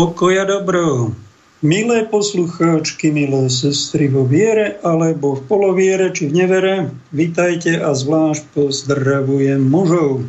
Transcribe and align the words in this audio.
Pokoja 0.00 0.48
dobro. 0.48 1.12
Milé 1.60 2.08
poslucháčky, 2.08 3.12
milé 3.12 3.52
sestry 3.52 4.08
vo 4.08 4.24
viere 4.24 4.80
alebo 4.80 5.36
v 5.36 5.44
poloviere 5.44 6.08
či 6.08 6.32
v 6.32 6.40
nevere, 6.40 6.88
vitajte 7.12 7.76
a 7.76 7.92
zvlášť 7.92 8.48
pozdravujem 8.56 9.60
mužov, 9.60 10.24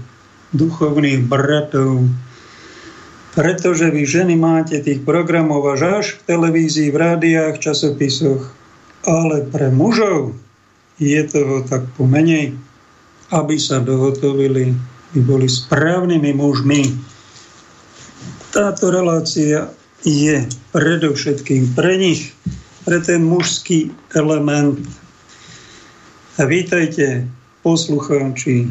duchovných 0.52 1.24
bratov, 1.24 2.04
pretože 3.32 3.88
vy 3.96 4.04
ženy 4.04 4.36
máte 4.36 4.76
tých 4.84 5.08
programov 5.08 5.64
až 5.72 6.04
až 6.04 6.06
v 6.20 6.36
televízii, 6.36 6.92
v 6.92 6.98
rádiách, 7.08 7.64
časopisoch, 7.64 8.52
ale 9.08 9.48
pre 9.56 9.72
mužov 9.72 10.36
je 11.00 11.24
toho 11.32 11.64
tak 11.64 11.88
pomenej, 11.96 12.60
aby 13.32 13.56
sa 13.56 13.80
dohotovili, 13.80 14.76
aby 15.16 15.20
boli 15.24 15.48
správnymi 15.48 16.36
mužmi, 16.36 17.11
táto 18.52 18.92
relácia 18.92 19.72
je 20.04 20.44
predovšetkým 20.76 21.72
pre 21.72 21.96
nich, 21.96 22.36
pre 22.84 23.00
ten 23.00 23.24
mužský 23.24 23.96
element. 24.12 24.76
A 26.36 26.44
vítajte, 26.44 27.24
poslucháči, 27.64 28.68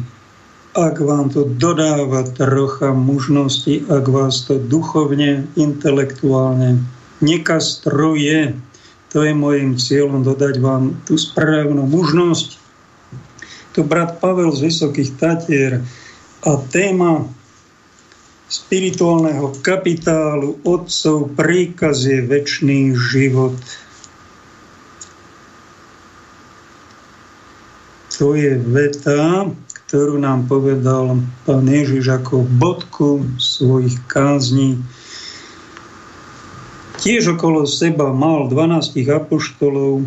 ak 0.77 1.01
vám 1.01 1.33
to 1.33 1.49
dodáva 1.57 2.29
trocha 2.37 2.93
mužnosti, 2.93 3.81
ak 3.89 4.05
vás 4.05 4.45
to 4.45 4.61
duchovne, 4.61 5.49
intelektuálne 5.57 6.77
nekastruje, 7.19 8.53
to 9.09 9.25
je 9.25 9.33
môjim 9.33 9.75
cieľom 9.75 10.21
dodať 10.21 10.61
vám 10.61 10.93
tú 11.09 11.17
správnu 11.17 11.89
mužnosť. 11.89 12.61
To 13.75 13.81
brat 13.81 14.21
Pavel 14.21 14.53
z 14.53 14.69
Vysokých 14.69 15.11
Tatier 15.17 15.81
a 16.45 16.51
téma 16.69 17.27
spirituálneho 18.51 19.55
kapitálu 19.63 20.59
otcov 20.67 21.31
príkaz 21.39 22.03
je 22.03 22.19
väčší 22.19 22.91
život. 22.99 23.55
To 28.19 28.35
je 28.35 28.59
veta, 28.59 29.47
ktorú 29.87 30.19
nám 30.19 30.51
povedal 30.51 31.23
pán 31.47 31.63
Ježiš 31.63 32.11
ako 32.11 32.43
bodku 32.59 33.23
svojich 33.39 33.95
kázní. 34.11 34.83
Tiež 36.99 37.39
okolo 37.39 37.63
seba 37.63 38.11
mal 38.11 38.51
12 38.51 38.93
apoštolov, 39.09 40.05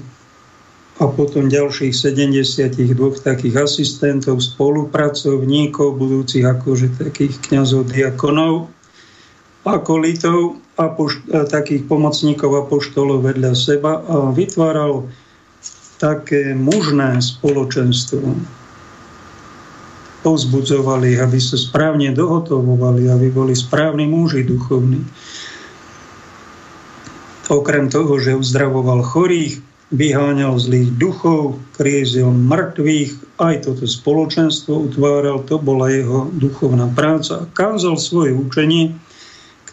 a 0.95 1.11
potom 1.11 1.51
ďalších 1.51 1.91
72 1.91 3.27
takých 3.27 3.55
asistentov, 3.67 4.39
spolupracovníkov, 4.39 5.99
budúcich 5.99 6.47
akože 6.47 7.03
takých 7.03 7.35
kňazov, 7.51 7.91
diakonov, 7.91 8.71
akolitov 9.67 10.63
a 10.79 10.87
pošt- 10.95 11.27
a 11.35 11.43
takých 11.51 11.91
pomocníkov 11.91 12.71
poštolov 12.71 13.27
vedľa 13.27 13.53
seba 13.59 14.07
a 14.07 14.31
vytváral 14.31 15.11
také 15.99 16.55
mužné 16.55 17.19
spoločenstvo. 17.19 18.23
Povzbudzovali, 20.23 21.21
aby 21.21 21.39
sa 21.43 21.59
správne 21.59 22.15
dohotovovali, 22.15 23.11
aby 23.11 23.29
boli 23.35 23.53
správni 23.53 24.07
muži 24.09 24.47
duchovní. 24.47 25.03
Okrem 27.51 27.93
toho, 27.93 28.17
že 28.17 28.33
uzdravoval 28.33 29.05
chorých, 29.05 29.74
vyháňal 29.95 30.59
zlých 30.59 30.91
duchov, 30.99 31.63
kriezil 31.79 32.35
mŕtvych, 32.35 33.39
aj 33.39 33.55
toto 33.67 33.87
spoločenstvo 33.87 34.91
utváral, 34.91 35.47
to 35.47 35.63
bola 35.63 35.91
jeho 35.91 36.27
duchovná 36.35 36.91
práca. 36.91 37.47
Kázal 37.55 37.95
svoje 37.99 38.35
učenie, 38.35 38.99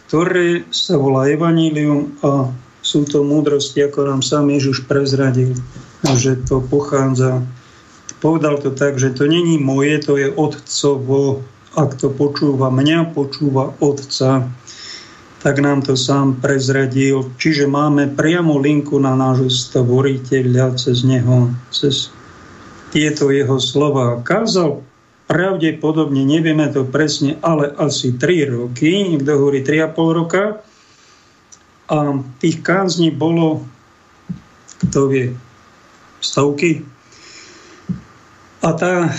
ktoré 0.06 0.62
sa 0.70 0.94
volá 0.98 1.26
Evangelium 1.26 2.14
a 2.22 2.54
sú 2.82 3.06
to 3.06 3.22
múdrosti, 3.22 3.82
ako 3.82 4.06
nám 4.06 4.20
sám 4.22 4.50
Ježiš 4.50 4.86
prezradil, 4.86 5.54
že 6.18 6.38
to 6.46 6.62
pochádza. 6.62 7.42
Povedal 8.18 8.58
to 8.62 8.74
tak, 8.74 8.98
že 8.98 9.14
to 9.14 9.26
není 9.26 9.58
moje, 9.58 9.98
to 10.02 10.18
je 10.18 10.30
otcovo. 10.30 11.42
Ak 11.74 11.96
to 11.98 12.12
počúva 12.12 12.70
mňa, 12.70 13.14
počúva 13.16 13.72
otca 13.80 14.46
tak 15.42 15.58
nám 15.58 15.82
to 15.82 15.98
sám 15.98 16.38
prezradil. 16.38 17.34
Čiže 17.34 17.66
máme 17.66 18.14
priamo 18.14 18.62
linku 18.62 19.02
na 19.02 19.18
nášho 19.18 19.50
stvoriteľa 19.50 20.78
cez 20.78 21.02
neho, 21.02 21.50
cez 21.74 22.14
tieto 22.94 23.34
jeho 23.34 23.58
slova. 23.58 24.22
Kázal 24.22 24.86
pravdepodobne, 25.26 26.22
nevieme 26.22 26.70
to 26.70 26.86
presne, 26.86 27.42
ale 27.42 27.74
asi 27.74 28.14
3 28.14 28.54
roky, 28.54 29.10
niekto 29.10 29.34
hovorí 29.34 29.66
3,5 29.66 30.18
roka. 30.22 30.62
A 31.90 32.22
tých 32.38 32.62
kázní 32.62 33.10
bolo, 33.10 33.66
kto 34.86 35.10
vie, 35.10 35.34
stovky. 36.22 36.86
A, 38.62 38.70
tá, 38.78 39.10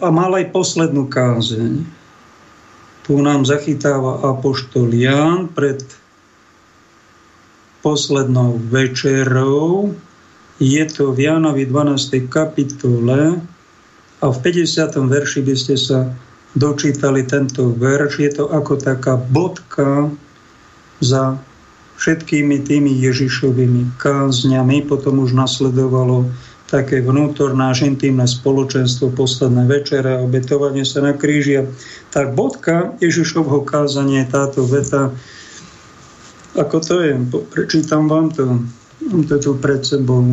a 0.00 0.08
mal 0.08 0.32
aj 0.32 0.48
poslednú 0.48 1.12
kázeň 1.12 1.95
tu 3.06 3.22
nám 3.22 3.46
zachytáva 3.46 4.18
Apoštol 4.34 4.90
Ján 4.90 5.54
pred 5.54 5.78
poslednou 7.86 8.58
večerou. 8.58 9.94
Je 10.58 10.82
to 10.90 11.14
v 11.14 11.30
Jánovi 11.30 11.70
12. 11.70 12.26
kapitole 12.26 13.38
a 14.18 14.26
v 14.26 14.36
50. 14.42 14.90
verši 15.06 15.40
by 15.46 15.54
ste 15.54 15.78
sa 15.78 16.10
dočítali 16.58 17.22
tento 17.22 17.70
verš. 17.70 18.12
Je 18.18 18.30
to 18.42 18.50
ako 18.50 18.74
taká 18.74 19.14
bodka 19.14 20.10
za 20.98 21.38
všetkými 22.02 22.66
tými 22.66 22.90
Ježišovými 22.90 24.02
kázňami. 24.02 24.82
Potom 24.82 25.22
už 25.22 25.30
nasledovalo 25.30 26.26
také 26.66 26.98
vnútorné 26.98 27.70
až 27.70 27.86
intimné 27.86 28.26
spoločenstvo, 28.26 29.14
posledné 29.14 29.70
večere, 29.70 30.18
obetovanie 30.18 30.82
sa 30.82 31.02
na 31.02 31.14
kríži. 31.14 31.62
Tak 32.10 32.34
bodka 32.34 32.98
Ježišovho 32.98 33.62
kázania 33.62 34.26
táto 34.26 34.66
veta. 34.66 35.14
Ako 36.58 36.82
to 36.82 36.94
je? 37.06 37.14
Prečítam 37.54 38.10
vám 38.10 38.34
to. 38.34 38.66
Mám 39.06 39.22
to 39.30 39.38
tu 39.38 39.54
pred 39.54 39.86
sebou. 39.86 40.26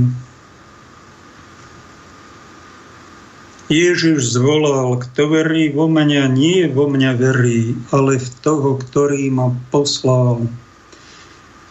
Ježiš 3.72 4.38
zvolal, 4.38 5.02
kto 5.02 5.34
verí 5.34 5.74
vo 5.74 5.90
mňa, 5.90 6.30
nie 6.30 6.70
vo 6.70 6.86
mňa 6.86 7.12
verí, 7.18 7.74
ale 7.90 8.22
v 8.22 8.30
toho, 8.44 8.78
ktorý 8.78 9.34
ma 9.34 9.50
poslal. 9.74 10.46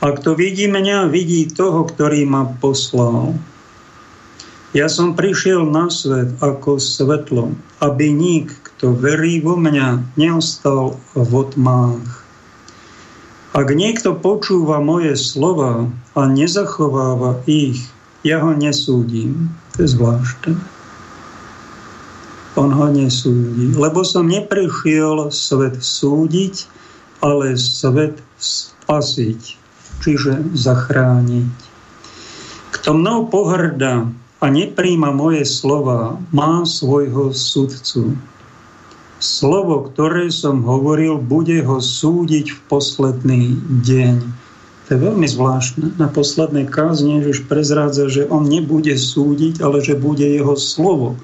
A 0.03 0.07
kto 0.11 0.35
vidí 0.35 0.67
mňa, 0.67 1.13
vidí 1.13 1.47
toho, 1.47 1.87
ktorý 1.87 2.27
ma 2.27 2.49
poslal. 2.59 3.39
Ja 4.73 4.89
som 4.89 5.13
prišiel 5.13 5.69
na 5.69 5.93
svet 5.93 6.33
ako 6.41 6.81
svetlo, 6.81 7.53
aby 7.85 8.09
nik, 8.09 8.49
kto 8.73 8.97
verí 8.97 9.45
vo 9.45 9.53
mňa, 9.53 10.17
neostal 10.17 10.97
v 11.13 11.29
otmách. 11.29 12.25
Ak 13.53 13.69
niekto 13.69 14.17
počúva 14.17 14.81
moje 14.81 15.13
slova 15.21 15.93
a 16.17 16.21
nezachováva 16.25 17.45
ich, 17.45 17.85
ja 18.25 18.41
ho 18.41 18.57
nesúdim. 18.57 19.53
To 19.77 19.85
je 19.85 19.93
zvláštne. 19.93 20.57
On 22.57 22.73
ho 22.73 22.89
nesúdi. 22.89 23.77
Lebo 23.77 24.01
som 24.09 24.25
neprišiel 24.25 25.29
svet 25.29 25.85
súdiť, 25.85 26.65
ale 27.21 27.61
svet 27.61 28.25
spasiť, 28.41 29.41
čiže 30.01 30.33
zachrániť. 30.57 31.57
Kto 32.73 32.97
mnou 32.97 33.29
pohrdá, 33.29 34.09
a 34.43 34.51
nepríjma 34.51 35.15
moje 35.15 35.47
slova, 35.47 36.19
má 36.35 36.67
svojho 36.67 37.31
sudcu. 37.31 38.19
Slovo, 39.23 39.87
ktoré 39.87 40.35
som 40.35 40.67
hovoril, 40.67 41.23
bude 41.23 41.63
ho 41.63 41.79
súdiť 41.79 42.51
v 42.51 42.59
posledný 42.67 43.43
deň. 43.87 44.19
To 44.83 44.89
je 44.91 44.99
veľmi 44.99 45.31
zvláštne. 45.31 45.95
Na 45.95 46.11
poslednej 46.11 46.67
kázni 46.67 47.23
Ježiš 47.23 47.47
prezrádza, 47.47 48.11
že 48.11 48.27
on 48.27 48.51
nebude 48.51 48.99
súdiť, 48.99 49.63
ale 49.63 49.79
že 49.79 49.95
bude 49.95 50.27
jeho 50.27 50.59
slovo 50.59 51.15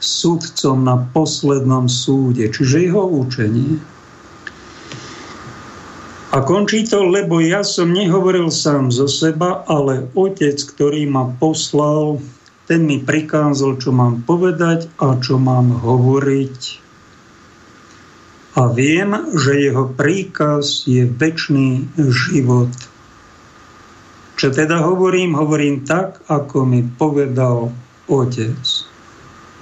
súdcom 0.00 0.80
na 0.80 0.96
poslednom 1.12 1.88
súde, 1.88 2.52
čiže 2.52 2.88
jeho 2.88 3.04
učenie. 3.04 3.80
A 6.30 6.46
končí 6.46 6.86
to, 6.86 7.10
lebo 7.10 7.42
ja 7.42 7.66
som 7.66 7.90
nehovoril 7.90 8.54
sám 8.54 8.94
zo 8.94 9.10
seba, 9.10 9.66
ale 9.66 10.06
otec, 10.14 10.62
ktorý 10.62 11.10
ma 11.10 11.26
poslal, 11.42 12.22
ten 12.70 12.86
mi 12.86 13.02
prikázal, 13.02 13.82
čo 13.82 13.90
mám 13.90 14.22
povedať 14.22 14.86
a 15.02 15.18
čo 15.18 15.42
mám 15.42 15.74
hovoriť. 15.82 16.58
A 18.54 18.70
viem, 18.70 19.10
že 19.34 19.58
jeho 19.58 19.90
príkaz 19.90 20.86
je 20.86 21.02
väčší 21.02 21.90
život. 21.98 22.70
Čo 24.38 24.54
teda 24.54 24.86
hovorím? 24.86 25.34
Hovorím 25.34 25.82
tak, 25.82 26.22
ako 26.30 26.62
mi 26.62 26.86
povedal 26.94 27.74
otec. 28.06 28.62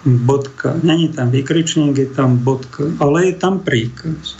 Bodka. 0.04 0.76
Není 0.84 1.16
tam 1.16 1.32
vykričník, 1.32 1.96
je 1.96 2.08
tam 2.12 2.36
bodka, 2.44 2.92
ale 3.00 3.32
je 3.32 3.34
tam 3.40 3.64
príkaz. 3.64 4.36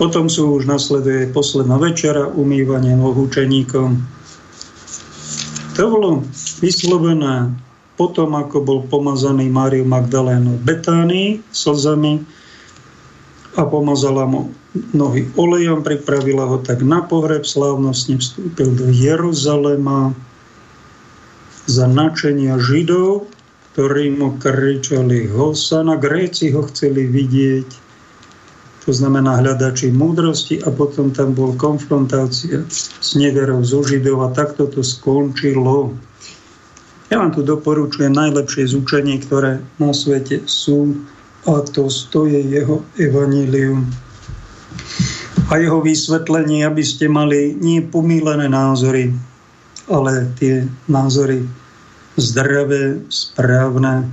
Potom 0.00 0.26
sú 0.26 0.56
už 0.56 0.66
nasleduje 0.66 1.30
posledná 1.30 1.76
večera, 1.76 2.26
umývanie 2.26 2.96
noh 2.96 3.14
učeníkom. 3.14 4.00
To 5.76 5.82
bolo 5.88 6.10
vyslovené 6.60 7.52
potom, 7.96 8.32
ako 8.36 8.56
bol 8.64 8.78
pomazaný 8.88 9.52
Máriu 9.52 9.84
Magdalénu 9.84 10.60
Betánii 10.64 11.44
slzami 11.52 12.24
a 13.56 13.62
pomazala 13.68 14.24
mu 14.24 14.48
nohy 14.96 15.28
olejom, 15.36 15.84
pripravila 15.84 16.48
ho 16.48 16.56
tak 16.64 16.80
na 16.80 17.04
pohreb, 17.04 17.44
slávnostne 17.44 18.16
vstúpil 18.16 18.72
do 18.72 18.88
Jeruzalema 18.88 20.16
za 21.68 21.84
načenia 21.84 22.56
Židov, 22.56 23.28
ktorí 23.76 24.16
mu 24.16 24.40
kričali 24.40 25.28
Hosana. 25.28 26.00
Gréci 26.00 26.52
ho 26.56 26.64
chceli 26.68 27.04
vidieť, 27.08 27.68
to 28.82 28.90
znamená 28.90 29.38
hľadači 29.38 29.94
múdrosti 29.94 30.58
a 30.66 30.74
potom 30.74 31.14
tam 31.14 31.38
bol 31.38 31.54
konfrontácia 31.54 32.66
s 32.68 33.14
neverou 33.14 33.62
zo 33.62 33.86
Židov 33.86 34.26
a 34.26 34.28
takto 34.34 34.66
to 34.66 34.82
skončilo. 34.82 35.94
Ja 37.12 37.22
vám 37.22 37.30
tu 37.30 37.46
doporučujem 37.46 38.10
najlepšie 38.10 38.72
zúčenie, 38.72 39.22
ktoré 39.22 39.62
na 39.78 39.92
svete 39.94 40.42
sú 40.48 40.98
a 41.46 41.62
to 41.62 41.86
stojí 41.90 42.42
jeho 42.50 42.82
evanílium 42.98 43.86
a 45.50 45.60
jeho 45.60 45.84
vysvetlenie, 45.84 46.64
aby 46.64 46.80
ste 46.80 47.10
mali 47.10 47.52
nie 47.58 47.84
pomílené 47.84 48.48
názory, 48.48 49.12
ale 49.90 50.30
tie 50.40 50.64
názory 50.88 51.44
zdravé, 52.16 53.04
správne, 53.12 54.08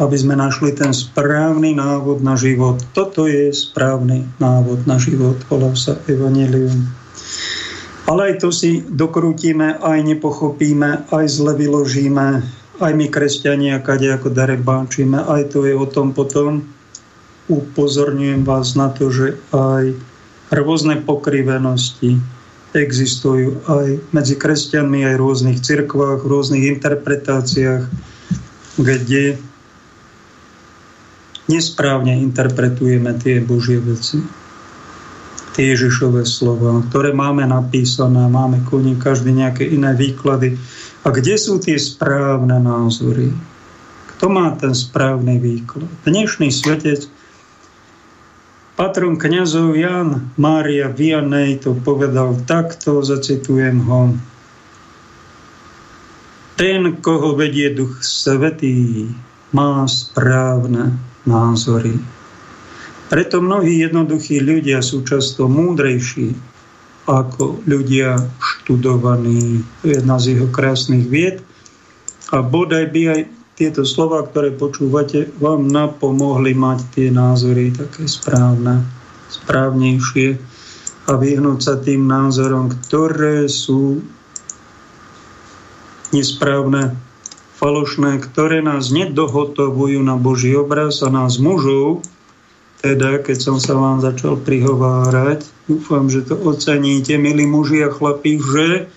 aby 0.00 0.16
sme 0.16 0.38
našli 0.38 0.72
ten 0.72 0.94
správny 0.96 1.76
návod 1.76 2.24
na 2.24 2.38
život. 2.38 2.80
Toto 2.96 3.28
je 3.28 3.52
správny 3.52 4.24
návod 4.40 4.88
na 4.88 4.96
život, 4.96 5.36
volá 5.52 5.76
sa 5.76 6.00
Evangelium. 6.08 6.88
Ale 8.08 8.32
aj 8.32 8.34
to 8.42 8.48
si 8.50 8.82
dokrútime, 8.82 9.78
aj 9.78 9.98
nepochopíme, 10.02 11.06
aj 11.12 11.24
zle 11.28 11.52
vyložíme, 11.54 12.42
aj 12.82 12.92
my 12.98 13.06
kresťania, 13.06 13.78
kade 13.78 14.10
ako 14.10 14.32
darebáčime, 14.32 15.22
aj 15.22 15.54
to 15.54 15.68
je 15.68 15.74
o 15.76 15.86
tom 15.86 16.10
potom. 16.10 16.66
Upozorňujem 17.46 18.42
vás 18.42 18.74
na 18.74 18.90
to, 18.90 19.12
že 19.12 19.38
aj 19.54 19.94
rôzne 20.50 20.98
pokrivenosti 21.04 22.18
existujú 22.72 23.60
aj 23.68 24.00
medzi 24.16 24.34
kresťanmi, 24.40 25.04
aj 25.04 25.14
v 25.16 25.22
rôznych 25.22 25.58
cirkvách, 25.60 26.24
v 26.24 26.30
rôznych 26.32 26.64
interpretáciách, 26.80 27.84
kde 28.80 29.36
nesprávne 31.50 32.18
interpretujeme 32.20 33.16
tie 33.18 33.42
Božie 33.42 33.82
veci 33.82 34.22
tie 35.52 35.76
Ježišové 35.76 36.24
slova, 36.24 36.80
ktoré 36.88 37.12
máme 37.12 37.44
napísané, 37.44 38.24
máme 38.26 38.64
ku 38.64 38.80
každý 38.96 39.36
nejaké 39.36 39.68
iné 39.68 39.92
výklady. 39.92 40.56
A 41.04 41.12
kde 41.12 41.36
sú 41.36 41.60
tie 41.60 41.76
správne 41.76 42.56
názory? 42.56 43.34
Kto 44.16 44.32
má 44.32 44.54
ten 44.56 44.72
správny 44.72 45.36
výklad? 45.36 45.84
Dnešný 46.08 46.48
svetec, 46.48 47.10
patron 48.78 49.20
kniazov 49.20 49.76
Jan 49.76 50.32
Mária 50.40 50.88
Vianney 50.88 51.60
to 51.60 51.76
povedal 51.76 52.38
takto, 52.48 53.04
zacitujem 53.04 53.82
ho. 53.84 54.16
Ten, 56.56 57.02
koho 57.02 57.34
vedie 57.34 57.74
Duch 57.74 57.98
Svetý, 58.00 59.10
má 59.50 59.84
správne 59.90 61.11
názory. 61.28 61.94
Preto 63.12 63.44
mnohí 63.44 63.84
jednoduchí 63.84 64.40
ľudia 64.40 64.80
sú 64.80 65.04
často 65.04 65.44
múdrejší 65.44 66.32
ako 67.04 67.60
ľudia 67.66 68.16
študovaní. 68.38 69.60
Jedna 69.82 70.16
z 70.22 70.38
jeho 70.38 70.48
krásnych 70.48 71.10
vied. 71.10 71.44
A 72.32 72.40
bodaj 72.40 72.88
by 72.88 73.02
aj 73.12 73.20
tieto 73.58 73.84
slova, 73.84 74.24
ktoré 74.24 74.56
počúvate, 74.56 75.28
vám 75.36 75.68
napomohli 75.68 76.56
mať 76.56 76.78
tie 76.96 77.08
názory 77.12 77.68
také 77.76 78.08
správne, 78.08 78.80
správnejšie 79.28 80.40
a 81.10 81.12
vyhnúť 81.20 81.58
sa 81.60 81.74
tým 81.76 82.08
názorom, 82.08 82.72
ktoré 82.88 83.44
sú 83.50 84.00
nesprávne, 86.16 86.96
falošné, 87.62 88.18
ktoré 88.18 88.58
nás 88.58 88.90
nedohotovujú 88.90 90.02
na 90.02 90.18
Boží 90.18 90.50
obraz 90.58 90.98
a 91.06 91.14
nás 91.14 91.38
mužov 91.38 92.02
teda, 92.82 93.22
keď 93.22 93.38
som 93.38 93.56
sa 93.62 93.78
vám 93.78 94.02
začal 94.02 94.42
prihovárať, 94.42 95.46
dúfam, 95.70 96.10
že 96.10 96.26
to 96.26 96.34
oceníte, 96.34 97.14
milí 97.14 97.46
muži 97.46 97.86
a 97.86 97.94
chlapí, 97.94 98.42
že 98.42 98.90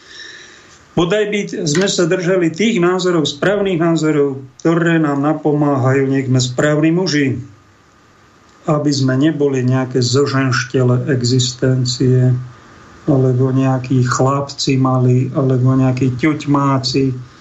bodaj 0.97 1.29
by 1.29 1.39
sme 1.69 1.85
sa 1.85 2.09
držali 2.09 2.49
tých 2.49 2.81
názorov, 2.81 3.29
správnych 3.29 3.77
názorov, 3.77 4.41
ktoré 4.57 4.97
nám 4.97 5.21
napomáhajú, 5.21 6.09
nech 6.09 6.25
sme 6.25 6.41
správni 6.41 6.89
muži, 6.89 7.37
aby 8.65 8.89
sme 8.89 9.13
neboli 9.21 9.61
nejaké 9.61 10.01
zoženštele 10.01 11.05
existencie, 11.13 12.33
alebo 13.05 13.53
nejakí 13.53 14.01
chlapci 14.01 14.81
mali, 14.81 15.29
alebo 15.37 15.77
nejakí 15.77 16.17
ťuťmáci, 16.17 17.34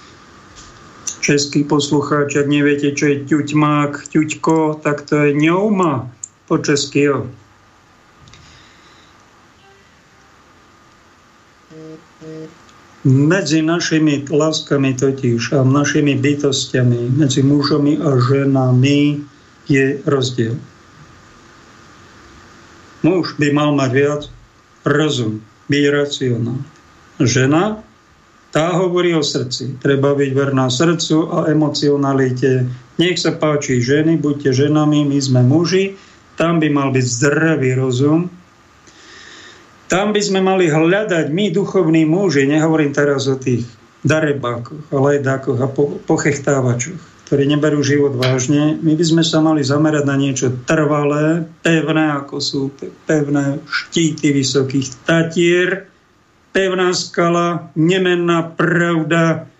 český 1.24 1.64
poslucháč, 1.64 2.36
ak 2.36 2.52
neviete, 2.52 2.92
čo 2.92 3.08
je 3.08 3.24
ťuťmák, 3.24 4.12
ťuťko, 4.12 4.84
tak 4.84 5.08
to 5.08 5.24
je 5.24 5.32
ňouma 5.32 6.12
po 6.44 6.60
česky, 6.60 7.08
jo. 7.08 7.24
Medzi 13.04 13.60
našimi 13.60 14.24
láskami 14.28 14.96
totiž 14.96 15.56
a 15.56 15.64
našimi 15.64 16.16
bytostiami, 16.16 17.16
medzi 17.16 17.40
mužami 17.44 18.00
a 18.00 18.16
ženami 18.16 19.24
je 19.68 20.00
rozdiel. 20.04 20.56
Muž 23.04 23.36
by 23.36 23.52
mal 23.52 23.76
mať 23.76 23.90
viac 23.92 24.22
rozum, 24.88 25.44
byť 25.68 25.84
racionálny. 25.92 26.64
Žena, 27.20 27.84
tá 28.54 28.70
hovorí 28.78 29.18
o 29.18 29.23
srdci. 29.26 29.82
Treba 29.82 30.14
byť 30.14 30.30
verná 30.30 30.70
srdcu 30.70 31.26
a 31.34 31.38
emocionalite. 31.50 32.70
Nech 33.02 33.18
sa 33.18 33.34
páči 33.34 33.82
ženy, 33.82 34.14
buďte 34.23 34.54
ženami, 34.54 35.02
my 35.02 35.18
sme 35.18 35.42
muži 35.42 35.99
tam 36.34 36.58
by 36.58 36.68
mal 36.70 36.90
byť 36.90 37.06
zdravý 37.06 37.78
rozum. 37.78 38.30
Tam 39.87 40.11
by 40.11 40.20
sme 40.23 40.42
mali 40.42 40.66
hľadať 40.66 41.30
my, 41.30 41.54
duchovní 41.54 42.02
muži, 42.02 42.50
nehovorím 42.50 42.90
teraz 42.90 43.30
o 43.30 43.38
tých 43.38 43.62
darebákoch, 44.02 44.90
lajdákoch 44.90 45.58
a 45.62 45.68
pochechtávačoch, 46.02 46.99
ktorí 47.30 47.46
neberú 47.46 47.80
život 47.87 48.18
vážne. 48.18 48.75
My 48.82 48.99
by 48.99 49.04
sme 49.06 49.23
sa 49.23 49.38
mali 49.38 49.62
zamerať 49.62 50.04
na 50.08 50.16
niečo 50.18 50.50
trvalé, 50.66 51.46
pevné, 51.62 52.18
ako 52.18 52.37
sú 52.42 52.61
pevné 53.06 53.62
štíty 53.70 54.34
vysokých 54.34 55.06
tatier, 55.06 55.93
pevná 56.54 56.94
skala, 56.94 57.75
nemenná 57.75 58.54
pravda, 58.54 59.50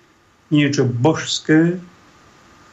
niečo 0.55 0.87
božské, 0.87 1.83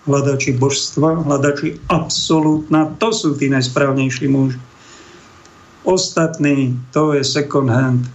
hľadači 0.06 0.54
božstva, 0.54 1.25
hľadači 1.25 1.82
absolútna, 1.90 2.94
to 3.01 3.10
sú 3.10 3.34
tí 3.34 3.50
najsprávnejší 3.50 4.30
muži. 4.30 4.62
Ostatní, 5.82 6.78
to 6.94 7.18
je 7.18 7.25
second 7.25 7.74
hand. 7.74 8.06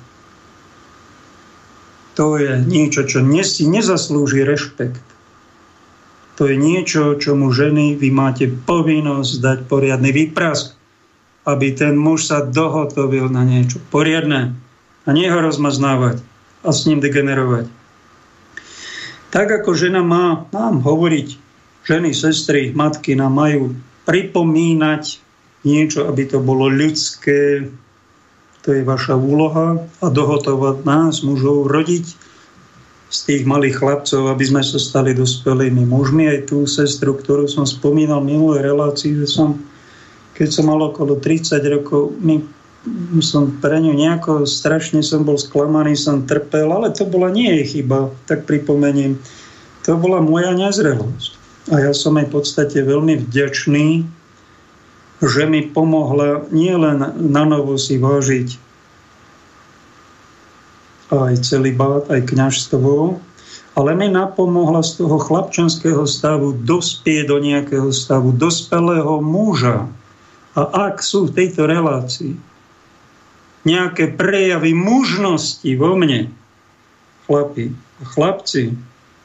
To 2.14 2.38
je 2.38 2.62
niečo, 2.62 3.04
čo 3.04 3.20
si 3.42 3.66
nezaslúži 3.66 4.46
rešpekt. 4.46 5.02
To 6.38 6.46
je 6.46 6.54
niečo, 6.54 7.18
čomu 7.18 7.50
ženy 7.50 7.98
vy 7.98 8.08
máte 8.14 8.46
povinnosť 8.46 9.32
dať 9.42 9.58
poriadny 9.66 10.14
výprask, 10.14 10.78
aby 11.44 11.74
ten 11.74 11.98
muž 11.98 12.30
sa 12.30 12.46
dohotovil 12.46 13.26
na 13.28 13.42
niečo 13.42 13.82
poriadne 13.90 14.54
a 15.06 15.08
nie 15.14 15.30
ho 15.30 15.38
rozmaznávať 15.38 16.20
a 16.66 16.70
s 16.74 16.84
ním 16.90 16.98
degenerovať. 16.98 17.70
Tak 19.30 19.62
ako 19.62 19.70
žena 19.78 20.02
má 20.02 20.50
nám 20.50 20.82
hovoriť 20.82 21.38
ženy, 21.86 22.10
sestry, 22.10 22.74
matky 22.74 23.14
nám 23.14 23.38
majú 23.38 23.78
pripomínať 24.06 25.22
niečo, 25.62 26.10
aby 26.10 26.26
to 26.26 26.42
bolo 26.42 26.66
ľudské. 26.66 27.70
To 28.66 28.74
je 28.74 28.82
vaša 28.82 29.14
úloha 29.14 29.78
a 30.02 30.06
dohotovať 30.10 30.82
nás, 30.82 31.22
mužov, 31.22 31.70
rodiť 31.70 32.06
z 33.06 33.18
tých 33.22 33.42
malých 33.46 33.78
chlapcov, 33.78 34.26
aby 34.26 34.44
sme 34.46 34.62
sa 34.66 34.82
stali 34.82 35.14
dospelými 35.14 35.86
mužmi. 35.86 36.26
Aj 36.26 36.42
tú 36.42 36.66
sestru, 36.66 37.14
ktorú 37.14 37.46
som 37.46 37.62
spomínal 37.62 38.26
v 38.26 38.34
minulej 38.34 38.66
relácii, 38.66 39.22
že 39.22 39.26
som, 39.30 39.62
keď 40.34 40.48
som 40.50 40.66
mal 40.66 40.82
okolo 40.82 41.22
30 41.22 41.62
rokov, 41.70 42.18
my 42.18 42.42
som 43.18 43.50
pre 43.58 43.82
ňu 43.82 43.92
nejako 43.94 44.46
strašne 44.46 45.02
som 45.02 45.26
bol 45.26 45.34
sklamaný, 45.34 45.98
som 45.98 46.22
trpel, 46.22 46.70
ale 46.70 46.94
to 46.94 47.02
bola 47.02 47.30
nie 47.34 47.50
jej 47.62 47.82
chyba, 47.82 48.14
tak 48.30 48.46
pripomeniem. 48.46 49.18
To 49.86 49.98
bola 49.98 50.22
moja 50.22 50.54
nezrelosť. 50.54 51.30
A 51.74 51.82
ja 51.82 51.92
som 51.94 52.14
aj 52.14 52.30
v 52.30 52.34
podstate 52.38 52.78
veľmi 52.82 53.26
vďačný, 53.26 54.06
že 55.18 55.42
mi 55.48 55.66
pomohla 55.66 56.46
nielen 56.54 56.98
na 57.18 57.42
novo 57.42 57.74
si 57.74 57.98
vážiť 57.98 58.62
aj 61.10 61.38
celibát, 61.42 62.02
aj 62.10 62.34
kňažstvo, 62.34 63.18
ale 63.78 63.90
mi 63.94 64.10
napomohla 64.10 64.82
z 64.82 65.02
toho 65.02 65.16
chlapčenského 65.22 66.02
stavu 66.06 66.54
dospieť 66.66 67.30
do 67.30 67.38
nejakého 67.38 67.90
stavu 67.94 68.34
dospelého 68.34 69.22
muža. 69.22 69.86
A 70.56 70.90
ak 70.90 71.04
sú 71.04 71.30
v 71.30 71.34
tejto 71.34 71.68
relácii 71.68 72.34
nejaké 73.66 74.14
prejavy 74.14 74.72
mužnosti 74.72 75.66
vo 75.74 75.98
mne, 75.98 76.30
chlapi, 77.26 77.74
chlapci, 78.14 78.78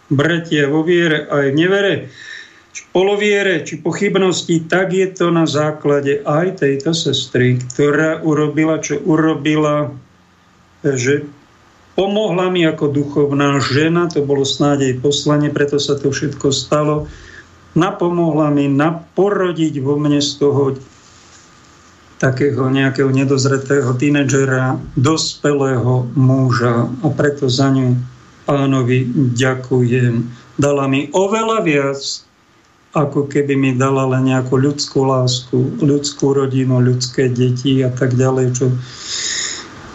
bratia 0.10 0.66
vo 0.68 0.82
viere 0.82 1.30
aj 1.30 1.46
v 1.54 1.56
nevere, 1.56 1.94
či 2.72 2.82
poloviere, 2.90 3.62
či 3.68 3.84
pochybnosti, 3.84 4.66
tak 4.66 4.96
je 4.96 5.08
to 5.12 5.30
na 5.30 5.46
základe 5.46 6.24
aj 6.26 6.64
tejto 6.64 6.96
sestry, 6.96 7.60
ktorá 7.60 8.24
urobila, 8.24 8.80
čo 8.80 8.98
urobila, 8.98 9.94
že 10.82 11.28
pomohla 11.94 12.48
mi 12.50 12.64
ako 12.66 12.90
duchovná 12.90 13.60
žena, 13.60 14.08
to 14.08 14.24
bolo 14.24 14.48
snáď 14.48 14.90
jej 14.90 14.96
poslanie, 14.98 15.52
preto 15.52 15.78
sa 15.78 16.00
to 16.00 16.10
všetko 16.10 16.50
stalo, 16.50 17.12
napomohla 17.76 18.52
mi 18.52 18.72
naporodiť 18.72 19.80
vo 19.84 20.00
mne 20.00 20.24
z 20.24 20.32
toho 20.40 20.76
takého 22.22 22.70
nejakého 22.70 23.10
nedozretého 23.10 23.90
tínedžera, 23.98 24.78
dospelého 24.94 26.06
muža 26.14 26.86
a 27.02 27.08
preto 27.10 27.50
za 27.50 27.74
ňu 27.74 27.98
pánovi 28.46 29.10
ďakujem. 29.34 30.30
Dala 30.62 30.86
mi 30.86 31.10
oveľa 31.10 31.66
viac, 31.66 31.98
ako 32.94 33.26
keby 33.26 33.58
mi 33.58 33.72
dala 33.74 34.06
len 34.14 34.30
nejakú 34.30 34.54
ľudskú 34.54 35.10
lásku, 35.10 35.82
ľudskú 35.82 36.38
rodinu, 36.38 36.78
ľudské 36.78 37.26
deti 37.26 37.82
a 37.82 37.90
tak 37.90 38.14
ďalej, 38.14 38.48
čo 38.54 38.66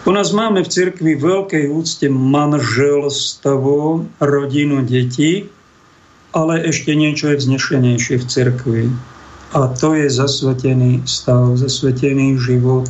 u 0.07 0.11
nás 0.15 0.31
máme 0.31 0.63
v 0.63 0.71
cirkvi 0.71 1.19
veľkej 1.19 1.67
úcte 1.67 2.07
manželstvo, 2.07 3.75
rodinu, 4.23 4.79
detí, 4.87 5.51
ale 6.31 6.63
ešte 6.63 6.95
niečo 6.95 7.27
je 7.35 7.43
vznešenejšie 7.43 8.15
v 8.15 8.25
cirkvi. 8.25 8.83
A 9.55 9.71
to 9.71 9.95
je 9.95 10.09
zasvetený 10.11 11.07
stav, 11.07 11.55
zasvetený 11.55 12.35
život. 12.35 12.89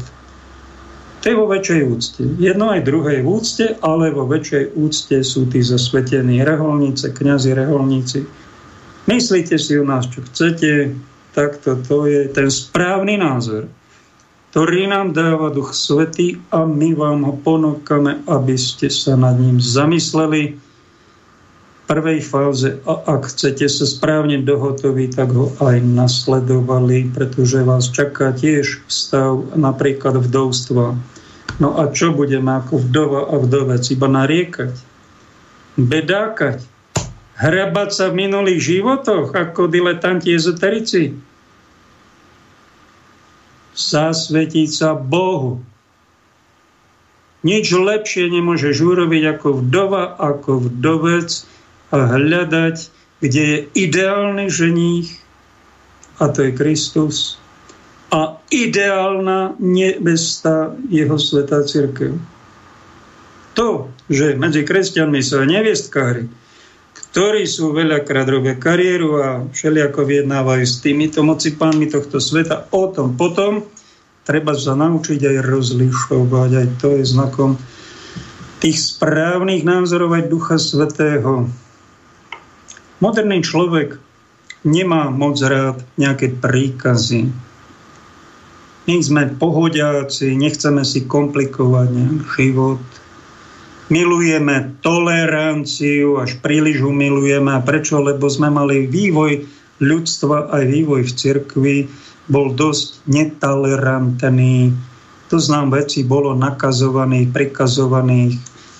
To 1.21 1.25
je 1.29 1.35
vo 1.35 1.49
väčšej 1.49 1.81
úcte. 1.85 2.21
Jedno 2.41 2.73
aj 2.73 2.85
druhé 2.85 3.21
v 3.21 3.29
úcte, 3.29 3.77
ale 3.81 4.13
vo 4.13 4.25
väčšej 4.25 4.77
úcte 4.77 5.17
sú 5.21 5.45
tí 5.49 5.61
zasvetení 5.61 6.41
reholníci, 6.41 7.13
kňazi 7.13 7.53
reholníci. 7.53 8.19
Myslíte 9.05 9.57
si 9.57 9.77
o 9.77 9.85
nás, 9.85 10.09
čo 10.09 10.25
chcete, 10.25 10.97
takto 11.33 11.77
to 11.85 12.09
je 12.09 12.29
ten 12.29 12.49
správny 12.49 13.21
názor 13.21 13.69
ktorý 14.57 14.89
nám 14.89 15.13
dáva 15.13 15.53
Duch 15.53 15.77
Svetý 15.77 16.41
a 16.49 16.65
my 16.65 16.97
vám 16.97 17.29
ho 17.29 17.37
ponúkame, 17.37 18.25
aby 18.25 18.57
ste 18.57 18.89
sa 18.89 19.13
nad 19.13 19.37
ním 19.37 19.61
zamysleli 19.61 20.57
prvej 21.87 22.19
fáze 22.19 22.83
a 22.83 22.93
ak 23.17 23.31
chcete 23.31 23.65
sa 23.71 23.87
správne 23.87 24.43
dohotoviť, 24.43 25.09
tak 25.15 25.31
ho 25.31 25.55
aj 25.63 25.79
nasledovali, 25.81 27.09
pretože 27.15 27.63
vás 27.63 27.87
čaká 27.87 28.35
tiež 28.35 28.83
stav 28.91 29.55
napríklad 29.55 30.19
vdovstva. 30.19 30.99
No 31.57 31.69
a 31.79 31.89
čo 31.89 32.11
budeme 32.11 32.59
ako 32.59 32.83
vdova 32.85 33.31
a 33.31 33.35
vdovec? 33.39 33.87
Iba 33.87 34.11
nariekať? 34.11 34.73
Bedákať? 35.79 36.59
Hrabať 37.39 37.89
sa 37.95 38.05
v 38.11 38.27
minulých 38.27 38.61
životoch 38.61 39.31
ako 39.31 39.71
diletanti 39.71 40.35
ezoterici? 40.35 41.15
zasvetiť 43.77 44.69
sa 44.73 44.97
Bohu. 44.97 45.61
Nič 47.45 47.69
lepšie 47.69 48.33
nemôžeš 48.33 48.81
urobiť 48.81 49.37
ako 49.37 49.47
vdova, 49.61 50.17
ako 50.17 50.67
vdovec 50.67 51.29
hľadať, 51.93 52.75
kde 53.23 53.43
je 53.43 53.57
ideálny 53.75 54.51
ženích, 54.51 55.09
a 56.17 56.27
to 56.33 56.49
je 56.49 56.51
Kristus, 56.57 57.37
a 58.07 58.39
ideálna 58.51 59.59
nebesta 59.59 60.71
jeho 60.87 61.19
svetá 61.19 61.63
církev. 61.63 62.15
To, 63.59 63.91
že 64.07 64.39
medzi 64.39 64.63
kresťanmi 64.63 65.19
sú 65.19 65.43
neviestkári, 65.43 66.29
ktorí 66.95 67.43
sú 67.49 67.73
veľakrát 67.73 68.29
robia 68.29 68.55
kariéru 68.55 69.19
a 69.19 69.29
všelijako 69.49 70.05
vyjednávajú 70.05 70.63
s 70.63 70.79
týmito 70.79 71.25
mocipánmi 71.25 71.89
tohto 71.89 72.21
sveta. 72.21 72.69
O 72.69 72.93
tom 72.93 73.17
potom 73.17 73.65
treba 74.23 74.53
sa 74.53 74.77
naučiť 74.77 75.25
aj 75.25 75.37
rozlišovať. 75.49 76.49
Aj 76.53 76.67
to 76.77 76.93
je 76.95 77.03
znakom 77.03 77.57
tých 78.61 78.77
správnych 78.77 79.65
názorov 79.65 80.13
aj 80.13 80.29
Ducha 80.29 80.57
Svetého. 80.61 81.49
Moderný 82.97 83.45
človek 83.45 84.01
nemá 84.65 85.13
moc 85.13 85.37
rád 85.43 85.85
nejaké 86.01 86.33
príkazy. 86.33 87.29
My 88.87 88.95
sme 89.03 89.29
pohodiaci, 89.35 90.33
nechceme 90.33 90.81
si 90.87 91.03
komplikovať 91.05 91.89
život 92.39 92.81
milujeme 93.87 94.75
toleranciu, 94.83 96.19
až 96.19 96.39
príliš 96.43 96.83
ju 96.83 96.91
milujeme. 96.91 97.55
A 97.55 97.63
prečo? 97.63 97.99
Lebo 97.99 98.27
sme 98.27 98.51
mali 98.51 98.87
vývoj 98.87 99.47
ľudstva, 99.79 100.51
aj 100.51 100.63
vývoj 100.67 101.01
v 101.07 101.11
cirkvi 101.15 101.77
bol 102.27 102.51
dosť 102.51 103.07
netolerantný. 103.07 104.75
To 105.31 105.37
znám 105.39 105.71
veci 105.75 106.03
bolo 106.03 106.35
nakazovaných, 106.35 107.31
prikazovaných, 107.31 108.35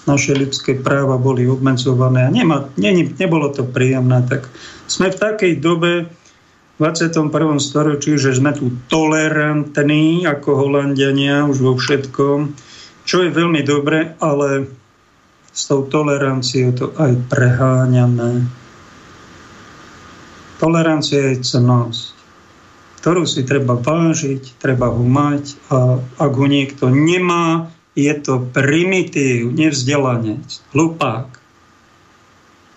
naše 0.07 0.31
ľudské 0.33 0.79
práva 0.79 1.19
boli 1.19 1.43
obmedzované 1.45 2.25
a 2.25 2.33
nema, 2.33 2.71
ne, 2.79 2.91
nebolo 3.19 3.51
to 3.51 3.67
príjemné. 3.67 4.23
Tak 4.23 4.47
sme 4.87 5.11
v 5.11 5.19
takej 5.19 5.53
dobe, 5.59 6.07
v 6.07 6.79
21. 6.79 7.27
storočí, 7.59 8.15
že 8.15 8.37
sme 8.37 8.55
tu 8.55 8.71
tolerantní 8.87 10.23
ako 10.23 10.49
Holandiania 10.55 11.43
už 11.43 11.57
vo 11.59 11.73
všetkom, 11.75 12.55
čo 13.03 13.27
je 13.27 13.29
veľmi 13.33 13.61
dobre, 13.67 14.15
ale 14.23 14.71
s 15.51 15.65
tou 15.65 15.89
toleranciou 15.89 16.69
to 16.71 16.85
aj 16.95 17.17
preháňame. 17.33 18.45
Tolerancia 20.61 21.33
je 21.33 21.41
cenosť, 21.41 22.13
ktorú 23.01 23.25
si 23.25 23.41
treba 23.41 23.73
vážiť, 23.73 24.61
treba 24.61 24.93
ho 24.93 25.01
mať 25.01 25.57
a 25.73 25.97
ak 25.97 26.31
ho 26.33 26.45
niekto 26.45 26.93
nemá, 26.93 27.73
je 27.97 28.13
to 28.21 28.45
primitív, 28.53 29.57
nevzdelanec, 29.57 30.45
hlupák. 30.77 31.33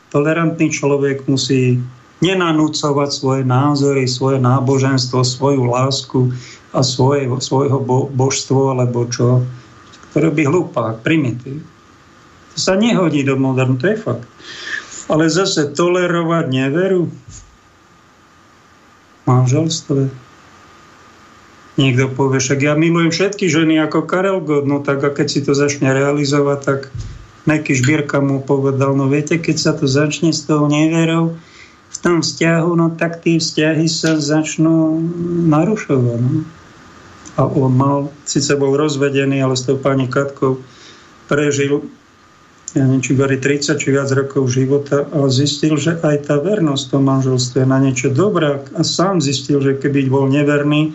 Tolerantný 0.08 0.72
človek 0.72 1.28
musí 1.28 1.76
nenanúcovať 2.24 3.08
svoje 3.12 3.42
názory, 3.44 4.08
svoje 4.08 4.40
náboženstvo, 4.40 5.20
svoju 5.20 5.68
lásku 5.68 6.32
a 6.72 6.80
svoje, 6.80 7.28
svojho 7.44 7.84
bo, 7.84 8.08
božstvo, 8.08 8.72
alebo 8.72 9.04
čo, 9.12 9.44
ktoré 10.10 10.32
by 10.32 10.42
hlupák, 10.48 10.94
primitív. 11.04 11.60
To 12.56 12.58
sa 12.58 12.74
nehodí 12.80 13.20
do 13.20 13.36
modernu, 13.36 13.76
to 13.76 13.92
je 13.92 14.00
fakt. 14.00 14.24
Ale 15.12 15.28
zase 15.28 15.68
tolerovať 15.76 16.44
neveru 16.48 17.12
v 17.12 17.36
manželstve. 19.28 20.29
Niekto 21.80 22.12
povie, 22.12 22.44
však 22.44 22.60
ja 22.60 22.76
milujem 22.76 23.08
všetky 23.08 23.48
ženy 23.48 23.80
ako 23.80 24.04
Karel 24.04 24.44
God, 24.44 24.68
no 24.68 24.84
tak 24.84 25.00
a 25.00 25.08
keď 25.08 25.26
si 25.32 25.40
to 25.40 25.56
začne 25.56 25.88
realizovať, 25.88 26.58
tak 26.60 26.80
Meky 27.48 27.72
Žbírka 27.72 28.20
mu 28.20 28.44
povedal, 28.44 28.92
no 28.92 29.08
viete, 29.08 29.40
keď 29.40 29.56
sa 29.56 29.72
to 29.72 29.88
začne 29.88 30.36
s 30.36 30.44
tou 30.44 30.68
neverou 30.68 31.40
v 31.88 31.96
tom 32.04 32.20
vzťahu, 32.20 32.70
no 32.76 32.92
tak 33.00 33.24
tie 33.24 33.40
vzťahy 33.40 33.88
sa 33.88 34.20
začnú 34.20 35.00
narušovať. 35.48 36.20
No. 36.20 36.44
A 37.40 37.48
on 37.48 37.72
mal, 37.72 37.98
síce 38.28 38.52
bol 38.60 38.76
rozvedený, 38.76 39.40
ale 39.40 39.56
s 39.56 39.64
tou 39.64 39.80
pani 39.80 40.04
Katkou 40.04 40.60
prežil 41.32 41.88
ja 42.70 42.86
neviem, 42.86 43.02
či 43.02 43.18
boli 43.18 43.34
30 43.34 43.82
či 43.82 43.88
viac 43.90 44.06
rokov 44.14 44.46
života 44.54 45.02
a 45.10 45.26
zistil, 45.26 45.74
že 45.74 45.98
aj 45.98 46.30
tá 46.30 46.38
vernosť 46.38 46.82
v 46.86 46.90
tom 46.94 47.04
je 47.34 47.66
na 47.66 47.82
niečo 47.82 48.14
dobrá 48.14 48.62
a 48.78 48.86
sám 48.86 49.18
zistil, 49.18 49.58
že 49.58 49.74
keby 49.74 50.06
bol 50.06 50.30
neverný, 50.30 50.94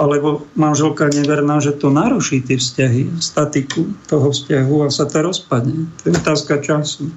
alebo 0.00 0.48
manželka 0.56 1.12
neverná, 1.12 1.60
že 1.60 1.76
to 1.76 1.92
naruší 1.92 2.40
tie 2.40 2.56
vzťahy, 2.56 3.20
statiku 3.20 3.92
toho 4.08 4.32
vzťahu 4.32 4.76
a 4.84 4.88
sa 4.88 5.04
to 5.04 5.20
rozpadne. 5.20 5.88
To 6.00 6.02
je 6.08 6.12
otázka 6.16 6.64
času. 6.64 7.12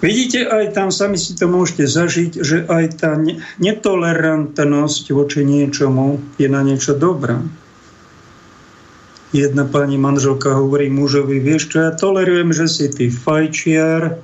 Vidíte, 0.00 0.48
aj 0.48 0.72
tam 0.72 0.88
sami 0.88 1.20
si 1.20 1.36
to 1.36 1.44
môžete 1.44 1.84
zažiť, 1.84 2.32
že 2.40 2.64
aj 2.64 2.84
tá 3.04 3.18
netolerantnosť 3.60 5.04
voči 5.12 5.44
niečomu 5.44 6.22
je 6.40 6.48
na 6.48 6.64
niečo 6.64 6.96
dobrá 6.96 7.44
jedna 9.32 9.64
pani 9.64 9.98
manželka 9.98 10.54
hovorí 10.54 10.90
mužovi, 10.90 11.38
vieš 11.38 11.70
čo, 11.70 11.86
ja 11.86 11.92
tolerujem, 11.94 12.50
že 12.50 12.66
si 12.66 12.86
ty 12.90 13.06
fajčiar, 13.10 14.18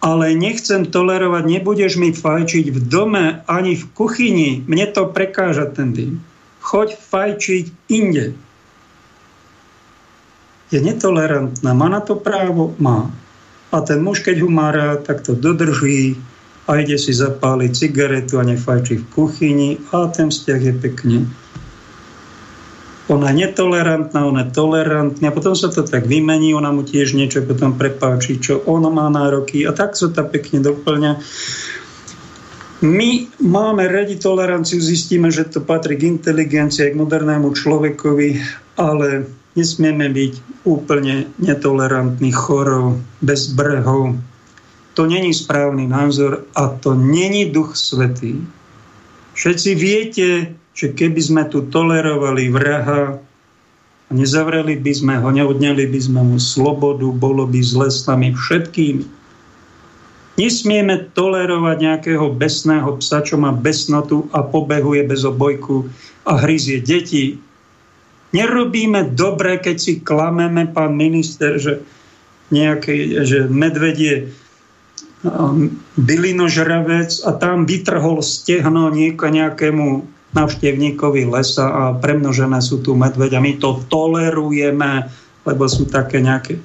ale 0.00 0.26
nechcem 0.34 0.88
tolerovať, 0.88 1.44
nebudeš 1.46 2.00
mi 2.00 2.10
fajčiť 2.10 2.66
v 2.72 2.78
dome 2.88 3.24
ani 3.46 3.76
v 3.76 3.84
kuchyni. 3.94 4.50
Mne 4.66 4.90
to 4.90 5.12
prekáža 5.12 5.70
ten 5.70 5.92
dým. 5.92 6.12
Choď 6.70 6.94
fajčiť 6.94 7.90
inde. 7.90 8.38
Je 10.70 10.78
netolerantná, 10.78 11.74
má 11.74 11.90
na 11.90 11.98
to 11.98 12.14
právo? 12.14 12.78
Má. 12.78 13.10
A 13.74 13.82
ten 13.82 13.98
muž, 13.98 14.22
keď 14.22 14.46
ho 14.46 14.50
má 14.50 14.70
rád, 14.70 15.02
tak 15.02 15.26
to 15.26 15.34
dodrží 15.34 16.14
a 16.70 16.78
ide 16.78 16.94
si 16.94 17.10
zapáliť 17.10 17.70
cigaretu 17.74 18.38
a 18.38 18.46
nefajčí 18.46 19.02
v 19.02 19.10
kuchyni 19.10 19.70
a 19.90 20.06
ten 20.14 20.30
vzťah 20.30 20.60
je 20.62 20.74
pekne. 20.78 21.18
Ona 23.10 23.34
je 23.34 23.42
netolerantná, 23.42 24.22
ona 24.22 24.46
je 24.46 24.54
tolerantná 24.54 25.26
a 25.26 25.34
potom 25.34 25.58
sa 25.58 25.66
to 25.66 25.82
tak 25.82 26.06
vymení, 26.06 26.54
ona 26.54 26.70
mu 26.70 26.86
tiež 26.86 27.18
niečo 27.18 27.42
potom 27.42 27.74
prepáči, 27.74 28.38
čo 28.38 28.62
ona 28.70 28.86
má 28.86 29.10
nároky 29.10 29.66
a 29.66 29.74
tak 29.74 29.98
sa 29.98 30.06
to 30.06 30.22
pekne 30.22 30.62
doplňa. 30.62 31.18
My 32.80 33.28
máme 33.44 33.84
radi 33.92 34.16
toleranciu, 34.16 34.80
zistíme, 34.80 35.28
že 35.28 35.44
to 35.44 35.60
patrí 35.60 36.00
k 36.00 36.16
inteligencii, 36.16 36.96
k 36.96 37.00
modernému 37.00 37.52
človekovi, 37.52 38.40
ale 38.80 39.28
nesmieme 39.52 40.08
byť 40.08 40.64
úplne 40.64 41.28
netolerantní, 41.36 42.32
chorov, 42.32 42.96
bez 43.20 43.52
brehov. 43.52 44.16
To 44.96 45.04
není 45.04 45.36
správny 45.36 45.84
názor 45.92 46.48
a 46.56 46.72
to 46.80 46.96
není 46.96 47.52
duch 47.52 47.76
svetý. 47.76 48.40
Všetci 49.36 49.70
viete, 49.76 50.28
že 50.72 50.96
keby 50.96 51.20
sme 51.20 51.42
tu 51.52 51.68
tolerovali 51.68 52.48
vraha 52.48 53.20
nezavreli 54.10 54.74
by 54.74 54.92
sme 54.92 55.14
ho, 55.22 55.30
neodňali 55.30 55.86
by 55.86 56.00
sme 56.02 56.20
mu 56.26 56.38
slobodu, 56.42 57.06
bolo 57.14 57.46
by 57.46 57.60
zle 57.62 57.86
s 57.86 58.02
nami 58.10 58.34
všetkými 58.34 59.19
Nesmieme 60.40 61.12
tolerovať 61.12 61.76
nejakého 61.84 62.32
besného 62.32 62.96
psa, 62.96 63.20
čo 63.20 63.36
má 63.36 63.52
besnotu 63.52 64.24
a 64.32 64.40
pobehuje 64.40 65.04
bez 65.04 65.20
obojku 65.28 65.84
a 66.24 66.40
hryzie 66.40 66.80
deti. 66.80 67.36
Nerobíme 68.32 69.12
dobre, 69.12 69.60
keď 69.60 69.76
si 69.76 69.92
klameme, 70.00 70.64
pán 70.72 70.96
minister, 70.96 71.60
že, 71.60 71.84
nejaký, 72.48 73.20
že 73.28 73.38
medvedie 73.52 74.32
um, 75.28 75.76
bylinožravec 76.00 77.20
a 77.28 77.36
tam 77.36 77.68
vytrhol 77.68 78.24
stehno 78.24 78.88
nieko 78.88 79.28
nejakému 79.28 80.08
navštevníkovi 80.32 81.28
lesa 81.28 81.68
a 81.68 81.82
premnožené 81.92 82.64
sú 82.64 82.80
tu 82.80 82.96
medveď 82.96 83.36
a 83.36 83.44
my 83.44 83.60
to 83.60 83.82
tolerujeme, 83.92 85.10
lebo 85.44 85.62
sú 85.68 85.84
také 85.90 86.22
nejaké 86.22 86.62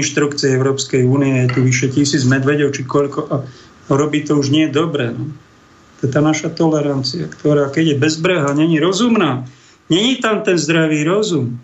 inštrukcie 0.00 0.50
Európskej 0.54 1.06
únie, 1.06 1.46
je 1.46 1.54
tu 1.54 1.58
vyše 1.62 1.92
tisíc 1.92 2.26
medvedov, 2.26 2.74
či 2.74 2.82
koľko, 2.82 3.20
a 3.30 3.36
robí 3.92 4.24
to 4.26 4.38
už 4.40 4.50
nie 4.50 4.66
dobre. 4.66 5.14
No. 5.14 5.30
To 6.00 6.00
je 6.06 6.10
tá 6.10 6.20
naša 6.20 6.50
tolerancia, 6.50 7.30
ktorá, 7.30 7.70
keď 7.70 7.94
je 7.94 8.00
bezbreha, 8.02 8.50
není 8.52 8.82
rozumná, 8.82 9.46
není 9.88 10.18
tam 10.18 10.42
ten 10.42 10.58
zdravý 10.58 11.06
rozum, 11.06 11.62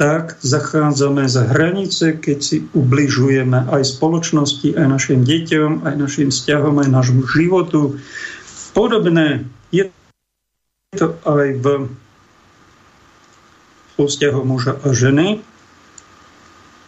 tak 0.00 0.40
zachádzame 0.40 1.28
za 1.28 1.46
hranice, 1.46 2.16
keď 2.16 2.38
si 2.40 2.64
ubližujeme 2.72 3.68
aj 3.70 3.92
spoločnosti, 3.92 4.74
aj 4.74 4.86
našim 4.88 5.20
deťom, 5.22 5.84
aj 5.84 5.94
našim 5.94 6.28
vzťahom, 6.32 6.80
aj 6.80 6.88
nášmu 6.90 7.22
životu. 7.28 8.00
Podobné 8.72 9.46
je 9.68 9.92
to 10.96 11.12
aj 11.28 11.48
v 11.60 11.66
vzťahu 14.00 14.40
muža 14.42 14.80
a 14.82 14.90
ženy 14.90 15.44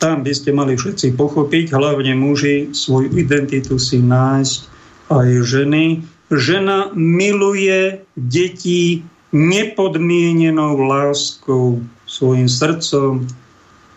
tam 0.04 0.20
by 0.20 0.36
ste 0.36 0.52
mali 0.52 0.76
všetci 0.76 1.16
pochopiť, 1.16 1.72
hlavne 1.72 2.12
muži, 2.12 2.76
svoju 2.76 3.08
identitu 3.16 3.80
si 3.80 4.04
nájsť 4.04 4.60
aj 5.08 5.28
ženy. 5.48 6.04
Žena 6.28 6.92
miluje 6.92 8.04
deti 8.12 9.00
nepodmienenou 9.32 10.76
láskou, 10.76 11.80
svojim 12.04 12.52
srdcom, 12.52 13.24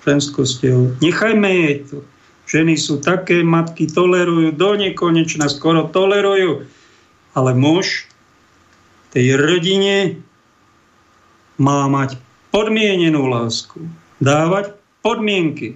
ženskosťou. 0.08 1.04
Nechajme 1.04 1.50
jej 1.52 1.76
to. 1.92 1.98
Ženy 2.48 2.80
sú 2.80 3.04
také, 3.04 3.44
matky 3.44 3.92
tolerujú 3.92 4.56
do 4.56 4.80
nekonečna, 4.80 5.52
skoro 5.52 5.92
tolerujú. 5.92 6.64
Ale 7.36 7.52
muž 7.52 8.08
tej 9.12 9.36
rodine 9.36 10.24
má 11.60 11.92
mať 11.92 12.16
podmienenú 12.56 13.28
lásku. 13.28 13.84
Dávať 14.24 14.72
podmienky 15.04 15.76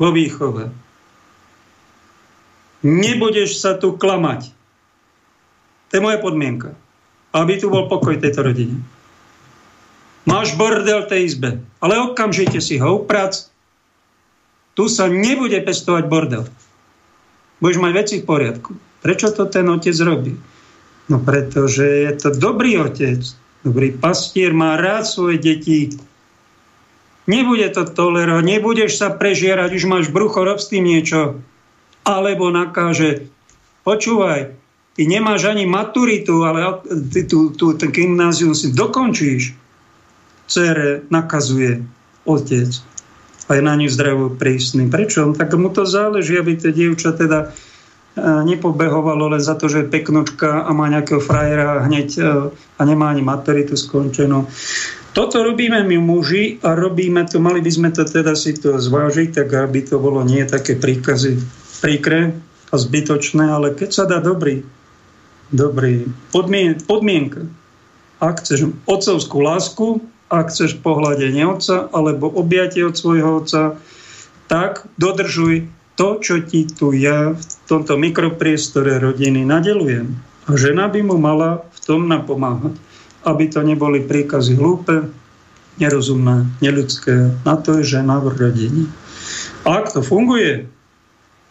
vo 0.00 0.08
výchove. 0.08 0.72
Nebudeš 2.80 3.60
sa 3.60 3.76
tu 3.76 3.92
klamať. 3.92 4.48
To 5.92 6.00
je 6.00 6.00
moja 6.00 6.16
podmienka. 6.16 6.72
Aby 7.36 7.60
tu 7.60 7.68
bol 7.68 7.86
pokoj 7.92 8.16
tejto 8.16 8.40
rodine. 8.40 8.80
Máš 10.24 10.56
bordel 10.56 11.04
tej 11.04 11.28
izbe, 11.28 11.60
ale 11.84 12.00
okamžite 12.00 12.58
si 12.64 12.80
ho 12.80 13.04
uprac. 13.04 13.36
Tu 14.72 14.88
sa 14.88 15.12
nebude 15.12 15.60
pestovať 15.60 16.04
bordel. 16.08 16.48
Budeš 17.60 17.78
mať 17.84 17.92
veci 17.92 18.14
v 18.24 18.28
poriadku. 18.28 18.70
Prečo 19.04 19.32
to 19.36 19.44
ten 19.48 19.68
otec 19.68 19.96
robí? 20.00 20.32
No 21.12 21.20
pretože 21.20 21.84
je 21.84 22.12
to 22.16 22.32
dobrý 22.32 22.80
otec, 22.80 23.20
dobrý 23.66 23.92
pastier, 23.96 24.54
má 24.54 24.78
rád 24.78 25.04
svoje 25.04 25.42
deti, 25.42 25.92
Nebude 27.28 27.68
to 27.72 27.84
tolerovať, 27.84 28.44
nebudeš 28.44 28.96
sa 28.96 29.12
prežierať, 29.12 29.76
už 29.76 29.84
máš 29.84 30.06
brucho, 30.08 30.40
rob 30.44 30.56
s 30.56 30.72
tým 30.72 30.88
niečo. 30.88 31.40
Alebo 32.04 32.48
nakáže, 32.48 33.28
počúvaj, 33.84 34.56
ty 34.96 35.02
nemáš 35.04 35.48
ani 35.48 35.68
maturitu, 35.68 36.44
ale 36.48 36.80
ty 37.12 37.28
tú, 37.28 37.52
tú, 37.52 37.76
ten 37.76 37.92
gymnázium 37.92 38.56
si 38.56 38.72
dokončíš. 38.72 39.56
Cere 40.50 41.06
nakazuje 41.12 41.86
otec 42.26 42.90
a 43.50 43.58
je 43.58 43.62
na 43.66 43.74
ňu 43.74 43.90
zdravo 43.90 44.30
prísny. 44.30 44.86
Prečo? 44.86 45.34
Tak 45.34 45.58
mu 45.58 45.74
to 45.74 45.82
záleží, 45.82 46.38
aby 46.38 46.54
to 46.54 46.70
dievča 46.70 47.18
teda 47.18 47.50
e, 47.50 48.26
nepobehovalo 48.46 49.34
len 49.34 49.42
za 49.42 49.58
to, 49.58 49.66
že 49.66 49.82
je 49.82 49.90
peknočka 49.90 50.62
a 50.62 50.70
má 50.70 50.86
nejakého 50.86 51.18
frajera 51.18 51.82
hneď 51.82 52.08
e, 52.14 52.22
a 52.54 52.80
nemá 52.86 53.10
ani 53.10 53.26
maturitu 53.26 53.74
skončenú. 53.74 54.46
Toto 55.10 55.42
robíme 55.42 55.82
my 55.82 55.98
muži 55.98 56.62
a 56.62 56.78
robíme 56.78 57.26
to, 57.26 57.42
mali 57.42 57.58
by 57.58 57.70
sme 57.70 57.88
to 57.90 58.06
teda 58.06 58.38
si 58.38 58.54
to 58.54 58.78
zvážiť, 58.78 59.42
tak 59.42 59.50
aby 59.50 59.82
to 59.82 59.98
bolo 59.98 60.22
nie 60.22 60.46
také 60.46 60.78
príkazy 60.78 61.34
príkre 61.82 62.38
a 62.70 62.74
zbytočné, 62.78 63.50
ale 63.50 63.74
keď 63.74 63.90
sa 63.90 64.04
dá 64.06 64.22
dobrý, 64.22 64.62
dobrý 65.50 66.06
podmien, 66.30 66.78
podmienka, 66.78 67.50
ak 68.22 68.46
chceš 68.46 68.70
otcovskú 68.86 69.42
lásku, 69.42 69.86
ak 70.30 70.54
chceš 70.54 70.78
pohľadenie 70.78 71.42
otca 71.42 71.90
alebo 71.90 72.30
objatie 72.30 72.86
od 72.86 72.94
svojho 72.94 73.42
otca, 73.42 73.82
tak 74.46 74.86
dodržuj 74.94 75.66
to, 75.98 76.22
čo 76.22 76.38
ti 76.46 76.70
tu 76.70 76.94
ja 76.94 77.34
v 77.34 77.42
tomto 77.66 77.98
mikropriestore 77.98 79.02
rodiny 79.02 79.42
nadelujem. 79.42 80.14
A 80.46 80.54
žena 80.54 80.86
by 80.86 81.02
mu 81.02 81.18
mala 81.18 81.66
v 81.74 81.78
tom 81.82 82.06
napomáhať 82.06 82.78
aby 83.24 83.44
to 83.52 83.60
neboli 83.60 84.00
príkazy 84.04 84.56
hlúpe, 84.56 85.08
nerozumné, 85.76 86.48
neľudské. 86.60 87.44
Na 87.44 87.56
to 87.56 87.80
je 87.80 87.96
žena 87.98 88.20
v 88.20 88.36
rodine. 88.36 88.84
A 89.64 89.80
ak 89.80 89.92
to 89.96 90.00
funguje, 90.00 90.68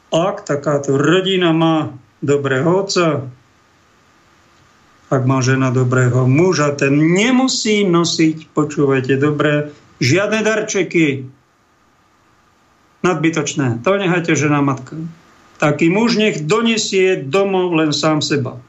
ak 0.09 0.45
takáto 0.45 0.97
rodina 0.97 1.53
má 1.53 1.93
dobrého 2.21 2.85
otca, 2.85 3.29
ak 5.09 5.23
má 5.25 5.41
žena 5.41 5.73
dobrého 5.73 6.29
muža, 6.29 6.77
ten 6.77 6.93
nemusí 6.93 7.81
nosiť, 7.81 8.53
počúvajte 8.53 9.17
dobre, 9.17 9.73
žiadne 9.97 10.45
darčeky 10.45 11.25
nadbytočné. 13.01 13.81
To 13.81 13.97
nechajte 13.97 14.37
žena 14.37 14.61
matka. 14.61 14.93
Taký 15.59 15.91
muž 15.91 16.15
nech 16.15 16.45
donesie 16.45 17.19
domov 17.19 17.73
len 17.75 17.91
sám 17.91 18.21
seba. 18.21 18.61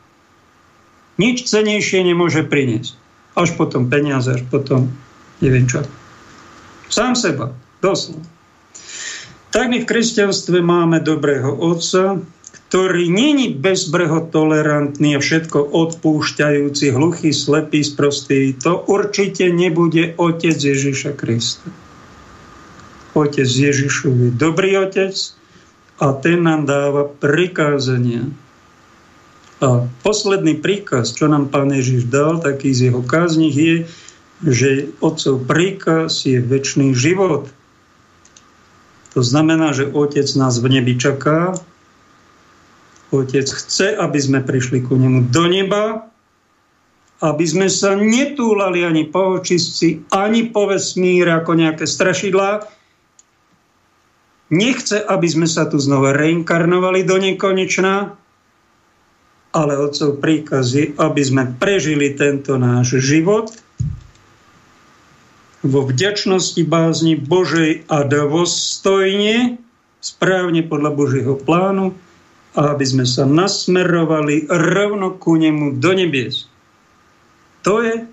Nič 1.20 1.44
cenejšie 1.44 2.00
nemôže 2.00 2.48
priniesť. 2.48 2.96
Až 3.36 3.52
potom 3.60 3.92
peniaze, 3.92 4.32
až 4.32 4.42
potom 4.48 4.88
neviem 5.44 5.68
čo. 5.68 5.84
Sám 6.88 7.12
seba, 7.12 7.52
doslova. 7.84 8.24
Tak 9.52 9.68
my 9.68 9.84
v 9.84 9.88
kresťanstve 9.90 10.64
máme 10.64 11.04
dobrého 11.04 11.52
otca, 11.52 12.22
ktorý 12.70 13.10
není 13.10 13.50
bezbreho 13.50 14.30
tolerantný 14.30 15.18
a 15.18 15.20
všetko 15.20 15.74
odpúšťajúci, 15.74 16.94
hluchý, 16.94 17.34
slepý, 17.34 17.82
sprostý. 17.82 18.54
To 18.62 18.86
určite 18.86 19.50
nebude 19.50 20.14
otec 20.14 20.54
Ježiša 20.54 21.18
Krista. 21.18 21.66
Otec 23.18 23.50
Ježišov 23.50 24.14
je 24.14 24.30
dobrý 24.30 24.78
otec 24.78 25.18
a 25.98 26.14
ten 26.14 26.46
nám 26.46 26.70
dáva 26.70 27.10
prikázania. 27.10 28.30
A 29.60 29.84
posledný 30.00 30.56
príkaz, 30.56 31.12
čo 31.12 31.28
nám 31.28 31.52
pán 31.52 31.68
Ježiš 31.68 32.08
dal, 32.08 32.40
taký 32.40 32.72
z 32.72 32.88
jeho 32.88 33.04
kázních 33.04 33.56
je, 33.56 33.76
že 34.40 34.68
otcov 35.04 35.44
príkaz 35.44 36.24
je 36.24 36.40
väčší 36.40 36.96
život. 36.96 37.52
To 39.12 39.20
znamená, 39.20 39.76
že 39.76 39.90
otec 39.92 40.24
nás 40.40 40.56
v 40.64 40.80
nebi 40.80 40.96
čaká, 40.96 41.52
otec 43.12 43.44
chce, 43.44 43.92
aby 44.00 44.18
sme 44.22 44.40
prišli 44.40 44.80
ku 44.86 44.96
nemu 44.96 45.28
do 45.28 45.44
neba 45.44 46.10
aby 47.20 47.44
sme 47.44 47.68
sa 47.68 47.92
netúlali 47.92 48.80
ani 48.80 49.04
po 49.04 49.36
očistci, 49.36 50.08
ani 50.08 50.48
po 50.48 50.72
vesmíre 50.72 51.36
ako 51.36 51.52
nejaké 51.52 51.84
strašidlá. 51.84 52.64
Nechce, 54.50 54.98
aby 55.04 55.28
sme 55.28 55.44
sa 55.44 55.68
tu 55.68 55.76
znova 55.76 56.16
reinkarnovali 56.16 57.04
do 57.04 57.20
nekonečná, 57.20 58.16
ale 59.50 59.74
otcov 59.74 60.22
príkaz 60.22 60.74
aby 60.94 61.22
sme 61.22 61.44
prežili 61.58 62.14
tento 62.14 62.54
náš 62.54 63.02
život 63.02 63.50
vo 65.60 65.84
vďačnosti 65.84 66.62
bázni 66.64 67.20
Božej 67.20 67.84
a 67.90 68.08
dôstojne, 68.08 69.60
správne 70.00 70.64
podľa 70.64 70.90
Božieho 70.96 71.34
plánu, 71.36 71.92
a 72.56 72.74
aby 72.74 72.82
sme 72.82 73.06
sa 73.06 73.28
nasmerovali 73.28 74.50
rovno 74.50 75.14
ku 75.14 75.38
nemu 75.38 75.78
do 75.78 75.92
nebies. 75.94 76.50
To 77.62 77.84
je 77.84 78.08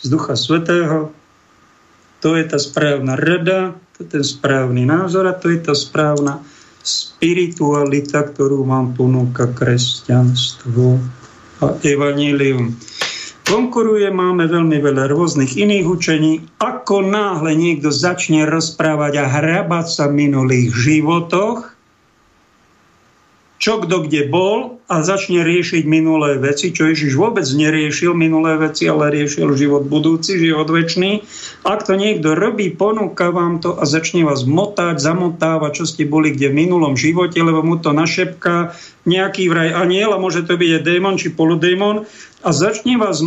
z 0.00 0.06
Ducha 0.08 0.38
Svetého, 0.38 1.12
to 2.24 2.38
je 2.38 2.44
tá 2.48 2.56
správna 2.56 3.18
rada, 3.18 3.76
to 3.96 4.06
je 4.06 4.08
ten 4.16 4.24
správny 4.24 4.88
názor 4.88 5.28
a 5.28 5.36
to 5.36 5.52
je 5.52 5.60
tá 5.60 5.76
správna 5.76 6.40
spiritualita, 6.86 8.30
ktorú 8.32 8.62
vám 8.64 8.94
ponúka 8.94 9.50
kresťanstvo 9.50 10.96
a 11.60 11.66
evanílium. 11.82 12.72
Konkuruje, 13.46 14.10
máme 14.10 14.50
veľmi 14.50 14.82
veľa 14.82 15.06
rôznych 15.14 15.54
iných 15.54 15.86
učení. 15.86 16.32
Ako 16.58 17.06
náhle 17.06 17.54
niekto 17.54 17.94
začne 17.94 18.42
rozprávať 18.42 19.22
a 19.22 19.26
hrabať 19.30 19.86
sa 19.86 20.10
v 20.10 20.26
minulých 20.26 20.74
životoch, 20.74 21.75
čo 23.56 23.80
kto 23.80 24.04
kde 24.04 24.28
bol 24.28 24.76
a 24.86 25.00
začne 25.00 25.40
riešiť 25.40 25.88
minulé 25.88 26.36
veci, 26.36 26.70
čo 26.76 26.92
Ježiš 26.92 27.16
vôbec 27.16 27.48
neriešil 27.48 28.12
minulé 28.12 28.60
veci, 28.60 28.84
ale 28.84 29.08
riešil 29.08 29.56
život 29.56 29.88
budúci, 29.88 30.36
život 30.36 30.68
väčší. 30.68 31.24
Ak 31.64 31.88
to 31.88 31.96
niekto 31.96 32.36
robí, 32.36 32.68
ponúka 32.76 33.32
vám 33.32 33.64
to 33.64 33.74
a 33.80 33.88
začne 33.88 34.28
vás 34.28 34.44
motať, 34.44 35.00
zamotávať, 35.00 35.82
čo 35.82 35.84
ste 35.88 36.04
boli 36.04 36.36
kde 36.36 36.52
v 36.52 36.58
minulom 36.68 36.94
živote, 36.94 37.40
lebo 37.40 37.64
mu 37.64 37.80
to 37.80 37.96
našepká 37.96 38.76
nejaký 39.08 39.48
vraj 39.48 39.72
aniel 39.72 40.12
a 40.12 40.20
môže 40.20 40.44
to 40.44 40.54
byť 40.54 40.70
aj 40.80 40.82
démon 40.84 41.16
či 41.16 41.32
poludémon 41.32 42.04
a 42.44 42.48
začne 42.52 43.00
vás 43.00 43.24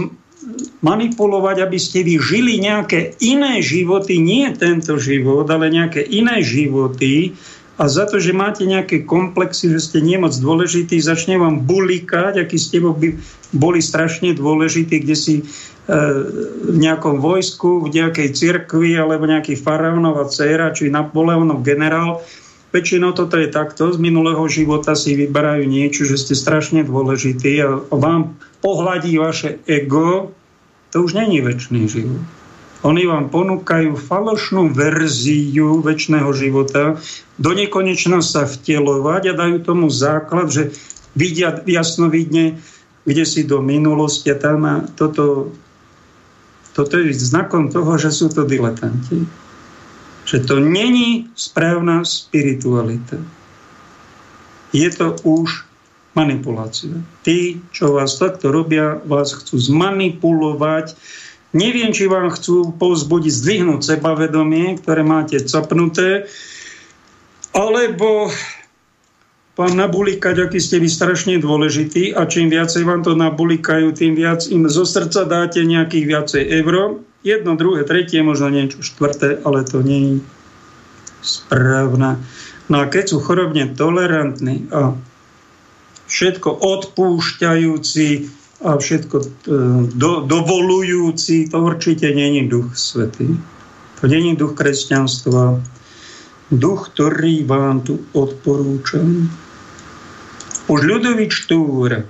manipulovať, 0.80 1.68
aby 1.68 1.76
ste 1.76 2.00
vy 2.08 2.16
žili 2.16 2.64
nejaké 2.64 3.20
iné 3.20 3.60
životy, 3.60 4.24
nie 4.24 4.48
tento 4.56 4.96
život, 4.96 5.44
ale 5.52 5.68
nejaké 5.68 6.00
iné 6.00 6.40
životy, 6.40 7.36
a 7.80 7.88
za 7.88 8.04
to, 8.04 8.20
že 8.20 8.36
máte 8.36 8.68
nejaké 8.68 9.08
komplexy, 9.08 9.72
že 9.72 9.80
ste 9.80 10.00
nemoc 10.04 10.36
dôležití, 10.36 11.00
začne 11.00 11.40
vám 11.40 11.64
bulikať, 11.64 12.44
aký 12.44 12.60
ste 12.60 12.84
by 12.84 13.16
boli 13.56 13.80
strašne 13.80 14.36
dôležití, 14.36 15.00
kde 15.00 15.16
si 15.16 15.36
e, 15.40 15.44
v 16.68 16.76
nejakom 16.76 17.24
vojsku, 17.24 17.88
v 17.88 18.04
nejakej 18.04 18.36
cirkvi 18.36 19.00
alebo 19.00 19.24
nejaký 19.24 19.56
faraónova 19.56 20.28
dcera, 20.28 20.76
či 20.76 20.92
Napoleonov 20.92 21.64
generál. 21.64 22.20
Väčšinou 22.76 23.16
toto 23.16 23.40
je 23.40 23.48
takto, 23.48 23.96
z 23.96 23.98
minulého 23.98 24.44
života 24.52 24.92
si 24.92 25.16
vyberajú 25.16 25.64
niečo, 25.64 26.04
že 26.04 26.20
ste 26.20 26.36
strašne 26.36 26.84
dôležití 26.84 27.64
a 27.64 27.80
vám 27.96 28.36
pohľadí 28.60 29.16
vaše 29.16 29.64
ego, 29.66 30.36
to 30.92 31.08
už 31.08 31.16
není 31.16 31.40
väčší 31.40 31.88
život. 31.88 32.39
Oni 32.80 33.04
vám 33.04 33.28
ponúkajú 33.28 34.00
falošnú 34.00 34.72
verziu 34.72 35.84
väčšného 35.84 36.32
života, 36.32 36.96
do 37.36 37.52
nekonečna 37.52 38.24
sa 38.24 38.48
vtelovať 38.48 39.32
a 39.32 39.38
dajú 39.38 39.58
tomu 39.68 39.92
základ, 39.92 40.48
že 40.48 40.72
vidia 41.12 41.60
jasno 41.68 42.08
vidne, 42.08 42.56
kde 43.04 43.24
si 43.28 43.44
do 43.44 43.60
minulosti 43.60 44.32
a 44.32 44.40
tam 44.40 44.64
a 44.64 44.76
toto, 44.96 45.52
toto 46.72 46.94
je 46.96 47.12
znakom 47.12 47.68
toho, 47.68 48.00
že 48.00 48.16
sú 48.16 48.32
to 48.32 48.48
diletanti. 48.48 49.28
Že 50.24 50.38
to 50.48 50.56
není 50.64 51.28
správna 51.36 52.08
spiritualita. 52.08 53.20
Je 54.72 54.88
to 54.94 55.18
už 55.26 55.66
manipulácia. 56.14 57.02
Tí, 57.26 57.60
čo 57.74 57.98
vás 57.98 58.16
takto 58.22 58.54
robia, 58.54 59.02
vás 59.04 59.34
chcú 59.34 59.58
zmanipulovať, 59.58 60.94
Neviem, 61.50 61.90
či 61.90 62.06
vám 62.06 62.30
chcú 62.30 62.78
povzbudiť, 62.78 63.34
zdvihnúť 63.34 63.82
sebavedomie, 63.82 64.78
ktoré 64.78 65.02
máte 65.02 65.42
capnuté, 65.42 66.30
alebo 67.58 68.30
vám 69.58 69.76
nabulikať, 69.76 70.46
aký 70.46 70.62
ste 70.62 70.80
vy 70.80 70.88
strašne 70.88 71.36
dôležitý 71.42 72.16
a 72.16 72.24
čím 72.30 72.48
viacej 72.48 72.86
vám 72.86 73.04
to 73.04 73.18
nabulikajú, 73.18 73.92
tým 73.92 74.16
viac 74.16 74.48
im 74.48 74.70
zo 74.72 74.88
srdca 74.88 75.28
dáte 75.28 75.60
nejakých 75.66 76.06
viacej 76.08 76.44
euro. 76.64 77.04
Jedno, 77.28 77.60
druhé, 77.60 77.84
tretie, 77.84 78.24
možno 78.24 78.48
niečo 78.48 78.80
štvrté, 78.80 79.44
ale 79.44 79.68
to 79.68 79.84
nie 79.84 80.00
je 80.00 80.16
správne. 81.20 82.24
No 82.72 82.76
a 82.80 82.86
keď 82.88 83.12
sú 83.12 83.18
chorobne 83.20 83.68
tolerantní 83.76 84.72
a 84.72 84.96
všetko 86.08 86.50
odpúšťajúci, 86.64 88.32
a 88.60 88.76
všetko 88.76 89.16
e, 89.20 89.28
do, 89.96 90.12
dovolujúci, 90.28 91.48
to 91.48 91.64
určite 91.64 92.12
není 92.12 92.48
duch 92.52 92.76
svetý. 92.76 93.40
To 94.02 94.08
není 94.08 94.36
duch 94.36 94.56
kresťanstva. 94.56 95.60
Duch, 96.52 96.92
ktorý 96.92 97.48
vám 97.48 97.88
tu 97.88 98.04
odporúčam. 98.12 99.32
Už 100.68 100.80
Ľudovič 100.86 101.48
Túr, 101.48 102.04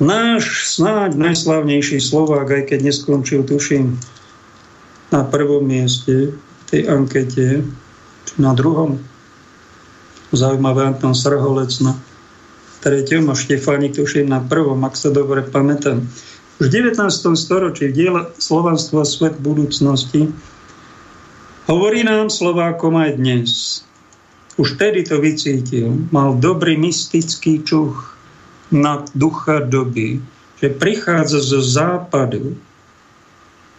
náš 0.00 0.42
snáď 0.76 1.18
najslavnejší 1.18 1.98
Slovák, 2.00 2.48
aj 2.48 2.62
keď 2.72 2.78
neskončil, 2.88 3.44
tuším, 3.44 3.98
na 5.12 5.22
prvom 5.22 5.62
mieste 5.62 6.34
tej 6.70 6.90
ankete, 6.90 7.62
či 8.24 8.34
na 8.40 8.56
druhom, 8.56 8.98
zaujímavé 10.34 10.90
Anton 10.90 11.14
Srholec 11.14 11.70
na 11.78 11.94
treťom 12.84 13.32
a 13.32 13.34
tuším 13.88 14.28
na 14.28 14.44
prvom, 14.44 14.84
ak 14.84 14.92
sa 14.92 15.08
dobre 15.08 15.40
pamätám. 15.40 16.04
Už 16.60 16.68
v 16.68 16.84
19. 16.84 17.00
storočí 17.34 17.88
v 17.88 17.96
diele 17.96 18.22
Slovanstvo 18.36 19.00
a 19.00 19.08
svet 19.08 19.40
budúcnosti 19.40 20.28
hovorí 21.64 22.04
nám 22.04 22.28
Slovákom 22.28 23.00
aj 23.00 23.16
dnes. 23.16 23.50
Už 24.60 24.76
tedy 24.76 25.02
to 25.02 25.18
vycítil. 25.18 25.96
Mal 26.12 26.36
dobrý 26.38 26.76
mystický 26.78 27.64
čuch 27.64 28.14
na 28.68 29.02
ducha 29.16 29.64
doby, 29.64 30.20
že 30.60 30.68
prichádza 30.70 31.40
zo 31.42 31.64
západu, 31.64 32.54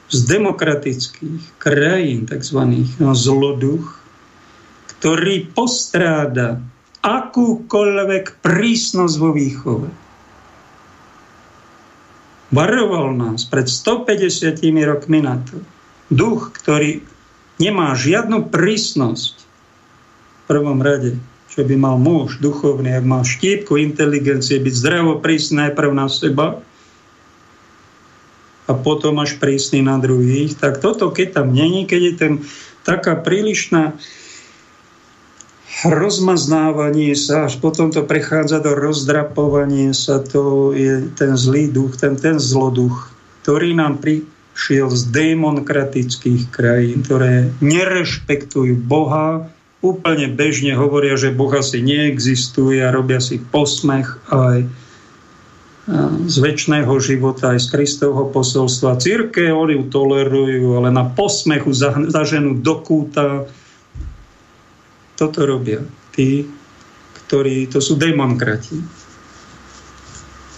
z 0.05 0.19
demokratických 0.29 1.57
krajín, 1.57 2.29
tzv. 2.29 2.61
No, 3.01 3.17
zloduch, 3.17 3.97
ktorý 4.97 5.49
postráda 5.49 6.61
akúkoľvek 7.05 8.41
prísnosť 8.41 9.15
vo 9.21 9.29
výchove. 9.29 9.89
Varoval 12.49 13.13
nás 13.13 13.45
pred 13.45 13.69
150 13.69 14.57
rokmi 14.89 15.21
na 15.21 15.37
to. 15.45 15.61
Duch, 16.09 16.49
ktorý 16.53 17.05
nemá 17.61 17.93
žiadnu 17.93 18.49
prísnosť 18.49 19.35
v 19.37 20.41
prvom 20.49 20.81
rade, 20.81 21.17
čo 21.53 21.61
by 21.65 21.75
mal 21.77 21.97
muž 22.01 22.41
duchovný, 22.41 22.93
ak 22.93 23.05
mal 23.05 23.21
štípku 23.25 23.77
inteligencie, 23.77 24.61
byť 24.61 24.73
zdravo 24.73 25.21
prísny 25.21 25.69
najprv 25.69 25.91
na 25.93 26.07
seba 26.09 26.61
a 28.65 28.71
potom 28.73 29.21
až 29.21 29.37
prísny 29.37 29.85
na 29.85 30.01
druhých, 30.01 30.57
tak 30.57 30.81
toto, 30.81 31.13
keď 31.13 31.41
tam 31.41 31.53
není, 31.53 31.85
keď 31.85 32.01
je 32.01 32.13
tam 32.17 32.33
taká 32.85 33.17
prílišná 33.17 33.97
rozmaznávanie 35.83 37.11
sa, 37.19 37.51
až 37.51 37.59
potom 37.59 37.91
to 37.91 38.07
prechádza 38.07 38.63
do 38.63 38.71
rozdrapovania 38.71 39.91
sa, 39.91 40.23
to 40.23 40.71
je 40.71 41.11
ten 41.19 41.35
zlý 41.35 41.67
duch, 41.67 41.99
ten, 41.99 42.15
ten 42.15 42.39
zloduch, 42.39 43.11
ktorý 43.43 43.75
nám 43.75 43.99
prišiel 43.99 44.87
z 44.87 45.01
demokratických 45.11 46.47
krajín, 46.47 47.03
ktoré 47.03 47.51
nerešpektujú 47.59 48.79
Boha, 48.79 49.51
úplne 49.83 50.31
bežne 50.31 50.73
hovoria, 50.79 51.19
že 51.19 51.35
Boh 51.35 51.51
asi 51.51 51.83
neexistuje 51.83 52.79
a 52.79 52.95
robia 52.95 53.19
si 53.19 53.37
posmech 53.37 54.17
aj 54.31 54.65
z 56.25 56.35
väčšného 56.41 56.89
života, 56.97 57.53
aj 57.53 57.61
z 57.61 57.67
Kristovho 57.69 58.33
posolstva. 58.33 58.97
Círke, 58.97 59.53
oni 59.53 59.77
ju 59.77 59.83
tolerujú, 59.93 60.81
ale 60.81 60.89
na 60.89 61.05
posmechu 61.05 61.69
zaženú 62.09 62.57
do 62.57 62.81
kúta 62.81 63.45
toto 65.15 65.47
robia 65.47 65.81
tí, 66.11 66.47
ktorí, 67.25 67.67
to 67.71 67.79
sú 67.79 67.95
demokrati. 67.95 68.79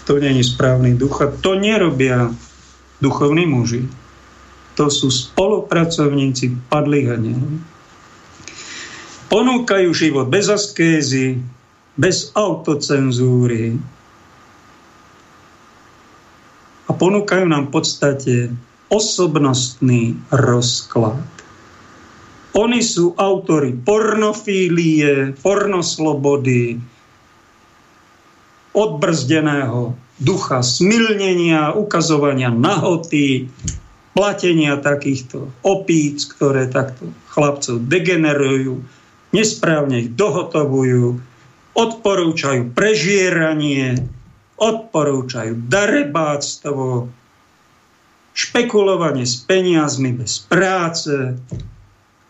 To 0.06 0.16
je 0.16 0.40
správny 0.40 0.96
duch 0.96 1.20
a 1.20 1.28
to 1.30 1.56
nerobia 1.56 2.32
duchovní 2.98 3.44
muži. 3.44 3.86
To 4.78 4.88
sú 4.88 5.10
spolupracovníci 5.10 6.70
padlých 6.70 7.18
anielov. 7.18 7.54
Ponúkajú 9.28 9.90
život 9.92 10.30
bez 10.32 10.48
askézy, 10.48 11.42
bez 11.98 12.32
autocenzúry. 12.32 13.76
a 16.88 16.90
ponúkajú 16.96 17.44
nám 17.44 17.68
v 17.68 17.72
podstate 17.72 18.34
osobnostný 18.88 20.16
rozklad. 20.32 21.20
Oni 22.58 22.82
sú 22.82 23.14
autory 23.14 23.70
pornofílie, 23.70 25.38
pornoslobody, 25.38 26.82
odbrzdeného 28.74 29.94
ducha 30.18 30.66
smilnenia, 30.66 31.78
ukazovania 31.78 32.50
nahoty, 32.50 33.46
platenia 34.10 34.74
takýchto 34.82 35.46
opíc, 35.62 36.26
ktoré 36.34 36.66
takto 36.66 37.14
chlapcov 37.30 37.78
degenerujú, 37.86 38.82
nesprávne 39.30 40.02
ich 40.02 40.10
dohotovujú, 40.18 41.22
odporúčajú 41.78 42.74
prežieranie, 42.74 44.02
odporúčajú 44.58 45.54
darebáctvo, 45.70 47.06
špekulovanie 48.34 49.22
s 49.22 49.38
peniazmi 49.46 50.10
bez 50.18 50.42
práce, 50.42 51.38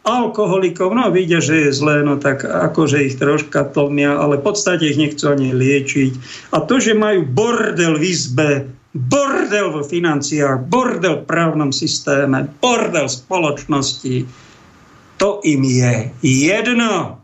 alkoholikov, 0.08 0.96
no 0.96 1.12
vidia, 1.12 1.44
že 1.44 1.68
je 1.68 1.76
zlé, 1.76 2.00
no 2.00 2.16
tak 2.16 2.48
akože 2.48 3.04
ich 3.04 3.20
troška 3.20 3.68
tlmia, 3.68 4.16
ale 4.16 4.40
v 4.40 4.44
podstate 4.48 4.88
ich 4.88 4.96
nechcú 4.96 5.28
ani 5.28 5.52
liečiť. 5.52 6.12
A 6.56 6.64
to, 6.64 6.80
že 6.80 6.96
majú 6.96 7.28
bordel 7.28 8.00
v 8.00 8.04
izbe, 8.08 8.50
bordel 8.96 9.68
vo 9.76 9.84
financiách, 9.84 10.64
bordel 10.64 11.22
v 11.22 11.28
právnom 11.28 11.70
systéme, 11.70 12.48
bordel 12.58 13.04
v 13.04 13.18
spoločnosti, 13.20 14.16
to 15.18 15.42
im 15.44 15.62
je 15.66 15.94
jedno. 16.24 17.18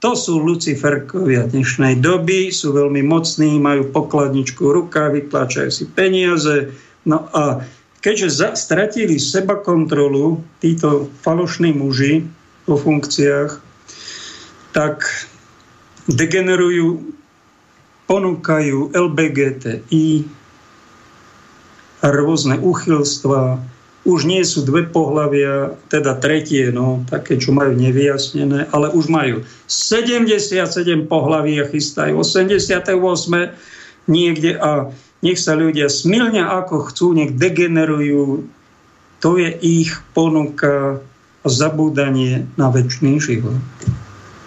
To 0.00 0.12
sú 0.12 0.36
Luciferkovia 0.36 1.48
dnešnej 1.48 1.98
doby, 1.98 2.52
sú 2.52 2.76
veľmi 2.76 3.00
mocní, 3.00 3.56
majú 3.56 3.88
pokladničku 3.88 4.60
v 4.60 4.74
rukách, 4.84 5.16
vytláčajú 5.16 5.70
si 5.72 5.84
peniaze. 5.88 6.76
No 7.08 7.24
a 7.32 7.64
keďže 8.04 8.28
za, 8.28 8.48
stratili 8.52 9.16
seba 9.16 9.56
kontrolu 9.56 10.44
títo 10.60 11.08
falošní 11.24 11.72
muži 11.72 12.28
vo 12.68 12.76
funkciách, 12.76 13.56
tak 14.76 15.08
degenerujú, 16.12 17.00
ponúkajú 18.04 18.92
LBGTI, 18.92 20.28
rôzne 22.04 22.60
úchylstva, 22.60 23.64
už 24.04 24.28
nie 24.28 24.44
sú 24.44 24.68
dve 24.68 24.84
pohľavia, 24.84 25.72
teda 25.88 26.20
tretie, 26.20 26.68
no, 26.68 27.00
také, 27.08 27.40
čo 27.40 27.56
majú 27.56 27.72
nevyjasnené, 27.72 28.68
ale 28.68 28.92
už 28.92 29.08
majú. 29.08 29.40
77 29.64 31.08
pohlaví 31.08 31.56
a 31.56 31.64
chystajú. 31.64 32.20
88 32.20 33.00
niekde 34.04 34.60
a 34.60 34.92
nech 35.24 35.40
sa 35.40 35.56
ľudia 35.56 35.88
smilňa 35.88 36.44
ako 36.62 36.92
chcú, 36.92 37.16
nech 37.16 37.32
degenerujú. 37.32 38.44
To 39.24 39.40
je 39.40 39.50
ich 39.64 39.96
ponuka 40.12 41.00
a 41.44 41.48
zabúdanie 41.48 42.48
na 42.56 42.68
väčší 42.68 43.20
život. 43.20 43.60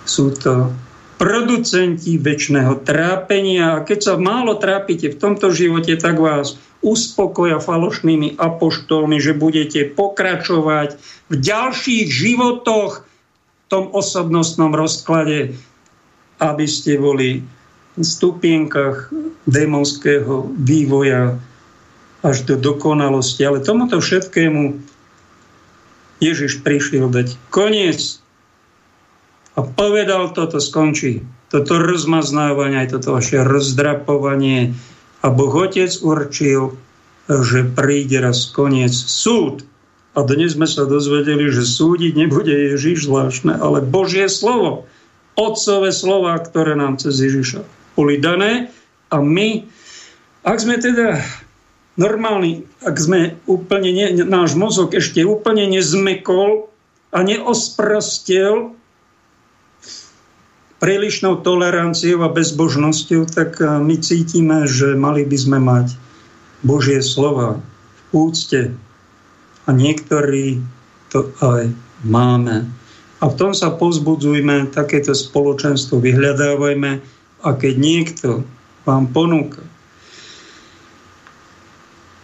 Sú 0.06 0.34
to 0.34 0.74
producenti 1.18 2.22
väčšného 2.22 2.86
trápenia 2.86 3.78
a 3.78 3.84
keď 3.86 4.00
sa 4.02 4.14
málo 4.22 4.58
trápite 4.62 5.14
v 5.14 5.20
tomto 5.20 5.50
živote, 5.50 5.98
tak 5.98 6.22
vás 6.22 6.62
uspokoja 6.86 7.58
falošnými 7.58 8.38
apoštolmi, 8.38 9.18
že 9.18 9.34
budete 9.34 9.90
pokračovať 9.98 10.98
v 11.30 11.34
ďalších 11.34 12.06
životoch 12.06 13.02
v 13.02 13.66
tom 13.66 13.90
osobnostnom 13.92 14.72
rozklade, 14.78 15.58
aby 16.38 16.66
ste 16.70 17.02
boli 17.02 17.42
stupienkach 18.02 19.10
démonského 19.50 20.50
vývoja 20.58 21.38
až 22.26 22.46
do 22.46 22.56
dokonalosti. 22.58 23.46
Ale 23.46 23.64
tomuto 23.64 24.02
všetkému 24.02 24.78
Ježiš 26.18 26.66
prišiel 26.66 27.14
dať 27.14 27.38
koniec 27.54 28.22
a 29.58 29.66
povedal, 29.66 30.34
toto 30.34 30.62
skončí. 30.62 31.26
Toto 31.48 31.80
rozmaznávanie, 31.80 32.84
aj 32.84 33.00
toto 33.00 33.16
vaše 33.16 33.40
rozdrapovanie, 33.40 34.76
a 35.26 35.34
Boh 35.34 35.50
Otec 35.50 35.90
určil, 36.06 36.78
že 37.28 37.66
príde 37.66 38.22
raz 38.22 38.48
koniec 38.54 38.94
súd. 38.94 39.66
A 40.18 40.26
dnes 40.26 40.58
sme 40.58 40.66
sa 40.66 40.86
dozvedeli, 40.86 41.50
že 41.54 41.66
súdiť 41.66 42.14
nebude 42.18 42.54
Ježiš 42.54 43.06
zvláštne, 43.06 43.58
ale 43.58 43.86
Božie 43.86 44.30
slovo. 44.30 44.90
Otcové 45.38 45.94
slova, 45.94 46.38
ktoré 46.42 46.74
nám 46.74 46.98
cez 46.98 47.22
Ježiša 47.22 47.62
boli 47.98 48.22
dané. 48.22 48.70
A 49.10 49.18
my, 49.18 49.66
ak 50.46 50.58
sme 50.62 50.78
teda 50.78 51.18
normálni, 51.98 52.64
ak 52.86 52.96
sme 52.96 53.36
úplne, 53.50 53.90
ne, 53.90 54.08
náš 54.22 54.54
mozog 54.54 54.94
ešte 54.94 55.26
úplne 55.26 55.66
nezmekol 55.66 56.70
a 57.10 57.26
neosprostil 57.26 58.78
prílišnou 60.78 61.42
toleranciou 61.42 62.22
a 62.22 62.30
bezbožnosťou, 62.30 63.26
tak 63.34 63.58
eh, 63.58 63.82
my 63.82 63.96
cítime, 63.98 64.70
že 64.70 64.94
mali 64.94 65.26
by 65.26 65.38
sme 65.38 65.58
mať 65.58 65.98
Božie 66.62 67.02
slova 67.02 67.58
v 68.14 68.30
úcte. 68.30 68.62
A 69.68 69.70
niektorí 69.74 70.62
to 71.10 71.34
aj 71.44 71.74
máme. 72.06 72.70
A 73.18 73.24
v 73.26 73.36
tom 73.36 73.52
sa 73.58 73.74
pozbudzujme, 73.74 74.70
takéto 74.70 75.18
spoločenstvo 75.18 75.98
vyhľadávajme 75.98 77.17
a 77.48 77.56
keď 77.56 77.74
niekto 77.80 78.30
vám 78.84 79.08
ponúka 79.16 79.64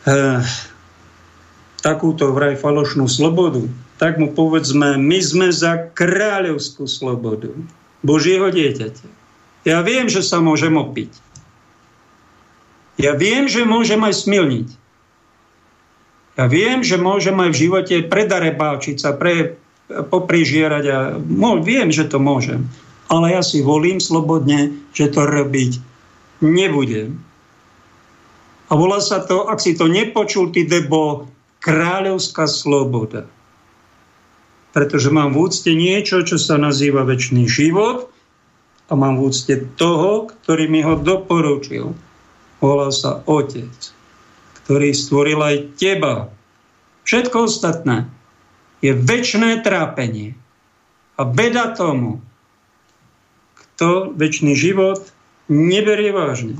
eh, 0.04 0.44
takúto 1.80 2.36
vraj 2.36 2.60
falošnú 2.60 3.08
slobodu, 3.08 3.64
tak 3.96 4.20
mu 4.20 4.36
povedzme, 4.36 5.00
my 5.00 5.20
sme 5.24 5.48
za 5.52 5.92
kráľovskú 5.96 6.88
slobodu. 6.92 7.56
Božieho 8.04 8.52
dieťaťa. 8.52 9.08
Ja 9.64 9.80
viem, 9.80 10.12
že 10.12 10.20
sa 10.20 10.44
môžem 10.44 10.76
opiť. 10.76 11.12
Ja 13.00 13.16
viem, 13.16 13.48
že 13.48 13.64
môžem 13.64 14.04
aj 14.04 14.28
smilniť. 14.28 14.70
Ja 16.36 16.46
viem, 16.52 16.84
že 16.84 17.00
môžem 17.00 17.38
aj 17.40 17.50
v 17.54 17.60
živote 17.64 17.96
predarebáčiť 18.10 18.96
sa, 19.00 19.16
pre, 19.16 19.56
poprižierať 19.88 20.84
a 20.92 20.98
no, 21.22 21.62
viem, 21.62 21.94
že 21.94 22.10
to 22.10 22.18
môžem. 22.20 22.68
Ale 23.14 23.38
ja 23.38 23.46
si 23.46 23.62
volím 23.62 24.02
slobodne, 24.02 24.74
že 24.90 25.14
to 25.14 25.30
robiť 25.30 25.78
nebudem. 26.42 27.22
A 28.68 28.74
volá 28.74 28.98
sa 28.98 29.22
to, 29.22 29.46
ak 29.46 29.62
si 29.62 29.78
to 29.78 29.86
nepočul, 29.86 30.50
ty 30.50 30.66
debo, 30.66 31.30
kráľovská 31.62 32.50
sloboda 32.50 33.30
pretože 34.74 35.14
mám 35.14 35.38
v 35.38 35.48
úcte 35.48 35.70
niečo, 35.70 36.26
čo 36.26 36.42
sa 36.42 36.58
nazýva 36.58 37.06
väčší 37.06 37.46
život 37.46 38.10
a 38.90 38.94
mám 38.98 39.22
v 39.22 39.30
úcte 39.30 39.56
toho, 39.78 40.28
ktorý 40.28 40.66
mi 40.68 40.82
ho 40.82 40.98
doporučil. 40.98 41.94
Volá 42.58 42.90
sa 42.90 43.22
Otec, 43.30 43.70
ktorý 44.66 44.90
stvoril 44.92 45.40
aj 45.40 45.78
teba. 45.78 46.34
Všetko 47.06 47.46
ostatné 47.46 48.10
je 48.82 48.98
väčšné 48.98 49.62
trápenie. 49.62 50.34
A 51.14 51.22
beda 51.30 51.78
tomu, 51.78 52.18
to 53.76 54.14
väčší 54.14 54.54
život 54.54 55.02
neberie 55.50 56.14
vážne. 56.14 56.56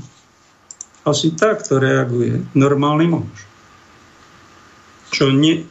Asi 1.04 1.36
takto 1.36 1.76
reaguje 1.76 2.40
normálny 2.56 3.06
muž. 3.08 3.32
Čo, 5.12 5.30
ne, 5.30 5.62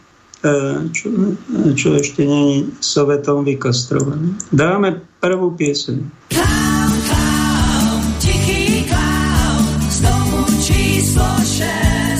e, 0.46 0.54
čo, 0.94 1.06
e, 1.10 1.74
čo 1.74 1.88
ešte 1.98 2.24
není 2.24 2.78
sovetom 2.80 3.44
vykastrovaný. 3.44 4.38
Dáme 4.54 5.02
prvú 5.20 5.58
pieseň. 5.58 5.98
Clown, 6.32 6.92
clown, 7.10 8.02
tichý 8.22 8.88
clown, 8.88 9.64
z 9.90 9.98
domu 10.06 10.40
číslo 10.62 11.28
6. 11.44 12.13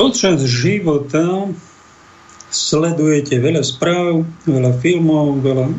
Počas 0.00 0.40
života 0.48 1.44
sledujete 2.48 3.36
veľa 3.36 3.60
správ, 3.60 4.24
veľa 4.48 4.80
filmov, 4.80 5.44
veľa 5.44 5.76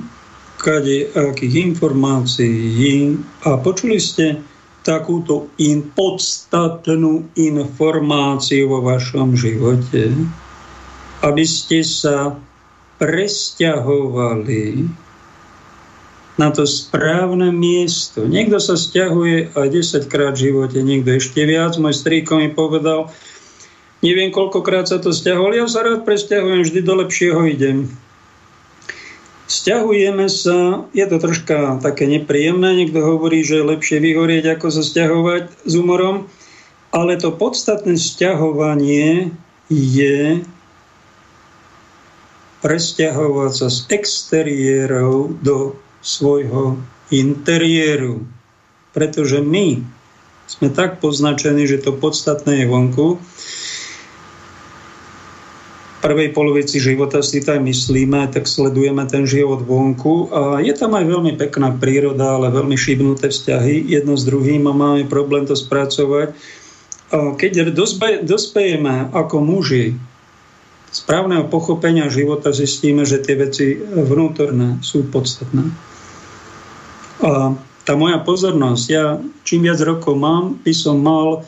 kade 0.61 1.09
akých 1.09 1.73
informácií 1.73 3.17
a 3.41 3.57
počuli 3.57 3.97
ste 3.97 4.37
takúto 4.85 5.49
in, 5.57 5.89
podstatnú 5.97 7.33
informáciu 7.33 8.69
vo 8.69 8.85
vašom 8.85 9.33
živote, 9.33 10.13
aby 11.25 11.41
ste 11.41 11.81
sa 11.81 12.37
presťahovali 13.01 14.85
na 16.37 16.53
to 16.53 16.69
správne 16.69 17.49
miesto. 17.49 18.29
Niekto 18.29 18.61
sa 18.61 18.77
stiahuje 18.77 19.57
aj 19.57 19.67
10 20.05 20.13
krát 20.13 20.37
v 20.37 20.53
živote, 20.53 20.77
niekto 20.85 21.17
ešte 21.17 21.41
viac. 21.41 21.73
Môj 21.81 21.97
strýko 21.97 22.37
mi 22.37 22.53
povedal, 22.53 23.09
neviem 24.01 24.33
koľkokrát 24.33 24.89
sa 24.89 24.97
to 24.97 25.13
stiahoval, 25.13 25.53
ja 25.53 25.65
sa 25.69 25.85
rád 25.85 26.03
presťahujem, 26.03 26.65
vždy 26.65 26.79
do 26.81 26.93
lepšieho 27.05 27.41
idem. 27.47 27.77
Sťahujeme 29.51 30.31
sa, 30.31 30.87
je 30.95 31.05
to 31.11 31.17
troška 31.19 31.83
také 31.83 32.07
nepríjemné, 32.07 32.71
niekto 32.71 33.03
hovorí, 33.03 33.43
že 33.43 33.59
je 33.59 33.69
lepšie 33.75 33.99
vyhorieť, 33.99 34.55
ako 34.55 34.67
sa 34.71 34.79
sťahovať 34.79 35.67
s 35.67 35.73
humorom, 35.75 36.31
ale 36.95 37.19
to 37.19 37.35
podstatné 37.35 37.99
sťahovanie 37.99 39.35
je 39.67 40.43
presťahovať 42.63 43.51
sa 43.51 43.67
z 43.67 43.79
exteriérov 43.91 45.35
do 45.43 45.75
svojho 45.99 46.79
interiéru. 47.11 48.23
Pretože 48.95 49.43
my 49.43 49.83
sme 50.47 50.67
tak 50.71 51.03
poznačení, 51.03 51.67
že 51.67 51.79
to 51.83 51.95
podstatné 51.95 52.63
je 52.63 52.65
vonku 52.67 53.19
prvej 56.01 56.33
polovici 56.33 56.81
života 56.81 57.21
si 57.21 57.39
to 57.45 57.53
aj 57.55 57.61
myslíme, 57.61 58.27
tak 58.33 58.49
sledujeme 58.49 59.05
ten 59.05 59.29
život 59.29 59.61
vonku 59.61 60.33
a 60.33 60.41
je 60.59 60.73
tam 60.73 60.97
aj 60.97 61.05
veľmi 61.05 61.37
pekná 61.37 61.71
príroda, 61.77 62.35
ale 62.35 62.49
veľmi 62.49 62.73
šibnuté 62.73 63.29
vzťahy 63.29 63.85
jedno 63.85 64.17
s 64.17 64.25
druhým 64.25 64.65
a 64.65 64.73
máme 64.73 65.05
problém 65.05 65.45
to 65.45 65.53
spracovať. 65.53 66.33
A 67.13 67.37
keď 67.37 67.69
dospe, 67.71 68.25
dospejeme 68.25 69.13
ako 69.13 69.45
muži 69.45 69.95
správneho 70.91 71.47
pochopenia 71.47 72.11
života, 72.11 72.51
zistíme, 72.51 73.07
že 73.07 73.23
tie 73.23 73.39
veci 73.39 73.79
vnútorné 73.79 74.83
sú 74.83 75.07
podstatné. 75.07 75.71
A 77.21 77.55
tá 77.85 77.93
moja 77.95 78.19
pozornosť, 78.19 78.85
ja 78.91 79.21
čím 79.47 79.69
viac 79.69 79.79
rokov 79.85 80.17
mám, 80.17 80.59
by 80.65 80.73
som 80.75 80.99
mal 80.99 81.47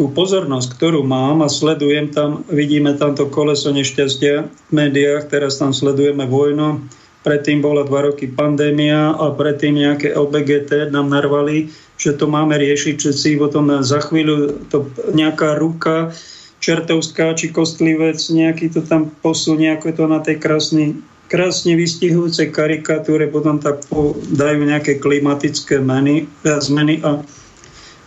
tú 0.00 0.08
pozornosť, 0.08 0.80
ktorú 0.80 1.04
mám 1.04 1.44
a 1.44 1.52
sledujem 1.52 2.08
tam, 2.08 2.40
vidíme 2.48 2.96
tamto 2.96 3.28
koleso 3.28 3.68
nešťastia 3.68 4.48
v 4.48 4.72
médiách, 4.72 5.28
teraz 5.28 5.60
tam 5.60 5.76
sledujeme 5.76 6.24
vojnu, 6.24 6.88
predtým 7.20 7.60
bola 7.60 7.84
dva 7.84 8.08
roky 8.08 8.24
pandémia 8.24 9.12
a 9.12 9.28
predtým 9.36 9.76
nejaké 9.76 10.16
LBGT 10.16 10.88
nám 10.88 11.12
narvali, 11.12 11.68
že 12.00 12.16
to 12.16 12.32
máme 12.32 12.56
riešiť 12.56 12.96
všetci, 12.96 13.36
potom 13.36 13.68
za 13.84 14.00
chvíľu 14.00 14.64
to 14.72 14.88
nejaká 15.12 15.60
ruka 15.60 16.16
čertovská 16.64 17.36
či 17.36 17.52
kostlivec, 17.52 18.16
nejaký 18.16 18.72
to 18.72 18.80
tam 18.80 19.12
posunie, 19.20 19.68
ako 19.68 19.84
je 19.92 19.96
to 20.00 20.06
na 20.08 20.24
tej 20.24 20.40
krásnej 20.40 20.96
krásne 21.30 21.78
vystihujúcej 21.78 22.50
karikatúre, 22.50 23.30
potom 23.30 23.62
tak 23.62 23.86
dajú 24.34 24.66
nejaké 24.66 24.98
klimatické 24.98 25.78
meny, 25.78 26.26
zmeny 26.42 26.98
a 27.06 27.22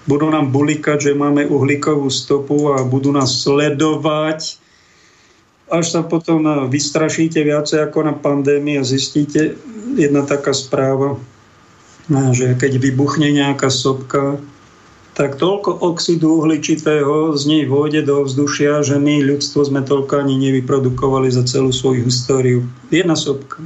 budú 0.05 0.27
nám 0.27 0.51
bulikať, 0.51 1.11
že 1.11 1.19
máme 1.19 1.47
uhlíkovú 1.47 2.11
stopu 2.11 2.75
a 2.75 2.83
budú 2.83 3.15
nás 3.15 3.43
sledovať, 3.43 4.59
až 5.71 5.85
sa 5.89 6.01
potom 6.03 6.69
vystrašíte 6.69 7.39
viacej 7.41 7.87
ako 7.87 7.99
na 8.05 8.13
pandémii 8.13 8.77
a 8.77 8.85
zistíte, 8.85 9.57
jedna 9.95 10.21
taká 10.27 10.51
správa, 10.53 11.17
že 12.35 12.53
keď 12.59 12.77
vybuchne 12.77 13.31
nejaká 13.31 13.71
sopka, 13.71 14.37
tak 15.13 15.37
toľko 15.37 15.85
oxidu 15.85 16.41
uhličitého 16.41 17.37
z 17.37 17.43
nej 17.45 17.63
vôjde 17.69 18.01
do 18.01 18.25
vzdušia, 18.25 18.81
že 18.81 18.97
my 18.97 19.21
ľudstvo 19.21 19.61
sme 19.61 19.85
toľko 19.85 20.25
ani 20.25 20.41
nevyprodukovali 20.41 21.29
za 21.29 21.45
celú 21.45 21.69
svoju 21.69 22.09
históriu. 22.09 22.65
Jedna 22.89 23.13
sopka. 23.13 23.61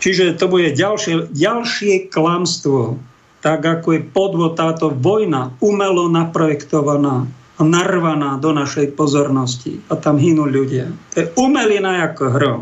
Čiže 0.00 0.36
to 0.36 0.48
bude 0.48 0.76
ďalšie, 0.76 1.32
ďalšie 1.32 2.12
klamstvo 2.12 3.00
tak 3.40 3.64
ako 3.64 3.96
je 3.96 4.00
podvod 4.04 4.56
táto 4.56 4.92
vojna 4.92 5.56
umelo 5.64 6.08
naprojektovaná 6.12 7.24
a 7.56 7.60
narvaná 7.60 8.40
do 8.40 8.56
našej 8.56 8.96
pozornosti 8.96 9.84
a 9.92 9.96
tam 9.96 10.16
hynú 10.16 10.48
ľudia. 10.48 10.92
To 11.12 11.16
je 11.20 11.26
umelina 11.36 12.08
ako 12.08 12.24
hrom, 12.32 12.60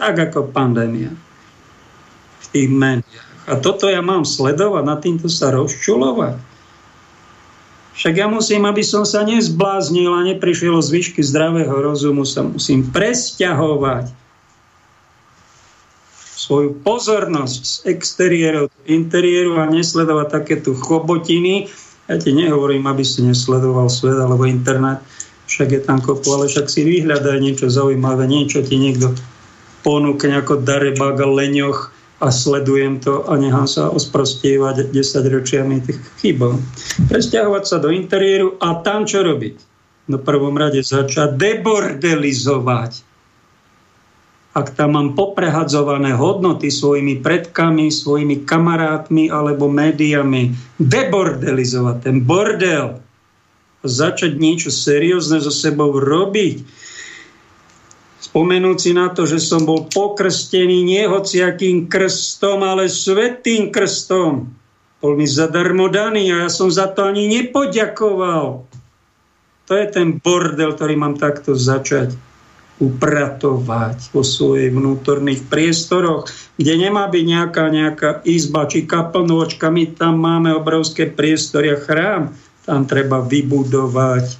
tak 0.00 0.16
ako 0.16 0.48
pandémia 0.48 1.12
v 2.40 2.46
tých 2.52 2.68
médiách. 2.72 3.28
A 3.48 3.56
toto 3.56 3.88
ja 3.88 4.04
mám 4.04 4.28
sledovať, 4.28 4.84
na 4.84 4.96
týmto 5.00 5.28
sa 5.32 5.48
rozčulovať. 5.52 6.36
Však 7.96 8.14
ja 8.14 8.28
musím, 8.30 8.62
aby 8.68 8.84
som 8.84 9.02
sa 9.02 9.24
nezbláznil 9.24 10.12
a 10.12 10.22
neprišiel 10.22 10.76
o 10.76 10.84
zvyšky 10.84 11.24
zdravého 11.24 11.72
rozumu, 11.72 12.22
sa 12.22 12.46
musím 12.46 12.86
presťahovať 12.92 14.12
svoju 16.38 16.78
pozornosť 16.80 17.62
z 17.66 17.76
exteriéru 17.90 18.67
do 18.67 18.67
interiéru 18.88 19.60
a 19.60 19.68
nesledovať 19.68 20.26
takéto 20.32 20.72
chobotiny. 20.72 21.68
Ja 22.08 22.16
ti 22.16 22.32
nehovorím, 22.32 22.88
aby 22.88 23.04
si 23.04 23.20
nesledoval 23.20 23.92
svet 23.92 24.16
alebo 24.16 24.48
internet, 24.48 25.04
však 25.44 25.68
je 25.76 25.80
tam 25.84 26.00
kopu, 26.00 26.28
ale 26.32 26.48
však 26.48 26.66
si 26.72 26.80
vyhľadaj 26.84 27.36
niečo 27.40 27.68
zaujímavé, 27.68 28.24
niečo 28.24 28.64
ti 28.64 28.80
niekto 28.80 29.12
ponúkne 29.84 30.40
ako 30.40 30.64
darebák 30.64 31.20
a 31.20 31.28
leňoch 31.28 31.92
a 32.18 32.28
sledujem 32.34 32.98
to 32.98 33.22
a 33.30 33.38
nechám 33.38 33.68
sa 33.70 33.92
osprostievať 33.92 34.90
10 34.90 35.34
ročiami 35.36 35.84
tých 35.84 36.00
chybov. 36.18 36.58
Presťahovať 37.06 37.64
sa 37.64 37.76
do 37.78 37.94
interiéru 37.94 38.58
a 38.58 38.82
tam 38.82 39.06
čo 39.06 39.22
robiť? 39.22 39.56
No 40.08 40.16
prvom 40.16 40.56
rade 40.56 40.80
začať 40.80 41.36
debordelizovať 41.36 43.07
ak 44.58 44.74
tam 44.74 44.98
mám 44.98 45.14
poprehadzované 45.14 46.18
hodnoty 46.18 46.66
svojimi 46.66 47.22
predkami, 47.22 47.94
svojimi 47.94 48.42
kamarátmi 48.42 49.30
alebo 49.30 49.70
médiami, 49.70 50.50
debordelizovať 50.82 51.96
ten 52.02 52.26
bordel, 52.26 52.98
začať 53.86 54.34
niečo 54.34 54.74
seriózne 54.74 55.38
so 55.38 55.54
sebou 55.54 55.94
robiť, 55.94 56.66
spomenúť 58.18 58.78
si 58.82 58.90
na 58.90 59.14
to, 59.14 59.30
že 59.30 59.38
som 59.38 59.62
bol 59.62 59.86
pokrstený 59.86 60.82
nie 60.82 61.06
hociakým 61.06 61.86
krstom, 61.86 62.66
ale 62.66 62.90
svetým 62.90 63.70
krstom. 63.70 64.50
Bol 64.98 65.14
mi 65.14 65.30
zadarmo 65.30 65.86
daný 65.86 66.34
a 66.34 66.42
ja 66.44 66.50
som 66.50 66.66
za 66.66 66.90
to 66.90 67.06
ani 67.06 67.30
nepoďakoval. 67.30 68.66
To 69.70 69.72
je 69.76 69.86
ten 69.86 70.18
bordel, 70.18 70.74
ktorý 70.74 70.98
mám 70.98 71.14
takto 71.14 71.54
začať 71.54 72.27
upratovať 72.78 74.14
vo 74.14 74.22
svojich 74.22 74.70
vnútorných 74.70 75.50
priestoroch, 75.50 76.30
kde 76.54 76.88
nemá 76.88 77.10
byť 77.10 77.24
nejaká, 77.26 77.64
nejaká 77.70 78.10
izba 78.22 78.70
či 78.70 78.86
kaplnôčka. 78.86 79.66
My 79.70 79.90
tam 79.94 80.22
máme 80.22 80.54
obrovské 80.54 81.10
priestory 81.10 81.74
a 81.74 81.78
chrám. 81.78 82.34
Tam 82.62 82.86
treba 82.86 83.18
vybudovať. 83.18 84.38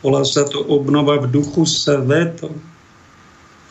Volá 0.00 0.24
sa 0.24 0.44
to 0.48 0.60
obnova 0.64 1.20
v 1.24 1.32
duchu 1.32 1.64
svetom 1.68 2.56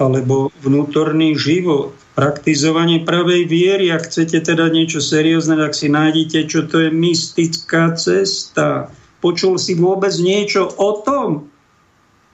alebo 0.02 0.50
vnútorný 0.66 1.38
život, 1.38 1.94
praktizovanie 2.18 3.06
pravej 3.06 3.46
viery. 3.46 3.94
Ak 3.94 4.10
chcete 4.10 4.42
teda 4.42 4.70
niečo 4.74 5.02
seriózne, 5.02 5.58
tak 5.58 5.78
si 5.78 5.90
nájdete, 5.90 6.50
čo 6.50 6.66
to 6.66 6.82
je 6.86 6.90
mystická 6.90 7.94
cesta. 7.94 8.90
Počul 9.22 9.62
si 9.62 9.78
vôbec 9.78 10.12
niečo 10.18 10.68
o 10.68 11.00
tom? 11.06 11.53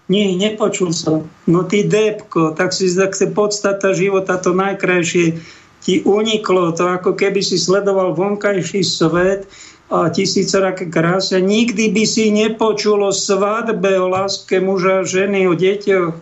Nie, 0.10 0.34
nepočul 0.34 0.89
som. 0.89 1.30
No 1.45 1.64
ty 1.70 1.86
depko, 1.86 2.57
tak 2.57 2.74
si 2.74 2.89
tak 2.89 3.14
si 3.14 3.30
podstata 3.30 3.93
života, 3.93 4.41
to 4.41 4.57
najkrajšie 4.57 5.38
ti 5.80 6.01
uniklo, 6.01 6.74
to 6.74 6.89
ako 6.89 7.14
keby 7.14 7.39
si 7.45 7.62
sledoval 7.62 8.18
vonkajší 8.18 8.82
svet 8.84 9.45
a 9.89 10.10
tisícoraké 10.10 10.89
krásy. 10.89 11.38
Nikdy 11.38 11.93
by 11.93 12.03
si 12.10 12.34
nepočul 12.34 13.05
o 13.05 13.14
svadbe, 13.14 14.01
o 14.01 14.10
láske 14.10 14.57
muža 14.57 15.01
a 15.01 15.07
ženy, 15.07 15.45
o 15.45 15.53
deťoch. 15.53 16.16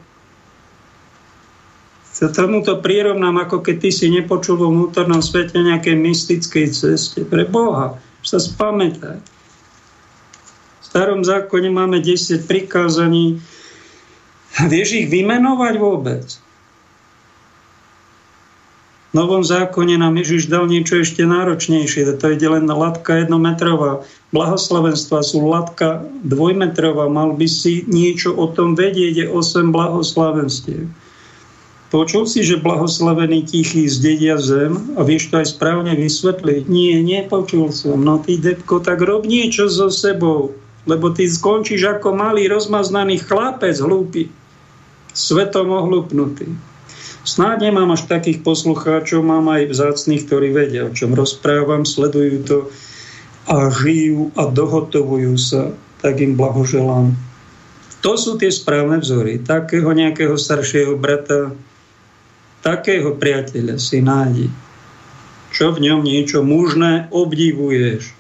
To 2.17 2.73
prirovnám, 2.81 3.45
ako 3.45 3.61
keď 3.61 3.75
ty 3.77 3.89
si 3.93 4.09
nepočul 4.09 4.57
vo 4.57 4.67
vnútornom 4.73 5.21
svete 5.21 5.63
nejakej 5.63 5.95
mystickej 5.95 6.65
ceste. 6.73 7.21
Pre 7.23 7.45
Boha, 7.45 7.95
sa 8.25 8.41
spamätaj. 8.41 9.21
V 10.81 10.83
starom 10.83 11.21
zákone 11.23 11.69
máme 11.69 12.01
10 12.01 12.49
prikázaní, 12.49 13.39
Vieš 14.57 15.05
ich 15.05 15.07
vymenovať 15.13 15.73
vôbec? 15.77 16.25
Novom 19.13 19.45
zákone 19.45 19.97
nám 19.97 20.17
Ježiš 20.17 20.49
dal 20.49 20.65
niečo 20.65 21.01
ešte 21.01 21.25
náročnejšie. 21.25 22.17
To 22.17 22.25
je 22.33 22.47
len 22.49 22.65
latka 22.69 23.21
jednometrová. 23.21 24.05
Blahoslavenstva 24.33 25.21
sú 25.25 25.45
latka 25.45 26.05
dvojmetrová. 26.25 27.09
Mal 27.09 27.33
by 27.33 27.47
si 27.49 27.85
niečo 27.85 28.33
o 28.33 28.49
tom 28.51 28.73
vedieť. 28.77 29.25
Je 29.25 29.25
8 29.29 29.73
blahoslavenstiev. 29.73 30.85
Počul 31.87 32.27
si, 32.27 32.43
že 32.43 32.59
blahoslavený 32.59 33.47
tichý 33.47 33.87
zdedia 33.87 34.35
zem 34.35 34.75
a 34.99 35.07
vieš 35.07 35.31
to 35.31 35.39
aj 35.39 35.55
správne 35.55 35.95
vysvetliť? 35.95 36.67
Nie, 36.67 36.99
nepočul 36.99 37.71
som. 37.71 38.03
No 38.03 38.19
ty, 38.19 38.35
depko, 38.35 38.83
tak 38.83 38.99
rob 38.99 39.23
niečo 39.23 39.71
so 39.71 39.87
sebou, 39.87 40.51
lebo 40.83 41.15
ty 41.15 41.31
skončíš 41.31 41.87
ako 41.87 42.11
malý 42.11 42.51
rozmaznaný 42.51 43.23
chlapec 43.23 43.79
hlúpy, 43.79 44.27
svetom 45.17 45.73
ohlupnutý. 45.73 46.53
Snáď 47.25 47.73
nemám 47.73 47.91
až 47.91 48.05
takých 48.05 48.45
poslucháčov, 48.45 49.25
mám 49.25 49.49
aj 49.49 49.73
vzácných, 49.73 50.23
ktorí 50.29 50.53
vedia, 50.53 50.87
o 50.87 50.95
čom 50.95 51.17
rozprávam, 51.17 51.83
sledujú 51.83 52.37
to 52.45 52.57
a 53.49 53.67
žijú 53.73 54.31
a 54.37 54.47
dohotovujú 54.47 55.35
sa, 55.35 55.73
tak 55.99 56.21
im 56.21 56.37
blahoželám. 56.39 57.17
To 58.05 58.13
sú 58.15 58.37
tie 58.37 58.53
správne 58.53 59.01
vzory. 59.01 59.41
Takého 59.41 59.89
nejakého 59.91 60.37
staršieho 60.37 60.95
brata, 60.95 61.51
takého 62.61 63.17
priateľa 63.17 63.75
si 63.81 63.99
nájdi. 63.99 64.47
Čo 65.51 65.73
v 65.73 65.89
ňom 65.89 66.05
niečo 66.05 66.45
mužné 66.45 67.09
obdivuješ. 67.09 68.13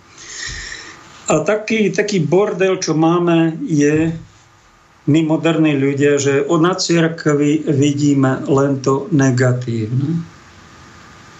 A 1.27 1.43
taký, 1.43 1.91
taký 1.91 2.23
bordel, 2.23 2.79
čo 2.79 2.95
máme, 2.95 3.55
je 3.67 4.15
my 5.07 5.23
moderní 5.23 5.79
ľudia, 5.79 6.19
že 6.19 6.43
na 6.43 6.75
církvi 6.75 7.63
vidíme 7.71 8.43
len 8.51 8.83
to 8.83 9.07
negatívne. 9.15 10.19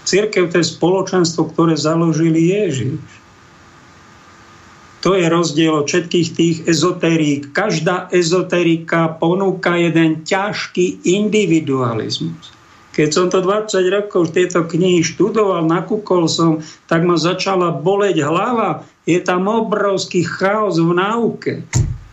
Církev 0.08 0.48
to 0.48 0.64
je 0.64 0.72
spoločenstvo, 0.72 1.52
ktoré 1.52 1.76
založili 1.76 2.48
Ježiš. 2.48 2.96
To 5.04 5.14
je 5.14 5.28
rozdiel 5.30 5.84
od 5.84 5.86
všetkých 5.86 6.28
tých 6.34 6.56
ezoterík. 6.64 7.52
Každá 7.52 8.08
ezoterika 8.10 9.14
ponúka 9.20 9.76
jeden 9.76 10.24
ťažký 10.24 11.06
individualizmus. 11.06 12.50
Keď 12.98 13.08
som 13.14 13.30
to 13.30 13.38
20 13.44 13.94
rokov 13.94 14.34
tieto 14.34 14.66
knihy 14.66 15.06
študoval, 15.06 15.70
nakúkol 15.70 16.26
som, 16.26 16.58
tak 16.90 17.06
ma 17.06 17.14
začala 17.14 17.70
boleť 17.70 18.26
hlava. 18.26 18.82
Je 19.06 19.22
tam 19.22 19.46
obrovský 19.46 20.26
chaos 20.26 20.82
v 20.82 20.90
náuke. 20.98 21.62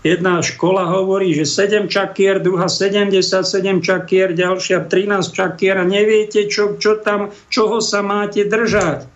Jedna 0.05 0.37
škola 0.37 0.85
hovorí, 0.85 1.33
že 1.33 1.49
7 1.49 1.89
čakier, 1.89 2.37
druhá 2.37 2.69
77 2.69 3.41
čakier, 3.81 4.37
ďalšia 4.37 4.85
13 4.85 5.33
čakier 5.33 5.81
a 5.81 5.85
neviete, 5.89 6.45
čo, 6.45 6.77
čo 6.77 7.01
tam, 7.01 7.33
čoho 7.49 7.81
sa 7.81 8.05
máte 8.05 8.45
držať. 8.45 9.09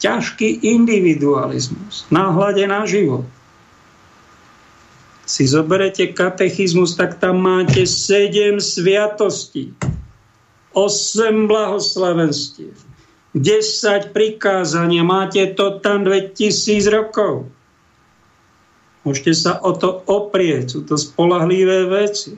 Ťažký 0.00 0.64
individualizmus, 0.64 2.08
náhľade 2.08 2.64
na 2.64 2.88
život. 2.88 3.28
Si 5.28 5.44
zoberete 5.44 6.08
katechizmus, 6.08 6.96
tak 6.96 7.20
tam 7.20 7.44
máte 7.44 7.84
7 7.84 8.64
sviatostí, 8.64 9.76
8 10.72 11.44
blahoslavenstiev, 11.44 12.80
10 13.36 14.16
prikázania, 14.16 15.04
máte 15.04 15.52
to 15.52 15.76
tam 15.84 16.08
2000 16.08 16.48
rokov. 16.88 17.59
Môžete 19.02 19.32
sa 19.32 19.52
o 19.64 19.72
to 19.72 20.04
oprieť, 20.04 20.76
sú 20.76 20.80
to 20.84 21.00
spolahlivé 21.00 21.88
veci. 21.88 22.36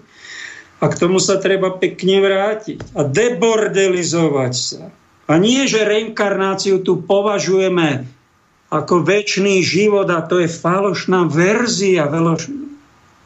A 0.82 0.90
k 0.90 0.98
tomu 0.98 1.22
sa 1.22 1.38
treba 1.38 1.74
pekne 1.78 2.22
vrátiť 2.22 2.98
a 2.98 3.06
debordelizovať 3.06 4.52
sa. 4.54 4.90
A 5.30 5.38
nie, 5.38 5.66
že 5.70 5.86
reinkarnáciu 5.86 6.82
tu 6.82 6.98
považujeme 7.02 8.06
ako 8.72 9.04
väčší 9.04 9.62
život 9.62 10.10
a 10.10 10.24
to 10.24 10.42
je 10.42 10.48
falošná 10.50 11.28
verzia, 11.28 12.10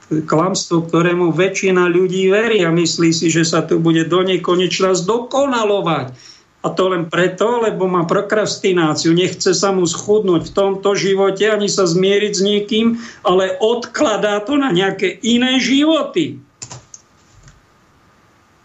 klamstvo, 0.07 0.87
ktorému 0.87 1.35
väčšina 1.35 1.91
ľudí 1.91 2.31
verí 2.31 2.63
a 2.63 2.71
myslí 2.71 3.11
si, 3.11 3.27
že 3.27 3.43
sa 3.43 3.67
tu 3.67 3.83
bude 3.83 4.07
do 4.07 4.23
nekonečna 4.23 4.95
zdokonalovať 4.95 6.36
a 6.67 6.75
to 6.75 6.91
len 6.91 7.07
preto, 7.07 7.63
lebo 7.63 7.87
má 7.87 8.03
prokrastináciu, 8.11 9.15
nechce 9.15 9.55
sa 9.55 9.71
mu 9.71 9.87
schudnúť 9.87 10.51
v 10.51 10.55
tomto 10.55 10.99
živote, 10.99 11.47
ani 11.47 11.71
sa 11.71 11.87
zmieriť 11.87 12.33
s 12.35 12.43
niekým, 12.43 12.87
ale 13.23 13.55
odkladá 13.63 14.43
to 14.43 14.59
na 14.59 14.75
nejaké 14.75 15.15
iné 15.23 15.63
životy. 15.63 16.43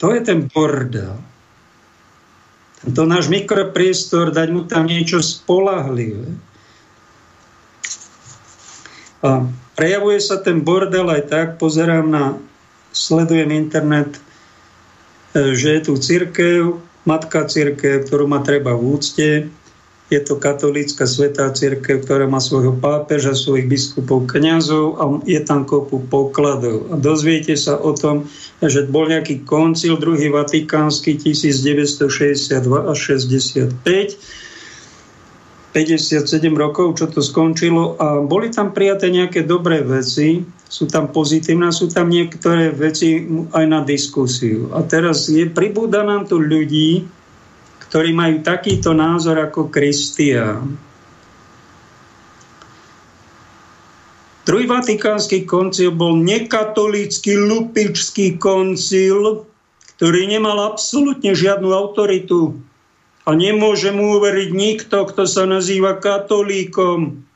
To 0.01 0.17
je 0.17 0.21
ten 0.25 0.49
bordel. 0.49 1.13
Tento 2.81 3.05
náš 3.05 3.29
mikropriestor, 3.29 4.33
dať 4.33 4.49
mu 4.49 4.65
tam 4.65 4.89
niečo 4.89 5.21
spolahlivé. 5.21 6.33
A 9.21 9.45
prejavuje 9.77 10.17
sa 10.17 10.41
ten 10.41 10.65
bordel 10.65 11.05
aj 11.05 11.29
tak, 11.29 11.47
pozerám 11.61 12.09
na, 12.09 12.41
sledujem 12.89 13.53
internet, 13.53 14.17
e, 15.37 15.53
že 15.53 15.77
je 15.77 15.81
tu 15.85 15.93
církev, 16.01 16.81
matka 17.05 17.45
církev, 17.45 18.05
ktorú 18.05 18.29
má 18.29 18.41
treba 18.45 18.77
v 18.77 18.97
úcte. 18.97 19.29
Je 20.11 20.19
to 20.19 20.35
katolícka 20.35 21.07
svetá 21.07 21.47
církev, 21.55 22.03
ktorá 22.03 22.27
má 22.27 22.43
svojho 22.43 22.75
pápeža, 22.75 23.31
svojich 23.31 23.71
biskupov, 23.71 24.27
kňazov 24.27 24.85
a 24.99 25.03
je 25.23 25.39
tam 25.39 25.63
kopu 25.63 26.03
pokladov. 26.03 26.91
A 26.91 26.99
dozviete 26.99 27.55
sa 27.55 27.79
o 27.79 27.95
tom, 27.95 28.27
že 28.59 28.91
bol 28.91 29.07
nejaký 29.07 29.47
koncil, 29.47 29.95
druhý 29.95 30.27
vatikánsky 30.27 31.15
1962 31.15 32.91
až 32.91 32.97
65 32.99 33.79
57 35.71 36.27
rokov, 36.51 36.99
čo 36.99 37.07
to 37.07 37.23
skončilo 37.23 37.95
a 37.95 38.19
boli 38.19 38.51
tam 38.51 38.75
prijaté 38.75 39.07
nejaké 39.07 39.47
dobré 39.47 39.79
veci, 39.79 40.43
sú 40.72 40.88
tam 40.88 41.11
pozitívne, 41.11 41.67
sú 41.76 41.91
tam 41.91 42.07
niektoré 42.07 42.72
veci 42.72 43.28
aj 43.51 43.65
na 43.67 43.84
diskusiu. 43.84 44.72
A 44.72 44.88
teraz 44.88 45.28
je 45.28 45.43
pribúda 45.51 46.07
nám 46.07 46.32
tu 46.32 46.39
ľudí, 46.39 47.03
ktorí 47.91 48.15
majú 48.15 48.39
takýto 48.39 48.95
názor 48.95 49.36
ako 49.36 49.67
Kristián. 49.67 50.80
Druhý 54.47 54.65
vatikánsky 54.65 55.43
koncil 55.43 55.91
bol 55.91 56.15
nekatolícky 56.24 57.36
lupičský 57.36 58.39
koncil, 58.39 59.43
ktorý 59.99 60.24
nemal 60.24 60.72
absolútne 60.72 61.36
žiadnu 61.36 61.67
autoritu 61.76 62.55
a 63.28 63.36
nemôže 63.38 63.93
mu 63.93 64.17
uveriť 64.17 64.49
nikto, 64.49 65.03
kto 65.03 65.30
sa 65.30 65.45
nazýva 65.45 65.99
katolíkom. 65.99 67.28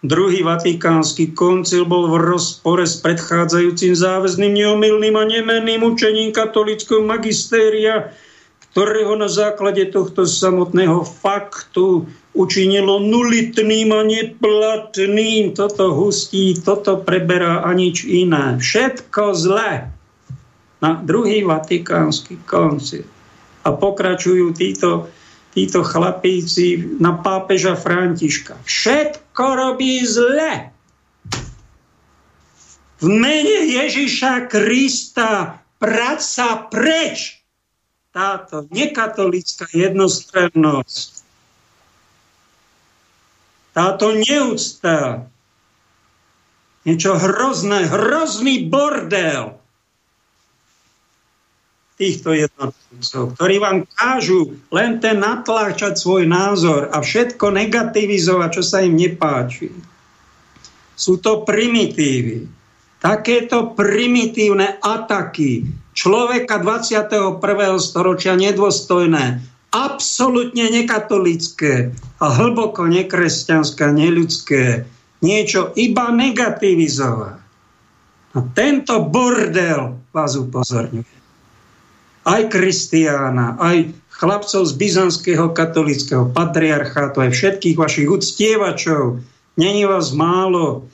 Druhý 0.00 0.40
vatikánsky 0.40 1.36
koncil 1.36 1.84
bol 1.84 2.08
v 2.08 2.32
rozpore 2.32 2.88
s 2.88 2.96
predchádzajúcim 3.04 3.92
záväzným, 3.92 4.64
neomilným 4.64 5.12
a 5.12 5.24
nemenným 5.28 5.84
učením 5.84 6.32
katolického 6.32 7.04
magistéria, 7.04 8.08
ktorého 8.72 9.12
na 9.20 9.28
základe 9.28 9.84
tohto 9.92 10.24
samotného 10.24 11.04
faktu 11.04 12.08
učinilo 12.32 12.96
nulitným 13.04 13.92
a 13.92 14.00
neplatným. 14.00 15.52
Toto 15.52 15.92
hustí, 15.92 16.56
toto 16.56 17.04
preberá 17.04 17.60
a 17.60 17.76
nič 17.76 18.08
iné. 18.08 18.56
Všetko 18.56 19.36
zlé. 19.36 19.92
Na 20.80 20.96
druhý 20.96 21.44
vatikánsky 21.44 22.40
koncil 22.48 23.04
a 23.60 23.76
pokračujú 23.76 24.56
títo, 24.56 25.12
títo 25.54 25.82
chlapíci 25.82 26.98
na 26.98 27.18
pápeža 27.18 27.74
Františka. 27.74 28.58
Všetko 28.62 29.44
robí 29.54 30.02
zle. 30.06 30.70
V 33.00 33.06
mene 33.08 33.66
Ježiša 33.70 34.46
Krista 34.46 35.62
praca 35.80 36.68
preč. 36.68 37.40
Táto 38.10 38.66
nekatolická 38.74 39.70
jednostrannosť, 39.70 41.22
táto 43.70 44.10
neúcta, 44.18 45.30
niečo 46.82 47.14
hrozné, 47.14 47.86
hrozný 47.86 48.66
bordel, 48.66 49.59
týchto 52.00 52.32
jednotlivcov, 52.32 53.36
ktorí 53.36 53.60
vám 53.60 53.84
kážu 53.92 54.56
len 54.72 55.04
ten 55.04 55.20
natláčať 55.20 56.00
svoj 56.00 56.24
názor 56.24 56.88
a 56.88 57.04
všetko 57.04 57.52
negativizovať, 57.52 58.48
čo 58.56 58.62
sa 58.64 58.80
im 58.80 58.96
nepáči. 58.96 59.68
Sú 60.96 61.20
to 61.20 61.44
primitívy. 61.44 62.48
Takéto 63.00 63.76
primitívne 63.76 64.80
ataky 64.80 65.68
človeka 65.92 66.60
21. 66.60 67.40
storočia 67.80 68.36
nedôstojné, 68.36 69.44
absolútne 69.72 70.72
nekatolické 70.72 71.92
a 72.20 72.26
hlboko 72.32 72.88
nekresťanské, 72.88 73.92
neľudské, 73.92 74.88
niečo 75.20 75.72
iba 75.76 76.12
negativizovať. 76.12 77.36
A 78.30 78.38
tento 78.56 78.94
bordel 79.04 80.00
vás 80.12 80.36
upozorňuje. 80.36 81.19
Aj 82.24 82.52
Kristiána, 82.52 83.56
aj 83.56 83.96
chlapcov 84.20 84.68
z 84.68 84.72
byzantského 84.76 85.46
katolického 85.56 86.28
patriarchátu, 86.28 87.24
aj 87.24 87.30
všetkých 87.32 87.76
vašich 87.80 88.08
uctievačov. 88.08 89.24
Není 89.56 89.88
vás 89.88 90.12
málo. 90.12 90.88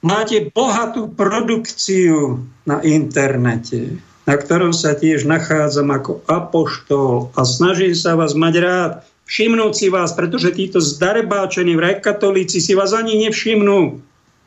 Máte 0.00 0.48
bohatú 0.48 1.12
produkciu 1.12 2.48
na 2.64 2.80
internete, 2.80 4.00
na 4.24 4.34
ktorom 4.40 4.72
sa 4.72 4.96
tiež 4.96 5.28
nachádzam 5.28 5.92
ako 5.92 6.24
apoštol 6.24 7.32
a 7.36 7.44
snažím 7.44 7.92
sa 7.92 8.16
vás 8.16 8.32
mať 8.32 8.54
rád, 8.60 8.92
všimnúť 9.28 9.72
si 9.74 9.86
vás, 9.92 10.16
pretože 10.16 10.54
títo 10.56 10.80
zdarebáčení 10.80 11.76
katolíci 12.00 12.62
si 12.62 12.72
vás 12.72 12.96
ani 12.96 13.20
nevšimnú. 13.26 14.00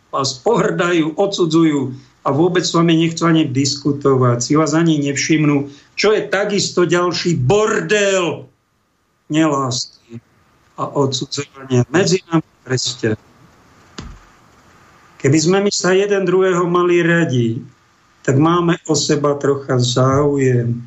Vás 0.09 0.33
pohrdajú, 0.41 1.13
odsudzujú 1.13 1.93
a 2.25 2.29
vôbec 2.33 2.65
s 2.65 2.73
vami 2.73 2.97
nechcú 3.05 3.29
ani 3.29 3.45
diskutovať, 3.45 4.37
si 4.41 4.53
vás 4.57 4.73
ani 4.73 4.97
nevšimnú, 4.99 5.69
čo 5.99 6.15
je 6.15 6.23
takisto 6.31 6.87
ďalší 6.87 7.35
bordel 7.35 8.47
nelásky 9.27 10.23
a 10.79 10.87
odsudzovania 10.87 11.83
medzi 11.91 12.23
nami 12.31 12.47
kresťanmi. 12.63 13.27
Keby 15.19 15.37
sme 15.43 15.57
my 15.67 15.71
sa 15.75 15.91
jeden 15.91 16.23
druhého 16.23 16.63
mali 16.71 17.03
radi, 17.03 17.59
tak 18.23 18.39
máme 18.39 18.79
o 18.87 18.95
seba 18.95 19.35
trocha 19.35 19.75
záujem. 19.75 20.79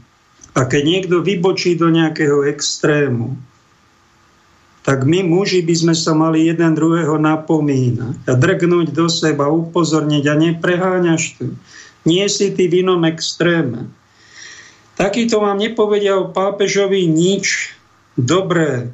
A 0.57 0.65
keď 0.65 0.83
niekto 0.89 1.21
vybočí 1.21 1.77
do 1.77 1.93
nejakého 1.93 2.49
extrému, 2.49 3.37
tak 4.83 5.05
my 5.05 5.21
muži 5.21 5.61
by 5.61 5.75
sme 5.77 5.95
sa 5.95 6.17
mali 6.17 6.49
jeden 6.49 6.73
druhého 6.73 7.21
napomínať 7.21 8.17
a 8.25 8.33
drgnúť 8.33 8.97
do 8.97 9.07
seba, 9.13 9.53
upozorniť 9.53 10.25
a 10.25 10.35
nepreháňaš 10.41 11.23
tu. 11.37 11.53
Nie 12.09 12.27
si 12.33 12.51
ty 12.57 12.67
v 12.67 12.83
inom 12.83 13.05
extréme. 13.05 13.93
Takýto 14.97 15.41
vám 15.41 15.57
nepovedia 15.57 16.21
o 16.21 16.29
pápežovi 16.29 17.09
nič 17.09 17.73
dobré. 18.17 18.93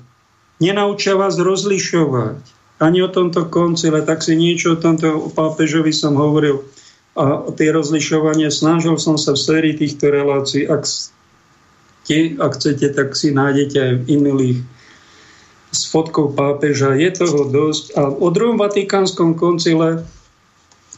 Nenaučia 0.62 1.18
vás 1.18 1.38
rozlišovať. 1.38 2.38
Ani 2.78 3.02
o 3.02 3.10
tomto 3.10 3.50
koncile, 3.50 4.06
tak 4.06 4.22
si 4.22 4.38
niečo 4.38 4.78
o 4.78 4.80
tomto 4.80 5.26
o 5.26 5.28
pápežovi 5.34 5.90
som 5.90 6.14
hovoril. 6.14 6.62
A 7.18 7.50
tie 7.50 7.74
rozlišovanie 7.74 8.46
snažil 8.54 8.94
som 9.02 9.18
sa 9.18 9.34
v 9.34 9.42
sérii 9.42 9.74
týchto 9.74 10.06
relácií. 10.06 10.70
Ak, 10.70 10.86
tie, 12.06 12.38
ak 12.38 12.54
chcete, 12.54 12.94
tak 12.94 13.18
si 13.18 13.34
nájdete 13.34 13.78
aj 13.82 13.92
v 13.98 14.04
iných 14.06 14.58
s 15.74 15.80
fotkou 15.90 16.30
pápeža. 16.30 16.94
Je 16.94 17.10
toho 17.10 17.50
dosť. 17.50 17.98
A 17.98 18.06
o 18.06 18.28
druhom 18.30 18.54
vatikánskom 18.54 19.34
koncile, 19.34 20.06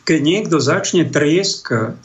keď 0.05 0.21
niekto 0.21 0.57
začne 0.61 1.09
trieskať 1.09 1.97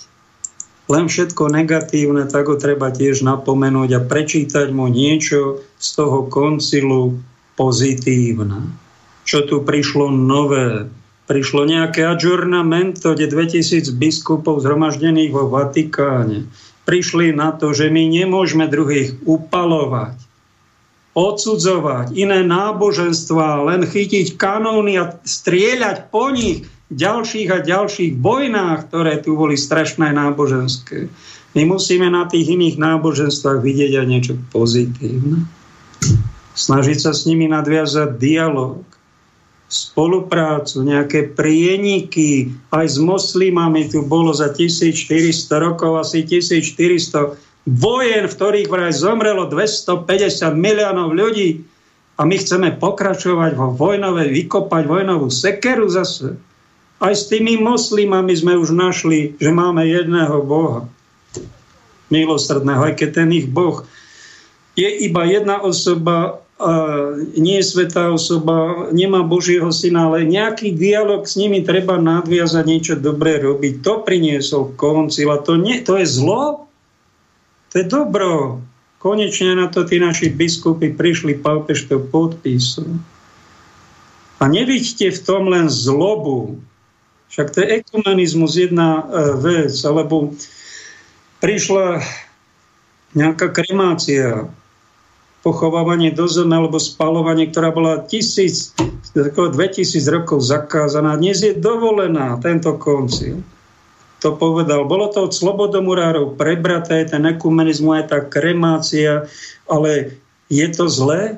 len 0.85 1.05
všetko 1.09 1.49
negatívne, 1.49 2.29
tak 2.29 2.49
ho 2.49 2.55
treba 2.57 2.93
tiež 2.93 3.25
napomenúť 3.25 3.89
a 3.97 4.05
prečítať 4.05 4.69
mu 4.69 4.85
niečo 4.85 5.65
z 5.81 5.87
toho 5.97 6.29
koncilu 6.29 7.17
pozitívne. 7.57 8.69
Čo 9.25 9.49
tu 9.49 9.55
prišlo 9.65 10.13
nové? 10.13 10.85
Prišlo 11.25 11.65
nejaké 11.65 12.05
adžurnamento, 12.05 13.17
kde 13.17 13.25
2000 13.25 13.89
biskupov 13.97 14.61
zhromaždených 14.61 15.33
vo 15.33 15.49
Vatikáne 15.49 16.45
prišli 16.85 17.33
na 17.33 17.51
to, 17.51 17.73
že 17.73 17.89
my 17.89 18.05
nemôžeme 18.05 18.69
druhých 18.69 19.17
upalovať, 19.25 20.21
odsudzovať 21.17 22.13
iné 22.13 22.45
náboženstva, 22.45 23.65
len 23.73 23.81
chytiť 23.89 24.37
kanóny 24.37 25.01
a 25.01 25.17
strieľať 25.25 26.13
po 26.13 26.29
nich, 26.29 26.69
ďalších 26.93 27.49
a 27.49 27.65
ďalších 27.65 28.21
vojnách, 28.21 28.89
ktoré 28.89 29.21
tu 29.21 29.33
boli 29.33 29.57
strašné 29.57 30.13
náboženské. 30.13 31.09
My 31.55 31.63
musíme 31.63 32.11
na 32.11 32.27
tých 32.27 32.51
iných 32.51 32.75
náboženstvách 32.75 33.63
vidieť 33.63 34.03
aj 34.03 34.05
niečo 34.05 34.33
pozitívne. 34.51 35.47
Snažiť 36.55 36.97
sa 36.99 37.11
s 37.15 37.27
nimi 37.27 37.47
nadviazať 37.47 38.19
dialog, 38.19 38.83
spoluprácu, 39.65 40.85
nejaké 40.85 41.33
prieniky. 41.33 42.53
Aj 42.69 42.85
s 42.85 43.01
moslimami 43.01 43.89
tu 43.89 44.05
bolo 44.05 44.31
za 44.31 44.53
1400 44.53 45.11
rokov 45.57 45.99
asi 45.99 46.21
1400 46.21 47.35
vojen, 47.65 48.29
v 48.29 48.35
ktorých 48.35 48.69
vraj 48.69 48.93
zomrelo 48.93 49.49
250 49.49 50.53
miliónov 50.53 51.17
ľudí. 51.17 51.65
A 52.15 52.23
my 52.23 52.39
chceme 52.39 52.77
pokračovať 52.79 53.59
vo 53.59 53.75
vojnovej, 53.75 54.31
vykopať 54.31 54.83
vojnovú 54.87 55.27
sekeru 55.27 55.91
zase. 55.91 56.39
Aj 57.03 57.11
s 57.11 57.27
tými 57.27 57.59
moslimami 57.59 58.31
sme 58.31 58.55
už 58.55 58.71
našli, 58.71 59.35
že 59.35 59.51
máme 59.51 59.83
jedného 59.83 60.39
Boha. 60.43 60.87
Milosrdného, 62.13 62.91
aj 62.91 62.93
keď 63.01 63.09
ten 63.23 63.29
ich 63.33 63.49
Boh 63.49 63.83
je 64.75 64.89
iba 65.07 65.23
jedna 65.23 65.63
osoba, 65.63 66.43
nie 67.35 67.59
je 67.59 67.65
svetá 67.67 68.11
osoba, 68.11 68.87
nemá 68.91 69.23
Božieho 69.23 69.71
syna, 69.71 70.11
ale 70.11 70.27
nejaký 70.27 70.71
dialog 70.75 71.27
s 71.27 71.35
nimi 71.39 71.63
treba 71.63 71.99
nadviazať, 71.99 72.63
niečo 72.63 72.95
dobré 72.99 73.39
robiť. 73.43 73.83
To 73.83 74.03
priniesol 74.03 74.75
koncil 74.75 75.31
a 75.31 75.39
to, 75.39 75.59
nie, 75.59 75.83
to 75.83 75.99
je 75.99 76.07
zlo? 76.07 76.67
To 77.71 77.73
je 77.79 77.85
dobro. 77.87 78.63
Konečne 78.99 79.55
na 79.55 79.67
to 79.67 79.83
tí 79.83 79.99
naši 79.99 80.31
biskupy 80.31 80.95
prišli, 80.95 81.39
pápež 81.39 81.87
to 81.87 81.99
podpísal. 81.99 82.87
A 84.39 84.51
nevidíte 84.51 85.11
v 85.11 85.19
tom 85.23 85.47
len 85.47 85.71
zlobu, 85.71 86.59
však 87.35 87.51
to 87.51 87.57
je 87.59 87.83
ekumenizmus 87.83 88.55
jedna 88.55 89.03
e, 89.03 89.35
vec, 89.43 89.75
alebo 89.83 90.31
prišla 91.43 91.99
nejaká 93.11 93.51
kremácia, 93.51 94.47
pochovávanie 95.43 96.15
do 96.15 96.31
zeme 96.31 96.55
alebo 96.55 96.79
spalovanie, 96.79 97.51
ktorá 97.51 97.75
bola 97.75 98.07
tisíc, 98.07 98.71
2000 99.11 99.51
rokov 100.15 100.47
zakázaná. 100.47 101.19
Dnes 101.19 101.43
je 101.43 101.51
dovolená 101.51 102.39
tento 102.39 102.71
koncil. 102.79 103.43
To 104.23 104.39
povedal. 104.39 104.87
Bolo 104.87 105.11
to 105.11 105.27
od 105.27 105.35
slobodomurárov 105.35 106.39
prebraté, 106.39 107.03
ten 107.03 107.27
ekumenizmus, 107.27 107.99
aj 107.99 108.05
tá 108.15 108.19
kremácia, 108.23 109.27
ale 109.67 110.15
je 110.47 110.67
to 110.71 110.87
zlé? 110.87 111.35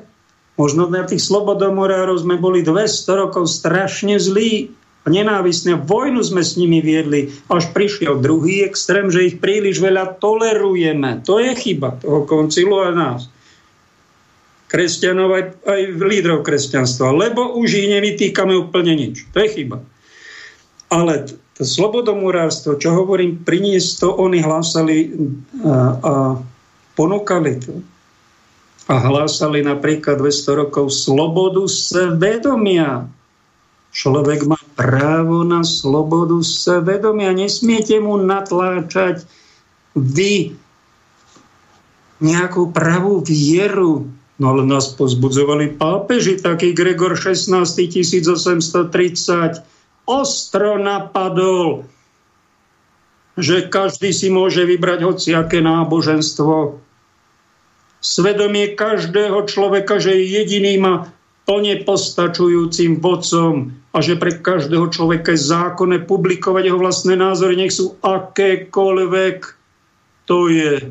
Možno 0.54 0.86
na 0.86 1.02
tých 1.02 1.26
slobodomurárov 1.26 2.22
sme 2.22 2.38
boli 2.38 2.62
200 2.62 2.86
rokov 3.18 3.50
strašne 3.50 4.22
zlí 4.22 4.77
nenávistné. 5.06 5.78
Vojnu 5.86 6.20
sme 6.26 6.42
s 6.42 6.58
nimi 6.58 6.82
viedli, 6.82 7.30
až 7.46 7.70
prišiel 7.70 8.18
druhý 8.18 8.66
extrém, 8.66 9.06
že 9.12 9.30
ich 9.30 9.36
príliš 9.38 9.78
veľa 9.78 10.18
tolerujeme. 10.18 11.22
To 11.24 11.38
je 11.38 11.54
chyba 11.54 11.98
toho 12.02 12.26
koncilu 12.26 12.82
a 12.82 12.90
nás. 12.90 13.30
Kresťanov 14.68 15.32
aj, 15.32 15.44
aj 15.64 15.80
lídrov 15.96 16.44
kresťanstva, 16.44 17.14
lebo 17.14 17.56
už 17.56 17.68
ich 17.72 17.88
nevytýkame 17.88 18.52
úplne 18.52 18.98
nič. 18.98 19.24
To 19.32 19.40
je 19.40 19.48
chyba. 19.48 19.80
Ale 20.92 21.24
to 21.56 21.62
slobodomurárstvo, 21.64 22.76
čo 22.76 22.92
hovorím, 22.92 23.40
priniesť 23.42 23.90
to, 24.04 24.08
oni 24.12 24.44
hlásali 24.44 24.96
a, 25.64 25.74
a 25.98 26.12
ponúkali 26.92 27.64
to. 27.64 27.80
A 28.88 29.04
hlásali 29.04 29.60
napríklad 29.60 30.16
200 30.16 30.64
rokov 30.64 30.92
slobodu 30.92 31.64
svedomia 31.68 33.08
Človek 33.88 34.44
má 34.44 34.57
právo 34.78 35.42
na 35.42 35.66
slobodu 35.66 36.38
svedomia. 36.46 37.34
Nesmiete 37.34 37.98
mu 37.98 38.14
natláčať 38.14 39.26
vy 39.98 40.54
nejakú 42.22 42.70
pravú 42.70 43.18
vieru. 43.26 44.06
No 44.38 44.54
ale 44.54 44.62
nás 44.62 44.94
pozbudzovali 44.94 45.74
pápeži, 45.74 46.38
taký 46.38 46.70
Gregor 46.70 47.18
16. 47.18 47.50
1830 47.90 49.66
ostro 50.06 50.78
napadol, 50.78 51.82
že 53.34 53.66
každý 53.66 54.14
si 54.14 54.30
môže 54.30 54.62
vybrať 54.62 55.02
hociaké 55.02 55.58
náboženstvo. 55.58 56.78
Svedomie 57.98 58.78
každého 58.78 59.42
človeka, 59.50 59.98
že 59.98 60.14
jediný 60.22 60.78
má 60.78 60.94
plne 61.50 61.82
postačujúcim 61.82 63.02
vodcom 63.02 63.74
a 63.98 64.04
že 64.04 64.14
pre 64.14 64.30
každého 64.38 64.94
človeka 64.94 65.34
je 65.34 65.42
zákonné 65.42 66.06
publikovať 66.06 66.70
jeho 66.70 66.78
vlastné 66.78 67.18
názory, 67.18 67.58
nech 67.58 67.74
sú 67.74 67.98
akékoľvek. 67.98 69.38
To 70.30 70.46
je 70.46 70.86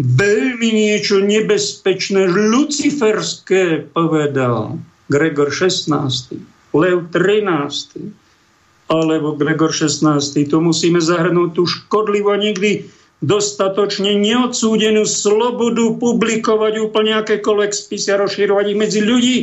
veľmi 0.00 0.68
niečo 0.72 1.20
nebezpečné, 1.20 2.24
luciferské, 2.32 3.92
povedal 3.92 4.80
Gregor 5.12 5.52
16. 5.52 6.40
Lev 6.72 7.12
13. 7.12 8.88
Alebo 8.88 9.36
Gregor 9.36 9.68
16. 9.68 10.00
To 10.48 10.58
musíme 10.64 11.04
zahrnúť 11.04 11.50
tú 11.52 11.68
škodlivú 11.68 12.32
a 12.32 12.40
nikdy 12.40 12.88
dostatočne 13.20 14.16
neodsúdenú 14.20 15.04
slobodu 15.04 15.96
publikovať 16.00 16.80
úplne 16.80 17.20
akékoľvek 17.20 17.72
spisy 17.72 18.12
a 18.12 18.20
rozširovať 18.20 18.64
ich 18.72 18.80
medzi 18.80 19.00
ľudí, 19.00 19.36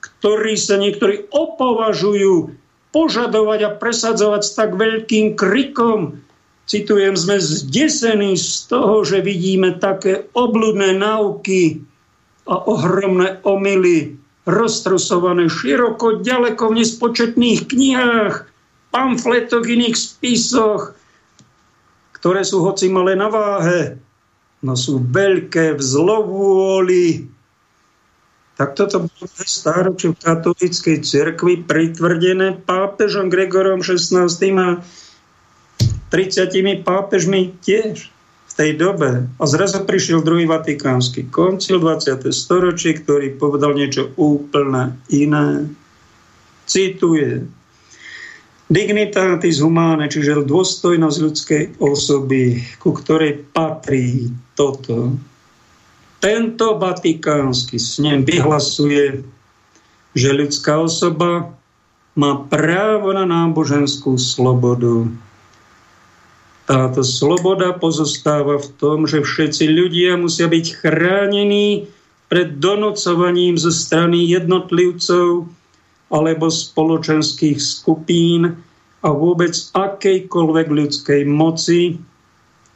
ktorí 0.00 0.54
sa 0.58 0.78
niektorí 0.78 1.30
opovažujú 1.30 2.54
požadovať 2.90 3.60
a 3.66 3.70
presadzovať 3.76 4.42
s 4.44 4.52
tak 4.56 4.74
veľkým 4.74 5.36
krikom 5.36 6.22
citujem, 6.68 7.16
sme 7.16 7.40
zdesení 7.40 8.36
z 8.36 8.68
toho, 8.68 9.00
že 9.02 9.24
vidíme 9.24 9.80
také 9.80 10.28
obludné 10.36 10.92
náuky 10.94 11.80
a 12.44 12.54
ohromné 12.68 13.40
omily 13.42 14.20
roztrusované 14.44 15.48
široko, 15.48 16.20
ďaleko 16.24 16.72
v 16.72 16.76
nespočetných 16.84 17.68
knihách, 17.68 18.48
pamfletoch, 18.92 19.64
iných 19.64 19.96
spisoch, 19.96 20.96
ktoré 22.16 22.44
sú 22.44 22.64
hoci 22.64 22.88
malé 22.88 23.16
na 23.16 23.28
váhe, 23.28 24.00
no 24.64 24.72
sú 24.76 25.00
veľké 25.04 25.76
v 25.76 25.82
zlovôli. 25.84 27.28
Tak 28.58 28.74
toto 28.74 29.06
bolo 29.06 29.26
stáročie 29.46 30.10
v 30.10 30.18
katolíckej 30.18 31.06
cirkvi 31.06 31.62
pritvrdené 31.62 32.58
pápežom 32.66 33.30
Gregorom 33.30 33.86
XVI 33.86 34.26
a 34.58 34.82
30 36.10 36.82
pápežmi 36.82 37.54
tiež 37.62 38.10
v 38.50 38.52
tej 38.58 38.70
dobe. 38.74 39.30
A 39.38 39.44
zrazu 39.46 39.86
prišiel 39.86 40.26
druhý 40.26 40.50
vatikánsky 40.50 41.30
koncil 41.30 41.78
20. 41.78 42.34
storočie, 42.34 42.98
ktorý 42.98 43.38
povedal 43.38 43.78
niečo 43.78 44.10
úplne 44.18 44.98
iné. 45.06 45.70
Cituje. 46.66 47.46
Dignitatis 48.68 49.62
humane, 49.62 50.10
čiže 50.10 50.44
dôstojnosť 50.44 51.18
ľudskej 51.22 51.62
osoby, 51.78 52.60
ku 52.82 52.90
ktorej 52.90 53.48
patrí 53.54 54.34
toto. 54.58 55.14
Tento 56.18 56.74
vatikánsky 56.78 57.78
snem 57.78 58.26
vyhlasuje, 58.26 59.22
že 60.18 60.28
ľudská 60.34 60.82
osoba 60.82 61.54
má 62.18 62.42
právo 62.50 63.14
na 63.14 63.22
náboženskú 63.22 64.18
slobodu, 64.18 65.06
táto 66.68 67.00
sloboda 67.00 67.72
pozostáva 67.72 68.60
v 68.60 68.68
tom, 68.76 69.08
že 69.08 69.24
všetci 69.24 69.72
ľudia 69.72 70.20
musia 70.20 70.52
byť 70.52 70.84
chránení 70.84 71.88
pred 72.28 72.60
donocovaním 72.60 73.56
zo 73.56 73.72
strany 73.72 74.28
jednotlivcov 74.28 75.48
alebo 76.12 76.52
spoločenských 76.52 77.56
skupín 77.56 78.60
a 79.00 79.08
vôbec 79.08 79.56
akejkoľvek 79.72 80.66
ľudskej 80.68 81.24
moci, 81.24 81.96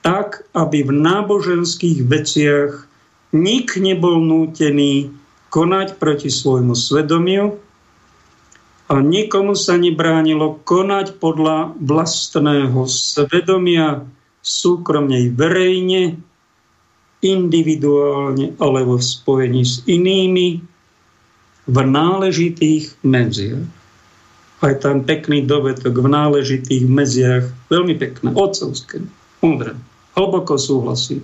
tak, 0.01 0.49
aby 0.57 0.88
v 0.88 0.93
náboženských 0.97 2.09
veciach 2.09 2.88
nik 3.33 3.80
nebol 3.80 4.20
nútený 4.20 5.09
konať 5.49 5.97
proti 5.97 6.28
svojmu 6.28 6.76
svedomiu 6.76 7.57
a 8.93 9.01
nikomu 9.01 9.57
sa 9.57 9.80
nebránilo 9.80 10.61
konať 10.68 11.16
podľa 11.16 11.72
vlastného 11.80 12.85
svedomia, 12.85 14.05
súkromne 14.45 15.33
verejne, 15.33 16.20
individuálne 17.22 18.59
alebo 18.61 18.99
v 18.99 19.05
spojení 19.05 19.62
s 19.62 19.80
inými 19.89 20.61
v 21.70 21.76
náležitých 21.78 23.01
medziach. 23.07 23.64
Aj 24.62 24.74
tam 24.83 25.07
pekný 25.07 25.47
dovetok 25.47 26.03
v 26.03 26.09
náležitých 26.11 26.85
medziach, 26.87 27.45
veľmi 27.70 27.95
pekné, 27.97 28.35
otcovské, 28.35 29.03
múdre, 29.41 29.78
hlboko 30.18 30.59
súhlasí 30.59 31.22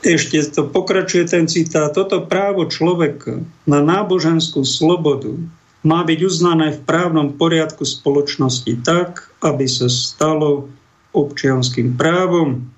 ešte 0.00 0.40
to 0.48 0.64
pokračuje 0.68 1.24
ten 1.28 1.44
citát, 1.44 1.92
toto 1.92 2.24
právo 2.24 2.68
človeka 2.68 3.44
na 3.68 3.80
náboženskú 3.84 4.64
slobodu 4.64 5.36
má 5.80 6.04
byť 6.04 6.20
uznané 6.24 6.76
v 6.76 6.84
právnom 6.84 7.32
poriadku 7.32 7.88
spoločnosti 7.88 8.84
tak, 8.84 9.32
aby 9.40 9.64
sa 9.64 9.88
stalo 9.88 10.68
občianským 11.16 11.96
právom. 11.96 12.68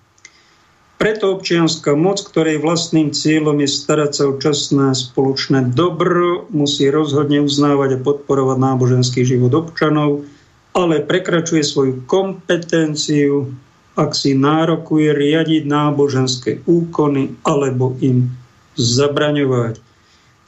Preto 1.03 1.35
občianská 1.35 1.99
moc, 1.99 2.23
ktorej 2.23 2.63
vlastným 2.63 3.11
cieľom 3.11 3.59
je 3.59 3.69
starať 3.75 4.11
sa 4.15 4.25
o 4.31 4.39
časné 4.39 4.95
spoločné 4.95 5.75
dobro, 5.75 6.47
musí 6.55 6.87
rozhodne 6.87 7.43
uznávať 7.43 7.99
a 7.99 8.03
podporovať 8.07 8.59
náboženský 8.63 9.27
život 9.27 9.51
občanov, 9.51 10.23
ale 10.71 11.03
prekračuje 11.03 11.67
svoju 11.67 12.07
kompetenciu 12.07 13.51
ak 13.99 14.17
si 14.17 14.33
nárokuje 14.33 15.13
riadiť 15.13 15.63
náboženské 15.69 16.65
úkony 16.65 17.37
alebo 17.45 17.97
im 18.01 18.33
zabraňovať. 18.77 19.81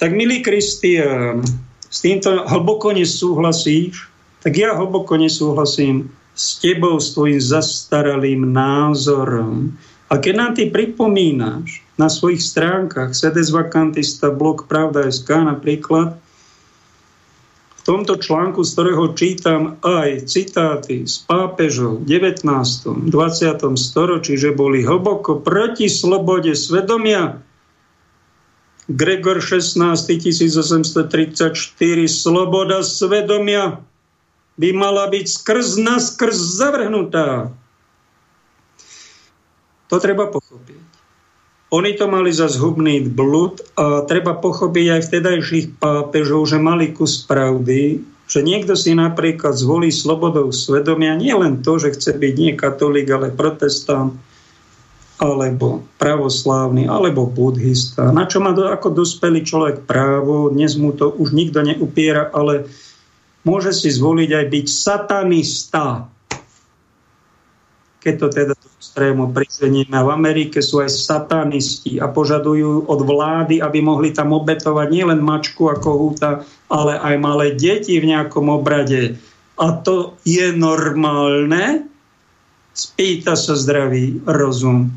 Tak, 0.01 0.11
milý 0.17 0.41
Kristián, 0.41 1.45
s 1.89 1.99
týmto 2.03 2.43
hlboko 2.49 2.91
nesúhlasíš, 2.91 4.11
tak 4.43 4.59
ja 4.59 4.75
hlboko 4.75 5.15
nesúhlasím 5.15 6.11
s 6.35 6.59
tebou, 6.59 6.99
s 6.99 7.15
tvojim 7.15 7.39
zastaralým 7.39 8.51
názorom. 8.51 9.73
A 10.11 10.19
keď 10.19 10.35
nám 10.35 10.53
ty 10.59 10.69
pripomínaš 10.69 11.81
na 11.95 12.11
svojich 12.11 12.43
stránkach 12.43 13.15
sedes 13.15 13.55
vacantista 13.55 14.35
blog 14.35 14.67
Pravda.sk 14.67 15.31
napríklad, 15.31 16.19
tomto 17.85 18.17
článku, 18.17 18.65
z 18.65 18.71
ktorého 18.73 19.05
čítam 19.13 19.77
aj 19.85 20.25
citáty 20.29 21.05
z 21.05 21.21
pápežov 21.29 22.05
v 22.05 22.17
19. 22.17 22.45
20. 23.09 23.13
storočí, 23.77 24.41
že 24.41 24.57
boli 24.57 24.81
hlboko 24.81 25.45
proti 25.45 25.93
slobode 25.93 26.57
svedomia. 26.57 27.45
Gregor 28.89 29.41
16. 29.41 29.81
1834 29.81 31.57
sloboda 32.09 32.81
svedomia 32.85 33.81
by 34.61 34.69
mala 34.73 35.09
byť 35.09 35.25
skrz 35.29 35.81
nás 35.81 36.17
zavrhnutá. 36.37 37.53
To 39.89 39.97
treba 40.01 40.29
pochopiť. 40.29 40.84
Oni 41.73 41.97
to 41.97 42.07
mali 42.07 42.31
za 42.31 42.47
zhubný 42.51 43.03
blud 43.09 43.65
a 43.75 44.05
treba 44.05 44.37
pochopiť 44.37 44.87
aj 44.99 45.01
vtedajších 45.09 45.67
pápežov, 45.81 46.51
že 46.51 46.59
mali 46.61 46.93
kus 46.93 47.25
pravdy, 47.25 47.99
že 48.25 48.41
niekto 48.41 48.73
si 48.77 48.97
napríklad 48.97 49.53
zvolí 49.57 49.93
slobodou 49.93 50.49
svedomia 50.53 51.17
nie 51.17 51.33
len 51.33 51.61
to, 51.61 51.77
že 51.77 51.97
chce 51.97 52.17
byť 52.17 52.35
nie 52.41 52.53
katolík, 52.57 53.09
ale 53.11 53.35
protestant, 53.35 54.17
alebo 55.21 55.87
pravoslávny, 56.01 56.91
alebo 56.91 57.29
buddhista. 57.31 58.11
Na 58.11 58.27
čo 58.27 58.43
má 58.43 58.51
ako 58.51 58.91
dospelý 58.91 59.47
človek 59.47 59.87
právo, 59.87 60.51
dnes 60.51 60.75
mu 60.75 60.91
to 60.91 61.13
už 61.15 61.31
nikto 61.31 61.63
neupiera, 61.63 62.33
ale 62.35 62.67
môže 63.47 63.71
si 63.77 63.95
zvoliť 63.95 64.31
aj 64.35 64.45
byť 64.51 64.67
satanista 64.67 66.11
keď 68.05 68.15
to 68.21 68.29
teda 68.29 68.53
do 68.53 68.69
extrému 68.77 69.33
priženieme. 69.33 69.97
V 69.97 70.11
Amerike 70.13 70.61
sú 70.61 70.85
aj 70.85 70.93
satanisti 70.93 71.97
a 71.97 72.13
požadujú 72.13 72.85
od 72.85 73.01
vlády, 73.01 73.65
aby 73.65 73.81
mohli 73.81 74.13
tam 74.13 74.37
obetovať 74.37 74.93
nielen 74.93 75.25
mačku 75.25 75.73
a 75.73 75.81
kohúta, 75.81 76.45
ale 76.69 77.01
aj 77.01 77.17
malé 77.17 77.57
deti 77.57 77.97
v 77.97 78.13
nejakom 78.13 78.53
obrade. 78.53 79.17
A 79.57 79.73
to 79.81 80.21
je 80.29 80.53
normálne? 80.53 81.89
Spýta 82.77 83.41
sa 83.41 83.57
zdravý 83.57 84.21
rozum 84.29 84.93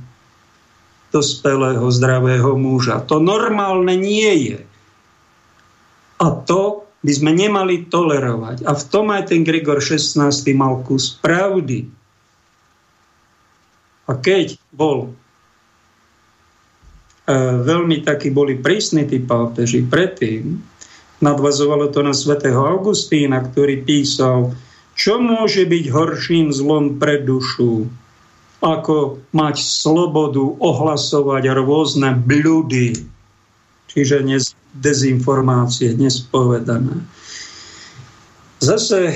dospelého 1.15 1.87
zdravého 1.87 2.59
muža. 2.59 2.99
To 3.07 3.23
normálne 3.23 3.95
nie 3.95 4.51
je. 4.51 4.59
A 6.19 6.27
to 6.43 6.83
by 7.05 7.11
sme 7.13 7.31
nemali 7.31 7.87
tolerovať. 7.87 8.67
A 8.67 8.75
v 8.75 8.83
tom 8.91 9.15
aj 9.15 9.31
ten 9.31 9.47
Grigor 9.47 9.79
16. 9.79 10.19
mal 10.51 10.83
kus 10.83 11.15
pravdy 11.15 11.96
a 14.07 14.11
keď 14.15 14.55
bol 14.71 15.07
e, 15.07 15.09
veľmi 17.61 18.01
takí 18.07 18.31
boli 18.31 18.55
prísni 18.55 19.03
tí 19.03 19.19
pápeži 19.19 19.83
predtým, 19.83 20.57
nadvazovalo 21.19 21.91
to 21.91 21.99
na 22.01 22.15
svätého 22.15 22.63
Augustína, 22.63 23.43
ktorý 23.43 23.83
písal, 23.83 24.55
čo 24.97 25.21
môže 25.21 25.67
byť 25.67 25.85
horším 25.91 26.49
zlom 26.55 26.97
pre 26.97 27.21
dušu, 27.21 27.85
ako 28.63 29.21
mať 29.37 29.61
slobodu 29.61 30.41
ohlasovať 30.41 31.43
rôzne 31.53 32.17
bludy, 32.17 32.97
čiže 33.91 34.25
dezinformácie, 34.73 35.93
nespovedané. 35.93 37.05
Zase 38.57 39.13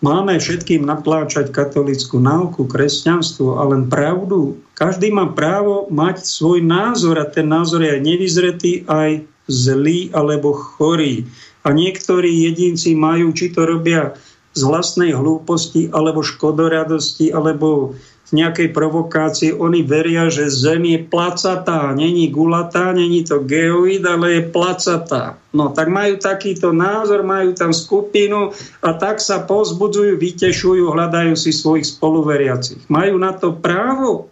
Máme 0.00 0.40
všetkým 0.40 0.88
natláčať 0.88 1.52
katolickú 1.52 2.24
náuku, 2.24 2.64
kresťanstvo 2.64 3.60
a 3.60 3.68
len 3.68 3.92
pravdu. 3.92 4.56
Každý 4.72 5.12
má 5.12 5.28
právo 5.28 5.92
mať 5.92 6.24
svoj 6.24 6.64
názor 6.64 7.20
a 7.20 7.28
ten 7.28 7.44
názor 7.44 7.84
je 7.84 8.00
aj 8.00 8.00
nevyzretý, 8.00 8.72
aj 8.88 9.28
zlý 9.44 10.08
alebo 10.16 10.56
chorý. 10.56 11.28
A 11.68 11.76
niektorí 11.76 12.32
jedinci 12.32 12.96
majú, 12.96 13.36
či 13.36 13.52
to 13.52 13.68
robia 13.68 14.16
z 14.56 14.60
vlastnej 14.64 15.12
hlúposti, 15.12 15.92
alebo 15.92 16.24
škodoradosti, 16.24 17.28
alebo 17.36 17.92
nejakej 18.30 18.70
provokácii. 18.70 19.50
Oni 19.58 19.82
veria, 19.82 20.30
že 20.30 20.52
Zem 20.52 20.86
je 20.86 20.98
placatá, 21.02 21.90
není 21.94 22.30
gulatá, 22.30 22.94
není 22.94 23.26
to 23.26 23.42
geoid, 23.42 24.06
ale 24.06 24.38
je 24.38 24.42
placatá. 24.50 25.40
No 25.50 25.74
tak 25.74 25.90
majú 25.90 26.20
takýto 26.20 26.70
názor, 26.70 27.26
majú 27.26 27.56
tam 27.58 27.74
skupinu 27.74 28.54
a 28.84 28.90
tak 28.94 29.18
sa 29.18 29.42
pozbudzujú, 29.42 30.14
vytešujú, 30.14 30.94
hľadajú 30.94 31.34
si 31.34 31.50
svojich 31.50 31.90
spoluveriacich. 31.90 32.86
Majú 32.86 33.14
na 33.18 33.34
to 33.34 33.56
právo? 33.56 34.30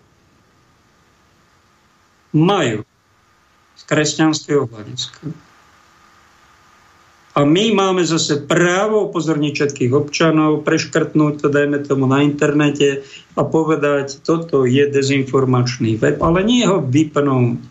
Majú. 2.30 2.86
Z 3.78 3.82
kresťanského 3.88 4.68
hľadiska. 4.70 5.47
A 7.38 7.46
my 7.46 7.70
máme 7.70 8.02
zase 8.02 8.42
právo 8.50 9.06
upozorniť 9.06 9.54
všetkých 9.54 9.92
občanov, 9.94 10.66
preškrtnúť 10.66 11.38
to, 11.38 11.46
dajme 11.46 11.78
tomu 11.86 12.10
na 12.10 12.26
internete 12.26 13.06
a 13.38 13.46
povedať, 13.46 14.26
toto 14.26 14.66
je 14.66 14.82
dezinformačný 14.90 16.02
web, 16.02 16.18
ale 16.18 16.42
nie 16.42 16.66
ho 16.66 16.82
vypnúť, 16.82 17.62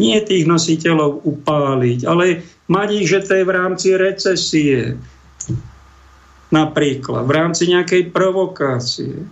nie 0.00 0.16
tých 0.24 0.48
nositeľov 0.48 1.28
upáliť, 1.28 2.08
ale 2.08 2.40
mať 2.72 2.88
ich, 2.96 3.06
že 3.12 3.20
to 3.20 3.32
je 3.36 3.44
v 3.44 3.52
rámci 3.52 3.88
recesie, 3.92 4.96
napríklad, 6.48 7.28
v 7.28 7.32
rámci 7.36 7.68
nejakej 7.68 8.08
provokácie. 8.16 9.28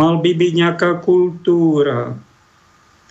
Mal 0.00 0.24
by 0.24 0.32
byť 0.32 0.52
nejaká 0.56 1.04
kultúra, 1.04 2.16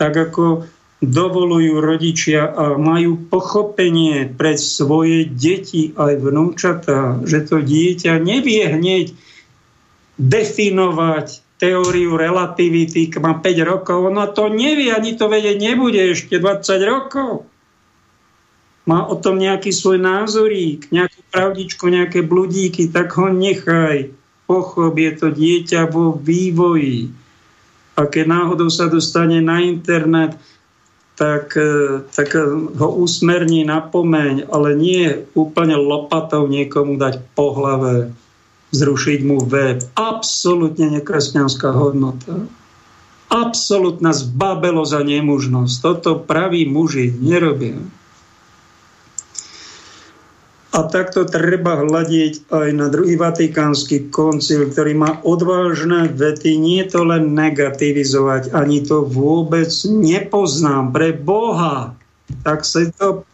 tak 0.02 0.18
ako 0.18 0.66
dovolujú 1.02 1.82
rodičia 1.82 2.46
a 2.46 2.78
majú 2.78 3.18
pochopenie 3.18 4.30
pre 4.30 4.54
svoje 4.54 5.26
deti 5.26 5.98
aj 5.98 6.22
vnúčatá, 6.22 7.26
že 7.26 7.42
to 7.42 7.58
dieťa 7.58 8.22
nevie 8.22 8.62
hneď 8.70 9.18
definovať 10.22 11.42
teóriu 11.58 12.18
relativity, 12.18 13.10
má 13.18 13.38
5 13.38 13.70
rokov, 13.70 14.14
ono 14.14 14.30
to 14.30 14.50
nevie, 14.50 14.94
ani 14.94 15.18
to 15.18 15.26
vedieť 15.30 15.58
nebude 15.62 16.02
ešte 16.14 16.38
20 16.38 16.66
rokov. 16.86 17.50
Má 18.86 19.06
o 19.06 19.14
tom 19.18 19.38
nejaký 19.38 19.70
svoj 19.70 20.02
názorík, 20.02 20.90
nejakú 20.90 21.22
pravdičku, 21.30 21.86
nejaké 21.86 22.26
bludíky, 22.26 22.90
tak 22.90 23.14
ho 23.14 23.30
nechaj. 23.30 24.10
Pochop, 24.50 24.98
je 24.98 25.12
to 25.14 25.28
dieťa 25.30 25.86
vo 25.86 26.18
vývoji. 26.18 27.14
A 27.94 28.10
keď 28.10 28.26
náhodou 28.26 28.74
sa 28.74 28.90
dostane 28.90 29.38
na 29.38 29.62
internet, 29.62 30.34
tak, 31.22 31.54
e, 31.54 32.02
tak 32.10 32.34
ho 32.82 32.90
usmerní, 32.98 33.62
napomeň, 33.62 34.50
ale 34.50 34.74
nie 34.74 35.22
úplne 35.38 35.78
lopatou 35.78 36.50
niekomu 36.50 36.98
dať 36.98 37.22
po 37.38 37.54
hlave, 37.54 38.10
zrušiť 38.74 39.20
mu 39.22 39.38
web. 39.46 39.86
Absolutne 39.94 40.90
nekresťanská 40.98 41.70
hodnota. 41.78 42.50
Absolutná 43.30 44.18
zbabelo 44.18 44.82
za 44.82 45.06
nemužnosť. 45.06 45.74
Toto 45.78 46.18
praví 46.18 46.66
muži 46.66 47.14
nerobia. 47.14 47.78
A 50.72 50.88
takto 50.88 51.28
treba 51.28 51.84
hľadiť 51.84 52.48
aj 52.48 52.70
na 52.72 52.88
druhý 52.88 53.20
vatikánsky 53.20 54.08
koncil, 54.08 54.72
ktorý 54.72 54.96
má 54.96 55.20
odvážne 55.28 56.08
vety, 56.08 56.56
nie 56.56 56.80
to 56.88 57.04
len 57.04 57.36
negativizovať, 57.36 58.56
ani 58.56 58.80
to 58.80 59.04
vôbec 59.04 59.68
nepoznám. 59.84 60.96
Pre 60.96 61.12
Boha, 61.12 61.92
tak 62.48 62.64
si 62.64 62.88
to 62.96 63.28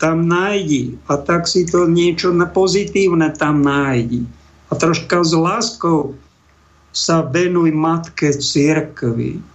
tam 0.00 0.24
nájdi 0.24 0.96
a 1.04 1.20
tak 1.20 1.44
si 1.44 1.68
to 1.68 1.84
niečo 1.84 2.32
pozitívne 2.48 3.28
tam 3.36 3.60
nájdi. 3.60 4.24
A 4.66 4.74
troška 4.74 5.20
s 5.20 5.36
láskou 5.36 6.16
sa 6.96 7.20
venuj 7.20 7.76
matke 7.76 8.32
církvy 8.32 9.51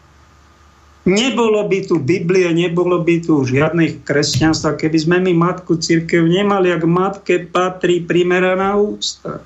Nebolo 1.07 1.63
by 1.71 1.87
tu 1.87 2.03
Biblie, 2.03 2.51
nebolo 2.51 2.99
by 2.99 3.23
tu 3.23 3.39
žiadnych 3.47 4.03
kresťanstva, 4.03 4.75
keby 4.75 4.97
sme 4.99 5.17
my 5.23 5.33
matku 5.39 5.79
církev 5.79 6.27
nemali, 6.27 6.67
ak 6.75 6.83
matke 6.83 7.47
patrí 7.47 8.03
primeraná 8.03 8.75
úcta. 8.75 9.39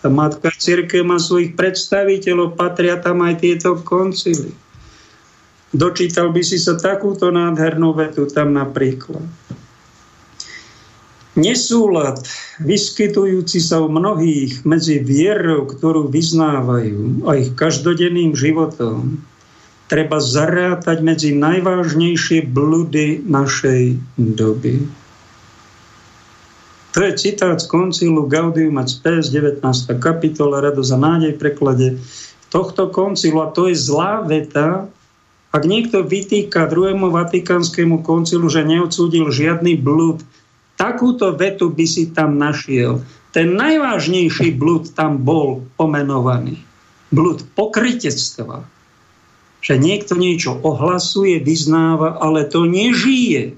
Tá 0.00 0.08
matka 0.08 0.48
církev 0.48 1.04
má 1.04 1.20
svojich 1.20 1.52
predstaviteľov, 1.52 2.56
patria 2.56 2.96
tam 2.96 3.20
aj 3.28 3.44
tieto 3.44 3.76
koncily. 3.84 4.56
Dočítal 5.68 6.32
by 6.32 6.40
si 6.40 6.56
sa 6.56 6.80
takúto 6.80 7.28
nádhernú 7.28 7.92
vetu 7.92 8.24
tam 8.24 8.56
napríklad. 8.56 9.20
Nesúlad, 11.34 12.24
vyskytujúci 12.62 13.60
sa 13.60 13.82
u 13.84 13.92
mnohých 13.92 14.64
medzi 14.64 15.02
vierou, 15.02 15.68
ktorú 15.68 16.08
vyznávajú, 16.08 17.26
a 17.28 17.36
ich 17.36 17.52
každodenným 17.52 18.32
životom, 18.32 19.20
treba 19.88 20.16
zarátať 20.20 21.04
medzi 21.04 21.30
najvážnejšie 21.36 22.48
bludy 22.48 23.20
našej 23.24 24.00
doby. 24.16 24.88
To 26.94 27.02
je 27.02 27.12
citát 27.18 27.58
z 27.58 27.66
koncilu 27.66 28.30
Gaudium 28.30 28.78
et 28.78 28.86
Spes, 28.86 29.28
19. 29.34 29.66
kapitola, 29.98 30.62
Radosť 30.62 30.90
a 30.94 30.98
nádej 30.98 31.32
v 31.34 31.42
preklade 31.42 31.86
tohto 32.54 32.86
koncilu. 32.94 33.42
A 33.42 33.50
to 33.50 33.66
je 33.66 33.74
zlá 33.74 34.22
veta, 34.22 34.86
ak 35.50 35.62
niekto 35.66 36.06
vytýka 36.06 36.70
druhému 36.70 37.10
vatikánskému 37.10 38.06
koncilu, 38.06 38.46
že 38.46 38.62
neodsúdil 38.62 39.26
žiadny 39.30 39.74
blud, 39.74 40.22
takúto 40.78 41.34
vetu 41.34 41.70
by 41.70 41.86
si 41.86 42.14
tam 42.14 42.38
našiel. 42.38 43.02
Ten 43.34 43.58
najvážnejší 43.58 44.54
blud 44.54 44.94
tam 44.94 45.18
bol 45.18 45.66
pomenovaný. 45.74 46.62
Blud 47.10 47.42
pokrytectva 47.58 48.73
že 49.64 49.80
niekto 49.80 50.20
niečo 50.20 50.60
ohlasuje, 50.60 51.40
vyznáva, 51.40 52.20
ale 52.20 52.44
to 52.44 52.68
nežije. 52.68 53.56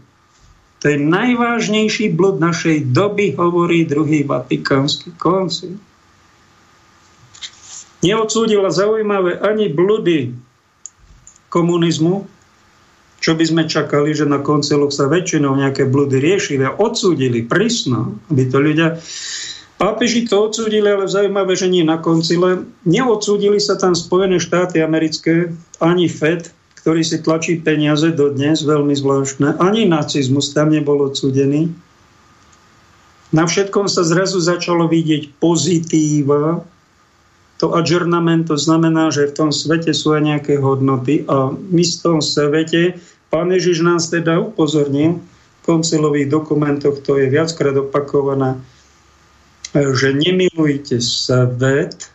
To 0.79 0.85
je 0.95 1.03
najvážnejší 1.03 2.15
blud 2.15 2.39
našej 2.39 2.95
doby, 2.95 3.35
hovorí 3.35 3.83
druhý 3.83 4.23
vatikánsky 4.23 5.11
koncil. 5.19 5.83
Neodsúdila 8.07 8.71
zaujímavé 8.71 9.43
ani 9.43 9.67
bludy 9.67 10.31
komunizmu, 11.51 12.31
čo 13.19 13.35
by 13.35 13.43
sme 13.43 13.63
čakali, 13.67 14.15
že 14.15 14.31
na 14.31 14.39
konciloch 14.39 14.95
sa 14.95 15.11
väčšinou 15.11 15.59
nejaké 15.59 15.91
bludy 15.91 16.23
riešili 16.23 16.63
a 16.63 16.77
odsúdili 16.77 17.43
prísno, 17.43 18.15
aby 18.31 18.47
to 18.47 18.63
ľudia 18.63 19.03
Pápeži 19.77 20.25
to 20.25 20.49
odsúdili, 20.49 20.89
ale 20.89 21.05
zaujímavé, 21.05 21.53
že 21.53 21.69
nie 21.69 21.85
na 21.85 22.01
koncile. 22.01 22.65
Neodsúdili 22.89 23.61
sa 23.61 23.77
tam 23.77 23.93
Spojené 23.93 24.41
štáty 24.41 24.81
americké, 24.81 25.53
ani 25.85 26.09
FED, 26.09 26.49
ktorý 26.81 27.05
si 27.05 27.21
tlačí 27.21 27.61
peniaze 27.61 28.09
do 28.17 28.33
dnes, 28.33 28.65
veľmi 28.65 28.97
zvláštne. 28.97 29.61
Ani 29.61 29.85
nacizmus 29.85 30.57
tam 30.57 30.73
nebol 30.73 31.05
odsúdený. 31.05 31.69
Na 33.37 33.45
všetkom 33.45 33.85
sa 33.91 34.01
zrazu 34.01 34.41
začalo 34.41 34.89
vidieť 34.89 35.37
pozitíva. 35.37 36.65
To 37.61 37.77
adjournament 37.77 38.49
to 38.49 38.57
znamená, 38.57 39.13
že 39.13 39.29
v 39.29 39.37
tom 39.37 39.51
svete 39.53 39.93
sú 39.93 40.17
aj 40.17 40.23
nejaké 40.25 40.55
hodnoty 40.57 41.29
a 41.29 41.53
my 41.53 41.83
v 41.85 42.01
tom 42.01 42.25
svete, 42.25 42.97
pán 43.29 43.53
Ježiš 43.53 43.85
nás 43.85 44.09
teda 44.09 44.41
upozornil 44.41 45.21
v 45.21 45.61
koncilových 45.65 46.33
dokumentoch, 46.33 47.03
to 47.03 47.21
je 47.21 47.33
viackrát 47.33 47.75
opakované, 47.75 48.61
že 49.95 50.17
nemilujte 50.17 51.01
svet, 51.01 52.11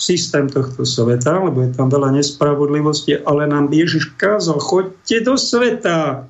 systém 0.00 0.48
tohto 0.48 0.88
sveta, 0.88 1.44
lebo 1.44 1.60
je 1.60 1.76
tam 1.76 1.92
veľa 1.92 2.16
nespravodlivosti, 2.16 3.20
ale 3.28 3.44
nám 3.44 3.68
Ježiš 3.68 4.16
kázal, 4.16 4.56
choďte 4.56 5.16
do 5.28 5.36
sveta, 5.36 6.24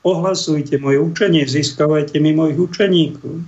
ohlasujte 0.00 0.80
moje 0.80 0.96
učenie, 1.02 1.44
získavajte 1.44 2.16
mi 2.16 2.32
mojich 2.32 2.56
učeníkov. 2.56 3.44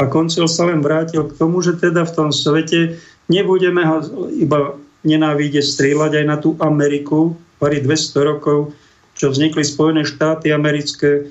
A 0.00 0.10
koncil 0.10 0.50
sa 0.50 0.66
len 0.66 0.82
vrátil 0.82 1.22
k 1.30 1.36
tomu, 1.38 1.62
že 1.62 1.78
teda 1.78 2.02
v 2.02 2.14
tom 2.18 2.28
svete 2.34 2.98
nebudeme 3.30 3.86
ho 3.86 4.02
iba 4.34 4.74
nenávidieť 5.06 5.62
strieľať 5.62 6.12
aj 6.18 6.26
na 6.26 6.36
tú 6.42 6.58
Ameriku, 6.58 7.38
pari 7.62 7.78
200 7.78 8.26
rokov, 8.26 8.74
čo 9.14 9.30
vznikli 9.30 9.62
Spojené 9.62 10.02
štáty 10.02 10.50
americké, 10.50 11.30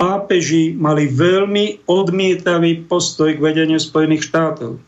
pápeži 0.00 0.72
mali 0.72 1.12
veľmi 1.12 1.84
odmietavý 1.84 2.88
postoj 2.88 3.36
k 3.36 3.44
vedeniu 3.44 3.76
Spojených 3.76 4.24
štátov, 4.32 4.80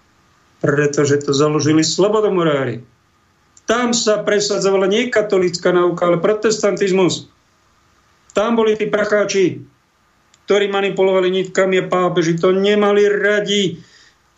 pretože 0.64 1.20
to 1.28 1.36
založili 1.36 1.84
slobodomurári. 1.84 2.80
Tam 3.68 3.92
sa 3.92 4.24
presadzovala 4.24 4.88
nie 4.88 5.12
katolická 5.12 5.68
nauka, 5.76 6.08
ale 6.08 6.16
protestantizmus. 6.16 7.28
Tam 8.32 8.56
boli 8.56 8.72
tí 8.80 8.88
pracháči, 8.88 9.60
ktorí 10.48 10.72
manipulovali 10.72 11.28
nitkami 11.28 11.84
a 11.84 11.88
pápeži 11.92 12.40
to 12.40 12.56
nemali 12.56 13.04
radi. 13.04 13.84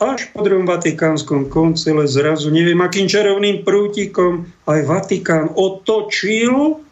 Až 0.02 0.34
po 0.34 0.42
druhom 0.42 0.66
vatikánskom 0.66 1.46
koncile 1.46 2.10
zrazu, 2.10 2.50
neviem 2.50 2.82
akým 2.82 3.06
čarovným 3.06 3.62
prútikom, 3.62 4.50
aj 4.66 4.90
Vatikán 4.90 5.54
otočil 5.54 6.82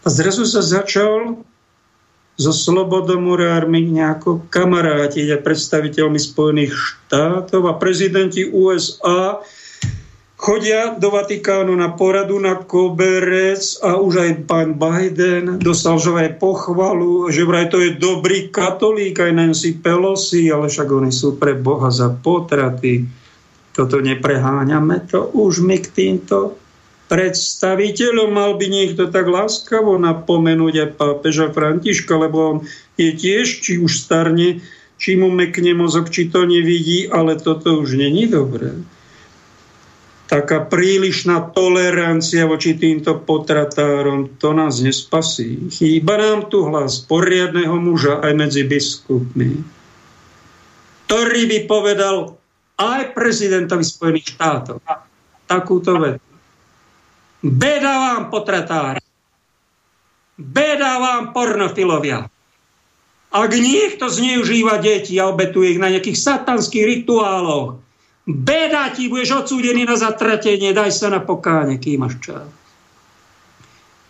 a 0.00 0.08
zrazu 0.08 0.48
sa 0.48 0.64
začal 0.64 1.44
so 2.40 2.56
slobodomurármi 2.56 3.92
nejako 3.92 4.48
kamarátiť 4.48 5.36
a 5.36 5.42
predstaviteľmi 5.44 6.16
Spojených 6.16 6.72
štátov 6.72 7.68
a 7.68 7.76
prezidenti 7.76 8.48
USA 8.48 9.44
chodia 10.40 10.96
do 10.96 11.12
Vatikánu 11.12 11.76
na 11.76 11.92
poradu 11.92 12.40
na 12.40 12.56
koberec 12.56 13.60
a 13.84 14.00
už 14.00 14.24
aj 14.24 14.30
pán 14.48 14.80
Biden 14.80 15.60
dostal 15.60 16.00
že 16.00 16.16
aj 16.16 16.40
pochvalu, 16.40 17.28
že 17.28 17.44
vraj 17.44 17.68
to 17.68 17.76
je 17.84 18.00
dobrý 18.00 18.48
katolík, 18.48 19.20
aj 19.20 19.36
Nancy 19.36 19.76
Pelosi, 19.76 20.48
ale 20.48 20.72
však 20.72 20.88
oni 20.88 21.12
sú 21.12 21.36
pre 21.36 21.52
Boha 21.52 21.92
za 21.92 22.08
potraty. 22.08 23.04
Toto 23.76 24.00
nepreháňame 24.00 25.04
to 25.12 25.28
už 25.36 25.60
my 25.60 25.76
k 25.76 25.92
týmto 25.92 26.59
predstaviteľom. 27.10 28.30
Mal 28.30 28.54
by 28.54 28.66
niekto 28.70 29.10
tak 29.10 29.26
láskavo 29.26 29.98
napomenúť 29.98 30.74
aj 30.86 30.88
pápeža 30.94 31.50
Františka, 31.50 32.14
lebo 32.14 32.38
on 32.38 32.56
je 32.94 33.10
tiež, 33.10 33.60
či 33.60 33.82
už 33.82 33.90
starne, 33.90 34.62
či 34.96 35.18
mu 35.18 35.28
mekne 35.34 35.74
mozog, 35.74 36.14
či 36.14 36.30
to 36.30 36.46
nevidí, 36.46 37.10
ale 37.10 37.34
toto 37.34 37.82
už 37.82 37.98
není 37.98 38.30
dobré 38.30 38.78
taká 40.30 40.62
prílišná 40.62 41.50
tolerancia 41.50 42.46
voči 42.46 42.78
týmto 42.78 43.18
potratárom, 43.18 44.38
to 44.38 44.54
nás 44.54 44.78
nespasí. 44.78 45.66
Chýba 45.74 46.14
nám 46.22 46.46
tu 46.46 46.62
hlas 46.70 47.02
poriadného 47.02 47.74
muža 47.82 48.22
aj 48.22 48.32
medzi 48.38 48.62
biskupmi, 48.62 49.58
ktorý 51.10 51.42
by 51.50 51.58
povedal 51.66 52.38
aj 52.78 53.10
prezidentovi 53.10 53.82
Spojených 53.82 54.38
štátov 54.38 54.78
takúto 55.50 55.98
vec. 55.98 56.29
Beda 57.40 57.92
vám 57.96 58.22
potratára. 58.28 59.00
Beda 60.40 61.00
vám 61.00 61.32
pornofilovia. 61.32 62.28
Ak 63.30 63.50
niekto 63.54 64.10
zneužíva 64.10 64.82
deti 64.82 65.16
a 65.16 65.30
obetuje 65.30 65.76
ich 65.76 65.80
na 65.80 65.88
nejakých 65.92 66.18
satanských 66.18 66.84
rituáloch, 66.84 67.80
Beda 68.30 68.92
ti, 68.94 69.10
budeš 69.10 69.42
odsúdený 69.42 69.88
na 69.88 69.96
zatratenie, 69.98 70.70
daj 70.70 70.92
sa 70.94 71.08
na 71.10 71.18
pokáne, 71.18 71.80
kým 71.80 72.04
máš 72.04 72.20
čas. 72.22 72.46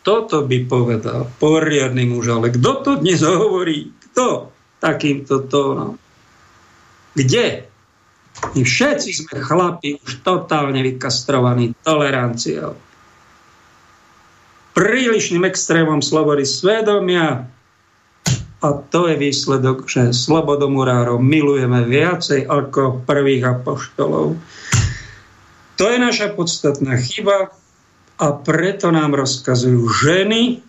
Toto 0.05 0.45
by 0.45 0.59
povedal 0.69 1.29
poriadny 1.39 2.05
muž, 2.09 2.29
ale 2.33 2.53
kto 2.53 2.71
to 2.85 2.91
dnes 3.01 3.21
hovorí? 3.25 3.93
Kto 4.11 4.51
takýmto 4.81 5.47
tónom? 5.49 5.97
Kde? 7.15 7.69
My 8.57 8.63
všetci 8.65 9.11
sme 9.13 9.37
chlapi 9.41 10.01
už 10.01 10.25
totálne 10.25 10.81
vykastrovaní 10.81 11.77
toleranciou. 11.85 12.90
Prílišným 14.75 15.43
extrémom 15.47 15.99
slobody 15.99 16.47
svedomia, 16.47 17.51
a 18.61 18.69
to 18.77 19.09
je 19.09 19.17
výsledok, 19.17 19.89
že 19.89 20.13
slobodomurárov 20.13 21.17
milujeme 21.17 21.81
viacej 21.89 22.45
ako 22.45 23.09
prvých 23.09 23.57
apoštolov. 23.57 24.37
To 25.81 25.85
je 25.89 25.97
naša 25.97 26.37
podstatná 26.37 27.01
chyba 27.01 27.57
a 28.21 28.27
preto 28.37 28.93
nám 28.93 29.17
rozkazujú 29.17 29.81
ženy, 30.05 30.61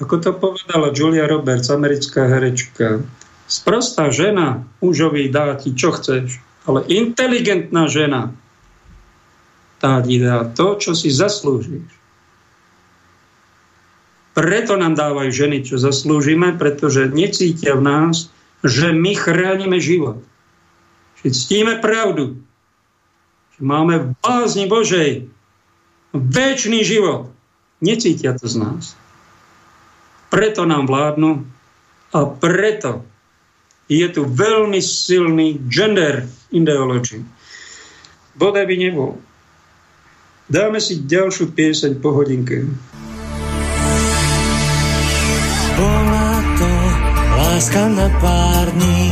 ako 0.00 0.14
to 0.20 0.30
povedala 0.32 0.92
Julia 0.96 1.28
Roberts, 1.28 1.68
americká 1.68 2.24
herečka. 2.24 3.04
Sprostá 3.44 4.08
žena 4.08 4.64
mužovi 4.80 5.28
dá 5.28 5.56
ti, 5.60 5.76
čo 5.76 5.92
chceš, 5.92 6.40
ale 6.64 6.88
inteligentná 6.88 7.84
žena 7.88 8.32
tá 9.76 10.00
ti 10.00 10.16
dá 10.16 10.44
to, 10.56 10.80
čo 10.80 10.96
si 10.96 11.12
zaslúžiš. 11.12 11.84
Preto 14.36 14.76
nám 14.76 15.00
dávajú 15.00 15.32
ženy, 15.32 15.64
čo 15.64 15.80
zaslúžime, 15.80 16.60
pretože 16.60 17.08
necítia 17.08 17.72
v 17.72 17.88
nás, 17.88 18.28
že 18.60 18.92
my 18.92 19.16
chránime 19.16 19.80
život. 19.80 20.20
Že 21.24 21.28
ctíme 21.32 21.74
pravdu. 21.80 22.36
Že 23.56 23.60
máme 23.64 23.94
v 23.96 24.06
bázni 24.20 24.68
Božej 24.68 25.24
väčší 26.12 26.84
život. 26.84 27.32
Necítia 27.80 28.36
to 28.36 28.44
z 28.44 28.60
nás. 28.60 28.92
Preto 30.28 30.68
nám 30.68 30.84
vládnu 30.84 31.40
a 32.12 32.20
preto 32.28 33.08
je 33.88 34.04
tu 34.12 34.28
veľmi 34.28 34.84
silný 34.84 35.56
gender 35.64 36.28
ideology. 36.52 37.24
Bodaj 38.36 38.68
by 38.68 38.76
nebol. 38.76 39.16
Dáme 40.52 40.76
si 40.76 41.00
ďalšiu 41.00 41.56
pieseň 41.56 42.04
po 42.04 42.12
hodinke. 42.12 42.68
Láska 47.66 47.88
na 47.88 48.08
pár 48.20 48.66
dní. 48.70 49.10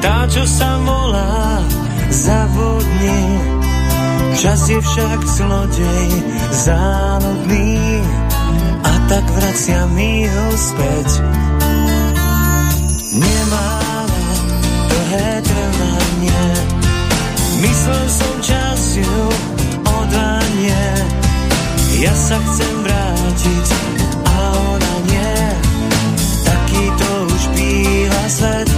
Tá, 0.00 0.24
čo 0.30 0.46
sa 0.46 0.78
volá, 0.78 1.60
zavodne. 2.08 3.20
Čas 4.38 4.70
je 4.70 4.78
však 4.80 5.20
zlodej 5.26 6.08
závodný 6.50 7.78
a 8.82 8.92
tak 9.06 9.26
vracia 9.36 9.86
mi 9.92 10.26
ho 10.26 10.46
späť. 10.56 11.08
Nemáva 13.12 14.22
dlhé 14.88 15.30
trvanie, 15.44 16.44
myslel 17.60 18.04
som 18.08 18.34
čas 18.40 18.80
ju 18.96 19.18
odvanie. 19.82 20.84
Ja 22.00 22.14
sa 22.16 22.40
chcem 22.40 22.74
vrátiť 22.82 23.66
a 24.24 24.36
ona 24.56 24.94
nie 25.06 25.51
býva 28.32 28.62
svet. 28.64 28.72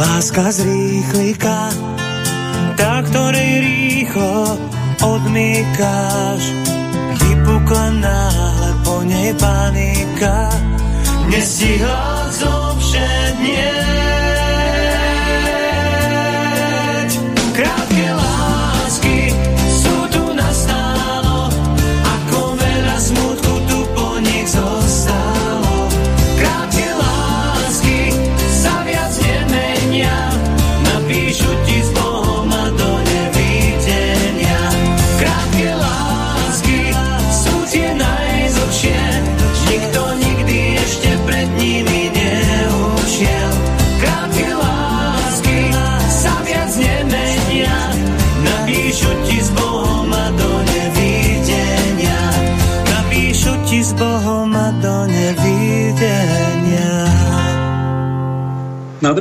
Láska 0.00 0.48
z 0.48 0.64
rýchlika, 0.64 1.68
tá, 2.80 3.04
ktorej 3.04 3.52
rýchlo 3.60 4.56
odmýkáš. 5.04 6.42
Vypukla 7.20 7.86
náhle 8.00 8.70
po 8.80 9.04
nej 9.04 9.36
panika, 9.36 10.48
nestihla 11.28 12.32
zo 12.32 12.70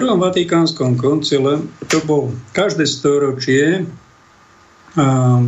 druhom 0.09 0.25
Vatikánskom 0.25 0.97
koncile, 0.97 1.61
to 1.85 2.01
bol 2.01 2.33
každé 2.57 2.89
storočie, 2.89 3.85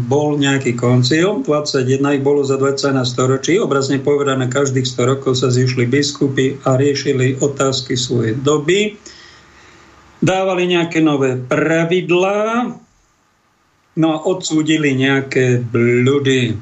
bol 0.06 0.38
nejaký 0.38 0.78
koncil, 0.78 1.42
21 1.42 1.98
ich 1.98 2.22
bolo 2.22 2.46
za 2.46 2.62
21 2.62 3.02
storočí, 3.02 3.58
obrazne 3.58 3.98
povedané, 3.98 4.46
každých 4.54 4.86
100 4.86 5.02
rokov 5.18 5.42
sa 5.42 5.50
zišli 5.50 5.90
biskupy 5.90 6.62
a 6.62 6.78
riešili 6.78 7.42
otázky 7.42 7.98
svojej 7.98 8.38
doby. 8.38 9.02
Dávali 10.22 10.70
nejaké 10.70 11.02
nové 11.02 11.42
pravidlá, 11.42 12.70
no 13.98 14.08
a 14.14 14.18
odsúdili 14.30 14.94
nejaké 14.94 15.58
bludy 15.58 16.54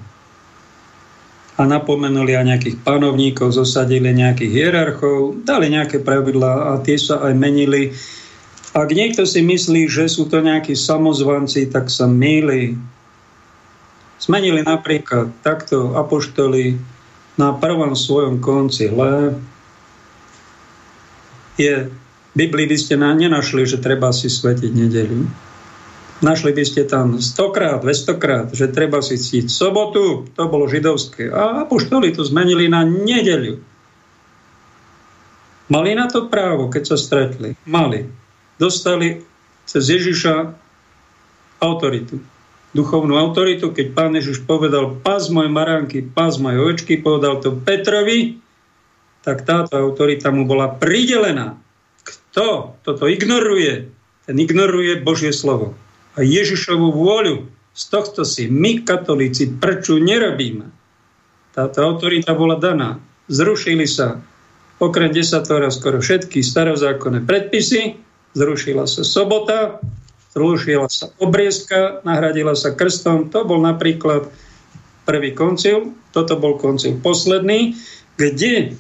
a 1.59 1.67
napomenuli 1.67 2.39
aj 2.39 2.45
nejakých 2.47 2.77
panovníkov, 2.87 3.51
zosadili 3.51 4.15
nejakých 4.15 4.51
hierarchov, 4.55 5.43
dali 5.43 5.67
nejaké 5.67 5.99
pravidlá 5.99 6.71
a 6.71 6.79
tie 6.79 6.95
sa 6.95 7.19
aj 7.19 7.35
menili. 7.35 7.91
Ak 8.71 8.87
niekto 8.95 9.27
si 9.27 9.43
myslí, 9.43 9.91
že 9.91 10.07
sú 10.07 10.31
to 10.31 10.39
nejakí 10.39 10.71
samozvanci, 10.71 11.67
tak 11.67 11.91
sa 11.91 12.07
mýli. 12.07 12.79
Zmenili 14.23 14.63
napríklad 14.63 15.35
takto 15.43 15.99
apoštoli 15.99 16.79
na 17.35 17.51
prvom 17.51 17.91
svojom 17.91 18.39
koncile. 18.39 19.35
Je, 21.59 21.91
v 21.91 22.35
Biblii 22.39 22.71
by 22.71 22.77
ste 22.79 22.95
nenašli, 22.95 23.67
že 23.67 23.83
treba 23.83 24.15
si 24.15 24.31
svetiť 24.31 24.71
nedeľu 24.71 25.48
Našli 26.19 26.51
by 26.51 26.63
ste 26.67 26.83
tam 26.83 27.23
100 27.23 27.55
krát, 27.55 27.79
200 27.79 28.19
krát, 28.19 28.47
že 28.51 28.67
treba 28.67 28.99
si 28.99 29.15
ctiť 29.15 29.47
sobotu, 29.47 30.27
to 30.35 30.51
bolo 30.51 30.67
židovské. 30.67 31.31
A 31.31 31.63
apoštoli 31.63 32.11
to 32.11 32.27
zmenili 32.27 32.67
na 32.67 32.83
nedeľu. 32.83 33.63
Mali 35.71 35.95
na 35.95 36.11
to 36.11 36.27
právo, 36.27 36.67
keď 36.67 36.83
sa 36.91 36.97
stretli. 36.99 37.55
Mali. 37.63 38.03
Dostali 38.59 39.23
cez 39.63 39.87
Ježiša 39.87 40.51
autoritu. 41.63 42.19
Duchovnú 42.75 43.15
autoritu, 43.15 43.71
keď 43.71 43.87
pán 43.95 44.11
Ježiš 44.11 44.43
povedal 44.43 44.99
pás 44.99 45.31
moje 45.31 45.47
maránky, 45.47 46.03
pás 46.03 46.35
moje 46.35 46.59
očky, 46.59 46.99
povedal 46.99 47.39
to 47.39 47.55
Petrovi, 47.55 48.43
tak 49.23 49.47
táto 49.47 49.79
autorita 49.79 50.35
mu 50.35 50.43
bola 50.43 50.67
pridelená. 50.67 51.55
Kto 52.03 52.75
toto 52.83 53.07
ignoruje, 53.07 53.87
ten 54.27 54.35
ignoruje 54.35 54.99
Božie 54.99 55.31
slovo 55.31 55.79
a 56.19 56.21
Ježišovú 56.21 56.91
vôľu. 56.91 57.47
Z 57.71 57.83
tohto 57.95 58.27
si 58.27 58.51
my, 58.51 58.83
katolíci, 58.83 59.55
prečo 59.55 59.95
nerobíme? 59.95 60.67
Táto 61.55 61.79
autorita 61.79 62.35
bola 62.35 62.59
daná. 62.59 62.99
Zrušili 63.31 63.87
sa 63.87 64.19
okrem 64.83 65.15
desatora 65.15 65.71
skoro 65.71 66.03
všetky 66.03 66.43
starozákonné 66.43 67.23
predpisy, 67.23 67.95
zrušila 68.35 68.83
sa 68.83 69.07
sobota, 69.07 69.79
zrušila 70.35 70.91
sa 70.91 71.11
obriezka, 71.23 72.03
nahradila 72.03 72.55
sa 72.55 72.75
krstom. 72.75 73.31
To 73.31 73.47
bol 73.47 73.63
napríklad 73.63 74.27
prvý 75.07 75.31
koncil, 75.31 75.95
toto 76.11 76.35
bol 76.35 76.59
koncil 76.59 76.99
posledný, 76.99 77.79
kde 78.19 78.75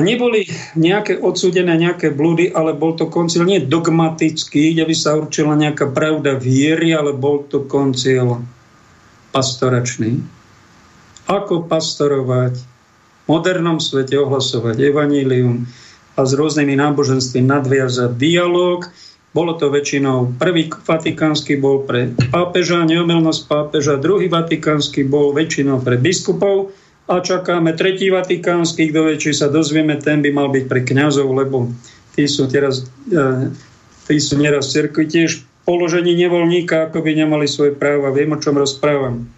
neboli 0.00 0.48
nejaké 0.72 1.20
odsúdené 1.20 1.76
nejaké 1.76 2.08
blúdy, 2.16 2.48
ale 2.48 2.72
bol 2.72 2.96
to 2.96 3.12
koncil 3.12 3.44
nie 3.44 3.60
dogmatický, 3.60 4.72
kde 4.72 4.88
by 4.88 4.94
sa 4.96 5.20
určila 5.20 5.52
nejaká 5.52 5.92
pravda 5.92 6.40
viery, 6.40 6.96
ale 6.96 7.12
bol 7.12 7.44
to 7.44 7.68
koncil 7.68 8.40
pastoračný. 9.36 10.24
Ako 11.28 11.68
pastorovať 11.68 12.56
v 12.56 13.26
modernom 13.28 13.78
svete, 13.78 14.16
ohlasovať 14.16 14.80
evanílium 14.80 15.68
a 16.16 16.20
s 16.24 16.32
rôznymi 16.36 16.76
náboženstvami 16.76 17.44
nadviazať 17.48 18.16
dialog. 18.16 18.88
Bolo 19.32 19.56
to 19.56 19.72
väčšinou, 19.72 20.36
prvý 20.36 20.68
vatikánsky 20.68 21.56
bol 21.56 21.88
pre 21.88 22.12
pápeža, 22.28 22.84
neomilnosť 22.84 23.48
pápeža, 23.48 23.96
druhý 23.96 24.28
vatikánsky 24.28 25.08
bol 25.08 25.32
väčšinou 25.32 25.80
pre 25.80 25.96
biskupov, 25.96 26.68
a 27.12 27.20
čakáme 27.20 27.76
tretí 27.76 28.08
vatikánsky, 28.08 28.88
kto 28.88 29.04
vie, 29.04 29.20
či 29.20 29.36
sa 29.36 29.52
dozvieme, 29.52 30.00
ten 30.00 30.24
by 30.24 30.32
mal 30.32 30.48
byť 30.48 30.64
pre 30.64 30.80
kňazov, 30.80 31.28
lebo 31.28 31.68
tí 32.16 32.24
sú 32.24 32.48
teraz, 32.48 32.88
e, 33.12 33.52
tí 34.08 34.16
sú 34.16 34.40
neraz 34.40 34.72
v 34.72 34.72
cirkvi 34.80 35.04
tiež 35.04 35.44
položení 35.68 36.16
nevoľníka, 36.16 36.88
ako 36.88 37.04
by 37.04 37.12
nemali 37.12 37.44
svoje 37.44 37.76
práva. 37.76 38.10
Viem, 38.16 38.32
o 38.32 38.40
čom 38.40 38.56
rozprávam. 38.56 39.28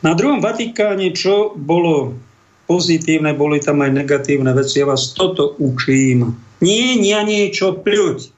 Na 0.00 0.12
druhom 0.16 0.40
Vatikáne, 0.40 1.12
čo 1.12 1.52
bolo 1.52 2.16
pozitívne, 2.64 3.36
boli 3.36 3.60
tam 3.60 3.84
aj 3.84 4.04
negatívne 4.04 4.52
veci. 4.56 4.80
Ja 4.80 4.88
vás 4.88 5.12
toto 5.12 5.56
učím. 5.60 6.32
Nie, 6.64 6.96
nie 6.96 7.16
niečo 7.24 7.76
pľuť. 7.76 8.32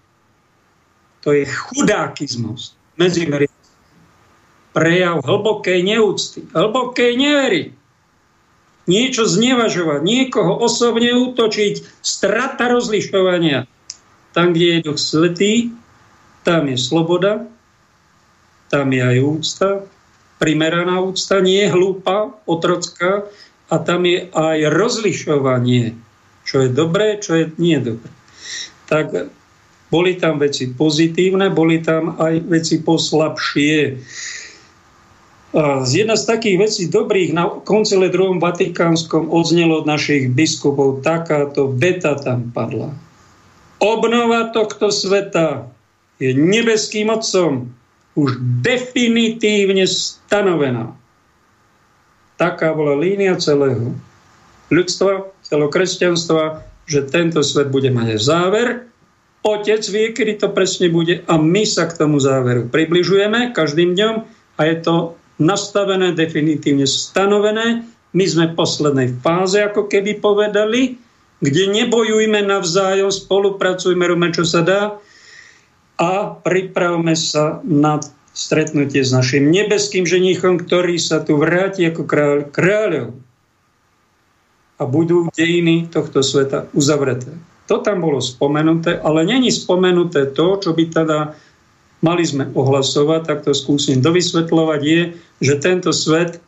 To 1.26 1.34
je 1.34 1.42
chudákizmus. 1.46 2.74
Medzi 2.94 3.26
prejav 4.70 5.24
hlbokej 5.24 5.80
neúcty, 5.82 6.46
hlbokej 6.54 7.12
nevery 7.18 7.74
niečo 8.86 9.26
znevažovať, 9.26 10.00
niekoho 10.02 10.54
osobne 10.58 11.10
útočiť, 11.14 12.02
strata 12.02 12.70
rozlišovania. 12.70 13.66
Tam, 14.32 14.54
kde 14.54 14.66
je 14.78 14.84
Duch 14.86 15.00
Svetý, 15.00 15.74
tam 16.46 16.70
je 16.70 16.78
sloboda, 16.78 17.46
tam 18.70 18.90
je 18.90 19.02
aj 19.02 19.18
úcta, 19.22 19.70
primeraná 20.38 21.02
úcta, 21.02 21.42
nie 21.42 21.66
je 21.66 21.72
hlúpa, 21.74 22.34
otrocká, 22.46 23.26
a 23.66 23.82
tam 23.82 24.06
je 24.06 24.30
aj 24.30 24.58
rozlišovanie, 24.70 25.98
čo 26.46 26.62
je 26.62 26.68
dobré, 26.70 27.18
čo 27.18 27.34
je 27.34 27.44
nie 27.58 27.82
dobré. 27.82 28.10
Tak 28.86 29.34
boli 29.90 30.14
tam 30.18 30.38
veci 30.38 30.70
pozitívne, 30.70 31.50
boli 31.50 31.82
tam 31.82 32.14
aj 32.18 32.46
veci 32.46 32.78
poslabšie. 32.78 33.98
Jedna 35.88 36.20
z 36.20 36.24
takých 36.28 36.56
vecí 36.60 36.82
dobrých 36.92 37.32
na 37.32 37.48
koncile 37.64 38.12
druhom 38.12 38.36
Vatikánskom 38.36 39.32
odznelo 39.32 39.80
od 39.80 39.88
našich 39.88 40.28
biskupov, 40.28 41.00
takáto 41.00 41.72
veta 41.72 42.12
tam 42.20 42.52
padla. 42.52 42.92
Obnova 43.80 44.52
tohto 44.52 44.92
sveta 44.92 45.72
je 46.20 46.36
nebeským 46.36 47.08
otcom 47.08 47.72
už 48.16 48.36
definitívne 48.60 49.88
stanovená. 49.88 50.92
Taká 52.36 52.76
bola 52.76 52.92
línia 52.92 53.40
celého 53.40 53.96
ľudstva, 54.68 55.32
celého 55.40 55.72
kresťanstva, 55.72 56.68
že 56.84 57.08
tento 57.08 57.40
svet 57.40 57.72
bude 57.72 57.88
mať 57.88 58.20
záver. 58.20 58.92
Otec 59.40 59.80
vie, 59.88 60.12
kedy 60.12 60.36
to 60.36 60.48
presne 60.52 60.92
bude 60.92 61.24
a 61.24 61.34
my 61.40 61.64
sa 61.64 61.88
k 61.88 61.96
tomu 61.96 62.20
záveru 62.20 62.68
približujeme 62.68 63.56
každým 63.56 63.96
dňom 63.96 64.14
a 64.56 64.60
je 64.68 64.76
to 64.84 64.94
nastavené, 65.36 66.12
definitívne 66.12 66.88
stanovené. 66.88 67.84
My 68.16 68.24
sme 68.24 68.52
v 68.52 68.56
poslednej 68.56 69.08
fáze, 69.20 69.60
ako 69.60 69.88
keby 69.88 70.20
povedali, 70.20 70.96
kde 71.44 71.64
nebojujme 71.68 72.40
navzájom, 72.48 73.12
spolupracujme, 73.12 74.08
robme, 74.08 74.32
čo 74.32 74.48
sa 74.48 74.64
dá 74.64 74.82
a 75.96 76.12
pripravme 76.32 77.12
sa 77.16 77.60
na 77.64 78.00
stretnutie 78.36 79.00
s 79.00 79.16
našim 79.16 79.48
nebeským 79.48 80.04
ženichom, 80.04 80.60
ktorý 80.60 81.00
sa 81.00 81.24
tu 81.24 81.40
vráti 81.40 81.88
ako 81.88 82.04
kráľ 82.04 82.38
kráľov 82.52 83.08
a 84.76 84.82
budú 84.84 85.32
dejiny 85.32 85.88
tohto 85.88 86.20
sveta 86.20 86.68
uzavreté. 86.76 87.32
To 87.66 87.80
tam 87.80 88.04
bolo 88.04 88.20
spomenuté, 88.20 89.00
ale 89.00 89.24
není 89.24 89.48
spomenuté 89.48 90.28
to, 90.30 90.60
čo 90.60 90.76
by 90.76 90.84
teda 90.92 91.18
mali 92.04 92.24
sme 92.24 92.52
ohlasovať, 92.52 93.20
tak 93.24 93.38
to 93.46 93.56
skúsim 93.56 94.04
dovysvetľovať, 94.04 94.80
je, 94.84 95.02
že 95.40 95.54
tento 95.60 95.90
svet 95.96 96.40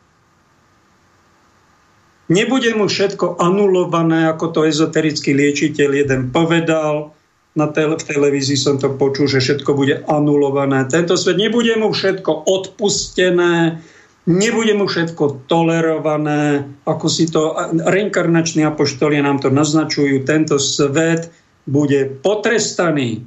nebude 2.29 2.69
mu 2.77 2.85
všetko 2.85 3.41
anulované, 3.41 4.29
ako 4.29 4.45
to 4.53 4.59
ezoterický 4.69 5.33
liečiteľ 5.33 5.89
jeden 6.05 6.21
povedal, 6.29 7.17
na 7.57 7.65
tele, 7.73 7.97
v 7.97 8.05
televízii 8.05 8.55
som 8.55 8.77
to 8.77 8.93
počul, 8.93 9.25
že 9.25 9.41
všetko 9.41 9.71
bude 9.73 10.05
anulované. 10.05 10.85
Tento 10.85 11.17
svet 11.17 11.41
nebude 11.41 11.73
mu 11.81 11.89
všetko 11.89 12.45
odpustené, 12.45 13.81
nebude 14.29 14.73
mu 14.77 14.85
všetko 14.85 15.49
tolerované, 15.49 16.69
ako 16.85 17.05
si 17.09 17.25
to 17.25 17.57
reinkarnační 17.73 18.69
apoštoli 18.69 19.17
nám 19.25 19.41
to 19.41 19.49
naznačujú. 19.49 20.21
Tento 20.29 20.61
svet 20.61 21.33
bude 21.65 22.21
potrestaný 22.21 23.25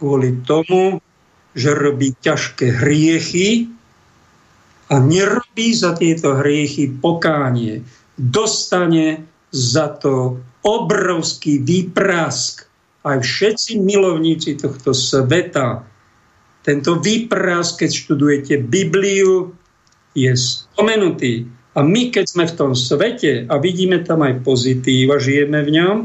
kvôli 0.00 0.40
tomu, 0.48 1.03
že 1.54 1.70
robí 1.72 2.18
ťažké 2.18 2.82
hriechy 2.82 3.70
a 4.90 5.00
nerobí 5.00 5.72
za 5.72 5.94
tieto 5.94 6.36
hriechy 6.36 6.90
pokánie. 6.98 7.86
Dostane 8.18 9.24
za 9.54 9.94
to 9.96 10.42
obrovský 10.66 11.62
výprask. 11.62 12.66
Aj 13.06 13.18
všetci 13.22 13.78
milovníci 13.78 14.58
tohto 14.58 14.90
sveta. 14.90 15.86
Tento 16.64 16.98
výprask, 16.98 17.84
keď 17.84 17.90
študujete 17.92 18.54
Bibliu, 18.64 19.52
je 20.16 20.32
spomenutý. 20.32 21.44
A 21.74 21.82
my, 21.82 22.14
keď 22.14 22.24
sme 22.30 22.44
v 22.46 22.56
tom 22.56 22.72
svete 22.72 23.50
a 23.50 23.54
vidíme 23.58 24.00
tam 24.06 24.22
aj 24.22 24.46
pozitíva, 24.46 25.18
žijeme 25.18 25.58
v 25.66 25.70
ňom, 25.74 25.96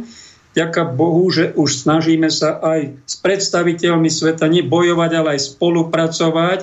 ďaká 0.59 0.83
Bohu, 0.83 1.23
že 1.31 1.55
už 1.55 1.87
snažíme 1.87 2.27
sa 2.27 2.59
aj 2.59 2.99
s 3.07 3.15
predstaviteľmi 3.23 4.11
sveta 4.11 4.51
nebojovať, 4.51 5.11
ale 5.15 5.29
aj 5.39 5.55
spolupracovať. 5.55 6.59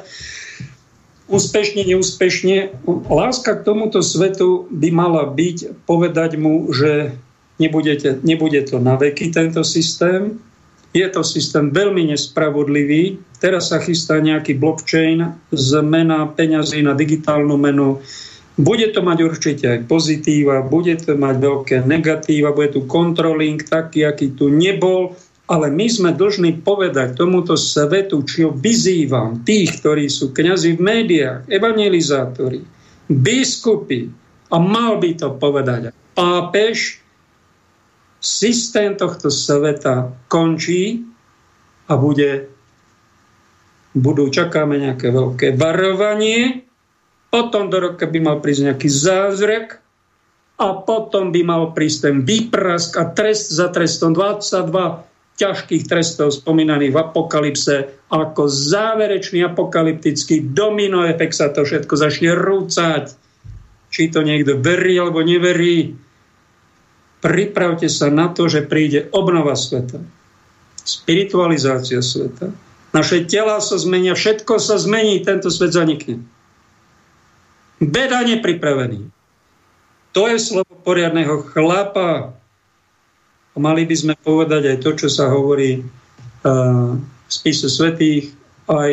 Úspešne, 1.27 1.82
neúspešne. 1.89 2.86
Láska 3.09 3.59
k 3.59 3.64
tomuto 3.66 4.05
svetu 4.05 4.68
by 4.70 4.89
mala 4.93 5.24
byť 5.27 5.89
povedať 5.89 6.39
mu, 6.39 6.70
že 6.70 7.16
nebudete, 7.59 8.20
nebude 8.23 8.62
to 8.68 8.78
na 8.78 8.94
veky 9.01 9.32
tento 9.32 9.64
systém, 9.64 10.39
je 10.97 11.06
to 11.12 11.20
systém 11.20 11.68
veľmi 11.68 12.09
nespravodlivý. 12.09 13.20
Teraz 13.36 13.68
sa 13.68 13.82
chystá 13.85 14.16
nejaký 14.16 14.56
blockchain, 14.56 15.36
zmena 15.52 16.24
peňazí 16.32 16.81
na 16.81 16.97
digitálnu 16.97 17.52
menu. 17.60 18.01
Bude 18.56 18.88
to 18.88 19.04
mať 19.04 19.18
určite 19.20 19.64
aj 19.68 19.80
pozitíva, 19.84 20.64
bude 20.64 20.96
to 20.96 21.12
mať 21.12 21.36
veľké 21.36 21.76
negatíva, 21.84 22.56
bude 22.56 22.72
tu 22.72 22.88
controlling 22.88 23.60
taký, 23.60 24.08
aký 24.08 24.32
tu 24.32 24.48
nebol, 24.48 25.12
ale 25.46 25.68
my 25.68 25.86
sme 25.86 26.10
dlžní 26.16 26.64
povedať 26.64 27.20
tomuto 27.20 27.54
svetu, 27.54 28.24
či 28.24 28.48
ho 28.48 28.56
vyzývam, 28.56 29.44
tých, 29.44 29.78
ktorí 29.84 30.08
sú 30.08 30.32
kňazi 30.32 30.74
v 30.74 30.80
médiách, 30.80 31.40
evangelizátori, 31.52 32.64
biskupy, 33.06 34.08
a 34.50 34.56
mal 34.62 34.98
by 35.02 35.10
to 35.18 35.34
povedať 35.38 35.90
pápež, 36.14 37.02
systém 38.22 38.94
tohto 38.98 39.30
sveta 39.30 40.10
končí 40.26 41.06
a 41.86 41.94
bude, 41.94 42.50
budú, 43.94 44.26
čakáme 44.30 44.82
nejaké 44.82 45.14
veľké 45.14 45.54
varovanie, 45.54 46.65
potom 47.36 47.68
do 47.68 47.76
roka 47.76 48.08
by 48.08 48.16
mal 48.24 48.36
prísť 48.40 48.72
nejaký 48.72 48.88
zázrak 48.88 49.84
a 50.56 50.72
potom 50.72 51.36
by 51.36 51.44
mal 51.44 51.76
prísť 51.76 51.98
ten 52.08 52.16
výprask 52.24 52.96
a 52.96 53.12
trest 53.12 53.52
za 53.52 53.68
trestom 53.68 54.16
22 54.16 55.04
ťažkých 55.36 55.84
trestov 55.84 56.32
spomínaných 56.32 56.96
v 56.96 57.00
apokalypse 57.04 58.08
ako 58.08 58.48
záverečný 58.48 59.44
apokalyptický 59.44 60.48
domino 60.56 61.04
efekt 61.04 61.36
sa 61.36 61.52
to 61.52 61.68
všetko 61.68 61.92
začne 61.92 62.32
rúcať. 62.32 63.12
Či 63.92 64.02
to 64.08 64.24
niekto 64.24 64.56
verí 64.56 64.96
alebo 64.96 65.20
neverí, 65.20 65.92
pripravte 67.20 67.92
sa 67.92 68.08
na 68.08 68.32
to, 68.32 68.48
že 68.48 68.64
príde 68.64 69.12
obnova 69.12 69.52
sveta. 69.52 70.00
Spiritualizácia 70.88 72.00
sveta. 72.00 72.48
Naše 72.96 73.28
tela 73.28 73.60
sa 73.60 73.76
zmenia, 73.76 74.16
všetko 74.16 74.56
sa 74.56 74.80
zmení, 74.80 75.20
tento 75.20 75.52
svet 75.52 75.76
zanikne. 75.76 76.24
Beda 77.80 78.24
nepripravený. 78.24 79.12
To 80.16 80.32
je 80.32 80.40
slovo 80.40 80.72
poriadného 80.80 81.44
chlapa. 81.52 82.32
A 83.52 83.56
mali 83.56 83.84
by 83.84 83.96
sme 83.96 84.14
povedať 84.16 84.76
aj 84.76 84.78
to, 84.80 84.90
čo 84.96 85.08
sa 85.12 85.28
hovorí 85.28 85.80
uh, 85.80 86.96
v 86.96 87.30
spise 87.32 87.68
svetých. 87.68 88.32
Aj 88.66 88.90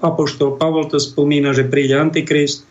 Apoštol 0.00 0.56
Pavol 0.56 0.88
to 0.88 0.96
spomína, 0.96 1.52
že 1.52 1.68
príde 1.68 1.98
Antikrist 1.98 2.70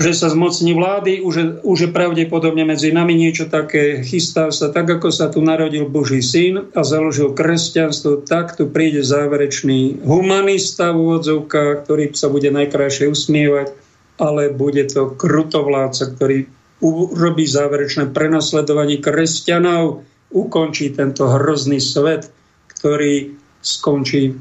že 0.00 0.16
sa 0.16 0.32
zmocní 0.32 0.72
vlády, 0.72 1.20
už, 1.20 1.62
už 1.62 1.78
je 1.88 1.90
pravdepodobne 1.92 2.64
medzi 2.64 2.96
nami 2.96 3.12
niečo 3.12 3.52
také, 3.52 4.00
chystá 4.00 4.48
sa, 4.48 4.72
tak 4.72 4.88
ako 4.88 5.12
sa 5.12 5.28
tu 5.28 5.44
narodil 5.44 5.84
Boží 5.84 6.24
syn 6.24 6.72
a 6.72 6.80
založil 6.80 7.36
kresťanstvo, 7.36 8.24
tak 8.24 8.56
tu 8.56 8.72
príde 8.72 9.04
záverečný 9.04 10.00
humanista 10.00 10.96
v 10.96 11.12
úvodzovkách, 11.12 11.84
ktorý 11.84 12.04
sa 12.16 12.32
bude 12.32 12.48
najkrajšie 12.48 13.12
usmievať, 13.12 13.76
ale 14.20 14.52
bude 14.52 14.84
to 14.88 15.14
krutovládca, 15.16 16.16
ktorý 16.16 16.48
urobí 16.82 17.46
záverečné 17.46 18.10
prenasledovanie 18.10 18.98
kresťanov, 18.98 20.02
ukončí 20.34 20.90
tento 20.92 21.30
hrozný 21.30 21.78
svet, 21.78 22.32
ktorý 22.74 23.38
skončí 23.62 24.34
v 24.34 24.40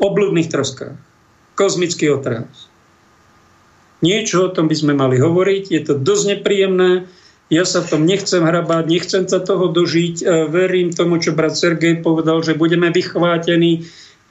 obludných 0.00 0.48
troskách. 0.48 0.96
Kozmický 1.54 2.10
otráz. 2.10 2.72
Niečo 4.00 4.48
o 4.48 4.52
tom 4.52 4.66
by 4.66 4.76
sme 4.76 4.92
mali 4.96 5.20
hovoriť. 5.20 5.64
Je 5.70 5.80
to 5.84 5.94
dosť 5.96 6.24
nepríjemné. 6.36 7.08
Ja 7.52 7.68
sa 7.68 7.84
v 7.84 7.90
tom 7.92 8.02
nechcem 8.08 8.40
hrabať, 8.40 8.84
nechcem 8.88 9.24
sa 9.28 9.38
toho 9.40 9.68
dožiť. 9.70 10.14
E, 10.20 10.24
verím 10.48 10.90
tomu, 10.96 11.20
čo 11.20 11.36
brat 11.36 11.54
Sergej 11.54 12.00
povedal, 12.00 12.40
že 12.40 12.56
budeme 12.56 12.88
vychvátení. 12.88 13.84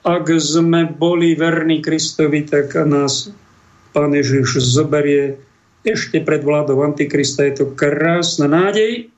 Ak 0.04 0.28
sme 0.36 0.90
boli 0.90 1.38
verní 1.38 1.80
Kristovi, 1.80 2.44
tak 2.44 2.76
nás 2.84 3.32
Pán 3.94 4.12
Ježiš 4.12 4.58
zoberie 4.60 5.38
ešte 5.86 6.20
pred 6.24 6.42
vládou 6.42 6.82
Antikrista. 6.82 7.46
Je 7.46 7.64
to 7.64 7.66
krásna 7.78 8.50
nádej. 8.50 9.14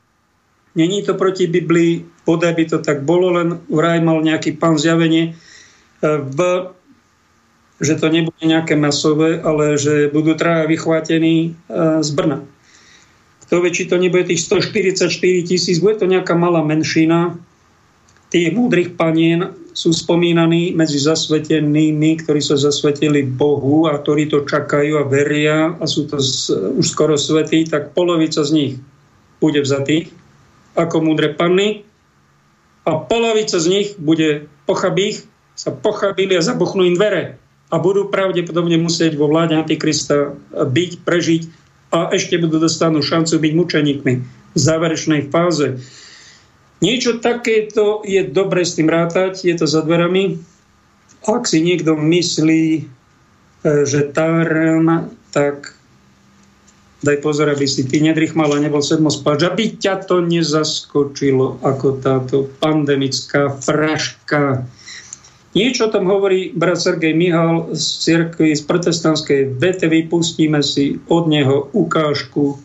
Není 0.76 1.08
to 1.08 1.16
proti 1.16 1.48
Biblii, 1.48 2.04
podaj 2.28 2.52
by 2.52 2.64
to 2.68 2.78
tak 2.84 3.08
bolo, 3.08 3.32
len 3.32 3.64
vraj 3.72 4.04
mal 4.04 4.20
nejaký 4.20 4.60
pán 4.60 4.76
zjavenie. 4.76 5.32
E, 5.32 5.34
v 6.20 6.40
že 7.76 8.00
to 8.00 8.08
nebude 8.08 8.40
nejaké 8.40 8.80
masové, 8.80 9.36
ale 9.44 9.76
že 9.76 10.08
budú 10.08 10.32
traja 10.40 10.64
vychvátení 10.64 11.36
e, 11.52 12.00
z 12.00 12.10
Brna. 12.16 12.40
Kto 13.46 13.62
vie, 13.62 13.72
či 13.76 13.84
to 13.86 14.00
nebude 14.00 14.32
tých 14.32 14.48
144 14.48 15.12
tisíc, 15.44 15.78
bude 15.84 16.00
to 16.00 16.08
nejaká 16.08 16.34
malá 16.40 16.64
menšina. 16.64 17.36
Tých 18.34 18.52
múdrych 18.52 18.98
panien 18.98 19.54
sú 19.76 19.92
spomínaní 19.92 20.72
medzi 20.72 20.98
zasvetenými, 21.04 22.24
ktorí 22.24 22.40
sa 22.40 22.56
zasvetili 22.56 23.28
Bohu 23.28 23.92
a 23.92 24.00
ktorí 24.00 24.32
to 24.32 24.48
čakajú 24.48 25.04
a 25.04 25.08
veria 25.08 25.76
a 25.76 25.84
sú 25.84 26.08
to 26.08 26.18
z, 26.24 26.54
už 26.80 26.86
skoro 26.88 27.20
svetí, 27.20 27.68
tak 27.68 27.92
polovica 27.92 28.40
z 28.42 28.52
nich 28.56 28.74
bude 29.44 29.60
vzatých 29.60 30.16
ako 30.76 31.02
múdre 31.02 31.32
panny 31.32 31.88
a 32.84 33.00
polovica 33.00 33.58
z 33.58 33.68
nich 33.72 33.88
bude 33.98 34.52
pochabých, 34.68 35.24
sa 35.56 35.72
pochabili 35.72 36.36
a 36.36 36.44
zabuchnú 36.44 36.84
im 36.84 37.00
dvere 37.00 37.40
a 37.72 37.76
budú 37.80 38.12
pravdepodobne 38.12 38.76
musieť 38.78 39.16
vo 39.16 39.32
vláde 39.32 39.56
Antikrista 39.56 40.36
byť, 40.52 40.92
prežiť 41.02 41.42
a 41.96 42.12
ešte 42.12 42.36
budú 42.38 42.60
dostanú 42.60 43.00
šancu 43.00 43.40
byť 43.40 43.52
mučeníkmi 43.56 44.14
v 44.56 44.60
záverečnej 44.60 45.32
fáze. 45.32 45.80
Niečo 46.86 47.18
takéto 47.18 48.06
je 48.06 48.22
dobre 48.22 48.62
s 48.62 48.78
tým 48.78 48.86
rátať, 48.86 49.42
je 49.42 49.56
to 49.58 49.66
za 49.66 49.82
dverami. 49.82 50.38
Ak 51.26 51.50
si 51.50 51.66
niekto 51.66 51.98
myslí, 51.98 52.66
e, 52.78 52.82
že 53.90 54.14
tárem, 54.14 55.10
tak 55.34 55.74
daj 57.02 57.18
pozor, 57.26 57.50
aby 57.50 57.66
si 57.66 57.90
ty 57.90 58.06
nedrychmal 58.06 58.54
a 58.54 58.62
nebol 58.62 58.86
sedmo 58.86 59.10
spáč, 59.10 59.50
aby 59.50 59.82
ťa 59.82 60.06
to 60.06 60.22
nezaskočilo 60.22 61.58
ako 61.66 61.98
táto 62.06 62.46
pandemická 62.62 63.50
fraška 63.58 64.70
Niečo 65.56 65.88
o 65.88 65.94
tom 65.94 66.12
hovorí 66.12 66.52
brat 66.52 66.84
Sergej 66.84 67.16
Mihal 67.16 67.72
z 67.72 67.86
cirkvi, 68.04 68.52
z 68.52 68.60
protestantskej 68.68 69.56
vete. 69.56 69.88
Vypustíme 69.88 70.60
si 70.60 71.00
od 71.08 71.32
neho 71.32 71.72
ukážku 71.72 72.60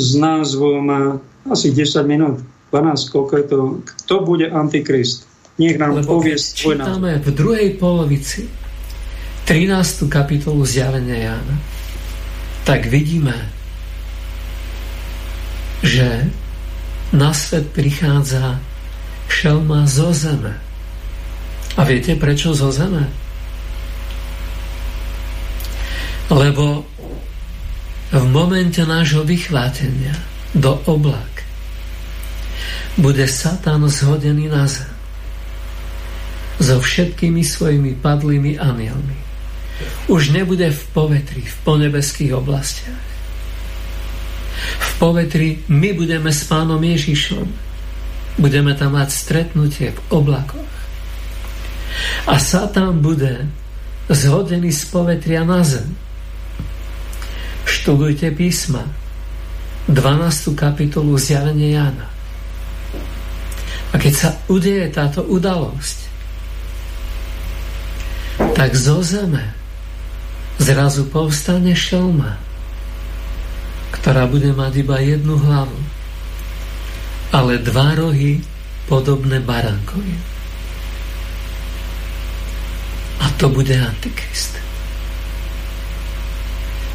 s 0.00 0.16
názvom 0.16 1.20
asi 1.44 1.68
10 1.68 2.00
minút, 2.08 2.40
12, 2.70 3.12
koľko 3.12 3.32
je 3.36 3.44
to, 3.50 3.58
kto 3.82 4.14
bude 4.22 4.46
Antikrist. 4.46 5.26
Nech 5.58 5.76
nám 5.76 6.00
Lebo 6.00 6.22
povie 6.22 6.38
svoj 6.38 6.80
názor. 6.80 7.20
v 7.20 7.30
druhej 7.34 7.68
polovici 7.76 8.48
13. 9.44 10.06
kapitolu 10.06 10.62
zjavenia 10.62 11.34
Jána, 11.34 11.56
tak 12.64 12.86
vidíme, 12.86 13.34
že 15.82 16.30
na 17.10 17.34
svet 17.34 17.74
prichádza 17.74 18.62
šelma 19.26 19.90
zo 19.90 20.14
zeme 20.14 20.54
a 21.74 21.80
viete 21.82 22.14
prečo 22.14 22.54
zo 22.54 22.70
zeme? 22.70 23.10
Lebo 26.30 26.86
v 28.14 28.24
momente 28.30 28.86
nášho 28.86 29.26
vychvátenia 29.26 30.14
do 30.54 30.78
oblak 30.86 31.49
bude 32.98 33.28
Satan 33.28 33.86
zhodený 33.86 34.50
na 34.50 34.66
zem 34.66 34.90
so 36.60 36.76
všetkými 36.76 37.40
svojimi 37.40 37.96
padlými 38.04 38.60
anielmi. 38.60 39.16
Už 40.12 40.36
nebude 40.36 40.68
v 40.68 40.82
povetri, 40.92 41.40
v 41.40 41.56
ponebeských 41.64 42.36
oblastiach. 42.36 43.04
V 44.60 44.90
povetri 45.00 45.64
my 45.72 45.96
budeme 45.96 46.28
s 46.28 46.44
pánom 46.44 46.76
Ježišom. 46.76 47.48
Budeme 48.36 48.76
tam 48.76 48.92
mať 48.92 49.08
stretnutie 49.08 49.96
v 49.96 50.00
oblakoch. 50.12 50.72
A 52.28 52.36
Satan 52.36 53.00
bude 53.00 53.48
zhodený 54.12 54.68
z 54.68 54.84
povetria 54.92 55.48
na 55.48 55.64
zem. 55.64 55.96
Študujte 57.64 58.36
písma. 58.36 58.84
12. 59.88 60.52
kapitolu 60.52 61.16
zjavenie 61.16 61.72
Jana. 61.72 62.09
A 63.90 63.98
keď 63.98 64.14
sa 64.14 64.30
udeje 64.46 64.86
táto 64.94 65.26
udalosť, 65.26 65.98
tak 68.54 68.72
zo 68.76 69.02
zeme 69.02 69.50
zrazu 70.60 71.08
povstane 71.08 71.72
šelma, 71.72 72.36
ktorá 73.96 74.28
bude 74.28 74.52
mať 74.52 74.72
iba 74.84 74.96
jednu 75.00 75.34
hlavu. 75.40 75.80
ale 77.30 77.62
dva 77.62 77.94
rohy 77.94 78.42
podobné 78.90 79.38
baránkovi. 79.38 80.14
A 83.22 83.26
to 83.38 83.46
bude 83.46 83.70
Antikrist. 83.70 84.58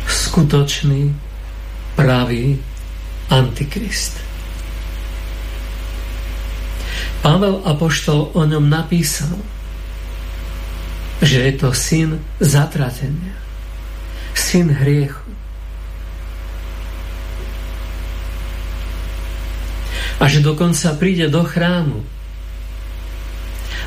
Skutočný, 0.04 1.16
pravý 1.96 2.60
Antikrist. 3.32 4.20
Pavel 7.26 7.66
Apoštol 7.66 8.38
o 8.38 8.42
ňom 8.46 8.70
napísal, 8.70 9.34
že 11.26 11.42
je 11.42 11.54
to 11.58 11.74
syn 11.74 12.22
zatratenia, 12.38 13.34
syn 14.38 14.70
hriechu. 14.70 15.26
A 20.22 20.30
že 20.30 20.46
dokonca 20.46 20.94
príde 21.02 21.26
do 21.26 21.42
chrámu 21.42 22.06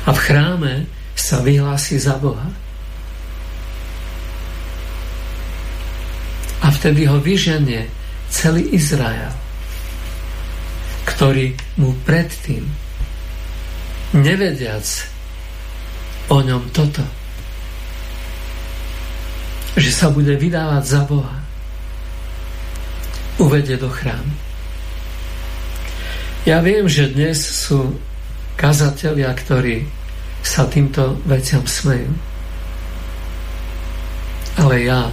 a 0.03 0.11
v 0.11 0.19
chráme 0.19 0.73
sa 1.15 1.39
vyhlási 1.39 1.95
za 1.95 2.19
Boha. 2.19 2.51
A 6.59 6.67
vtedy 6.75 7.07
ho 7.07 7.23
vyženie 7.23 7.87
celý 8.27 8.67
Izrael, 8.75 9.31
ktorý 11.07 11.55
mu 11.79 11.95
predtým, 12.03 12.88
nevediac 14.13 14.85
o 16.29 16.41
ňom 16.41 16.69
toto, 16.73 17.01
že 19.77 19.91
sa 19.93 20.09
bude 20.09 20.33
vydávať 20.37 20.83
za 20.85 21.01
Boha, 21.05 21.37
uvedie 23.37 23.77
do 23.77 23.89
chrámu. 23.89 24.33
Ja 26.47 26.63
viem, 26.63 26.89
že 26.89 27.11
dnes 27.13 27.39
sú 27.39 27.99
kazatelia, 28.57 29.31
ktorí 29.31 29.85
sa 30.41 30.65
týmto 30.65 31.19
veciam 31.27 31.63
smejú. 31.63 32.09
Ale 34.59 34.75
ja 34.83 35.07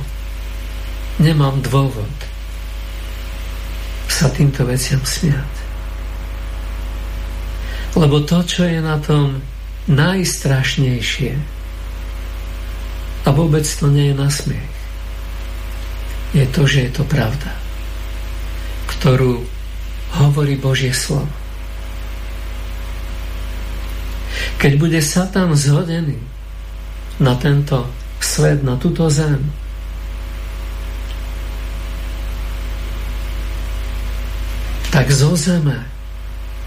nemám 1.22 1.62
dôvod 1.62 2.10
sa 4.16 4.32
týmto 4.32 4.64
veciam 4.64 5.02
smiať. 5.04 5.65
Lebo 7.96 8.20
to, 8.20 8.44
čo 8.44 8.68
je 8.68 8.78
na 8.84 9.00
tom 9.00 9.40
najstrašnejšie, 9.88 11.32
a 13.26 13.28
vôbec 13.34 13.64
to 13.64 13.88
nie 13.90 14.12
je 14.12 14.16
na 14.20 14.28
smiech, 14.30 14.76
je 16.36 16.44
to, 16.52 16.68
že 16.68 16.86
je 16.86 16.90
to 16.92 17.04
pravda, 17.08 17.50
ktorú 18.86 19.42
hovorí 20.20 20.60
Božie 20.60 20.92
slovo. 20.92 21.32
Keď 24.60 24.72
bude 24.76 25.00
Satan 25.00 25.56
zhodený 25.56 26.20
na 27.16 27.32
tento 27.40 27.88
svet, 28.20 28.60
na 28.60 28.76
túto 28.76 29.08
zem, 29.08 29.40
tak 34.92 35.08
zo 35.12 35.36
zeme 35.36 35.84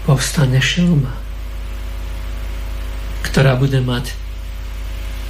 povstane 0.06 0.62
šelma, 0.62 1.19
ktorá 3.30 3.54
bude 3.54 3.78
mať 3.78 4.10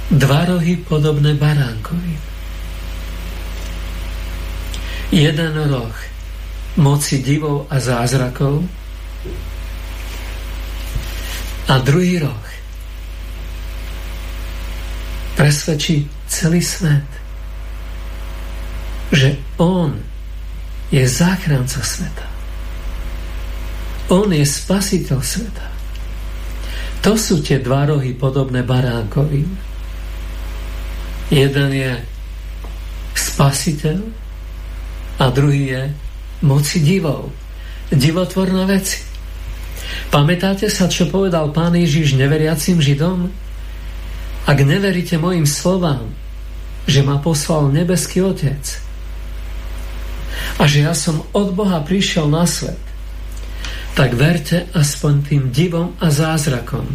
dva 0.09 0.43
rohy 0.49 0.75
podobné 0.81 1.37
baránkovi. 1.37 2.17
Jeden 5.13 5.53
roh 5.69 5.95
moci 6.81 7.21
divov 7.21 7.67
a 7.69 7.77
zázrakov. 7.77 8.63
A 11.71 11.79
druhý 11.79 12.19
rok 12.19 12.43
presvedčí 15.39 16.03
celý 16.27 16.59
svet, 16.59 17.07
že 19.15 19.39
On 19.61 19.95
je 20.91 21.03
záchranca 21.07 21.79
sveta. 21.79 22.27
On 24.11 24.27
je 24.27 24.43
spasiteľ 24.43 25.19
sveta. 25.23 25.70
To 27.01 27.17
sú 27.17 27.41
tie 27.41 27.57
dva 27.57 27.89
rohy 27.89 28.13
podobné 28.13 28.61
baránkovi. 28.61 29.41
Jeden 31.33 31.69
je 31.73 31.91
spasiteľ 33.17 33.99
a 35.17 35.25
druhý 35.33 35.63
je 35.73 35.81
moci 36.45 36.77
divov, 36.81 37.33
divotvorné 37.89 38.63
veci. 38.69 39.01
Pamätáte 40.13 40.67
sa, 40.67 40.91
čo 40.91 41.09
povedal 41.09 41.49
pán 41.55 41.73
Ježiš 41.73 42.19
neveriacim 42.19 42.83
Židom? 42.83 43.31
Ak 44.45 44.57
neveríte 44.59 45.17
mojim 45.17 45.47
slovám, 45.47 46.11
že 46.85 47.05
ma 47.05 47.21
poslal 47.21 47.69
nebeský 47.71 48.25
Otec 48.25 48.81
a 50.57 50.67
že 50.67 50.83
ja 50.83 50.93
som 50.97 51.23
od 51.31 51.53
Boha 51.53 51.79
prišiel 51.85 52.27
na 52.27 52.43
svet, 52.43 52.77
tak 53.91 54.15
verte 54.15 54.71
aspoň 54.71 55.13
tým 55.27 55.43
divom 55.51 55.93
a 55.99 56.07
zázrakom, 56.07 56.87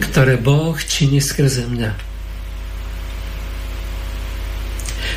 ktoré 0.00 0.40
Boh 0.40 0.76
činí 0.76 1.20
skrze 1.20 1.68
mňa. 1.68 1.92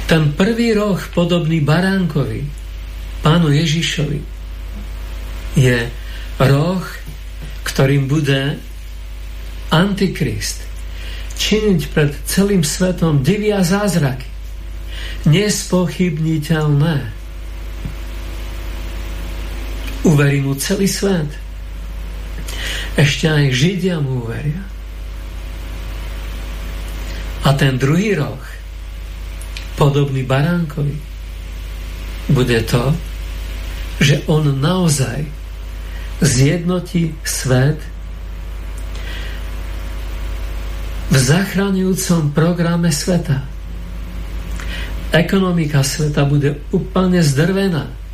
Ten 0.05 0.37
prvý 0.37 0.75
roh 0.77 0.99
podobný 1.15 1.65
baránkovi, 1.65 2.45
pánu 3.25 3.49
Ježišovi 3.49 4.21
je 5.57 5.79
roh, 6.37 6.85
ktorým 7.65 8.05
bude 8.05 8.59
Antikrist 9.73 10.61
činiť 11.35 11.81
pred 11.91 12.11
celým 12.29 12.61
svetom 12.61 13.25
divia 13.25 13.65
zázraky. 13.65 14.29
Nespochybniteľné. 15.25 17.14
Uverí 20.06 20.45
mu 20.45 20.53
celý 20.53 20.86
svet. 20.86 21.27
Ešte 22.95 23.26
aj 23.26 23.52
Židia 23.52 23.98
mu 23.99 24.23
uveria. 24.23 24.61
A 27.45 27.53
ten 27.53 27.77
druhý 27.77 28.18
roh, 28.18 28.41
podobný 29.77 30.26
baránkovi, 30.26 30.98
bude 32.30 32.57
to, 32.65 32.94
že 34.02 34.26
on 34.26 34.49
naozaj 34.61 35.26
zjednotí 36.22 37.14
svet 37.22 37.77
v 41.06 41.15
zachraňujúcom 41.18 42.34
programe 42.34 42.90
sveta. 42.90 43.45
Ekonomika 45.14 45.86
sveta 45.86 46.26
bude 46.26 46.65
úplne 46.73 47.22
zdrvená. 47.22 48.05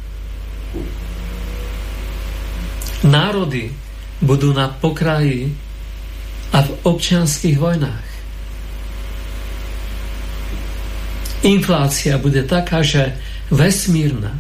Národy 3.02 3.74
budú 4.22 4.54
na 4.54 4.70
pokraji 4.70 5.50
a 6.54 6.62
v 6.62 6.70
občianských 6.86 7.58
vojnách. 7.58 8.08
Inflácia 11.42 12.22
bude 12.22 12.46
taká, 12.46 12.86
že 12.86 13.18
vesmírna, 13.50 14.38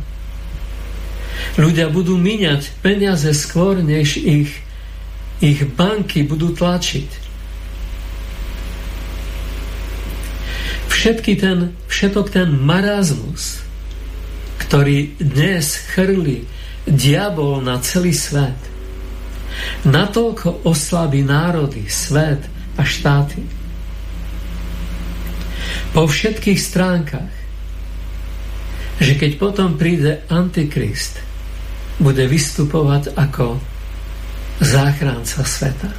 Ľudia 1.59 1.91
budú 1.91 2.15
míňať 2.15 2.79
peniaze 2.79 3.27
skôr, 3.35 3.83
než 3.83 4.15
ich, 4.15 4.51
ich 5.43 5.59
banky 5.67 6.23
budú 6.23 6.55
tlačiť. 6.55 7.09
Všetky 10.88 11.33
ten, 11.35 11.75
všetok 11.89 12.27
ten 12.29 12.55
marazmus, 12.55 13.59
ktorý 14.63 15.17
dnes 15.17 15.81
chrli 15.91 16.45
diabol 16.87 17.61
na 17.61 17.77
celý 17.79 18.13
svet, 18.13 18.57
natoľko 19.85 20.65
oslabí 20.65 21.21
národy, 21.21 21.85
svet 21.85 22.41
a 22.77 22.83
štáty. 22.85 23.43
Po 25.91 26.07
všetkých 26.07 26.59
stránkach, 26.59 27.33
že 29.01 29.13
keď 29.17 29.31
potom 29.37 29.75
príde 29.75 30.23
Antikrist, 30.29 31.19
bude 32.01 32.25
vystupovať 32.25 33.13
ako 33.13 33.59
záchranca 34.61 35.41
sveta. 35.45 35.91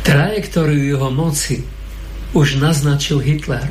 Trajektóriu 0.00 0.96
jeho 0.96 1.12
moci 1.12 1.60
už 2.32 2.56
naznačil 2.56 3.20
Hitler. 3.20 3.68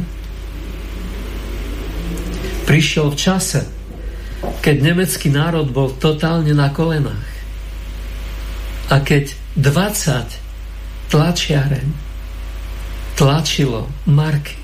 Prišiel 2.70 3.10
v 3.14 3.18
čase, 3.18 3.62
keď 4.60 4.76
nemecký 4.80 5.32
národ 5.32 5.72
bol 5.72 5.96
totálne 5.96 6.52
na 6.56 6.72
kolenách. 6.72 7.30
A 8.90 9.04
keď 9.04 9.36
20 9.60 11.14
tlačiareň 11.14 11.88
tlačilo 13.20 13.92
marky, 14.08 14.58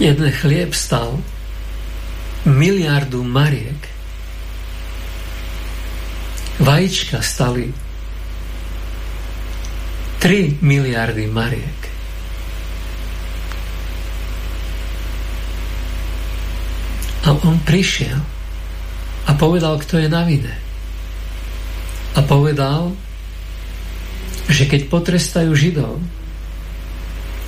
jeden 0.00 0.30
chlieb 0.32 0.72
stal 0.74 1.20
miliardu 2.48 3.22
mariek. 3.22 3.98
vajíčka 6.58 7.22
stali 7.22 7.70
3 10.18 10.58
miliardy 10.62 11.26
mariek. 11.30 11.77
A 17.26 17.34
on 17.34 17.58
prišiel 17.66 18.18
a 19.28 19.30
povedal, 19.34 19.76
kto 19.80 19.98
je 19.98 20.08
na 20.08 20.22
vine. 20.24 20.54
A 22.16 22.20
povedal, 22.24 22.94
že 24.48 24.64
keď 24.64 24.88
potrestajú 24.88 25.52
Židov, 25.52 26.00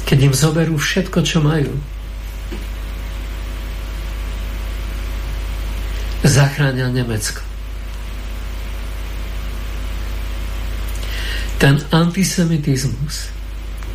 keď 0.05 0.19
im 0.31 0.35
zoberú 0.35 0.77
všetko, 0.77 1.19
čo 1.25 1.41
majú, 1.41 1.73
zachránil 6.21 6.93
Nemecko. 6.93 7.41
Ten 11.61 11.77
antisemitizmus 11.93 13.29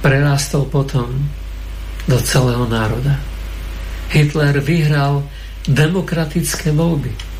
prerástol 0.02 0.70
potom 0.70 1.10
do 2.06 2.18
celého 2.22 2.66
národa. 2.70 3.18
Hitler 4.14 4.62
vyhral 4.62 5.26
demokratické 5.70 6.72
voľby. 6.72 7.36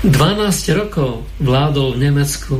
12 0.00 0.80
rokov 0.80 1.28
vládol 1.44 1.92
v 1.92 2.08
Nemecku, 2.08 2.56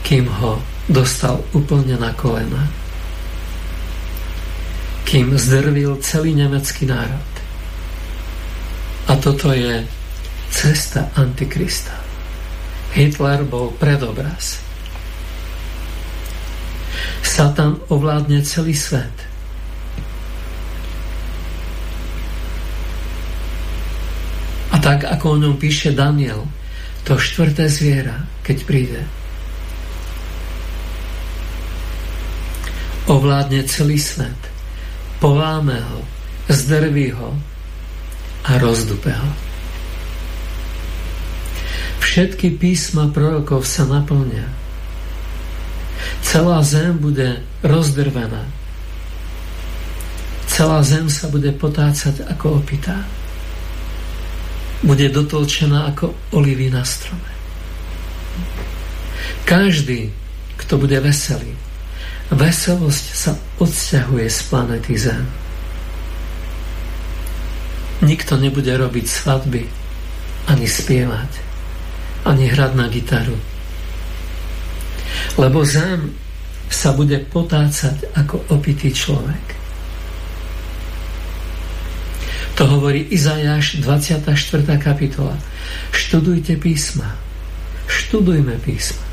kým 0.00 0.24
ho 0.40 0.56
dostal 0.88 1.44
úplne 1.52 2.00
na 2.00 2.08
kolena. 2.16 2.64
Kým 5.04 5.36
zdrvil 5.36 6.00
celý 6.00 6.32
nemecký 6.32 6.88
národ. 6.88 7.28
A 9.06 9.14
toto 9.20 9.52
je 9.52 9.84
cesta 10.48 11.12
Antikrista. 11.20 11.94
Hitler 12.96 13.44
bol 13.44 13.76
predobraz. 13.76 14.56
Satan 17.20 17.76
ovládne 17.92 18.40
celý 18.40 18.72
svet. 18.72 19.35
Tak, 24.86 25.02
ako 25.02 25.34
o 25.34 25.40
ňom 25.42 25.58
píše 25.58 25.90
Daniel, 25.90 26.46
to 27.02 27.18
štvrté 27.18 27.66
zviera, 27.66 28.22
keď 28.46 28.56
príde, 28.62 29.02
ovládne 33.10 33.66
celý 33.66 33.98
svet, 33.98 34.38
poláme 35.18 35.74
ho, 35.74 36.06
zdrví 36.46 37.10
ho 37.18 37.34
a 38.46 38.62
rozdupe 38.62 39.10
ho. 39.10 39.30
Všetky 41.98 42.54
písma 42.54 43.10
prorokov 43.10 43.66
sa 43.66 43.90
naplnia. 43.90 44.46
Celá 46.22 46.62
zem 46.62 46.94
bude 46.94 47.42
rozdrvená. 47.66 48.46
Celá 50.46 50.78
zem 50.86 51.10
sa 51.10 51.26
bude 51.26 51.50
potácať 51.50 52.22
ako 52.30 52.62
opitá. 52.62 53.02
Bude 54.86 55.10
dotolčená 55.10 55.90
ako 55.90 56.14
olivy 56.38 56.70
na 56.70 56.86
strome. 56.86 57.30
Každý, 59.42 60.14
kto 60.62 60.78
bude 60.78 61.02
veselý, 61.02 61.50
veselosť 62.30 63.06
sa 63.10 63.34
odsťahuje 63.58 64.26
z 64.30 64.38
planety 64.46 64.94
Zem. 64.94 65.26
Nikto 68.06 68.38
nebude 68.38 68.70
robiť 68.70 69.06
svadby 69.10 69.62
ani 70.46 70.66
spievať 70.70 71.46
ani 72.26 72.50
hrať 72.50 72.72
na 72.74 72.86
gitaru. 72.90 73.38
Lebo 75.38 75.62
zem 75.62 76.10
sa 76.66 76.90
bude 76.90 77.22
potácať 77.30 78.10
ako 78.18 78.50
opitý 78.50 78.90
človek. 78.90 79.54
To 82.56 82.64
hovorí 82.64 83.04
Izajáš 83.12 83.84
24. 83.84 84.32
kapitola. 84.80 85.36
Študujte 85.92 86.56
písma. 86.56 87.12
Študujme 87.84 88.56
písma. 88.64 89.04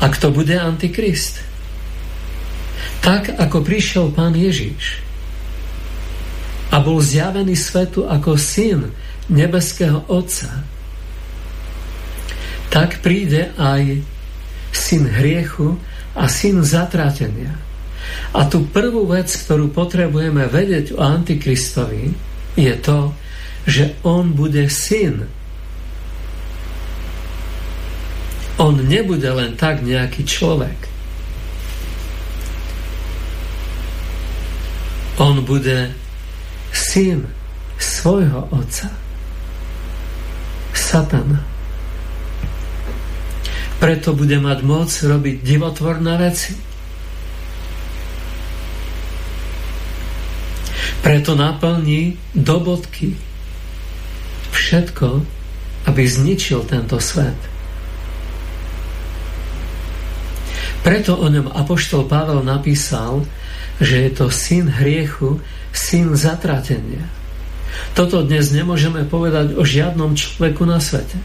A 0.00 0.08
kto 0.08 0.32
bude 0.32 0.56
antikrist? 0.56 1.44
Tak, 3.04 3.36
ako 3.36 3.60
prišiel 3.60 4.08
pán 4.08 4.32
Ježiš 4.32 5.04
a 6.68 6.80
bol 6.80 7.00
zjavený 7.00 7.56
svetu 7.56 8.04
ako 8.08 8.36
syn 8.36 8.92
nebeského 9.28 10.04
Otca, 10.08 10.64
tak 12.68 13.00
príde 13.00 13.52
aj 13.56 14.04
syn 14.72 15.08
hriechu 15.08 15.76
a 16.12 16.28
syn 16.28 16.60
zatrátenia. 16.60 17.67
A 18.36 18.44
tú 18.44 18.68
prvú 18.68 19.08
vec, 19.08 19.28
ktorú 19.32 19.72
potrebujeme 19.72 20.44
vedieť 20.46 20.94
o 20.94 21.00
Antikristovi, 21.00 22.12
je 22.58 22.74
to, 22.82 23.14
že 23.68 23.96
on 24.04 24.32
bude 24.32 24.68
syn. 24.68 25.28
On 28.58 28.74
nebude 28.74 29.28
len 29.28 29.54
tak 29.54 29.86
nejaký 29.86 30.26
človek. 30.26 30.88
On 35.18 35.38
bude 35.42 35.94
syn 36.74 37.26
svojho 37.78 38.46
otca. 38.50 38.90
Satana. 40.74 41.42
Preto 43.78 44.10
bude 44.14 44.42
mať 44.42 44.58
moc 44.66 44.90
robiť 44.90 45.36
divotvorné 45.42 46.18
veci. 46.18 46.67
Preto 51.02 51.38
naplní 51.38 52.18
do 52.34 52.60
bodky 52.60 53.14
všetko, 54.50 55.22
aby 55.88 56.02
zničil 56.04 56.66
tento 56.68 57.00
svet. 57.00 57.38
Preto 60.82 61.16
o 61.20 61.26
ňom 61.28 61.52
Apoštol 61.52 62.08
Pavel 62.08 62.40
napísal, 62.44 63.24
že 63.78 64.08
je 64.08 64.10
to 64.14 64.26
syn 64.32 64.72
hriechu, 64.72 65.38
syn 65.70 66.16
zatratenia. 66.16 67.04
Toto 67.92 68.24
dnes 68.24 68.50
nemôžeme 68.50 69.04
povedať 69.04 69.54
o 69.54 69.62
žiadnom 69.62 70.16
človeku 70.16 70.64
na 70.64 70.80
svete. 70.80 71.18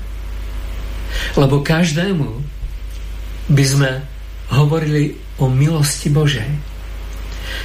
Lebo 1.40 1.64
každému 1.64 2.28
by 3.50 3.64
sme 3.64 3.91
hovorili 4.52 5.18
o 5.40 5.50
milosti 5.50 6.12
Božej. 6.12 6.73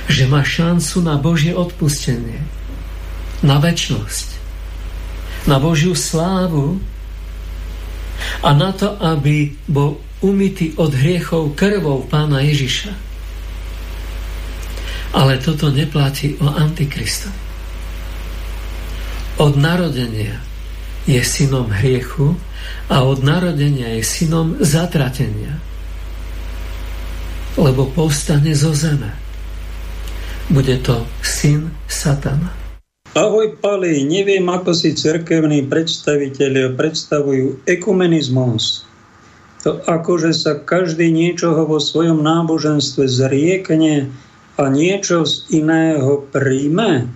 Že 0.09 0.25
má 0.29 0.43
šancu 0.43 1.05
na 1.05 1.17
Božie 1.21 1.53
odpustenie. 1.53 2.43
Na 3.45 3.63
väčnosť. 3.63 4.29
Na 5.47 5.63
Božiu 5.63 5.95
slávu 5.95 6.83
a 8.43 8.51
na 8.55 8.75
to, 8.75 8.99
aby 8.99 9.55
bol 9.71 10.03
umytý 10.21 10.75
od 10.75 10.91
hriechov 10.91 11.55
krvou 11.55 12.03
pána 12.07 12.43
Ježiša. 12.43 12.93
Ale 15.15 15.41
toto 15.41 15.73
neplatí 15.73 16.37
o 16.43 16.53
Antikristovi. 16.53 17.49
Od 19.39 19.55
narodenia 19.55 20.43
je 21.07 21.23
synom 21.23 21.71
hriechu 21.71 22.35
a 22.91 23.07
od 23.07 23.23
narodenia 23.23 23.95
je 23.97 24.03
synom 24.03 24.59
zatratenia. 24.59 25.63
Lebo 27.55 27.87
povstane 27.87 28.51
zo 28.53 28.75
zeme. 28.75 29.15
Bude 30.49 30.81
to 30.81 31.05
syn 31.21 31.69
Satana. 31.93 32.49
Ahoj 33.13 33.61
Pali, 33.61 34.01
neviem 34.09 34.49
ako 34.49 34.73
si 34.73 34.97
cerkevní 34.97 35.69
predstavitelia 35.69 36.73
predstavujú 36.73 37.69
ekumenizmus. 37.69 38.89
To 39.61 39.85
akože 39.85 40.33
sa 40.33 40.57
každý 40.57 41.13
niečoho 41.13 41.69
vo 41.69 41.77
svojom 41.77 42.25
náboženstve 42.25 43.05
zriekne 43.05 44.09
a 44.57 44.65
niečo 44.73 45.29
z 45.29 45.45
iného 45.53 46.25
príjme. 46.33 47.13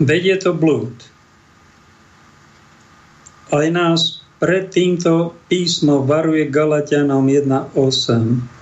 Veď 0.00 0.22
je 0.24 0.36
to 0.48 0.50
blúd. 0.56 0.94
Aj 3.52 3.66
nás 3.68 4.24
pred 4.40 4.72
týmto 4.72 5.36
písmo 5.52 6.00
varuje 6.00 6.48
Galatianom 6.48 7.28
1.8. 7.28 8.57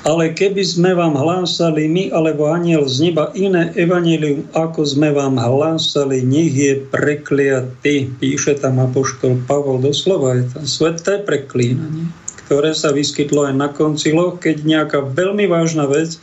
Ale 0.00 0.32
keby 0.32 0.64
sme 0.64 0.96
vám 0.96 1.12
hlásali 1.12 1.84
my 1.84 2.08
alebo 2.08 2.48
aniel 2.48 2.88
z 2.88 3.10
neba 3.12 3.28
iné 3.36 3.68
evanelium, 3.76 4.48
ako 4.56 4.80
sme 4.88 5.12
vám 5.12 5.36
hlásali, 5.36 6.24
nech 6.24 6.56
je 6.56 6.72
prekliatý. 6.88 8.08
Píše 8.16 8.56
tam 8.56 8.80
apoštol 8.80 9.44
Pavol 9.44 9.84
doslova, 9.84 10.40
je 10.40 10.48
tam 10.56 10.64
sveté 10.64 11.20
preklínanie, 11.20 12.08
ktoré 12.48 12.72
sa 12.72 12.96
vyskytlo 12.96 13.52
aj 13.52 13.54
na 13.60 13.68
konciloch, 13.68 14.40
keď 14.40 14.64
nejaká 14.64 15.04
veľmi 15.04 15.44
vážna 15.44 15.84
vec 15.84 16.16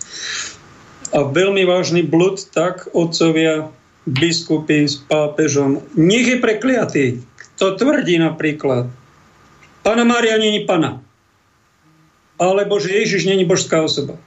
a 1.13 1.21
veľmi 1.21 1.61
vážny 1.69 2.01
blud, 2.01 2.41
tak 2.49 2.89
otcovia 2.97 3.69
biskupy 4.09 4.89
s 4.89 4.97
pápežom. 5.05 5.85
Nech 5.93 6.25
je 6.25 6.37
prekliatý. 6.41 7.05
Kto 7.37 7.77
tvrdí 7.77 8.17
napríklad, 8.17 8.89
Pana 9.87 10.03
Mária 10.03 10.35
není 10.35 10.67
pana. 10.67 10.99
Alebo 12.37 12.77
že 12.77 12.93
Ježiš 12.93 13.25
není 13.25 13.45
božská 13.45 13.81
osoba. 13.81 14.17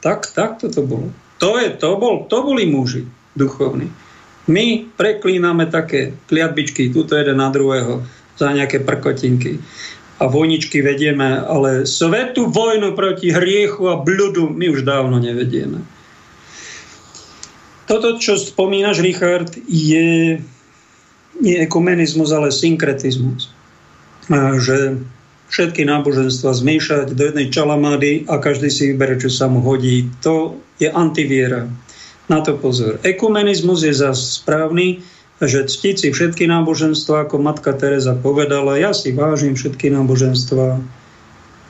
Tak, 0.00 0.32
tak 0.32 0.64
toto 0.64 0.80
bolo. 0.80 1.12
To, 1.38 1.60
je, 1.60 1.70
to, 1.76 1.94
bol, 2.00 2.24
to 2.26 2.42
boli 2.42 2.66
muži 2.66 3.06
duchovní. 3.36 3.92
My 4.48 4.88
preklíname 4.96 5.68
také 5.68 6.16
kliatbičky, 6.26 6.88
tuto 6.88 7.14
jeden 7.14 7.36
na 7.36 7.52
druhého, 7.52 8.00
za 8.38 8.48
nejaké 8.54 8.80
prkotinky 8.80 9.60
a 10.18 10.26
vojničky 10.26 10.82
vedieme, 10.82 11.42
ale 11.42 11.86
svetú 11.86 12.50
vojnu 12.50 12.94
proti 12.98 13.30
hriechu 13.30 13.86
a 13.86 14.00
bludu 14.00 14.50
my 14.50 14.66
už 14.72 14.82
dávno 14.82 15.18
nevedieme. 15.22 15.82
Toto, 17.86 18.18
čo 18.18 18.34
spomínaš, 18.36 19.00
Richard, 19.00 19.54
je 19.64 20.38
nie 21.38 21.56
ekumenizmus, 21.62 22.34
ale 22.34 22.50
synkretizmus. 22.50 23.48
Že 24.28 25.06
všetky 25.48 25.84
náboženstva 25.88 26.52
zmiešať 26.52 27.16
do 27.16 27.22
jednej 27.32 27.48
čalamády 27.48 28.28
a 28.28 28.36
každý 28.40 28.68
si 28.68 28.92
vybere, 28.92 29.16
čo 29.16 29.32
sa 29.32 29.48
mu 29.48 29.64
hodí. 29.64 30.08
To 30.24 30.60
je 30.76 30.88
antiviera. 30.92 31.68
Na 32.28 32.44
to 32.44 32.60
pozor. 32.60 33.00
Ekumenizmus 33.00 33.88
je 33.88 33.96
zase 33.96 34.44
správny, 34.44 35.00
že 35.40 35.64
ctiť 35.64 35.96
si 35.96 36.08
všetky 36.12 36.44
náboženstva, 36.50 37.24
ako 37.24 37.40
matka 37.40 37.72
Teresa 37.72 38.12
povedala, 38.12 38.76
ja 38.76 38.92
si 38.92 39.14
vážim 39.14 39.56
všetky 39.56 39.88
náboženstva, 39.88 40.82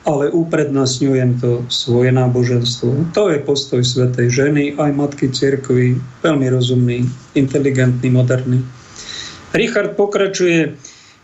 ale 0.09 0.25
uprednostňujem 0.33 1.37
to 1.37 1.51
svoje 1.69 2.09
náboženstvo. 2.09 3.13
To 3.13 3.29
je 3.29 3.39
postoj 3.39 3.85
svetej 3.85 4.27
ženy, 4.33 4.63
aj 4.75 4.91
matky 4.97 5.29
cirkvi, 5.29 6.01
veľmi 6.25 6.47
rozumný, 6.49 7.05
inteligentný, 7.37 8.09
moderný. 8.09 8.59
Richard 9.53 9.93
pokračuje, 9.93 10.75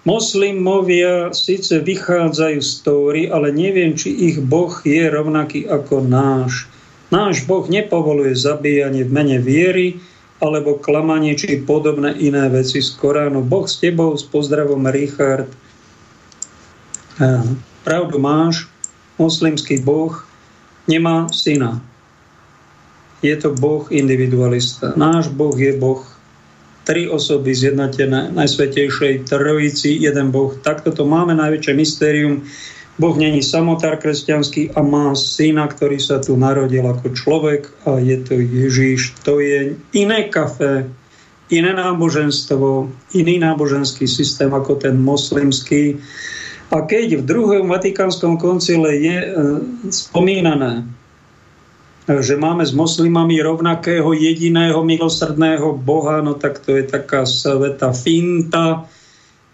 moslimovia 0.05 1.33
síce 1.33 1.81
vychádzajú 1.81 2.59
z 2.61 2.71
Tóry, 2.85 3.23
ale 3.27 3.51
neviem, 3.51 3.97
či 3.97 4.13
ich 4.13 4.37
Boh 4.39 4.71
je 4.85 5.09
rovnaký 5.09 5.65
ako 5.65 6.05
náš. 6.05 6.69
Náš 7.09 7.43
Boh 7.49 7.65
nepovoluje 7.65 8.37
zabíjanie 8.37 9.03
v 9.05 9.11
mene 9.11 9.37
viery, 9.41 9.99
alebo 10.39 10.77
klamanie, 10.77 11.33
či 11.33 11.63
podobné 11.63 12.13
iné 12.21 12.51
veci 12.51 12.83
z 12.83 12.91
Koránu. 12.95 13.41
Boh 13.41 13.65
s 13.65 13.79
tebou, 13.79 14.13
s 14.13 14.23
pozdravom 14.23 14.83
Richard. 14.91 15.47
Pravdu 17.87 18.19
máš, 18.19 18.67
moslimský 19.15 19.79
Boh 19.79 20.11
nemá 20.85 21.31
syna. 21.31 21.79
Je 23.23 23.33
to 23.39 23.55
Boh 23.55 23.87
individualista. 23.89 24.93
Náš 24.93 25.31
Boh 25.31 25.55
je 25.55 25.73
Boh 25.73 26.03
tri 26.85 27.09
osoby 27.09 27.51
zjednotené 27.51 28.31
Najsvetejšej 28.31 29.25
Trojici, 29.25 29.97
jeden 29.97 30.29
Boh. 30.29 30.53
Takto 30.61 30.93
to 30.93 31.03
máme 31.03 31.33
najväčšie 31.33 31.73
mystérium 31.73 32.45
Boh 32.95 33.11
není 33.19 33.43
samotár 33.43 33.99
kresťanský 33.99 34.71
a 34.71 34.79
má 34.79 35.11
syna, 35.19 35.67
ktorý 35.67 35.99
sa 35.99 36.23
tu 36.23 36.39
narodil 36.39 36.87
ako 36.87 37.11
človek 37.11 37.67
a 37.83 37.99
je 37.99 38.17
to 38.23 38.39
Ježíš. 38.39 39.19
To 39.27 39.43
je 39.43 39.75
iné 39.91 40.31
kafe, 40.31 40.87
iné 41.51 41.75
náboženstvo, 41.75 42.87
iný 43.11 43.35
náboženský 43.43 44.07
systém 44.07 44.47
ako 44.55 44.79
ten 44.79 44.95
moslimský. 44.95 45.99
A 46.71 46.87
keď 46.87 47.19
v 47.19 47.27
druhom 47.27 47.67
Vatikánskom 47.67 48.39
koncile 48.39 48.95
je 48.95 49.17
e, 49.21 49.29
spomínané, 49.91 50.87
že 52.05 52.37
máme 52.37 52.61
s 52.61 52.73
moslimami 52.73 53.41
rovnakého 53.41 54.13
jediného 54.13 54.85
milosrdného 54.85 55.73
Boha, 55.73 56.21
no 56.21 56.37
tak 56.37 56.61
to 56.61 56.77
je 56.77 56.85
taká 56.85 57.25
sveta 57.25 57.97
finta, 57.97 58.85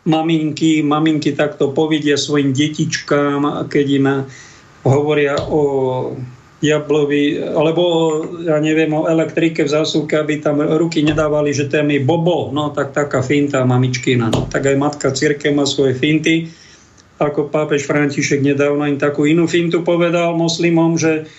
maminky, 0.04 0.84
maminky 0.84 1.32
takto 1.32 1.72
povedia 1.72 2.20
svojim 2.20 2.52
detičkám, 2.52 3.70
keď 3.72 3.86
im 3.88 4.06
hovoria 4.84 5.40
o 5.48 5.64
jablovi, 6.62 7.42
alebo 7.42 7.84
ja 8.46 8.62
neviem, 8.62 8.94
o 8.94 9.10
elektrike 9.10 9.66
v 9.66 9.74
zásuvke, 9.74 10.14
aby 10.14 10.38
tam 10.44 10.62
ruky 10.62 11.02
nedávali, 11.02 11.56
že 11.56 11.66
to 11.66 11.82
je 11.82 12.04
bobo, 12.06 12.54
no 12.54 12.70
tak 12.70 12.94
taká 12.94 13.26
finta 13.26 13.66
mamičkina. 13.66 14.30
No, 14.30 14.46
tak 14.46 14.70
aj 14.70 14.78
matka 14.78 15.10
církev 15.10 15.58
má 15.58 15.66
svoje 15.66 15.98
finty, 15.98 16.54
ako 17.18 17.50
pápež 17.50 17.86
František 17.86 18.42
nedávno 18.42 18.86
im 18.86 18.98
takú 19.02 19.26
inú 19.26 19.50
fintu 19.50 19.82
povedal 19.82 20.38
moslimom, 20.38 20.98
že 20.98 21.30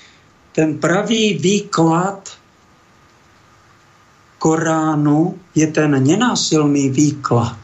ten 0.52 0.76
pravý 0.76 1.40
výklad 1.40 2.28
Koránu 4.42 5.38
je 5.54 5.66
ten 5.70 5.94
nenásilný 5.94 6.90
výklad. 6.90 7.56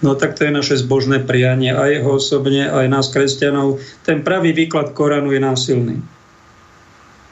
No 0.00 0.16
tak 0.16 0.36
to 0.36 0.48
je 0.48 0.52
naše 0.52 0.76
zbožné 0.80 1.24
prianie 1.24 1.72
a 1.72 1.88
jeho 1.88 2.16
osobne, 2.16 2.68
aj 2.68 2.86
nás 2.88 3.06
kresťanov. 3.12 3.80
Ten 4.04 4.24
pravý 4.24 4.56
výklad 4.56 4.96
Koránu 4.96 5.36
je 5.36 5.40
násilný. 5.40 5.96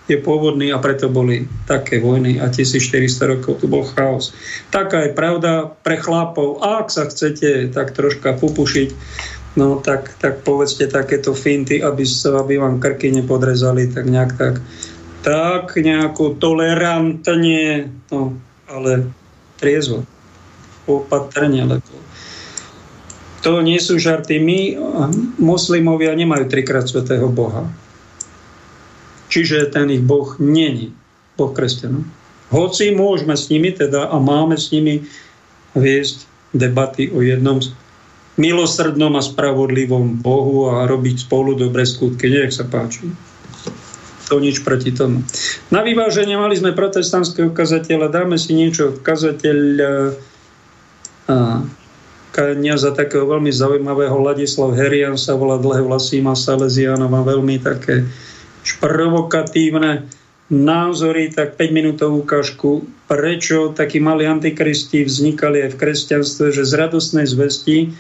Je 0.05 0.20
pôvodný 0.20 0.68
a 0.68 0.76
preto 0.76 1.09
boli 1.09 1.48
také 1.64 1.97
vojny 1.97 2.36
a 2.36 2.52
1400 2.52 3.09
rokov 3.24 3.64
tu 3.64 3.66
bol 3.72 3.89
chaos. 3.89 4.36
Taká 4.68 5.09
je 5.09 5.16
pravda 5.16 5.72
pre 5.81 5.97
chlapov. 5.97 6.60
Ak 6.60 6.93
sa 6.93 7.09
chcete 7.09 7.72
tak 7.72 7.97
troška 7.97 8.36
popušiť, 8.36 8.89
no 9.55 9.78
tak, 9.82 10.14
tak 10.18 10.43
povedzte 10.43 10.90
takéto 10.90 11.35
finty, 11.35 11.82
aby, 11.82 12.02
sa, 12.06 12.43
aby 12.43 12.59
vám 12.59 12.82
krky 12.82 13.10
nepodrezali, 13.14 13.90
tak 13.90 14.06
nejak 14.06 14.32
tak 14.35 14.55
tak 15.24 15.81
nejakú 15.81 16.36
tolerantne, 16.36 17.89
no, 18.12 18.36
ale 18.68 19.09
triezvo, 19.56 20.05
opatrne, 20.85 21.64
lebo 21.64 21.93
to 23.40 23.64
nie 23.64 23.81
sú 23.81 23.97
žarty. 23.97 24.36
My, 24.36 24.76
moslimovia, 25.40 26.12
nemajú 26.12 26.48
trikrát 26.48 26.85
svetého 26.85 27.28
Boha. 27.32 27.64
Čiže 29.32 29.72
ten 29.72 29.89
ich 29.89 30.05
Boh 30.05 30.36
není 30.36 30.93
Boh 31.40 31.52
kresťanov. 31.56 32.05
Hoci 32.52 32.93
môžeme 32.93 33.32
s 33.32 33.48
nimi 33.48 33.72
teda 33.72 34.12
a 34.12 34.16
máme 34.20 34.60
s 34.60 34.68
nimi 34.72 35.09
viesť 35.72 36.28
debaty 36.52 37.09
o 37.10 37.24
jednom 37.24 37.59
milosrdnom 38.35 39.15
a 39.15 39.23
spravodlivom 39.23 40.19
Bohu 40.19 40.70
a 40.74 40.86
robiť 40.90 41.27
spolu 41.27 41.55
dobré 41.55 41.86
skutky. 41.86 42.27
Nech 42.31 42.55
sa 42.55 42.66
páči. 42.66 43.06
To 44.32 44.40
nič 44.40 44.65
proti 44.65 44.90
tomu. 44.90 45.20
Na 45.69 45.85
vyváženie 45.85 46.35
mali 46.40 46.56
sme 46.56 46.73
protestantského 46.73 47.52
kazateľa, 47.52 48.09
dáme 48.09 48.40
si 48.40 48.56
niečo, 48.56 48.97
kazateľ 49.05 49.59
a, 51.28 51.61
kniaza 52.35 52.90
takého 52.90 53.28
veľmi 53.31 53.52
zaujímavého 53.52 54.16
Ladislav 54.19 54.74
Herian 54.74 55.15
sa 55.15 55.39
volá 55.39 55.61
dlhé 55.61 55.86
vlasy, 55.86 56.19
má 56.19 56.35
Salesiano, 56.35 57.06
má 57.06 57.23
veľmi 57.23 57.62
také 57.62 58.09
provokatívne 58.81 60.09
názory, 60.48 61.31
tak 61.31 61.61
5 61.61 61.70
minútovú 61.70 62.24
ukážku, 62.24 62.89
prečo 63.06 63.77
takí 63.77 64.01
malí 64.01 64.24
antikristi 64.24 65.05
vznikali 65.05 65.69
aj 65.69 65.70
v 65.77 65.81
kresťanstve, 65.81 66.47
že 66.52 66.65
z 66.65 66.73
radostnej 66.74 67.28
zvesti 67.28 67.93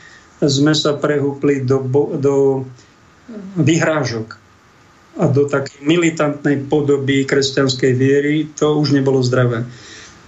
sme 0.42 0.74
sa 0.74 0.96
prehúpli 0.98 1.62
do, 1.62 1.84
do 2.18 2.66
vyhrážok 3.58 4.40
a 5.14 5.30
do 5.30 5.46
takej 5.46 5.78
militantnej 5.86 6.66
podoby 6.66 7.22
kresťanskej 7.22 7.92
viery, 7.94 8.50
to 8.58 8.78
už 8.78 8.98
nebolo 8.98 9.22
zdravé 9.22 9.62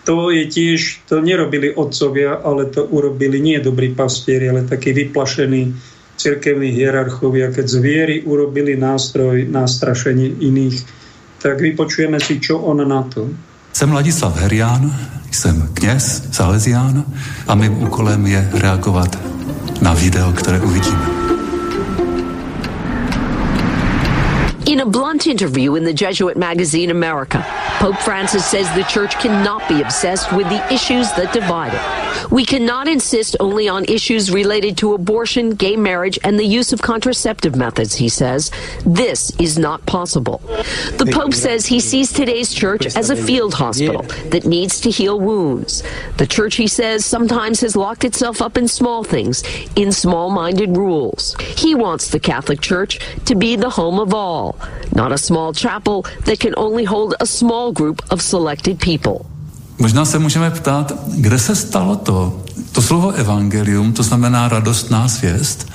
to 0.07 0.31
je 0.31 0.47
tiež, 0.47 1.03
to 1.11 1.19
nerobili 1.19 1.75
otcovia, 1.75 2.39
ale 2.39 2.71
to 2.71 2.87
urobili 2.87 3.43
nie 3.43 3.59
dobrí 3.59 3.91
pastieri, 3.91 4.47
ale 4.47 4.63
takí 4.63 4.95
vyplašení 4.95 5.75
cirkevní 6.17 6.71
hierarchovia, 6.71 7.51
keď 7.51 7.67
z 7.67 7.77
viery 7.83 8.17
urobili 8.23 8.79
nástroj 8.79 9.51
na 9.51 9.67
strašenie 9.67 10.39
iných. 10.47 10.79
Tak 11.43 11.59
vypočujeme 11.59 12.23
si, 12.23 12.39
čo 12.39 12.63
on 12.63 12.87
na 12.87 13.03
to. 13.03 13.29
Jsem 13.73 13.93
Ladislav 13.93 14.41
Herián, 14.41 14.97
jsem 15.31 15.69
kněz, 15.75 16.23
Salesián 16.33 17.05
a 17.47 17.55
mým 17.55 17.83
úkolem 17.83 18.27
je 18.27 18.51
reagovat 18.55 19.36
na. 19.87 19.95
In 24.67 24.81
a 24.81 24.87
blunt 24.87 25.29
interview 25.29 25.77
in 25.77 25.85
the 25.85 25.93
Jesuit 25.93 26.37
magazine 26.37 26.91
America, 26.91 27.45
Pope 27.79 27.97
Francis 27.99 28.45
says 28.45 28.73
the 28.75 28.85
church 28.85 29.19
cannot 29.19 29.69
be 29.69 29.83
obsessed 29.83 30.33
with 30.33 30.49
the 30.49 30.73
issues 30.73 31.13
that 31.13 31.33
divide 31.35 31.75
it. 31.75 32.31
We 32.33 32.45
cannot 32.45 32.89
insist 32.89 33.37
only 33.39 33.69
on 33.69 33.85
issues 33.85 34.33
related 34.33 34.79
to 34.79 34.95
abortion, 34.95 35.51
gay 35.51 35.77
marriage, 35.77 36.19
and 36.25 36.39
the 36.39 36.47
use 36.47 36.73
of 36.73 36.81
contraceptive 36.81 37.55
methods, 37.55 37.95
he 37.95 38.09
says. 38.09 38.51
This 38.85 39.31
is 39.39 39.59
not 39.59 39.85
possible. 39.85 40.39
The 40.97 41.11
Pope 41.13 41.35
says 41.35 41.67
he 41.67 41.81
sees 41.81 42.13
today's 42.13 42.53
church 42.53 42.97
as 42.97 43.11
a 43.11 43.17
field 43.17 43.55
hospital 43.55 44.03
that 44.31 44.47
needs 44.47 44.81
to 44.81 44.91
heal 44.91 45.21
wounds. 45.21 45.83
The 46.17 46.27
church, 46.27 46.57
he 46.57 46.67
says, 46.67 47.05
sometimes 47.05 47.61
has 47.61 47.77
locked 47.77 48.05
itself 48.05 48.41
up 48.41 48.57
in 48.57 48.69
small 48.69 49.05
things, 49.05 49.45
in 49.77 49.93
small 49.93 50.31
minded 50.31 50.77
rules. 50.77 51.37
He 51.41 51.75
wants 51.75 52.09
the 52.09 52.21
Catholic 52.21 52.61
Church 52.63 52.99
to 53.27 53.35
be 53.35 53.55
the 53.55 53.71
home 53.71 54.01
of 54.01 54.15
all 54.15 54.59
not 54.97 55.13
a 55.13 55.19
small 55.19 55.53
chapel 55.53 56.03
that 56.25 56.41
can 56.41 56.55
only 56.57 56.85
hold 56.85 57.15
a 57.21 57.27
small 57.27 57.66
group 57.73 58.03
of 58.11 58.23
selected 58.23 58.79
people. 58.79 59.37
možná 59.79 60.05
se 60.05 60.19
můžeme 60.19 60.51
ptát, 60.51 60.93
kde 61.17 61.39
se 61.39 61.57
stalo 61.57 61.97
to, 61.97 62.43
to 62.73 62.83
slovo 62.83 63.11
evangelium, 63.11 63.93
to 63.93 64.03
znamená 64.03 64.49
radostná 64.49 65.09
zvěst, 65.09 65.69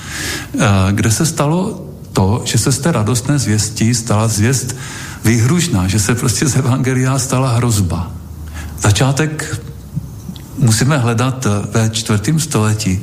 eh, 0.60 0.68
kde 0.92 1.12
se 1.12 1.26
stalo 1.26 1.86
to, 2.14 2.42
že 2.46 2.58
se 2.58 2.72
z 2.72 2.80
té 2.80 2.92
radostné 2.92 3.40
zvěstí 3.40 3.96
stala 3.96 4.28
zvěst 4.28 4.76
výhružná, 5.26 5.88
že 5.88 6.00
se 6.00 6.16
prostě 6.16 6.48
z 6.48 6.56
evangelia 6.56 7.20
stala 7.20 7.50
hrozba. 7.56 8.12
Začátek 8.80 9.62
musíme 10.58 10.98
hledat 10.98 11.48
ve 11.74 11.90
čtvrtém 11.90 12.40
století, 12.40 13.00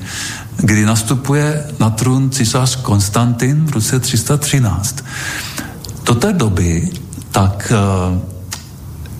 kdy 0.56 0.84
nastupuje 0.84 1.66
na 1.80 1.90
trůn 1.90 2.30
císař 2.30 2.76
Konstantin 2.76 3.64
v 3.66 3.70
roce 3.70 4.00
313. 4.00 5.04
Do 6.04 6.14
té 6.14 6.32
doby 6.32 6.90
tak 7.30 7.72
eh, 7.72 8.37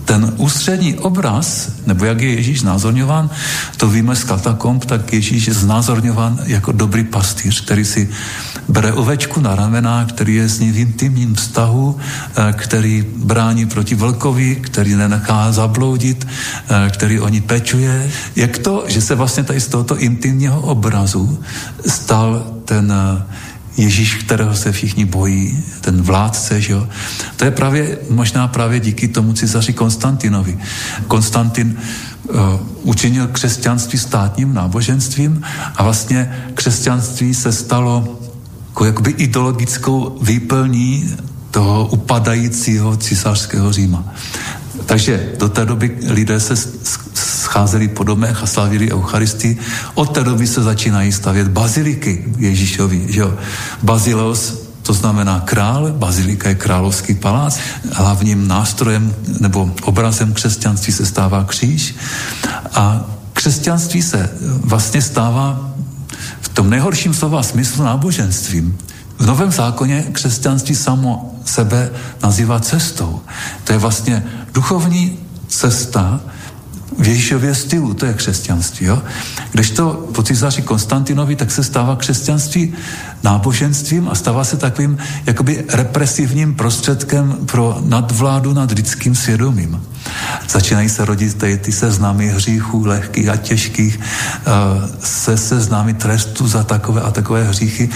ten 0.09 0.33
ústřední 0.37 0.95
obraz, 0.95 1.69
nebo 1.85 2.05
jak 2.05 2.21
je 2.21 2.33
Ježíš 2.33 2.59
znázorňován, 2.59 3.29
to 3.77 3.87
víme 3.87 4.15
z 4.15 4.23
katakomb, 4.23 4.85
tak 4.85 5.13
Ježíš 5.13 5.47
je 5.47 5.53
znázorňován 5.53 6.39
jako 6.45 6.71
dobrý 6.71 7.03
pastýř, 7.03 7.61
který 7.61 7.85
si 7.85 8.09
bere 8.67 8.93
ovečku 8.93 9.39
na 9.39 9.55
ramena, 9.55 10.05
který 10.05 10.35
je 10.35 10.49
s 10.49 10.59
ní 10.59 10.71
v 10.71 10.77
intimním 10.77 11.35
vztahu, 11.35 11.97
eh, 11.97 12.53
který 12.57 13.05
brání 13.15 13.65
proti 13.65 13.95
vlkovi, 13.95 14.55
který 14.55 14.95
nenechá 14.95 15.51
zabloudit, 15.51 16.25
eh, 16.25 16.89
který 16.89 17.19
o 17.19 17.29
ní 17.29 17.41
pečuje. 17.41 18.09
Jak 18.35 18.57
to, 18.57 18.85
že 18.87 19.01
se 19.01 19.15
vlastně 19.15 19.43
tady 19.43 19.61
z 19.61 19.67
tohoto 19.67 19.97
intimního 19.97 20.61
obrazu 20.61 21.39
stal 21.85 22.57
ten 22.65 22.89
eh, 22.89 23.28
Ježíš, 23.79 24.15
kterého 24.15 24.55
se 24.55 24.71
všichni 24.71 25.05
bojí, 25.05 25.63
ten 25.81 26.01
vládce, 26.01 26.61
že 26.61 26.73
jo? 26.73 26.87
To 27.35 27.45
je 27.45 27.51
právě, 27.51 27.97
možná 28.09 28.47
právě 28.47 28.79
díky 28.79 29.07
tomu 29.07 29.33
cisaři 29.33 29.73
Konstantinovi. 29.73 30.57
Konstantin 31.07 31.77
uh, 32.23 32.35
učinil 32.83 33.27
křesťanství 33.27 33.99
státním 33.99 34.53
náboženstvím 34.53 35.41
a 35.75 35.83
vlastně 35.83 36.43
křesťanství 36.53 37.33
se 37.33 37.51
stalo 37.51 38.19
jako 38.69 38.85
jakoby 38.85 39.11
ideologickou 39.11 40.19
výplní 40.21 41.15
toho 41.51 41.87
upadajícího 41.87 42.97
císařského 42.97 43.71
Říma. 43.71 44.13
Takže 44.85 45.31
do 45.39 45.49
té 45.49 45.65
doby 45.65 45.97
lidé 46.07 46.39
se 46.39 46.55
scházeli 47.49 47.87
po 47.87 48.03
domech 48.03 48.43
a 48.43 48.45
slavili 48.45 48.93
Eucharistii. 48.93 49.57
Od 49.93 50.13
té 50.13 50.23
doby 50.23 50.47
se 50.47 50.63
začínají 50.63 51.11
stavět 51.11 51.47
baziliky 51.47 52.25
Ježíšovi. 52.37 53.05
Že 53.09 53.19
jo? 53.19 53.33
Bazileos 53.83 54.69
to 54.85 54.93
znamená 54.93 55.39
král, 55.45 55.91
bazilika 55.91 56.49
je 56.49 56.55
královský 56.55 57.13
palác, 57.13 57.59
hlavním 57.91 58.47
nástrojem 58.47 59.15
nebo 59.39 59.71
obrazem 59.83 60.33
křesťanství 60.33 60.93
se 60.93 61.05
stává 61.05 61.43
kříž 61.43 61.95
a 62.73 63.05
křesťanství 63.33 64.01
se 64.01 64.29
vlastně 64.61 65.01
stává 65.01 65.73
v 66.41 66.49
tom 66.49 66.69
nejhorším 66.69 67.13
slova 67.13 67.43
smyslu 67.43 67.83
náboženstvím. 67.83 68.77
V 69.17 69.25
Novém 69.25 69.51
zákoně 69.51 70.05
křesťanství 70.11 70.75
samo 70.75 71.37
sebe 71.45 71.89
nazývá 72.23 72.59
cestou. 72.59 73.21
To 73.63 73.73
je 73.73 73.79
vlastně 73.79 74.23
duchovní 74.53 75.19
cesta 75.47 76.21
v 76.99 77.07
Ježíšově 77.07 77.55
stylu, 77.55 77.93
to 77.93 78.05
je 78.05 78.13
křesťanství. 78.13 78.85
Jo? 78.85 79.01
Kdežto 79.51 80.09
po 80.15 80.23
císaři 80.23 80.61
Konstantinovi, 80.61 81.35
tak 81.35 81.51
se 81.51 81.63
stává 81.63 81.95
křesťanství 81.95 82.73
náboženstvím 83.23 84.09
a 84.09 84.15
stává 84.15 84.43
se 84.43 84.57
takovým 84.57 84.97
jakoby 85.25 85.65
represivním 85.69 86.55
prostředkem 86.55 87.37
pro 87.45 87.81
nadvládu 87.85 88.53
nad 88.53 88.71
lidským 88.71 89.15
svědomím. 89.15 89.81
Začínají 90.49 90.89
se 90.89 91.05
rodit 91.05 91.37
tady 91.37 91.57
ty 91.57 91.71
seznamy 91.71 92.27
hříchů 92.27 92.85
lehkých 92.85 93.29
a 93.29 93.35
těžkých, 93.35 93.99
eh, 93.99 94.49
se 94.99 95.37
seznamy 95.37 95.93
trestu 95.93 96.47
za 96.47 96.63
takové 96.63 97.01
a 97.01 97.11
takové 97.11 97.43
hříchy 97.43 97.89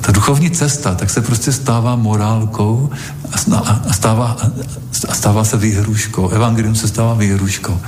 ta 0.00 0.12
duchovní 0.12 0.50
cesta, 0.50 0.94
tak 0.94 1.10
se 1.10 1.20
prostě 1.20 1.52
stává 1.52 1.96
morálkou 1.96 2.90
a 3.32 3.38
stává, 3.92 4.36
stává 5.12 5.44
se 5.44 5.56
výhruškou. 5.56 6.28
Evangelium 6.28 6.74
se 6.74 6.88
stává 6.88 7.14
výhruškou. 7.14 7.80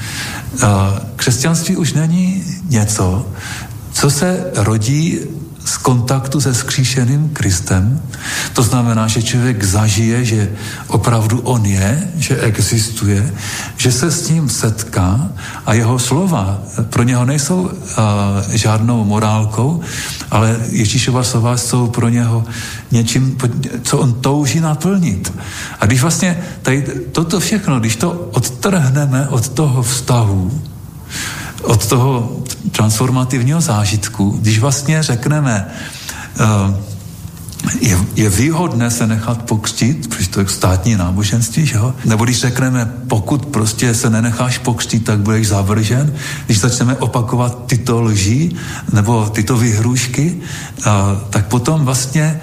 Křesťanství 1.16 1.76
už 1.76 1.92
není 1.92 2.44
něco, 2.68 3.26
co 3.92 4.10
se 4.10 4.50
rodí 4.54 5.18
z 5.64 5.76
kontaktu 5.76 6.40
se 6.40 6.54
skříšeným 6.54 7.28
Kristem. 7.28 8.02
To 8.52 8.62
znamená, 8.62 9.08
že 9.08 9.22
člověk 9.22 9.64
zažije, 9.64 10.24
že 10.24 10.50
opravdu 10.86 11.40
on 11.40 11.66
je, 11.66 12.08
že 12.16 12.36
existuje, 12.36 13.34
že 13.76 13.92
se 13.92 14.10
s 14.10 14.28
ním 14.28 14.48
setká 14.48 15.28
a 15.66 15.74
jeho 15.74 15.98
slova 15.98 16.62
pro 16.90 17.02
něho 17.02 17.24
nejsou 17.24 17.60
uh, 17.62 17.70
žádnou 18.50 19.04
morálkou, 19.04 19.80
ale 20.30 20.56
Ježíšova 20.70 21.22
slova 21.22 21.56
jsou 21.56 21.86
pro 21.86 22.08
něho 22.08 22.44
něčím, 22.90 23.38
co 23.82 23.98
on 23.98 24.12
touží 24.12 24.60
naplnit. 24.60 25.32
A 25.80 25.86
když 25.86 26.02
vlastně 26.02 26.38
tady 26.62 26.82
toto 27.12 27.40
všechno, 27.40 27.80
když 27.80 27.96
to 27.96 28.10
odtrhneme 28.10 29.28
od 29.28 29.48
toho 29.48 29.82
vztahu, 29.82 30.62
od 31.62 31.86
toho 31.86 32.42
transformativního 32.70 33.60
zážitku, 33.60 34.38
když 34.40 34.58
vlastně 34.58 35.02
řekneme, 35.02 35.66
uh, 36.40 36.74
je, 37.80 37.98
je 38.16 38.28
výhodné 38.30 38.90
se 38.90 39.06
nechat 39.06 39.42
pokřtít, 39.42 40.08
protože 40.08 40.28
to 40.28 40.40
je 40.40 40.48
státní 40.48 40.96
náboženství, 40.96 41.66
že 41.66 41.76
jo? 41.76 41.94
Nebo 42.04 42.24
když 42.24 42.40
řekneme, 42.40 42.92
pokud 43.08 43.46
prostě 43.46 43.94
se 43.94 44.10
nenecháš 44.10 44.58
pokřtít, 44.58 45.04
tak 45.04 45.18
budeš 45.18 45.48
zavržen. 45.48 46.14
Když 46.46 46.60
začneme 46.60 46.96
opakovat 46.96 47.66
tyto 47.66 48.02
lži 48.02 48.50
nebo 48.92 49.28
tyto 49.28 49.56
vyhrušky, 49.56 50.40
tak 51.30 51.46
potom 51.46 51.84
vlastně 51.84 52.40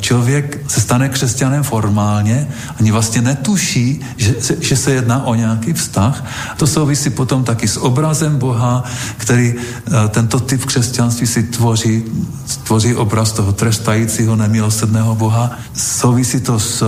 člověk 0.00 0.60
se 0.68 0.80
stane 0.80 1.08
křesťanem 1.08 1.62
formálně, 1.62 2.48
ani 2.78 2.90
vlastně 2.90 3.22
netuší, 3.22 4.00
že, 4.16 4.34
že 4.60 4.76
se 4.76 4.92
jedná 4.92 5.26
o 5.26 5.34
nějaký 5.34 5.72
vztah. 5.72 6.24
To 6.56 6.66
souvisí 6.66 7.10
potom 7.10 7.44
taky 7.44 7.68
s 7.68 7.76
obrazem 7.76 8.38
Boha, 8.38 8.84
který 9.16 9.54
tento 10.08 10.40
typ 10.40 10.64
křesťanství 10.64 11.26
si 11.26 11.42
tvoří, 11.42 12.04
tvoří 12.64 12.94
obraz 12.94 13.32
toho 13.32 13.52
trestajícího, 13.52 14.36
nemilosrdného 14.36 15.14
Boha. 15.14 15.50
Souvisí 15.74 16.40
to 16.40 16.58
s 16.58 16.84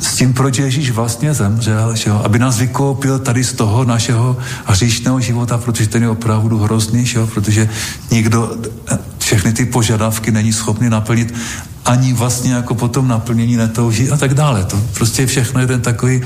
s 0.00 0.14
tím, 0.14 0.32
proč 0.32 0.58
Ježíš 0.58 0.90
vlastně 0.90 1.34
zemřel, 1.34 1.96
že 1.96 2.10
jo? 2.10 2.20
aby 2.24 2.38
nás 2.38 2.58
vykoupil 2.58 3.18
tady 3.18 3.44
z 3.44 3.52
toho 3.52 3.84
našeho 3.84 4.36
hříšného 4.64 5.20
života, 5.20 5.58
protože 5.58 5.86
ten 5.86 6.02
je 6.02 6.08
opravdu 6.08 6.58
hrozný, 6.58 7.06
že 7.06 7.18
jo? 7.18 7.26
protože 7.26 7.68
nikdo 8.10 8.56
všechny 9.28 9.52
ty 9.52 9.66
požadavky 9.66 10.30
není 10.32 10.52
schopný 10.52 10.90
naplnit, 10.90 11.34
ani 11.84 12.12
vlastně 12.12 12.52
jako 12.52 12.74
potom 12.74 13.08
naplnění 13.08 13.56
netouží 13.56 14.10
a 14.10 14.16
tak 14.16 14.34
dále. 14.34 14.64
To 14.64 14.80
prostě 14.94 15.22
je 15.22 15.26
všechno 15.26 15.60
jeden 15.60 15.80
takový 15.80 16.22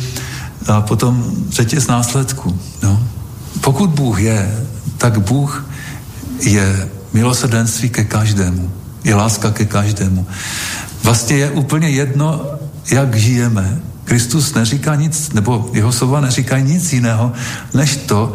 a 0.68 0.80
potom 0.80 1.34
řetěz 1.50 1.86
následků. 1.86 2.58
No. 2.82 3.02
Pokud 3.60 3.90
Bůh 3.90 4.20
je, 4.20 4.64
tak 4.98 5.18
Bůh 5.18 5.66
je 6.40 6.88
milosrdenství 7.12 7.90
ke 7.90 8.04
každému. 8.04 8.70
Je 9.04 9.14
láska 9.14 9.50
ke 9.50 9.64
každému. 9.64 10.26
Vlastně 11.02 11.36
je 11.36 11.50
úplně 11.50 11.90
jedno, 11.90 12.46
jak 12.90 13.14
žijeme. 13.14 13.80
Kristus 14.04 14.54
neříká 14.54 14.94
nic, 14.94 15.32
nebo 15.32 15.70
jeho 15.72 15.92
slova 15.92 16.20
neříkají 16.20 16.64
nic 16.64 16.92
jiného, 16.92 17.32
než 17.74 17.96
to, 17.96 18.34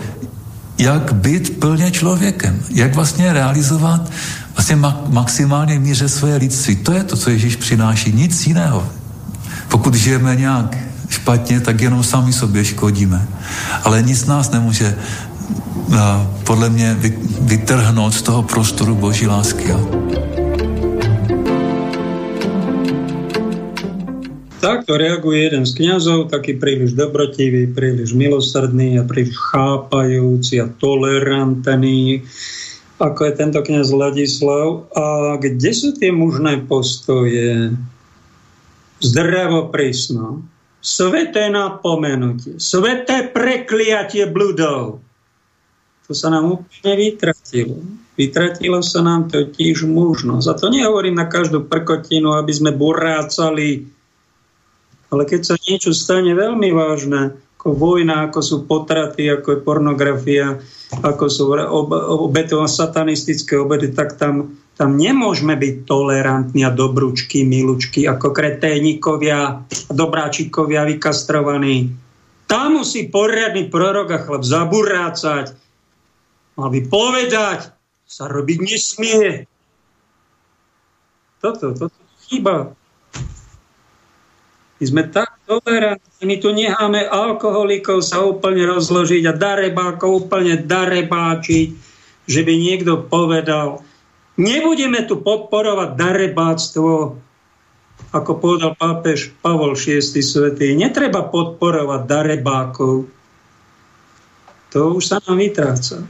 jak 0.78 1.14
být 1.14 1.60
plně 1.60 1.92
člověkem, 1.92 2.60
jak 2.70 2.96
vlastně 2.96 3.34
realizovat 3.34 4.12
vlastně 4.58 4.76
ma- 4.76 5.06
maximálně 5.10 5.80
míře 5.80 6.10
svoje 6.10 6.36
lidství. 6.36 6.76
To 6.76 6.92
je 6.92 7.04
to, 7.04 7.18
co 7.18 7.30
Ježíš 7.30 7.56
přináší, 7.56 8.12
nic 8.12 8.48
jiného. 8.48 8.82
Pokud 9.70 9.94
žijeme 9.94 10.36
nějak 10.36 10.78
špatně, 11.10 11.60
tak 11.60 11.82
jenom 11.82 12.04
sami 12.04 12.34
sobě 12.34 12.66
škodíme. 12.66 13.28
Ale 13.84 14.02
nic 14.02 14.26
nás 14.26 14.52
nemůže 14.52 14.96
podle 16.44 16.70
mě 16.70 16.98
vytrhnout 17.42 18.14
z 18.14 18.22
toho 18.22 18.44
prostoru 18.44 18.96
Boží 18.96 19.28
lásky. 19.28 19.72
Takto 24.60 24.98
reaguje 24.98 25.48
jeden 25.48 25.64
z 25.64 25.72
kňazov, 25.80 26.28
taký 26.28 26.60
príliš 26.60 26.92
dobrotivý, 26.92 27.72
príliš 27.72 28.12
milosrdný 28.12 29.00
a 29.00 29.08
príliš 29.08 29.38
chápajúci 29.38 30.60
a 30.60 30.68
tolerantný, 30.82 32.26
ako 32.98 33.20
je 33.30 33.34
tento 33.38 33.60
kňaz 33.62 33.88
Ladislav. 33.94 34.90
A 34.94 35.36
kde 35.38 35.72
sú 35.74 35.94
tie 35.94 36.10
mužné 36.10 36.66
postoje? 36.66 37.74
Zdravo 38.98 39.70
prísno. 39.70 40.46
Sveté 40.82 41.50
napomenutie. 41.54 42.58
Sveté 42.58 43.30
prekliatie 43.30 44.26
bludov. 44.30 45.02
To 46.08 46.12
sa 46.16 46.32
nám 46.32 46.58
úplne 46.62 46.94
vytratilo. 46.96 47.78
Vytratilo 48.18 48.80
sa 48.82 49.06
nám 49.06 49.30
totiž 49.30 49.86
mužnosť. 49.86 50.48
A 50.50 50.58
to 50.58 50.74
nehovorím 50.74 51.20
na 51.20 51.30
každú 51.30 51.68
prkotinu, 51.68 52.34
aby 52.34 52.50
sme 52.50 52.72
burácali 52.74 53.98
ale 55.08 55.24
keď 55.24 55.42
sa 55.44 55.56
niečo 55.56 55.96
stane 55.96 56.36
veľmi 56.36 56.70
vážne, 56.76 57.40
vojna, 57.74 58.30
ako 58.30 58.40
sú 58.40 58.58
potraty, 58.70 59.28
ako 59.28 59.48
je 59.58 59.66
pornografia, 59.66 60.62
ako 61.02 61.26
sú 61.28 61.44
obetová 62.30 62.70
satanistické 62.70 63.60
obedy, 63.60 63.92
tak 63.92 64.16
tam, 64.16 64.56
tam 64.80 64.96
nemôžeme 64.96 65.58
byť 65.58 65.74
tolerantní 65.84 66.64
a 66.64 66.72
dobrúčky, 66.72 67.44
milučky, 67.44 68.06
ako 68.06 68.32
kreténikovia, 68.32 69.66
dobráčikovia 69.92 70.86
vykastrovaní. 70.86 71.92
Tam 72.48 72.80
musí 72.80 73.12
poriadny 73.12 73.68
prorok 73.68 74.08
a 74.16 74.24
chlap 74.24 74.44
zaburácať, 74.46 75.46
mal 76.56 76.70
by 76.72 76.82
povedať, 76.88 77.76
sa 78.08 78.32
robiť 78.32 78.58
nesmie. 78.64 79.44
Toto, 81.44 81.76
toto 81.76 82.00
chýba. 82.24 82.77
My 84.78 84.86
sme 84.86 85.04
tak 85.10 85.42
tolerantní, 85.50 86.22
my 86.22 86.36
tu 86.38 86.54
necháme 86.54 87.10
alkoholikov 87.10 88.06
sa 88.06 88.22
úplne 88.22 88.62
rozložiť 88.70 89.26
a 89.26 89.34
darebákov 89.34 90.30
úplne 90.30 90.62
darebáčiť, 90.62 91.68
že 92.30 92.42
by 92.46 92.54
niekto 92.54 93.10
povedal, 93.10 93.82
nebudeme 94.38 95.02
tu 95.10 95.18
podporovať 95.18 95.98
darebáctvo, 95.98 97.18
ako 98.14 98.32
povedal 98.38 98.78
pápež 98.78 99.34
Pavol 99.42 99.74
VI 99.74 100.00
svetý. 100.06 100.78
Netreba 100.78 101.26
podporovať 101.26 102.02
darebákov. 102.06 103.10
To 104.78 104.80
už 104.94 105.04
sa 105.10 105.18
nám 105.26 105.42
vytráca. 105.42 106.06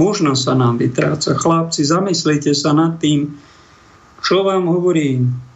Možno 0.00 0.32
sa 0.32 0.56
nám 0.56 0.80
vytráca. 0.80 1.36
Chlapci, 1.36 1.84
zamyslite 1.84 2.56
sa 2.56 2.72
nad 2.72 2.96
tým, 2.96 3.36
čo 4.24 4.40
vám 4.40 4.64
hovorím 4.72 5.49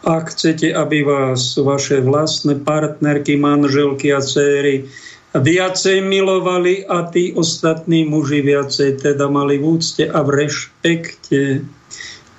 ak 0.00 0.32
chcete, 0.32 0.72
aby 0.72 1.04
vás 1.04 1.60
vaše 1.60 2.00
vlastné 2.00 2.60
partnerky, 2.64 3.36
manželky 3.36 4.12
a 4.16 4.24
céry 4.24 4.88
viacej 5.36 6.02
milovali 6.02 6.82
a 6.90 7.06
tí 7.06 7.30
ostatní 7.36 8.02
muži 8.02 8.42
viacej 8.42 8.98
teda 8.98 9.30
mali 9.30 9.62
v 9.62 9.78
úcte 9.78 10.04
a 10.10 10.18
v 10.26 10.30
rešpekte. 10.42 11.62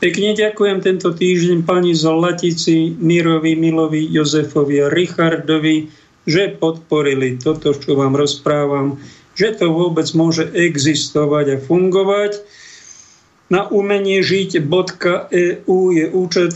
Pekne 0.01 0.29
ďakujem 0.33 0.77
tento 0.81 1.13
týždeň 1.13 1.61
pani 1.63 1.93
Zlatici, 1.93 2.97
Mirovi, 2.97 3.53
Milovi, 3.53 4.09
Jozefovi 4.09 4.81
a 4.81 4.89
Richardovi, 4.89 5.87
že 6.25 6.57
podporili 6.57 7.37
toto, 7.37 7.71
čo 7.71 7.93
vám 7.93 8.17
rozprávam, 8.17 8.97
že 9.37 9.55
to 9.55 9.69
vôbec 9.69 10.09
môže 10.17 10.49
existovať 10.51 11.45
a 11.55 11.57
fungovať. 11.61 12.41
Na 13.53 13.69
umenie 13.69 14.25
žiť.eu 14.25 15.77
je 15.91 16.05
účet 16.11 16.53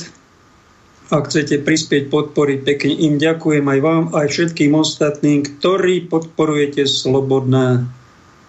ak 1.14 1.30
chcete 1.30 1.61
prispieť 1.61 2.10
podporiť, 2.10 2.60
pekne 2.65 2.94
im 2.98 3.22
ďakujem 3.22 3.65
aj 3.65 3.80
vám, 3.82 4.03
aj 4.18 4.27
všetkým 4.30 4.73
ostatným, 4.73 5.45
ktorí 5.45 6.10
podporujete 6.10 6.90
slobodné 6.90 7.86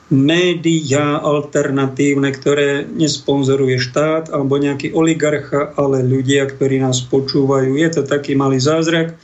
médiá 0.07 1.19
alternatívne, 1.19 2.31
ktoré 2.31 2.87
nesponzoruje 2.87 3.83
štát 3.83 4.31
alebo 4.31 4.57
nejaký 4.57 4.95
oligarcha, 4.95 5.75
ale 5.75 6.07
ľudia, 6.07 6.47
ktorí 6.47 6.79
nás 6.79 7.03
počúvajú. 7.03 7.75
Je 7.75 7.89
to 7.91 8.07
taký 8.07 8.39
malý 8.39 8.63
zázrak. 8.63 9.19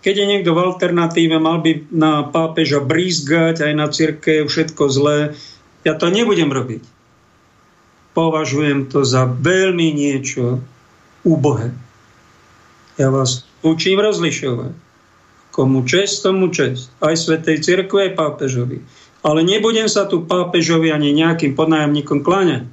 Keď 0.00 0.14
je 0.16 0.26
niekto 0.26 0.56
v 0.56 0.64
alternatíve, 0.64 1.36
mal 1.38 1.62
by 1.62 1.92
na 1.92 2.26
pápeža 2.26 2.80
brízgať, 2.82 3.62
aj 3.62 3.72
na 3.76 3.86
cirke, 3.92 4.48
všetko 4.48 4.82
zlé. 4.90 5.18
Ja 5.86 5.94
to 5.94 6.10
nebudem 6.10 6.50
robiť. 6.50 6.82
Považujem 8.16 8.90
to 8.90 9.06
za 9.06 9.28
veľmi 9.28 9.94
niečo 9.94 10.58
úbohé. 11.22 11.70
Ja 13.00 13.08
vás 13.08 13.48
učím 13.64 13.96
rozlišovať. 14.04 14.76
Komu 15.56 15.88
čest, 15.88 16.20
tomu 16.20 16.52
čest. 16.52 16.92
Aj 17.00 17.16
Svetej 17.16 17.64
Cirkve, 17.64 18.12
aj 18.12 18.20
pápežovi. 18.20 18.84
Ale 19.24 19.40
nebudem 19.40 19.88
sa 19.88 20.04
tu 20.04 20.28
pápežovi 20.28 20.92
ani 20.92 21.16
nejakým 21.16 21.56
podnájomníkom 21.56 22.20
kláňať. 22.20 22.68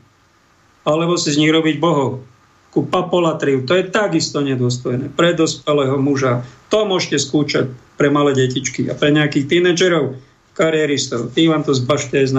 Alebo 0.83 1.15
si 1.15 1.31
z 1.31 1.39
nich 1.39 1.51
robiť 1.55 1.79
bohov. 1.79 2.27
Ku 2.75 2.83
papolatriu. 2.83 3.63
To 3.63 3.79
je 3.79 3.87
takisto 3.87 4.43
nedôstojné. 4.43 5.15
Pre 5.15 5.31
dospelého 5.31 5.95
muža. 5.95 6.43
To 6.75 6.83
môžete 6.83 7.23
skúčať 7.23 7.71
pre 7.95 8.11
malé 8.11 8.35
detičky 8.35 8.91
a 8.91 8.99
pre 8.99 9.15
nejakých 9.15 9.47
tínedžerov, 9.47 10.19
kariéristov. 10.59 11.31
Tí 11.31 11.47
vám 11.47 11.63
to 11.63 11.71
zbašte 11.71 12.19
aj 12.19 12.27
z. 12.27 12.35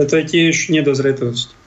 Ale 0.00 0.04
to 0.08 0.14
je 0.16 0.24
tiež 0.24 0.72
nedozretosť. 0.72 1.59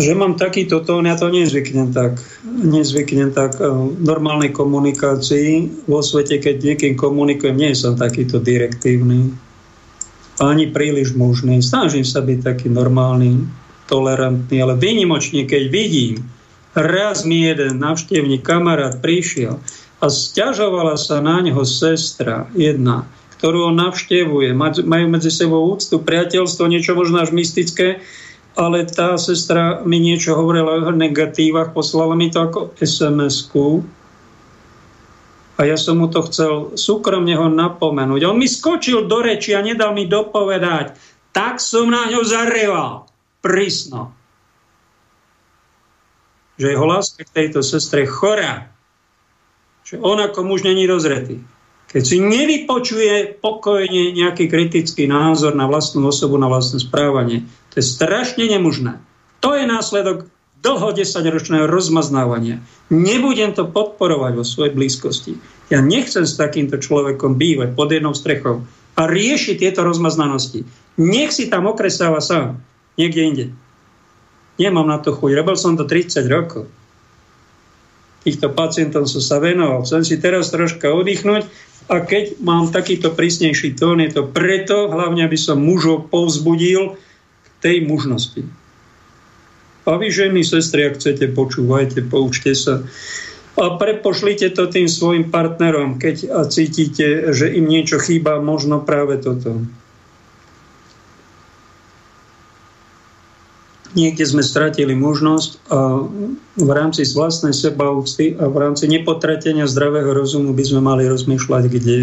Že 0.00 0.16
mám 0.16 0.40
takýto 0.40 0.80
tón, 0.80 1.04
ja 1.04 1.20
to 1.20 1.28
nezvyknem 1.28 1.92
tak. 1.92 2.16
Nezvyknem 2.48 3.36
tak 3.36 3.60
v 3.60 4.00
normálnej 4.00 4.48
komunikácii. 4.48 5.84
Vo 5.84 6.00
svete, 6.00 6.40
keď 6.40 6.72
niekým 6.72 6.94
komunikujem, 6.96 7.52
nie 7.52 7.76
som 7.76 7.92
takýto 7.92 8.40
direktívny. 8.40 9.36
Ani 10.40 10.72
príliš 10.72 11.12
mužný. 11.12 11.60
Snažím 11.60 12.08
sa 12.08 12.24
byť 12.24 12.38
taký 12.40 12.72
normálny, 12.72 13.44
tolerantný, 13.84 14.64
ale 14.64 14.80
vynimočne, 14.80 15.44
keď 15.44 15.68
vidím, 15.68 16.24
raz 16.72 17.28
mi 17.28 17.44
jeden 17.44 17.76
navštevník 17.76 18.40
kamarát 18.40 18.96
prišiel 19.04 19.60
a 20.00 20.08
stiažovala 20.08 20.96
sa 20.96 21.20
na 21.20 21.44
neho 21.44 21.62
sestra 21.68 22.48
jedna, 22.56 23.04
ktorú 23.36 23.68
on 23.68 23.76
navštevuje. 23.76 24.56
Majú 24.82 25.06
medzi 25.12 25.28
sebou 25.28 25.68
úctu, 25.68 26.00
priateľstvo, 26.00 26.64
niečo 26.64 26.96
možno 26.96 27.20
až 27.20 27.36
mystické 27.36 28.00
ale 28.52 28.84
tá 28.84 29.16
sestra 29.16 29.80
mi 29.84 29.96
niečo 29.96 30.36
hovorila 30.36 30.84
o 30.84 30.92
negatívach, 30.92 31.72
poslala 31.72 32.12
mi 32.12 32.28
to 32.28 32.44
ako 32.44 32.76
SMS-ku 32.76 33.80
a 35.62 35.68
ja 35.68 35.76
som 35.76 36.00
mu 36.00 36.08
to 36.08 36.24
chcel 36.26 36.74
súkromne 36.74 37.36
ho 37.36 37.46
napomenúť. 37.46 38.24
On 38.24 38.34
mi 38.34 38.48
skočil 38.48 39.04
do 39.04 39.20
reči 39.20 39.52
a 39.52 39.60
nedal 39.60 39.92
mi 39.92 40.08
dopovedať. 40.08 40.96
Tak 41.30 41.60
som 41.60 41.92
na 41.92 42.08
ňo 42.08 42.24
zareval. 42.24 43.06
Prísno. 43.44 44.10
Že 46.56 46.66
jeho 46.72 46.86
láska 46.88 47.22
k 47.22 47.34
tejto 47.36 47.60
sestre 47.60 48.08
chorá. 48.08 48.74
Že 49.86 50.00
on 50.00 50.18
ako 50.18 50.40
muž 50.42 50.64
není 50.64 50.88
dozretý. 50.88 51.38
Keď 51.92 52.02
si 52.02 52.16
nevypočuje 52.18 53.36
pokojne 53.38 54.16
nejaký 54.16 54.48
kritický 54.48 55.04
názor 55.04 55.52
na 55.52 55.68
vlastnú 55.68 56.08
osobu, 56.08 56.40
na 56.40 56.48
vlastné 56.48 56.80
správanie, 56.80 57.44
to 57.72 57.80
je 57.80 57.84
strašne 57.84 58.44
nemožné. 58.44 59.00
To 59.40 59.56
je 59.56 59.64
následok 59.64 60.28
dlho 60.62 60.94
desaťročného 60.94 61.66
rozmaznávania. 61.66 62.62
Nebudem 62.92 63.56
to 63.56 63.66
podporovať 63.66 64.32
vo 64.38 64.44
svojej 64.46 64.72
blízkosti. 64.76 65.32
Ja 65.72 65.82
nechcem 65.82 66.22
s 66.22 66.38
takýmto 66.38 66.78
človekom 66.78 67.34
bývať 67.34 67.74
pod 67.74 67.90
jednou 67.90 68.14
strechou 68.14 68.62
a 68.94 69.02
riešiť 69.08 69.56
tieto 69.58 69.82
rozmaznanosti. 69.82 70.62
Nech 71.00 71.32
si 71.32 71.48
tam 71.48 71.66
okresáva 71.66 72.20
sám, 72.20 72.60
niekde 73.00 73.20
inde. 73.24 73.46
Nemám 74.60 74.86
na 74.86 75.00
to 75.00 75.16
chuť. 75.16 75.32
Robil 75.32 75.56
som 75.56 75.74
to 75.74 75.88
30 75.88 76.28
rokov. 76.28 76.68
Týchto 78.22 78.52
pacientov 78.54 79.10
som 79.10 79.18
sa 79.18 79.42
venoval. 79.42 79.82
Chcem 79.82 80.06
si 80.06 80.14
teraz 80.20 80.54
troška 80.54 80.94
oddychnúť 80.94 81.48
a 81.90 81.98
keď 82.04 82.38
mám 82.38 82.70
takýto 82.70 83.10
prísnejší 83.10 83.74
tón, 83.74 83.98
je 83.98 84.14
to 84.14 84.22
preto, 84.30 84.86
hlavne 84.86 85.26
aby 85.26 85.34
som 85.34 85.58
mužov 85.58 86.06
povzbudil, 86.12 86.94
tej 87.62 87.86
mužnosti. 87.86 88.42
A 89.82 89.98
vy 89.98 90.10
ženy, 90.10 90.46
sestry, 90.46 90.86
ak 90.86 90.98
chcete, 90.98 91.30
počúvajte, 91.34 92.06
poučte 92.06 92.54
sa. 92.54 92.86
A 93.58 93.76
prepošlite 93.76 94.54
to 94.54 94.70
tým 94.70 94.86
svojim 94.86 95.28
partnerom, 95.28 95.98
keď 95.98 96.46
cítite, 96.48 97.34
že 97.34 97.50
im 97.52 97.66
niečo 97.66 97.98
chýba, 97.98 98.38
možno 98.38 98.82
práve 98.82 99.18
toto. 99.18 99.62
Niekde 103.92 104.24
sme 104.24 104.40
stratili 104.40 104.96
možnosť 104.96 105.50
a 105.68 106.08
v 106.56 106.70
rámci 106.72 107.04
vlastnej 107.12 107.52
sebaúcty 107.52 108.32
a 108.40 108.48
v 108.48 108.56
rámci 108.56 108.88
nepotratenia 108.88 109.68
zdravého 109.68 110.16
rozumu 110.16 110.56
by 110.56 110.64
sme 110.64 110.80
mali 110.80 111.04
rozmýšľať, 111.04 111.64
kde 111.68 111.96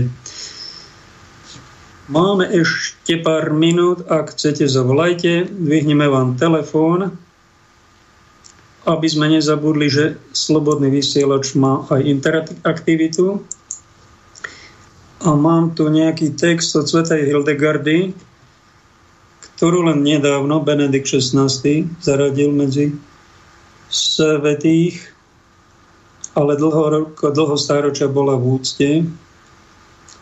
Máme 2.10 2.50
ešte 2.50 3.22
pár 3.22 3.54
minút, 3.54 4.02
ak 4.10 4.34
chcete, 4.34 4.66
zavolajte, 4.66 5.46
dvihneme 5.46 6.10
vám 6.10 6.42
telefón, 6.42 7.14
aby 8.90 9.06
sme 9.06 9.30
nezabudli, 9.30 9.94
že 9.94 10.18
slobodný 10.34 10.90
vysielač 10.90 11.54
má 11.54 11.86
aj 11.86 12.02
interaktivitu. 12.02 13.46
A 15.22 15.38
mám 15.38 15.78
tu 15.78 15.86
nejaký 15.86 16.34
text 16.34 16.74
od 16.74 16.90
Svetej 16.90 17.30
Hildegardy, 17.30 18.18
ktorú 19.54 19.86
len 19.86 20.02
nedávno 20.02 20.66
Benedikt 20.66 21.14
XVI 21.14 21.46
zaradil 22.02 22.50
medzi 22.50 22.90
svetých, 23.94 25.14
ale 26.34 26.58
dlho, 26.58 27.14
dlho 27.14 27.54
stáročia 27.54 28.10
bola 28.10 28.34
v 28.34 28.58
úcte 28.58 28.90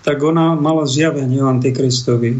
tak 0.07 0.23
ona 0.23 0.55
mala 0.55 0.87
zjavenie 0.87 1.43
o 1.43 1.51
Antikristovi. 1.51 2.39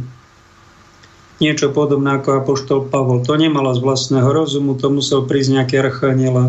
Niečo 1.44 1.76
podobné 1.76 2.16
ako 2.16 2.40
apoštol 2.40 2.88
Pavol. 2.88 3.28
To 3.28 3.36
nemala 3.36 3.76
z 3.76 3.84
vlastného 3.84 4.32
rozumu, 4.32 4.80
to 4.80 4.88
musel 4.88 5.28
prísť 5.28 5.60
nejaký 5.60 5.76
archaniel 5.84 6.36
a 6.40 6.46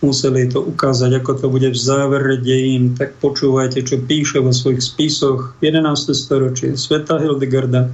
museli 0.00 0.48
to 0.48 0.64
ukázať, 0.64 1.20
ako 1.20 1.32
to 1.44 1.46
bude 1.52 1.68
v 1.68 1.76
závere 1.76 2.40
dejín, 2.40 2.96
tak 2.96 3.20
počúvajte, 3.20 3.84
čo 3.84 4.00
píše 4.00 4.40
vo 4.40 4.48
svojich 4.48 4.80
spisoch 4.80 5.52
11. 5.60 6.16
storočie 6.16 6.72
Sveta 6.80 7.20
Hildegarda. 7.20 7.92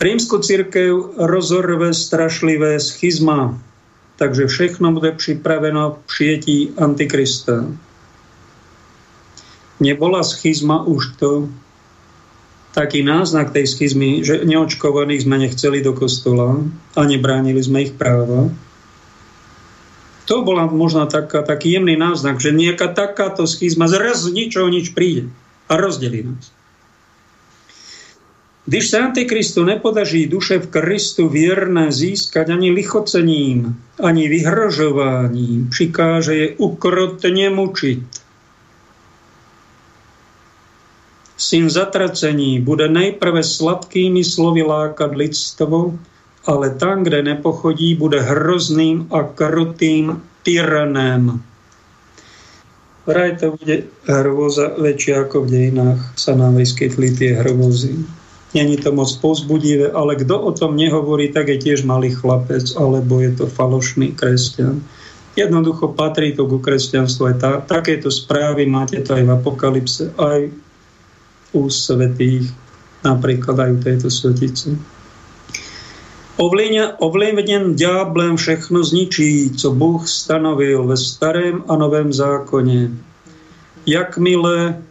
Rímsku 0.00 0.40
církev 0.40 1.20
rozorve 1.20 1.92
strašlivé 1.92 2.80
schizma, 2.80 3.52
takže 4.16 4.48
všechno 4.48 4.96
bude 4.96 5.12
připraveno 5.12 5.92
v 5.92 6.06
přijetí 6.08 6.58
Antikrista. 6.80 7.68
Nebola 9.80 10.20
schizma 10.20 10.84
už 10.84 11.16
to 11.16 11.48
taký 12.70 13.02
náznak 13.02 13.50
tej 13.50 13.66
schizmy, 13.66 14.22
že 14.22 14.46
neočkovaných 14.46 15.26
sme 15.26 15.36
nechceli 15.42 15.82
do 15.82 15.96
kostola 15.96 16.62
a 16.94 17.00
nebránili 17.02 17.58
sme 17.58 17.88
ich 17.88 17.92
práva. 17.96 18.52
To 20.30 20.46
bola 20.46 20.70
možno 20.70 21.10
taká, 21.10 21.42
taký 21.42 21.74
jemný 21.74 21.98
náznak, 21.98 22.38
že 22.38 22.54
nejaká 22.54 22.94
takáto 22.94 23.50
schizma 23.50 23.90
zrazu 23.90 24.30
ničoho 24.30 24.70
nič 24.70 24.94
príde 24.94 25.26
a 25.66 25.74
rozdelí 25.74 26.22
nás. 26.22 26.54
Když 28.70 28.88
se 28.88 28.98
Antikristu 28.98 29.64
nepodaří 29.64 30.26
duše 30.26 30.58
v 30.58 30.70
Kristu 30.70 31.28
věrné 31.28 31.92
získať 31.92 32.48
ani 32.48 32.70
lichocením, 32.70 33.82
ani 34.02 34.28
vyhrožováním, 34.28 35.68
přikáže 35.68 36.34
je 36.34 36.48
ukrotně 36.56 37.50
mučit. 37.50 38.19
Syn 41.40 41.72
zatracení 41.72 42.60
bude 42.60 42.84
nejprve 42.84 43.40
sladkými 43.40 44.20
slovy 44.20 44.60
lákat 44.60 45.16
lidstvo, 45.16 45.96
ale 46.44 46.76
tam, 46.76 47.00
kde 47.00 47.32
nepochodí, 47.32 47.96
bude 47.96 48.20
hrozným 48.20 49.08
a 49.08 49.24
krutým 49.24 50.20
tyranem. 50.44 51.40
Vraj 53.08 53.40
to 53.40 53.56
bude 53.56 53.88
hrôza 54.04 54.76
väčšia 54.76 55.24
ako 55.24 55.48
v 55.48 55.48
dejinách 55.48 56.00
sa 56.20 56.36
nám 56.36 56.60
vyskytli 56.60 57.08
tie 57.16 57.32
hrôzy. 57.40 57.96
Není 58.52 58.76
to 58.76 58.92
moc 58.92 59.08
pozbudivé, 59.24 59.96
ale 59.96 60.20
kto 60.20 60.36
o 60.36 60.52
tom 60.52 60.76
nehovorí, 60.76 61.32
tak 61.32 61.48
je 61.48 61.56
tiež 61.56 61.88
malý 61.88 62.12
chlapec, 62.12 62.68
alebo 62.76 63.24
je 63.24 63.32
to 63.32 63.48
falošný 63.48 64.12
kresťan. 64.12 64.84
Jednoducho 65.40 65.96
patrí 65.96 66.36
to 66.36 66.44
ku 66.44 66.60
kresťanstvu. 66.60 67.22
Aj 67.32 67.36
tá, 67.40 67.50
takéto 67.64 68.12
správy 68.12 68.68
máte 68.68 69.00
to 69.00 69.16
aj 69.16 69.24
v 69.24 69.32
apokalypse, 69.32 70.12
aj 70.20 70.52
u 71.52 71.70
svetých, 71.70 72.50
napríklad 73.04 73.58
aj 73.58 73.70
u 73.72 73.78
tejto 73.82 74.08
svetice. 74.10 74.76
Ovlivněn 76.98 77.76
ďáblem 77.76 78.36
všechno 78.36 78.84
zničí, 78.84 79.50
co 79.50 79.70
Bůh 79.70 80.08
stanovil 80.08 80.86
ve 80.86 80.96
starém 80.96 81.64
a 81.68 81.76
novém 81.76 82.12
zákoně. 82.12 82.90
Jakmile 83.86 84.82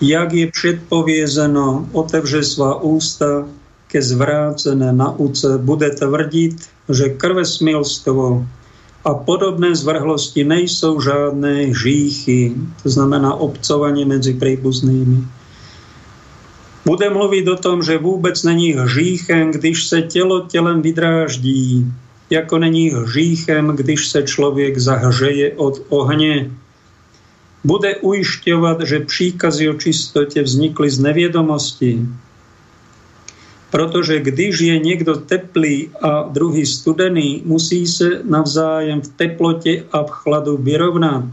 jak 0.00 0.32
je 0.32 0.50
předpovězeno, 0.50 1.88
otevře 1.92 2.44
svá 2.44 2.82
ústa 2.82 3.48
ke 3.86 4.02
zvrácené 4.02 4.92
nauce, 4.92 5.58
bude 5.58 5.90
tvrdit, 5.90 6.56
že 6.92 7.08
krvesmilstvo 7.08 8.46
a 9.04 9.14
podobné 9.14 9.76
zvrhlosti 9.76 10.44
nejsou 10.44 11.00
žádné 11.00 11.74
žíchy, 11.74 12.52
to 12.82 12.88
znamená 12.88 13.34
obcovanie 13.34 14.08
medzi 14.08 14.32
príbuznými. 14.34 15.24
Bude 16.84 17.10
mluvit 17.10 17.48
o 17.48 17.56
tom, 17.56 17.82
že 17.82 17.98
vůbec 17.98 18.42
není 18.42 18.72
hříchem, 18.72 19.52
když 19.52 19.86
se 19.86 20.02
tělo 20.02 20.48
tělem 20.48 20.82
vydráždí, 20.82 21.92
jako 22.30 22.58
není 22.58 22.90
hříchem, 22.90 23.76
když 23.76 24.08
se 24.08 24.22
člověk 24.22 24.78
zahřeje 24.78 25.52
od 25.56 25.80
ohně, 25.88 26.50
bude 27.64 27.96
ujišťovať, 27.96 28.80
že 28.80 29.00
příkazy 29.00 29.68
o 29.68 29.74
čistote 29.74 30.42
vznikli 30.42 30.90
z 30.90 30.98
neviedomosti. 30.98 32.08
Protože 33.74 34.22
když 34.22 34.54
je 34.60 34.78
niekto 34.78 35.18
teplý 35.26 35.90
a 35.98 36.30
druhý 36.30 36.62
studený, 36.62 37.42
musí 37.42 37.90
sa 37.90 38.22
navzájem 38.22 39.02
v 39.02 39.08
teplote 39.18 39.82
a 39.90 40.06
v 40.06 40.10
chladu 40.22 40.62
vyrovnať. 40.62 41.26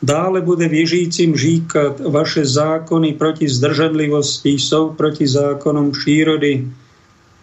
Dále 0.00 0.40
bude 0.40 0.64
věžícim 0.64 1.36
říkat, 1.36 2.00
vaše 2.00 2.48
zákony 2.48 3.20
proti 3.20 3.48
zdržanlivosti 3.48 4.56
jsou 4.56 4.96
proti 4.96 5.28
zákonom 5.28 5.92
přírody, 5.92 6.72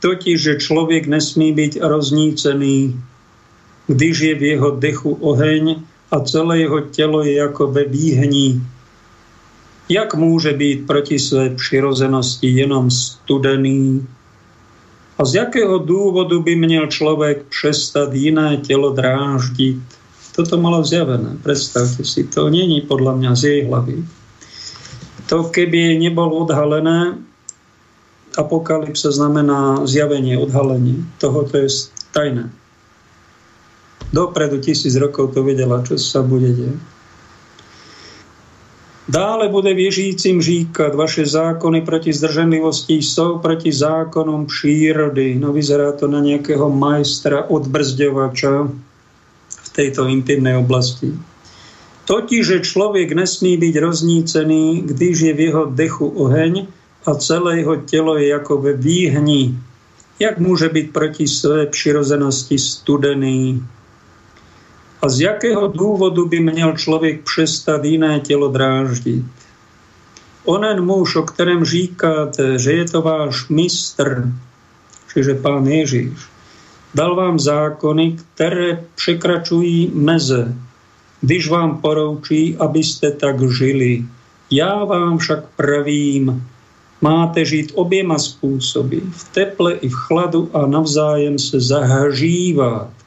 totiž, 0.01 0.41
že 0.41 0.61
člověk 0.61 1.05
nesmí 1.05 1.53
byť 1.53 1.85
roznícený, 1.85 2.97
když 3.87 4.19
je 4.19 4.33
v 4.35 4.43
jeho 4.43 4.69
dechu 4.73 5.21
oheň 5.21 5.85
a 6.11 6.17
celé 6.25 6.65
jeho 6.65 6.81
telo 6.81 7.21
je 7.21 7.37
ako 7.45 7.67
ve 7.77 7.85
výhni. 7.85 8.57
Jak 9.91 10.15
môže 10.15 10.55
byť 10.55 10.87
proti 10.87 11.19
svojej 11.19 11.59
přirozenosti 11.59 12.47
jenom 12.47 12.87
studený? 12.87 14.07
A 15.19 15.27
z 15.27 15.43
jakého 15.43 15.83
dôvodu 15.83 16.39
by 16.39 16.55
měl 16.55 16.87
človek 16.87 17.51
přestať 17.51 18.15
iné 18.15 18.63
telo 18.63 18.95
dráždiť? 18.95 19.83
Toto 20.31 20.55
malo 20.55 20.79
zjavené, 20.79 21.35
predstavte 21.43 22.07
si, 22.07 22.23
to 22.23 22.47
není 22.47 22.87
podľa 22.87 23.19
mňa 23.19 23.31
z 23.35 23.41
jej 23.43 23.61
hlavy. 23.67 24.07
To 25.27 25.51
keby 25.51 25.99
nebol 25.99 26.31
odhalené, 26.39 27.19
apokalypsa 28.39 29.11
znamená 29.11 29.83
zjavenie, 29.83 30.39
odhalenie. 30.39 31.03
Tohoto 31.19 31.67
je 31.67 31.91
tajné. 32.15 32.47
Dopredu 34.15 34.63
tisíc 34.63 34.95
rokov 34.95 35.35
to 35.35 35.43
vedela, 35.43 35.83
čo 35.83 35.99
sa 35.99 36.23
bude 36.23 36.47
deť. 36.47 36.90
Dále 39.11 39.49
bude 39.49 39.73
věžícim 39.73 40.41
říkat, 40.41 40.95
vaše 40.95 41.25
zákony 41.25 41.81
proti 41.81 42.13
zdrženlivosti 42.13 42.93
jsou 42.93 43.39
proti 43.39 43.71
zákonom 43.73 44.45
přírody. 44.45 45.35
No 45.39 45.53
vyzerá 45.53 45.91
to 45.91 46.07
na 46.07 46.19
nějakého 46.19 46.69
majstra, 46.69 47.43
odbrzďovača 47.43 48.71
v 49.63 49.69
tejto 49.75 50.07
intimnej 50.07 50.55
oblasti. 50.55 51.11
Totiž, 52.05 52.47
že 52.47 52.59
člověk 52.59 53.11
nesmí 53.11 53.57
byť 53.57 53.79
roznícený, 53.79 54.81
když 54.85 55.19
je 55.19 55.33
v 55.33 55.39
jeho 55.39 55.65
dechu 55.65 56.07
oheň 56.07 56.67
a 57.05 57.15
celé 57.15 57.59
jeho 57.59 57.75
tělo 57.75 58.17
je 58.17 58.27
jako 58.27 58.57
ve 58.57 58.73
výhni. 58.73 59.55
Jak 60.19 60.39
může 60.39 60.69
být 60.69 60.93
proti 60.93 61.27
své 61.27 61.65
přirozenosti 61.65 62.59
studený? 62.59 63.63
A 65.01 65.09
z 65.09 65.19
jakého 65.19 65.67
dôvodu 65.67 66.29
by 66.29 66.39
měl 66.39 66.77
člověk 66.77 67.25
přestat 67.25 67.85
jiné 67.85 68.19
tělo 68.19 68.53
dráždiť? 68.53 69.25
Onen 70.45 70.85
muž, 70.85 71.15
o 71.15 71.23
kterém 71.23 71.65
říkáte, 71.65 72.59
že 72.59 72.71
je 72.71 72.85
to 72.85 73.01
váš 73.01 73.49
mistr, 73.49 74.29
čiže 75.13 75.41
pán 75.41 75.65
Ježíš, 75.65 76.13
dal 76.93 77.15
vám 77.15 77.39
zákony, 77.39 78.17
které 78.17 78.85
překračují 78.95 79.91
meze, 79.93 80.53
když 81.21 81.49
vám 81.49 81.77
poroučí, 81.77 82.57
abyste 82.57 83.11
tak 83.11 83.41
žili. 83.51 84.05
Já 84.51 84.83
vám 84.85 85.17
však 85.17 85.45
pravím, 85.55 86.47
máte 87.01 87.45
žít 87.45 87.71
oběma 87.75 88.19
způsoby, 88.19 88.97
v 89.11 89.23
teple 89.33 89.73
i 89.73 89.89
v 89.89 89.95
chladu 89.95 90.49
a 90.53 90.65
navzájem 90.65 91.39
se 91.39 91.61
zahřívat 91.61 93.00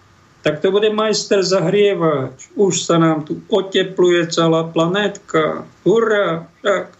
tak 0.45 0.61
to 0.61 0.69
bude 0.69 0.93
majster 0.93 1.41
zahrievať. 1.41 2.53
Už 2.53 2.85
sa 2.85 3.01
nám 3.01 3.25
tu 3.25 3.41
otepluje 3.49 4.29
celá 4.29 4.69
planétka. 4.69 5.65
Hurá, 5.89 6.45
však. 6.61 6.93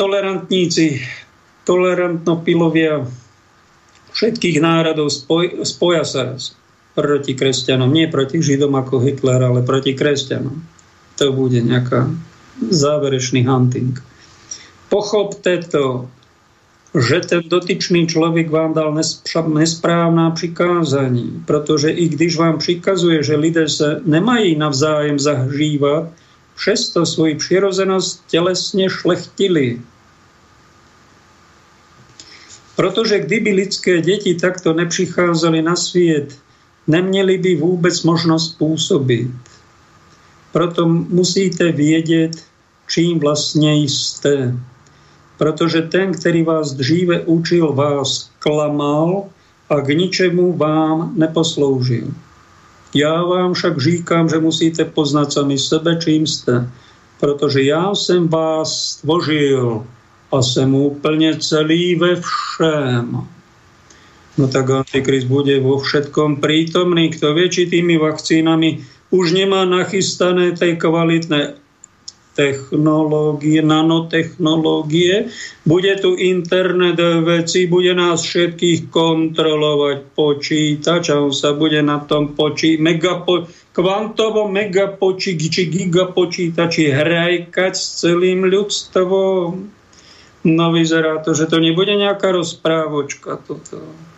Tolerantníci, 0.00 1.04
tolerantnopilovia 1.68 3.04
všetkých 4.16 4.58
národov 4.64 5.12
spoj, 5.12 5.60
spoja 5.68 6.08
sa 6.08 6.32
raz 6.32 6.56
proti 6.96 7.36
kresťanom. 7.36 7.92
Nie 7.92 8.08
proti 8.08 8.40
Židom 8.40 8.72
ako 8.80 9.04
Hitler, 9.04 9.44
ale 9.44 9.60
proti 9.60 9.92
kresťanom. 9.92 10.56
To 11.20 11.36
bude 11.36 11.60
nejaká 11.60 12.08
záverečný 12.64 13.44
hunting. 13.44 14.00
Pochopte 14.88 15.60
to, 15.68 16.08
že 16.98 17.20
ten 17.20 17.42
dotyčný 17.46 18.06
člověk 18.06 18.50
vám 18.50 18.74
dal 18.74 18.98
nesprávná 19.54 20.30
přikázání, 20.30 21.42
protože 21.46 21.90
i 21.90 22.08
když 22.08 22.36
vám 22.36 22.58
přikazuje, 22.58 23.22
že 23.22 23.36
lidé 23.36 23.68
se 23.68 24.00
nemají 24.04 24.56
navzájem 24.56 25.18
zahřívat, 25.18 26.10
přesto 26.56 27.06
svoji 27.06 27.34
přirozenost 27.34 28.24
tělesně 28.26 28.90
šlechtili. 28.90 29.80
Protože 32.76 33.18
kdyby 33.18 33.50
lidské 33.50 34.00
děti 34.00 34.34
takto 34.34 34.72
nepřicházely 34.72 35.62
na 35.62 35.76
svět, 35.76 36.38
neměli 36.86 37.38
by 37.38 37.56
vůbec 37.56 38.02
možnost 38.02 38.58
působit. 38.58 39.30
Proto 40.52 40.88
musíte 40.88 41.72
vědět, 41.72 42.44
čím 42.88 43.20
vlastně 43.20 43.74
jste. 43.74 44.56
Pretože 45.40 45.88
ten, 45.88 46.12
ktorý 46.12 46.44
vás 46.44 46.76
dříve 46.76 47.24
učil, 47.24 47.72
vás 47.72 48.28
klamal 48.44 49.32
a 49.72 49.80
k 49.80 49.96
ničemu 49.96 50.52
vám 50.52 51.16
neposlúžil. 51.16 52.12
Ja 52.92 53.24
vám 53.24 53.56
však 53.56 53.80
říkám, 53.80 54.28
že 54.28 54.42
musíte 54.42 54.84
poznať 54.84 55.32
sami 55.32 55.56
sebe, 55.56 55.96
čím 55.96 56.28
ste. 56.28 56.68
Protože 57.24 57.64
ja 57.64 57.96
som 57.96 58.28
vás 58.28 59.00
stvořil 59.00 59.88
a 60.28 60.36
som 60.44 60.76
úplne 60.76 61.40
celý 61.40 61.96
ve 61.96 62.20
všem. 62.20 63.24
No 64.38 64.44
tak 64.48 64.66
Antikrist 64.68 65.28
bude 65.28 65.56
vo 65.60 65.80
všetkom 65.80 66.44
prítomný. 66.44 67.16
Kto 67.16 67.32
vie, 67.32 67.48
či 67.48 67.68
tými 67.68 67.96
vakcínami 67.96 68.84
už 69.08 69.36
nemá 69.36 69.64
nachystané 69.64 70.52
tej 70.52 70.76
kvalitné 70.76 71.60
technológie, 72.34 73.62
nanotechnológie. 73.62 75.28
Bude 75.66 75.92
tu 75.98 76.14
internet 76.14 76.98
veci, 77.26 77.66
bude 77.66 77.94
nás 77.94 78.22
všetkých 78.22 78.88
kontrolovať 78.88 79.98
počítač 80.14 81.10
a 81.10 81.20
on 81.20 81.34
sa 81.34 81.52
bude 81.52 81.82
na 81.82 82.00
tom 82.06 82.32
počí, 82.38 82.78
megapo, 82.78 83.50
kvantovo 83.74 84.46
megapočí, 84.48 85.36
či 85.36 85.70
gigapočítači 85.70 86.90
hrajkať 86.90 87.72
s 87.74 87.84
celým 88.06 88.46
ľudstvom. 88.46 89.48
No 90.40 90.66
vyzerá 90.72 91.20
to, 91.20 91.36
že 91.36 91.52
to 91.52 91.60
nebude 91.60 91.92
nejaká 91.92 92.32
rozprávočka 92.32 93.36
toto. 93.44 94.09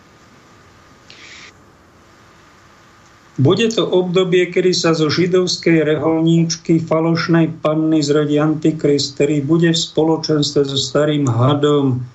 Bude 3.33 3.65
to 3.73 3.89
obdobie, 3.89 4.53
kedy 4.53 4.77
sa 4.77 4.93
zo 4.93 5.09
židovskej 5.09 5.81
reholníčky 5.81 6.77
falošnej 6.77 7.65
panny 7.65 8.05
zrodí 8.05 8.37
Antikrist, 8.37 9.17
ktorý 9.17 9.41
bude 9.41 9.73
v 9.73 9.83
spoločenstve 9.89 10.61
so 10.69 10.77
starým 10.77 11.25
hadom, 11.25 12.05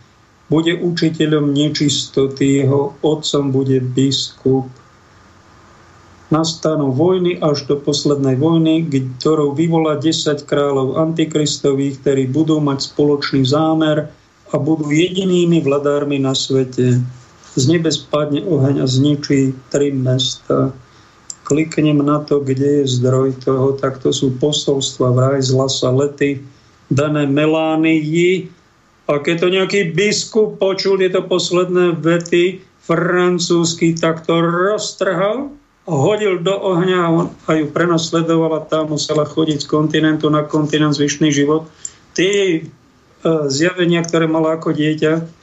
bude 0.47 0.79
učiteľom 0.79 1.51
nečistoty, 1.51 2.63
jeho 2.63 2.95
otcom 3.03 3.51
bude 3.51 3.83
biskup. 3.83 4.71
Nastanú 6.31 6.95
vojny 6.95 7.43
až 7.43 7.67
do 7.67 7.83
poslednej 7.83 8.39
vojny, 8.39 8.87
ktorou 9.19 9.59
vyvolá 9.59 9.99
10 9.99 10.47
kráľov 10.47 11.03
antikristových, 11.03 11.99
ktorí 11.99 12.31
budú 12.31 12.63
mať 12.63 12.95
spoločný 12.95 13.43
zámer 13.43 14.07
a 14.49 14.55
budú 14.55 14.87
jedinými 14.95 15.67
vladármi 15.67 16.23
na 16.23 16.39
svete. 16.39 17.03
Z 17.59 17.65
nebe 17.67 17.91
spadne 17.91 18.47
oheň 18.47 18.85
a 18.85 18.87
zničí 18.87 19.57
tri 19.67 19.91
mesta 19.91 20.71
kliknem 21.49 22.05
na 22.05 22.21
to, 22.21 22.45
kde 22.45 22.85
je 22.85 22.93
zdroj 23.01 23.41
toho, 23.41 23.73
tak 23.81 24.05
to 24.05 24.13
sú 24.13 24.37
posolstva 24.37 25.17
vraj 25.17 25.41
z 25.41 25.57
Lasa 25.57 25.89
Lety, 25.89 26.45
dané 26.93 27.25
Melánii. 27.25 28.53
A 29.09 29.17
keď 29.25 29.37
to 29.41 29.49
nejaký 29.49 29.81
biskup 29.97 30.61
počul 30.61 31.01
tieto 31.01 31.25
posledné 31.25 31.97
vety 31.97 32.61
francúzsky, 32.85 33.97
tak 33.97 34.29
to 34.29 34.45
roztrhal 34.45 35.49
hodil 35.89 36.45
do 36.45 36.53
ohňa 36.53 37.01
a 37.49 37.51
ju 37.57 37.67
prenasledovala. 37.73 38.69
Tá 38.69 38.85
musela 38.85 39.25
chodiť 39.25 39.65
z 39.65 39.71
kontinentu 39.73 40.29
na 40.29 40.45
kontinent 40.45 40.93
zvyšný 40.93 41.33
život. 41.33 41.65
Tie 42.13 42.37
e, 42.37 42.59
zjavenia, 43.49 44.05
ktoré 44.05 44.29
mala 44.29 44.61
ako 44.61 44.77
dieťa, 44.77 45.38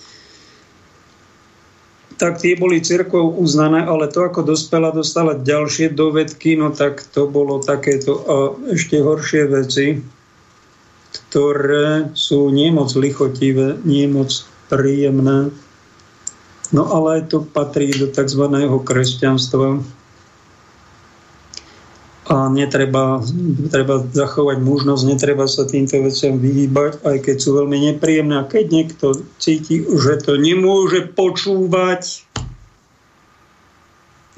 tak 2.16 2.40
tie 2.40 2.56
boli 2.56 2.80
cirkvou 2.80 3.36
uznané, 3.36 3.84
ale 3.84 4.08
to, 4.08 4.24
ako 4.24 4.48
dospela, 4.48 4.96
dostala 4.96 5.36
ďalšie 5.36 5.92
dovedky, 5.92 6.56
no 6.56 6.72
tak 6.72 7.04
to 7.12 7.28
bolo 7.28 7.60
takéto 7.60 8.14
a 8.24 8.36
ešte 8.72 9.04
horšie 9.04 9.44
veci, 9.52 10.00
ktoré 11.12 12.12
sú 12.16 12.52
niemoc 12.52 12.92
lichotivé, 12.96 13.80
niemoc 13.84 14.32
príjemné. 14.72 15.52
No 16.74 16.84
ale 16.90 17.24
to 17.28 17.44
patrí 17.44 17.94
do 17.94 18.10
tzv. 18.10 18.44
kresťanstva 18.84 19.84
a 22.26 22.50
netreba 22.50 23.22
treba 23.70 24.02
zachovať 24.02 24.58
mužnosť, 24.58 25.04
netreba 25.06 25.46
sa 25.46 25.70
týmto 25.70 26.02
veciam 26.02 26.42
vyhýbať, 26.42 27.06
aj 27.06 27.18
keď 27.22 27.36
sú 27.38 27.50
veľmi 27.62 27.94
nepríjemné. 27.94 28.42
A 28.42 28.50
keď 28.50 28.66
niekto 28.74 29.06
cíti, 29.38 29.86
že 29.86 30.18
to 30.26 30.34
nemôže 30.34 31.14
počúvať, 31.14 32.26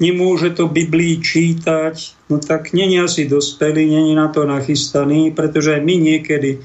nemôže 0.04 0.52
to 0.52 0.68
Biblii 0.68 1.24
čítať, 1.24 2.28
no 2.28 2.36
tak 2.44 2.76
není 2.76 3.00
asi 3.00 3.24
dospelý, 3.24 3.88
není 3.88 4.12
na 4.12 4.28
to 4.28 4.44
nachystaný, 4.44 5.32
pretože 5.32 5.80
aj 5.80 5.82
my 5.82 5.94
niekedy, 5.96 6.60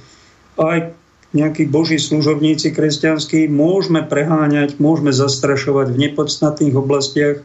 aj 0.60 0.92
nejakí 1.34 1.66
boží 1.72 1.98
služobníci 1.98 2.76
kresťanskí, 2.76 3.48
môžeme 3.48 4.06
preháňať, 4.06 4.78
môžeme 4.78 5.10
zastrašovať 5.10 5.96
v 5.96 6.00
nepodstatných 6.10 6.76
oblastiach, 6.78 7.42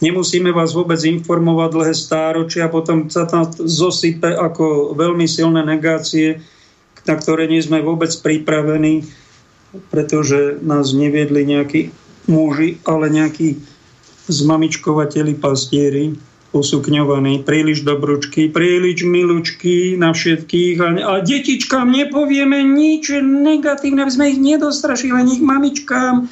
Nemusíme 0.00 0.48
vás 0.48 0.72
vôbec 0.72 0.96
informovať 1.04 1.70
dlhé 1.76 1.94
stáročia, 1.94 2.72
potom 2.72 3.12
sa 3.12 3.28
tam 3.28 3.44
zosype 3.52 4.32
ako 4.32 4.96
veľmi 4.96 5.28
silné 5.28 5.60
negácie, 5.60 6.40
na 7.04 7.14
ktoré 7.20 7.44
nie 7.44 7.60
sme 7.60 7.84
vôbec 7.84 8.08
pripravení, 8.24 9.04
pretože 9.92 10.56
nás 10.64 10.96
neviedli 10.96 11.44
nejakí 11.44 11.80
muži, 12.32 12.80
ale 12.88 13.12
nejakí 13.12 13.60
zmamičkovateli 14.30 15.36
pastieri, 15.36 16.16
usukňovaní, 16.50 17.46
príliš 17.46 17.86
dobručky, 17.86 18.50
príliš 18.50 19.06
milučky 19.06 19.94
na 19.94 20.10
všetkých 20.10 20.76
a, 20.82 20.88
a 20.98 21.12
detičkám 21.22 21.86
nepovieme 21.86 22.58
nič 22.66 23.14
negatívne, 23.22 24.02
aby 24.02 24.10
sme 24.10 24.30
ich 24.34 24.40
nedostrašili, 24.42 25.14
ani 25.14 25.38
ich 25.38 25.44
mamičkám 25.46 26.26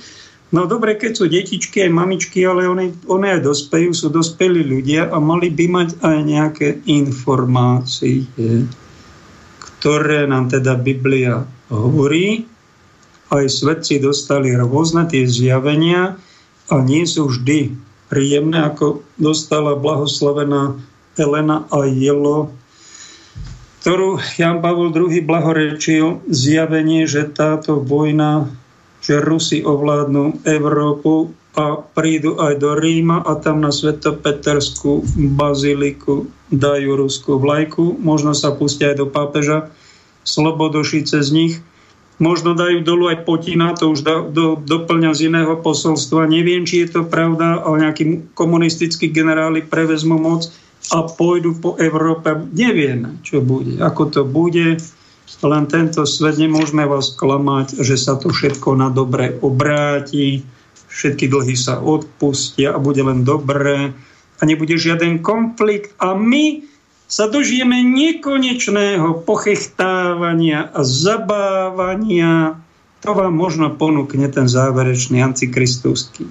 No 0.48 0.64
dobre, 0.64 0.96
keď 0.96 1.12
sú 1.12 1.24
detičky 1.28 1.84
aj 1.84 1.92
mamičky, 1.92 2.40
ale 2.48 2.64
oni, 2.64 2.96
oni 3.04 3.36
aj 3.36 3.44
dospejú, 3.44 3.92
sú 3.92 4.08
dospelí 4.08 4.64
ľudia 4.64 5.12
a 5.12 5.20
mali 5.20 5.52
by 5.52 5.66
mať 5.68 5.88
aj 6.00 6.18
nejaké 6.24 6.68
informácie, 6.88 8.24
ktoré 9.60 10.24
nám 10.24 10.48
teda 10.48 10.80
Biblia 10.80 11.44
hovorí. 11.68 12.48
Aj 13.28 13.44
svetci 13.44 14.00
dostali 14.00 14.56
rôzne 14.56 15.04
tie 15.04 15.28
zjavenia 15.28 16.16
a 16.72 16.74
nie 16.80 17.04
sú 17.04 17.28
vždy 17.28 17.76
príjemné, 18.08 18.72
ako 18.72 19.04
dostala 19.20 19.76
blahoslavená 19.76 20.80
Elena 21.20 21.68
a 21.68 21.84
Jelo, 21.84 22.48
ktorú 23.84 24.16
Jan 24.40 24.64
Pavol 24.64 24.96
II 24.96 25.12
blahorečil 25.28 26.24
zjavenie, 26.32 27.04
že 27.04 27.28
táto 27.28 27.84
vojna 27.84 28.48
že 28.98 29.22
Rusi 29.22 29.62
ovládnu 29.62 30.42
Európu 30.42 31.30
a 31.58 31.74
prídu 31.74 32.38
aj 32.38 32.62
do 32.62 32.78
Ríma 32.78 33.26
a 33.26 33.34
tam 33.38 33.58
na 33.58 33.74
Svetopeterskú 33.74 35.02
baziliku 35.34 36.30
dajú 36.54 36.94
ruskú 36.94 37.34
vlajku. 37.42 37.98
Možno 37.98 38.30
sa 38.30 38.54
pustia 38.54 38.94
aj 38.94 38.96
do 39.02 39.06
pápeža 39.10 39.74
Slobodoši 40.22 41.02
cez 41.02 41.34
nich. 41.34 41.58
Možno 42.18 42.58
dajú 42.58 42.82
dolu 42.82 43.14
aj 43.14 43.22
Potina, 43.22 43.78
to 43.78 43.94
už 43.94 44.02
do, 44.02 44.14
do, 44.26 44.46
doplňa 44.58 45.14
z 45.14 45.30
iného 45.30 45.54
posolstva. 45.62 46.26
Neviem, 46.26 46.66
či 46.66 46.82
je 46.82 46.98
to 46.98 47.02
pravda, 47.06 47.62
ale 47.62 47.86
nejakí 47.86 48.34
komunistickí 48.34 49.06
generáli 49.14 49.62
prevezmú 49.62 50.18
moc 50.18 50.50
a 50.90 51.06
pôjdu 51.06 51.54
po 51.58 51.78
Európe. 51.78 52.34
Neviem, 52.54 53.22
čo 53.22 53.38
bude. 53.38 53.78
Ako 53.78 54.10
to 54.10 54.26
bude, 54.26 54.82
len 55.38 55.64
tento 55.70 56.02
svet 56.02 56.34
nemôžeme 56.38 56.82
vás 56.82 57.14
klamať, 57.14 57.78
že 57.82 57.94
sa 57.94 58.18
to 58.18 58.34
všetko 58.34 58.74
na 58.74 58.90
dobre 58.90 59.38
obráti, 59.38 60.42
všetky 60.90 61.30
dlhy 61.30 61.54
sa 61.54 61.78
odpustia 61.78 62.74
a 62.74 62.82
bude 62.82 63.02
len 63.04 63.22
dobré. 63.22 63.94
A 64.38 64.42
nebude 64.46 64.78
žiaden 64.78 65.22
konflikt. 65.22 65.94
A 65.98 66.14
my 66.14 66.62
sa 67.10 67.30
dožijeme 67.30 67.82
nekonečného 67.82 69.22
pochechtávania 69.26 70.70
a 70.74 70.80
zabávania. 70.82 72.58
To 73.02 73.14
vám 73.14 73.34
možno 73.34 73.74
ponúkne 73.74 74.26
ten 74.30 74.50
záverečný 74.50 75.22
antikristovský 75.22 76.26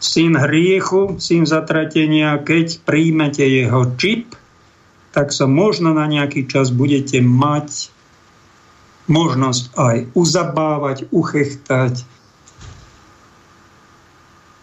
syn 0.00 0.32
hriechu, 0.32 1.20
syn 1.20 1.44
zatratenia, 1.44 2.40
keď 2.40 2.80
príjmete 2.88 3.44
jeho 3.44 3.84
čip, 4.00 4.32
tak 5.10 5.34
sa 5.34 5.50
možno 5.50 5.90
na 5.90 6.06
nejaký 6.06 6.46
čas 6.46 6.70
budete 6.70 7.18
mať 7.18 7.90
možnosť 9.10 9.64
aj 9.74 9.96
uzabávať, 10.14 11.10
uchechtať 11.10 12.06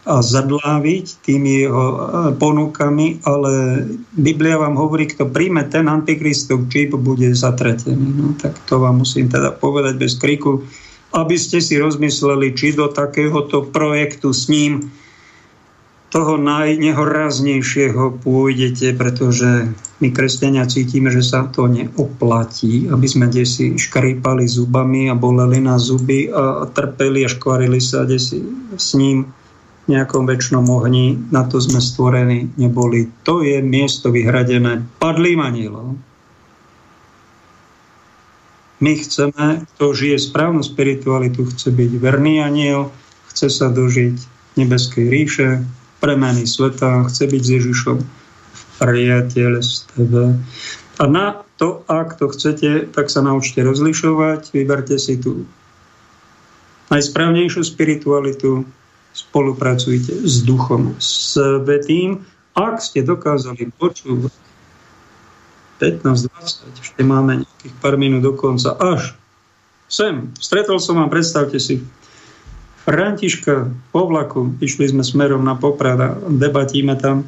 a 0.07 0.23
zadláviť 0.23 1.19
tými 1.19 1.67
jeho 1.67 1.85
e, 1.91 1.99
ponukami, 2.39 3.19
ale 3.27 3.83
Biblia 4.15 4.55
vám 4.55 4.79
hovorí, 4.79 5.11
kto 5.11 5.27
príjme 5.27 5.67
ten 5.67 5.91
antikristov 5.91 6.71
čip, 6.71 6.95
bude 6.95 7.27
zatratený. 7.35 8.07
No, 8.15 8.31
tak 8.39 8.55
to 8.71 8.79
vám 8.79 9.03
musím 9.03 9.27
teda 9.27 9.51
povedať 9.51 9.99
bez 9.99 10.15
kriku, 10.15 10.63
aby 11.11 11.35
ste 11.35 11.59
si 11.59 11.75
rozmysleli, 11.75 12.55
či 12.55 12.71
do 12.71 12.87
takéhoto 12.87 13.67
projektu 13.67 14.31
s 14.31 14.47
ním 14.47 14.87
toho 16.07 16.39
najnehoraznejšieho 16.39 18.23
pôjdete, 18.23 18.95
pretože 18.95 19.67
my 19.99 20.07
kresťania 20.15 20.63
cítime, 20.63 21.11
že 21.11 21.19
sa 21.19 21.43
to 21.51 21.67
neoplatí, 21.67 22.87
aby 22.87 23.07
sme 23.09 23.27
desi 23.27 23.75
škrípali 23.75 24.47
zubami 24.47 25.11
a 25.11 25.19
boleli 25.19 25.59
na 25.59 25.75
zuby 25.75 26.31
a 26.31 26.63
trpeli 26.71 27.27
a 27.27 27.29
škvarili 27.29 27.83
sa 27.83 28.07
desi 28.07 28.39
s 28.79 28.95
ním 28.95 29.27
v 29.87 29.99
nejakom 29.99 30.23
väčšnom 30.23 30.63
ohni. 30.71 31.19
Na 31.27 31.43
to 31.43 31.59
sme 31.59 31.83
stvorení 31.83 32.55
neboli. 32.55 33.11
To 33.27 33.43
je 33.43 33.59
miesto 33.59 34.07
vyhradené 34.07 34.87
padlým 35.03 35.43
anielom. 35.43 35.99
My 38.77 38.93
chceme, 38.93 39.65
kto 39.75 39.91
žije 39.91 40.21
správnu 40.21 40.61
spiritualitu, 40.61 41.49
chce 41.49 41.73
byť 41.73 41.91
verný 41.97 42.45
aniel, 42.45 42.93
chce 43.33 43.49
sa 43.49 43.73
dožiť 43.73 44.15
nebeskej 44.53 45.05
ríše, 45.09 45.65
premeny 45.99 46.45
sveta, 46.45 47.05
chce 47.09 47.23
byť 47.27 47.41
s 47.41 47.53
Ježišom 47.61 47.97
v 48.01 48.61
priateľstve. 48.77 50.21
A 50.97 51.03
na 51.05 51.41
to, 51.57 51.81
ak 51.89 52.17
to 52.21 52.29
chcete, 52.29 52.93
tak 52.93 53.09
sa 53.09 53.25
naučte 53.25 53.61
rozlišovať, 53.61 54.53
vyberte 54.53 54.97
si 55.01 55.17
tú 55.17 55.49
najsprávnejšiu 56.93 57.61
spiritualitu, 57.65 58.65
spolupracujte 59.13 60.13
s 60.25 60.45
Duchom 60.45 60.93
Svetým. 61.01 62.21
Ak 62.53 62.81
ste 62.81 63.01
dokázali 63.01 63.69
počúvať 63.77 64.33
15-20, 65.81 66.81
ešte 66.81 67.01
máme 67.05 67.45
nejakých 67.45 67.75
pár 67.81 67.97
minút 68.01 68.25
do 68.25 68.33
konca, 68.33 68.73
až 68.77 69.13
sem, 69.85 70.33
stretol 70.41 70.81
som 70.81 70.97
vám, 70.97 71.09
predstavte 71.09 71.61
si, 71.61 71.85
Františka 72.87 73.67
po 73.91 74.07
vlaku, 74.07 74.55
išli 74.63 74.87
sme 74.87 75.03
smerom 75.03 75.43
na 75.43 75.59
Poprad 75.59 75.99
a 75.99 76.15
debatíme 76.15 76.95
tam 76.95 77.27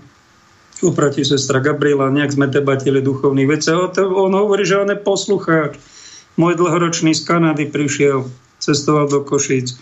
uproti 0.80 1.28
sestra 1.28 1.60
Gabriela, 1.60 2.08
nejak 2.08 2.32
sme 2.32 2.48
debatili 2.48 3.04
duchovný 3.04 3.44
veci. 3.44 3.76
On, 3.76 4.32
hovorí, 4.32 4.64
že 4.64 4.80
on 4.80 4.88
je 4.88 4.96
poslucháč. 4.96 5.76
Môj 6.40 6.56
dlhoročný 6.56 7.12
z 7.12 7.28
Kanady 7.28 7.68
prišiel, 7.68 8.32
cestoval 8.64 9.12
do 9.12 9.20
Košíc, 9.20 9.76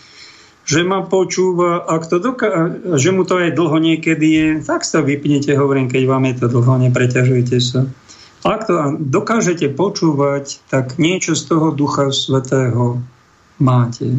že 0.66 0.82
ma 0.82 1.06
počúva, 1.06 1.86
ak 1.86 2.10
doká- 2.10 2.98
že 2.98 3.14
mu 3.14 3.22
to 3.22 3.38
aj 3.38 3.54
dlho 3.54 3.78
niekedy 3.78 4.26
je, 4.34 4.48
tak 4.66 4.82
sa 4.82 4.98
vypnite, 4.98 5.54
hovorím, 5.54 5.86
keď 5.86 6.02
vám 6.10 6.26
je 6.26 6.34
to 6.42 6.46
dlho, 6.50 6.74
nepreťažujte 6.90 7.58
sa. 7.62 7.86
Ak 8.42 8.66
to 8.66 8.98
dokážete 8.98 9.70
počúvať, 9.70 10.58
tak 10.66 10.98
niečo 10.98 11.38
z 11.38 11.54
toho 11.54 11.70
Ducha 11.70 12.10
Svetého 12.10 12.98
máte 13.62 14.18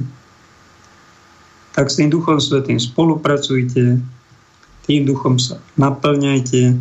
tak 1.79 1.87
s 1.87 1.95
tým 1.95 2.11
Duchom 2.11 2.43
Svetým 2.43 2.75
spolupracujte, 2.75 4.03
tým 4.83 5.01
duchom 5.07 5.39
sa 5.39 5.63
naplňajte, 5.79 6.75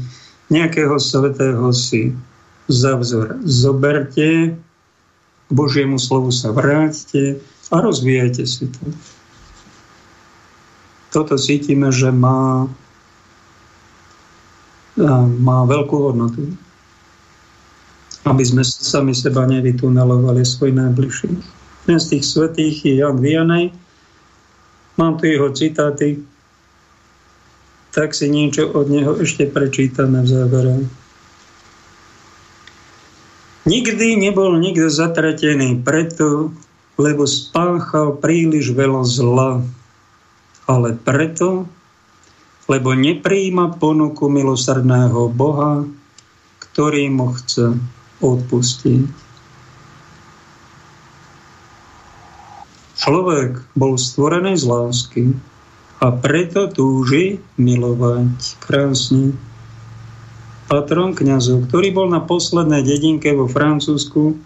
nejakého 0.51 0.99
svetého 0.99 1.71
si 1.71 2.19
za 2.67 2.99
vzor 2.99 3.39
zoberte, 3.47 4.59
k 5.47 5.51
Božiemu 5.55 6.03
slovu 6.03 6.35
sa 6.35 6.51
vráťte 6.51 7.39
a 7.71 7.79
rozvíjajte 7.79 8.43
si 8.43 8.67
to. 8.67 8.83
Toto 11.15 11.39
cítime, 11.39 11.95
že 11.95 12.11
má, 12.11 12.67
má 15.39 15.59
veľkú 15.63 16.11
hodnotu. 16.11 16.43
Aby 18.27 18.43
sme 18.43 18.67
sami 18.67 19.15
seba 19.15 19.47
nevytunelovali 19.47 20.43
svoj 20.43 20.75
najbližší. 20.75 21.31
Jeden 21.87 22.01
z 22.03 22.09
tých 22.19 22.25
svetých 22.27 22.77
je 22.83 22.93
Jan 22.99 23.23
Vianej, 23.23 23.73
Mám 24.99 25.23
tu 25.23 25.31
jeho 25.31 25.55
citáty, 25.55 26.19
tak 27.95 28.13
si 28.13 28.27
niečo 28.27 28.67
od 28.75 28.91
neho 28.91 29.15
ešte 29.23 29.47
prečítame 29.47 30.23
v 30.23 30.29
závere. 30.29 30.75
Nikdy 33.69 34.19
nebol 34.19 34.59
nikto 34.59 34.91
zatratený 34.91 35.85
preto, 35.87 36.51
lebo 36.99 37.29
spáchal 37.29 38.19
príliš 38.19 38.75
veľa 38.75 39.05
zla, 39.07 39.51
ale 40.67 40.99
preto, 40.99 41.69
lebo 42.67 42.93
nepríjima 42.97 43.79
ponuku 43.79 44.27
milosrdného 44.27 45.31
Boha, 45.31 45.87
ktorý 46.59 47.07
mu 47.13 47.33
chce 47.39 47.77
odpustiť. 48.19 49.28
Človek 52.99 53.63
bol 53.79 53.95
stvorený 53.95 54.59
z 54.59 54.65
lásky 54.67 55.25
a 56.03 56.11
preto 56.11 56.67
túži 56.67 57.39
milovať. 57.55 58.59
Krásne. 58.59 59.39
Patron 60.67 61.15
kňazov, 61.15 61.71
ktorý 61.71 61.95
bol 61.95 62.11
na 62.11 62.21
poslednej 62.21 62.85
dedinke 62.85 63.33
vo 63.33 63.49
Francúzsku, 63.49 64.37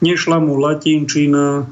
nešla 0.00 0.40
mu 0.40 0.56
latinčina, 0.56 1.68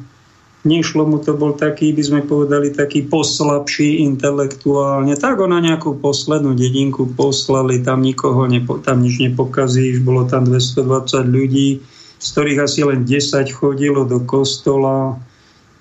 nešlo 0.66 1.08
mu 1.08 1.22
to, 1.22 1.32
bol 1.38 1.56
taký, 1.56 1.96
by 1.96 2.02
sme 2.02 2.20
povedali, 2.20 2.74
taký 2.74 3.06
poslabší 3.06 4.04
intelektuálne. 4.04 5.16
Tak 5.16 5.40
ho 5.40 5.48
na 5.48 5.62
nejakú 5.62 5.96
poslednú 6.02 6.52
dedinku 6.52 7.08
poslali, 7.16 7.80
tam 7.80 8.04
nikoho, 8.04 8.44
nepo, 8.44 8.76
tam 8.82 9.00
nič 9.00 9.24
nepokazíš, 9.24 10.04
bolo 10.04 10.28
tam 10.28 10.50
220 10.50 11.24
ľudí, 11.24 11.80
z 12.20 12.26
ktorých 12.26 12.60
asi 12.60 12.80
len 12.84 13.08
10 13.08 13.56
chodilo 13.56 14.04
do 14.04 14.20
kostola, 14.24 15.16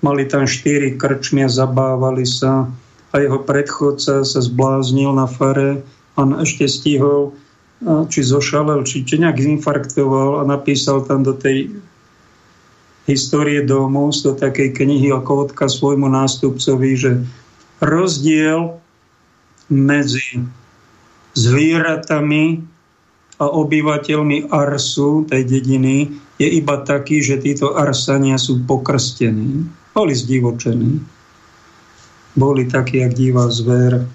Mali 0.04 0.28
tam 0.28 0.44
štyri 0.44 1.00
krčmy 1.00 1.48
a 1.48 1.50
zabávali 1.50 2.28
sa 2.28 2.68
a 3.14 3.14
jeho 3.16 3.40
predchodca 3.40 4.20
sa 4.20 4.40
zbláznil 4.44 5.16
na 5.16 5.24
fare. 5.24 5.80
On 6.20 6.36
ešte 6.36 6.68
stihol, 6.68 7.32
či 8.12 8.20
zošalel, 8.20 8.84
či, 8.84 9.00
či 9.08 9.16
nejak 9.16 9.40
zinfarktoval 9.40 10.40
a 10.40 10.42
napísal 10.44 11.08
tam 11.08 11.24
do 11.24 11.32
tej 11.32 11.72
histórie 13.08 13.64
domov, 13.64 14.16
do 14.20 14.32
takej 14.32 14.76
knihy 14.76 15.08
ako 15.12 15.48
odkaz 15.48 15.80
svojmu 15.80 16.08
nástupcovi, 16.08 16.90
že 16.96 17.10
rozdiel 17.80 18.80
medzi 19.68 20.44
zvieratami 21.36 22.64
a 23.36 23.44
obyvateľmi 23.50 24.48
Arsu, 24.48 25.26
tej 25.26 25.42
dediny, 25.44 26.08
je 26.38 26.48
iba 26.48 26.80
taký, 26.82 27.20
že 27.20 27.42
títo 27.42 27.74
Arsania 27.74 28.38
sú 28.38 28.62
pokrstení. 28.62 29.66
Boli 29.94 30.14
zdivočení. 30.14 31.00
Boli 32.34 32.66
takí, 32.66 32.98
jak 32.98 33.14
divá 33.14 33.46
zver. 33.46 34.10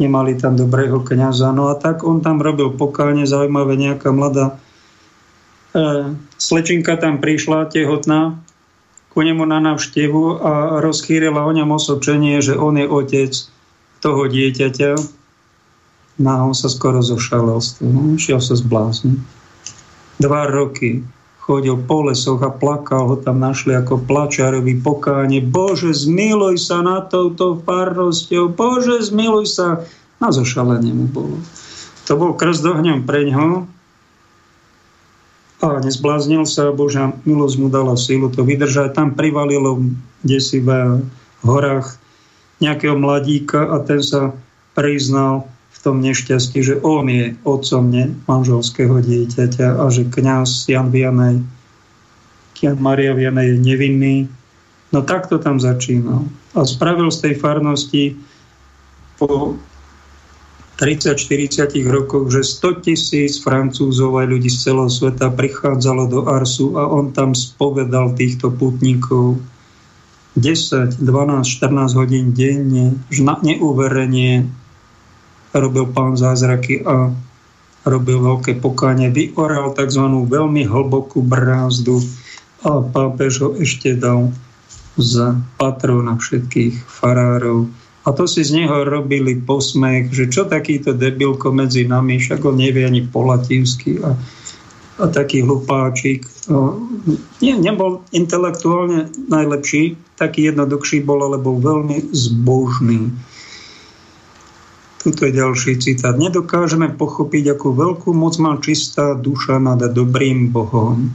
Nemali 0.00 0.40
tam 0.40 0.56
dobrého 0.56 1.04
kniaza. 1.04 1.52
No 1.52 1.68
a 1.68 1.76
tak 1.76 2.00
on 2.00 2.24
tam 2.24 2.40
robil 2.40 2.72
pokáne, 2.72 3.28
zaujímavé 3.28 3.76
nejaká 3.76 4.08
mladá 4.16 4.56
e, 5.74 6.14
slečinka 6.38 6.96
tam 6.96 7.18
prišla, 7.18 7.70
tehotná, 7.70 8.38
ku 9.10 9.18
nemu 9.22 9.42
na 9.46 9.58
návštevu 9.58 10.42
a 10.42 10.52
rozchýrila 10.78 11.42
o 11.42 11.50
ňom 11.50 11.74
osočenie, 11.74 12.38
že 12.38 12.54
on 12.54 12.78
je 12.78 12.86
otec 12.86 13.32
toho 13.98 14.22
dieťaťa. 14.30 14.90
No 16.20 16.28
a 16.30 16.38
on 16.46 16.54
sa 16.54 16.70
skoro 16.70 17.02
zošalel 17.02 17.58
z 17.58 17.80
toho. 17.80 18.00
Šiel 18.20 18.40
sa 18.42 18.54
zblázniť. 18.54 19.18
Dva 20.20 20.46
roky 20.46 21.02
chodil 21.50 21.74
po 21.82 22.06
lesoch 22.06 22.38
a 22.46 22.54
plakal, 22.54 23.10
ho 23.10 23.16
tam 23.18 23.42
našli 23.42 23.74
ako 23.74 24.06
plačarový 24.06 24.78
pokáne. 24.78 25.42
Bože, 25.42 25.90
zmiluj 25.90 26.62
sa 26.62 26.78
na 26.86 27.02
touto 27.02 27.58
farnosťou, 27.66 28.54
Bože, 28.54 29.02
zmiluj 29.02 29.50
sa. 29.50 29.82
Na 30.22 30.30
zošalenie 30.30 30.94
mu 30.94 31.10
bolo. 31.10 31.42
To 32.06 32.14
bol 32.14 32.38
krst 32.38 32.62
ohňom 32.62 33.02
pre 33.02 33.26
ňo 33.26 33.66
a 35.60 35.76
nezbláznil 35.84 36.48
sa, 36.48 36.72
Božia 36.72 37.12
milosť 37.28 37.56
mu 37.60 37.68
dala 37.68 37.92
sílu 37.98 38.32
to 38.32 38.46
vydržať. 38.46 38.96
Tam 38.96 39.12
privalilo 39.12 39.84
desi 40.24 40.56
v 40.62 41.02
horách 41.44 42.00
nejakého 42.64 42.96
mladíka 42.96 43.68
a 43.68 43.84
ten 43.84 44.00
sa 44.00 44.32
priznal 44.72 45.50
tom 45.80 46.04
nešťastí, 46.04 46.60
že 46.60 46.76
on 46.84 47.08
je 47.08 47.32
otcom 47.44 47.88
manželského 48.28 49.00
dieťaťa 49.00 49.80
a 49.80 49.84
že 49.88 50.08
kňaz 50.08 50.68
Jan 50.68 50.92
Vianej, 50.92 51.40
Jan 52.60 52.76
Maria 52.76 53.16
Vianej 53.16 53.56
je 53.56 53.56
nevinný. 53.56 54.16
No 54.92 55.00
tak 55.00 55.32
to 55.32 55.40
tam 55.40 55.56
začínal. 55.56 56.28
A 56.52 56.68
spravil 56.68 57.08
z 57.08 57.18
tej 57.24 57.34
farnosti 57.40 58.04
po 59.16 59.56
30-40 60.80 61.84
rokoch, 61.88 62.32
že 62.32 62.40
100 62.40 62.84
tisíc 62.84 63.36
Francúzov 63.40 64.16
aj 64.16 64.26
ľudí 64.32 64.48
z 64.48 64.68
celého 64.68 64.88
sveta 64.88 65.28
prichádzalo 65.28 66.08
do 66.08 66.20
Arsu 66.24 66.76
a 66.76 66.88
on 66.88 67.12
tam 67.12 67.36
spovedal 67.36 68.16
týchto 68.16 68.48
putníkov 68.48 69.40
10, 70.40 71.04
12, 71.04 71.04
14 71.44 72.00
hodín 72.00 72.32
denne, 72.32 72.96
na 73.20 73.36
neuverenie 73.44 74.48
robil 75.54 75.86
pán 75.90 76.14
zázraky 76.14 76.86
a 76.86 77.10
robil 77.88 78.20
veľké 78.20 78.60
pokáne, 78.60 79.08
vyoral 79.08 79.72
tzv. 79.72 80.04
veľmi 80.28 80.68
hlbokú 80.68 81.24
brázdu 81.24 82.04
a 82.60 82.84
pápež 82.84 83.40
ho 83.40 83.48
ešte 83.56 83.96
dal 83.96 84.28
za 85.00 85.40
patrona 85.56 86.20
všetkých 86.20 86.84
farárov. 86.84 87.72
A 88.04 88.16
to 88.16 88.24
si 88.24 88.44
z 88.44 88.64
neho 88.64 88.84
robili 88.84 89.36
posmech, 89.36 90.12
že 90.12 90.28
čo 90.28 90.48
takýto 90.48 90.96
debilko 90.96 91.52
medzi 91.52 91.84
nami, 91.84 92.16
však 92.20 92.40
on 92.44 92.56
nevie 92.60 92.84
ani 92.84 93.04
po 93.04 93.24
latinsky 93.28 94.00
a, 94.00 94.16
a 95.00 95.04
taký 95.08 95.44
hlupáčik. 95.44 96.24
No, 96.48 96.80
nie, 97.44 97.56
nebol 97.56 98.04
intelektuálne 98.12 99.12
najlepší, 99.28 99.96
taký 100.16 100.52
jednoduchší 100.52 101.04
bol, 101.04 101.20
ale 101.24 101.40
bol 101.40 101.60
veľmi 101.60 102.12
zbožný. 102.12 103.12
Tuto 105.00 105.24
je 105.24 105.32
ďalší 105.32 105.80
citát. 105.80 106.12
Nedokážeme 106.12 106.92
pochopiť, 106.92 107.56
akú 107.56 107.72
veľkú 107.72 108.12
moc 108.12 108.36
má 108.36 108.60
čistá 108.60 109.16
duša 109.16 109.56
nad 109.56 109.80
dobrým 109.80 110.52
Bohom. 110.52 111.08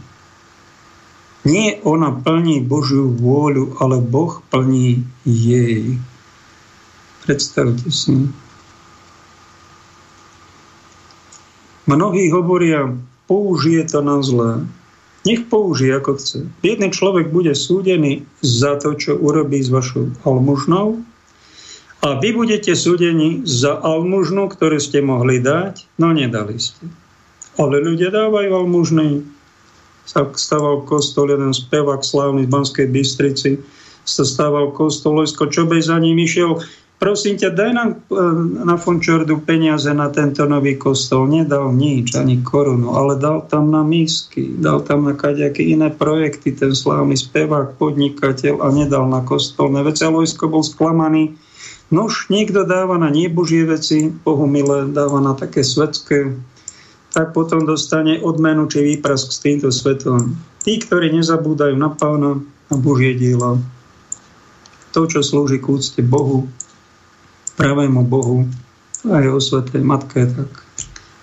Nie 1.45 1.77
ona 1.85 2.09
plní 2.09 2.65
Božiu 2.65 3.13
vôľu, 3.13 3.77
ale 3.77 4.01
Boh 4.01 4.41
plní 4.49 5.05
jej. 5.21 6.01
Predstavte 7.29 7.85
si. 7.93 8.25
Mnohí 11.85 12.33
hovoria, 12.33 12.89
použije 13.29 13.85
to 13.85 14.01
na 14.01 14.25
zlé. 14.25 14.65
Nech 15.29 15.45
použije, 15.45 15.93
ako 16.01 16.17
chce. 16.17 16.49
Jeden 16.65 16.89
človek 16.89 17.29
bude 17.29 17.53
súdený 17.53 18.25
za 18.41 18.81
to, 18.81 18.97
čo 18.97 19.13
urobí 19.13 19.61
s 19.61 19.69
vašou 19.69 20.09
almužnou 20.25 21.05
a 22.03 22.19
vy 22.19 22.29
budete 22.35 22.75
súdení 22.75 23.45
za 23.47 23.79
almužnu, 23.79 24.51
ktorú 24.51 24.77
ste 24.77 24.99
mohli 25.01 25.41
dať, 25.41 25.85
no 25.99 26.11
nedali 26.11 26.59
ste. 26.59 26.85
Ale 27.55 27.79
ľudia 27.79 28.11
dávajú 28.11 28.51
almužny. 28.51 29.23
Stával 30.35 30.85
kostol, 30.85 31.33
jeden 31.33 31.49
spevák 31.49 32.05
slávny 32.05 32.45
z 32.45 32.51
Banskej 32.51 32.87
Bystrici, 32.93 33.51
sa 34.05 34.21
stával 34.21 34.69
kostol, 34.69 35.17
Lojsko 35.17 35.49
Čobej 35.49 35.81
za 35.81 35.97
ním 35.97 36.21
išiel 36.21 36.61
prosím 37.05 37.35
ťa, 37.37 37.49
daj 37.51 37.71
nám 37.75 37.89
e, 37.91 37.97
na 38.65 38.75
Fončordu 38.79 39.43
peniaze 39.43 39.91
na 39.91 40.09
tento 40.09 40.47
nový 40.47 40.79
kostol. 40.79 41.27
Nedal 41.27 41.75
nič, 41.75 42.15
ani 42.15 42.39
korunu, 42.41 42.95
ale 42.95 43.19
dal 43.19 43.43
tam 43.45 43.69
na 43.71 43.83
mísky, 43.83 44.55
dal 44.57 44.81
tam 44.81 45.05
na 45.05 45.13
kaďaké 45.13 45.61
iné 45.61 45.91
projekty, 45.91 46.55
ten 46.55 46.71
slávny 46.73 47.19
spevák, 47.19 47.75
podnikateľ 47.77 48.63
a 48.63 48.67
nedal 48.71 49.05
na 49.05 49.21
kostolné 49.21 49.83
veci. 49.83 50.07
Lojsko 50.07 50.49
bol 50.49 50.63
sklamaný. 50.63 51.35
Nož, 51.93 52.33
niekto 52.33 52.65
dáva 52.65 52.97
na 52.97 53.13
nebožie 53.13 53.61
veci, 53.65 54.09
Bohu 54.09 54.49
milé, 54.49 54.89
dáva 54.89 55.21
na 55.21 55.37
také 55.37 55.61
svetské, 55.61 56.33
tak 57.13 57.31
potom 57.31 57.63
dostane 57.63 58.19
odmenu 58.19 58.65
či 58.67 58.81
výprask 58.83 59.31
s 59.31 59.39
týmto 59.39 59.69
svetom. 59.69 60.35
Tí, 60.65 60.81
ktorí 60.81 61.13
nezabúdajú 61.13 61.77
na 61.77 61.93
pána 61.93 62.41
a 62.67 62.75
Božie 62.75 63.13
diela, 63.13 63.61
to, 64.91 65.05
čo 65.05 65.21
slúži 65.21 65.61
k 65.61 65.69
úcte 65.69 66.01
Bohu, 66.01 66.49
pravému 67.55 68.03
Bohu 68.03 68.47
a 69.05 69.21
jeho 69.21 69.39
svetej 69.39 69.83
matke, 69.85 70.25
tak 70.25 70.65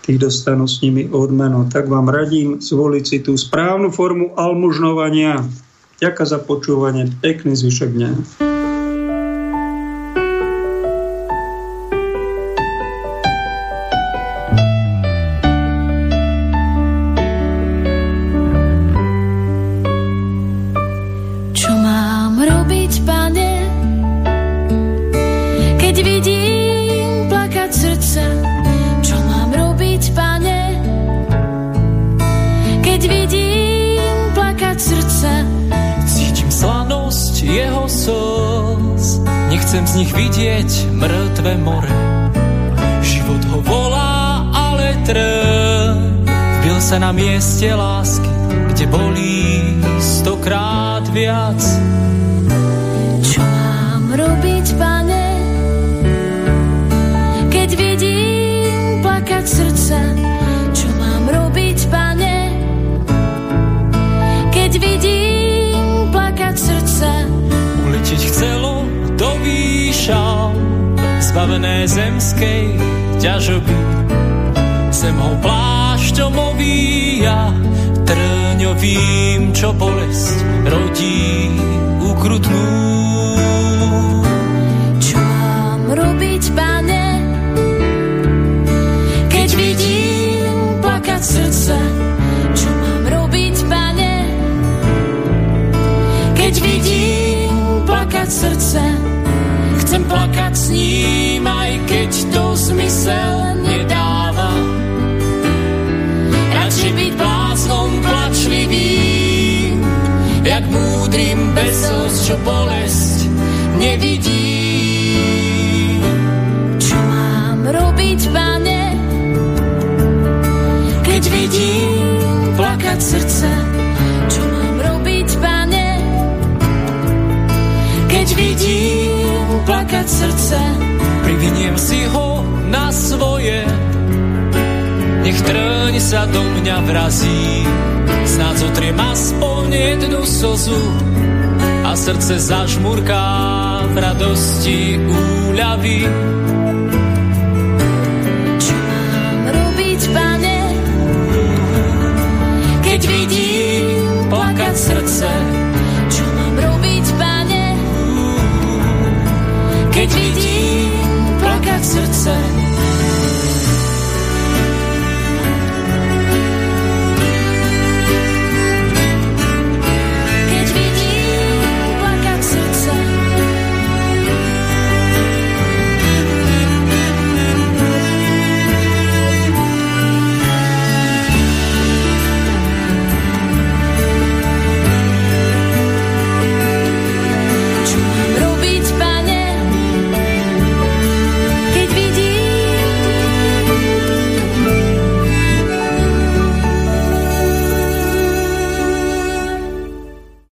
tí 0.05 0.20
dostanú 0.20 0.69
s 0.69 0.85
nimi 0.85 1.09
odmenu. 1.09 1.66
Tak 1.69 1.89
vám 1.89 2.12
radím 2.12 2.60
zvoliť 2.60 3.05
si 3.05 3.19
tú 3.24 3.35
správnu 3.35 3.90
formu 3.90 4.36
almužnovania. 4.36 5.43
Ďakujem 5.98 6.28
za 6.28 6.39
počúvanie. 6.43 7.05
Pekný 7.23 7.55
zvyšok 7.55 7.90
dňa. 7.94 8.10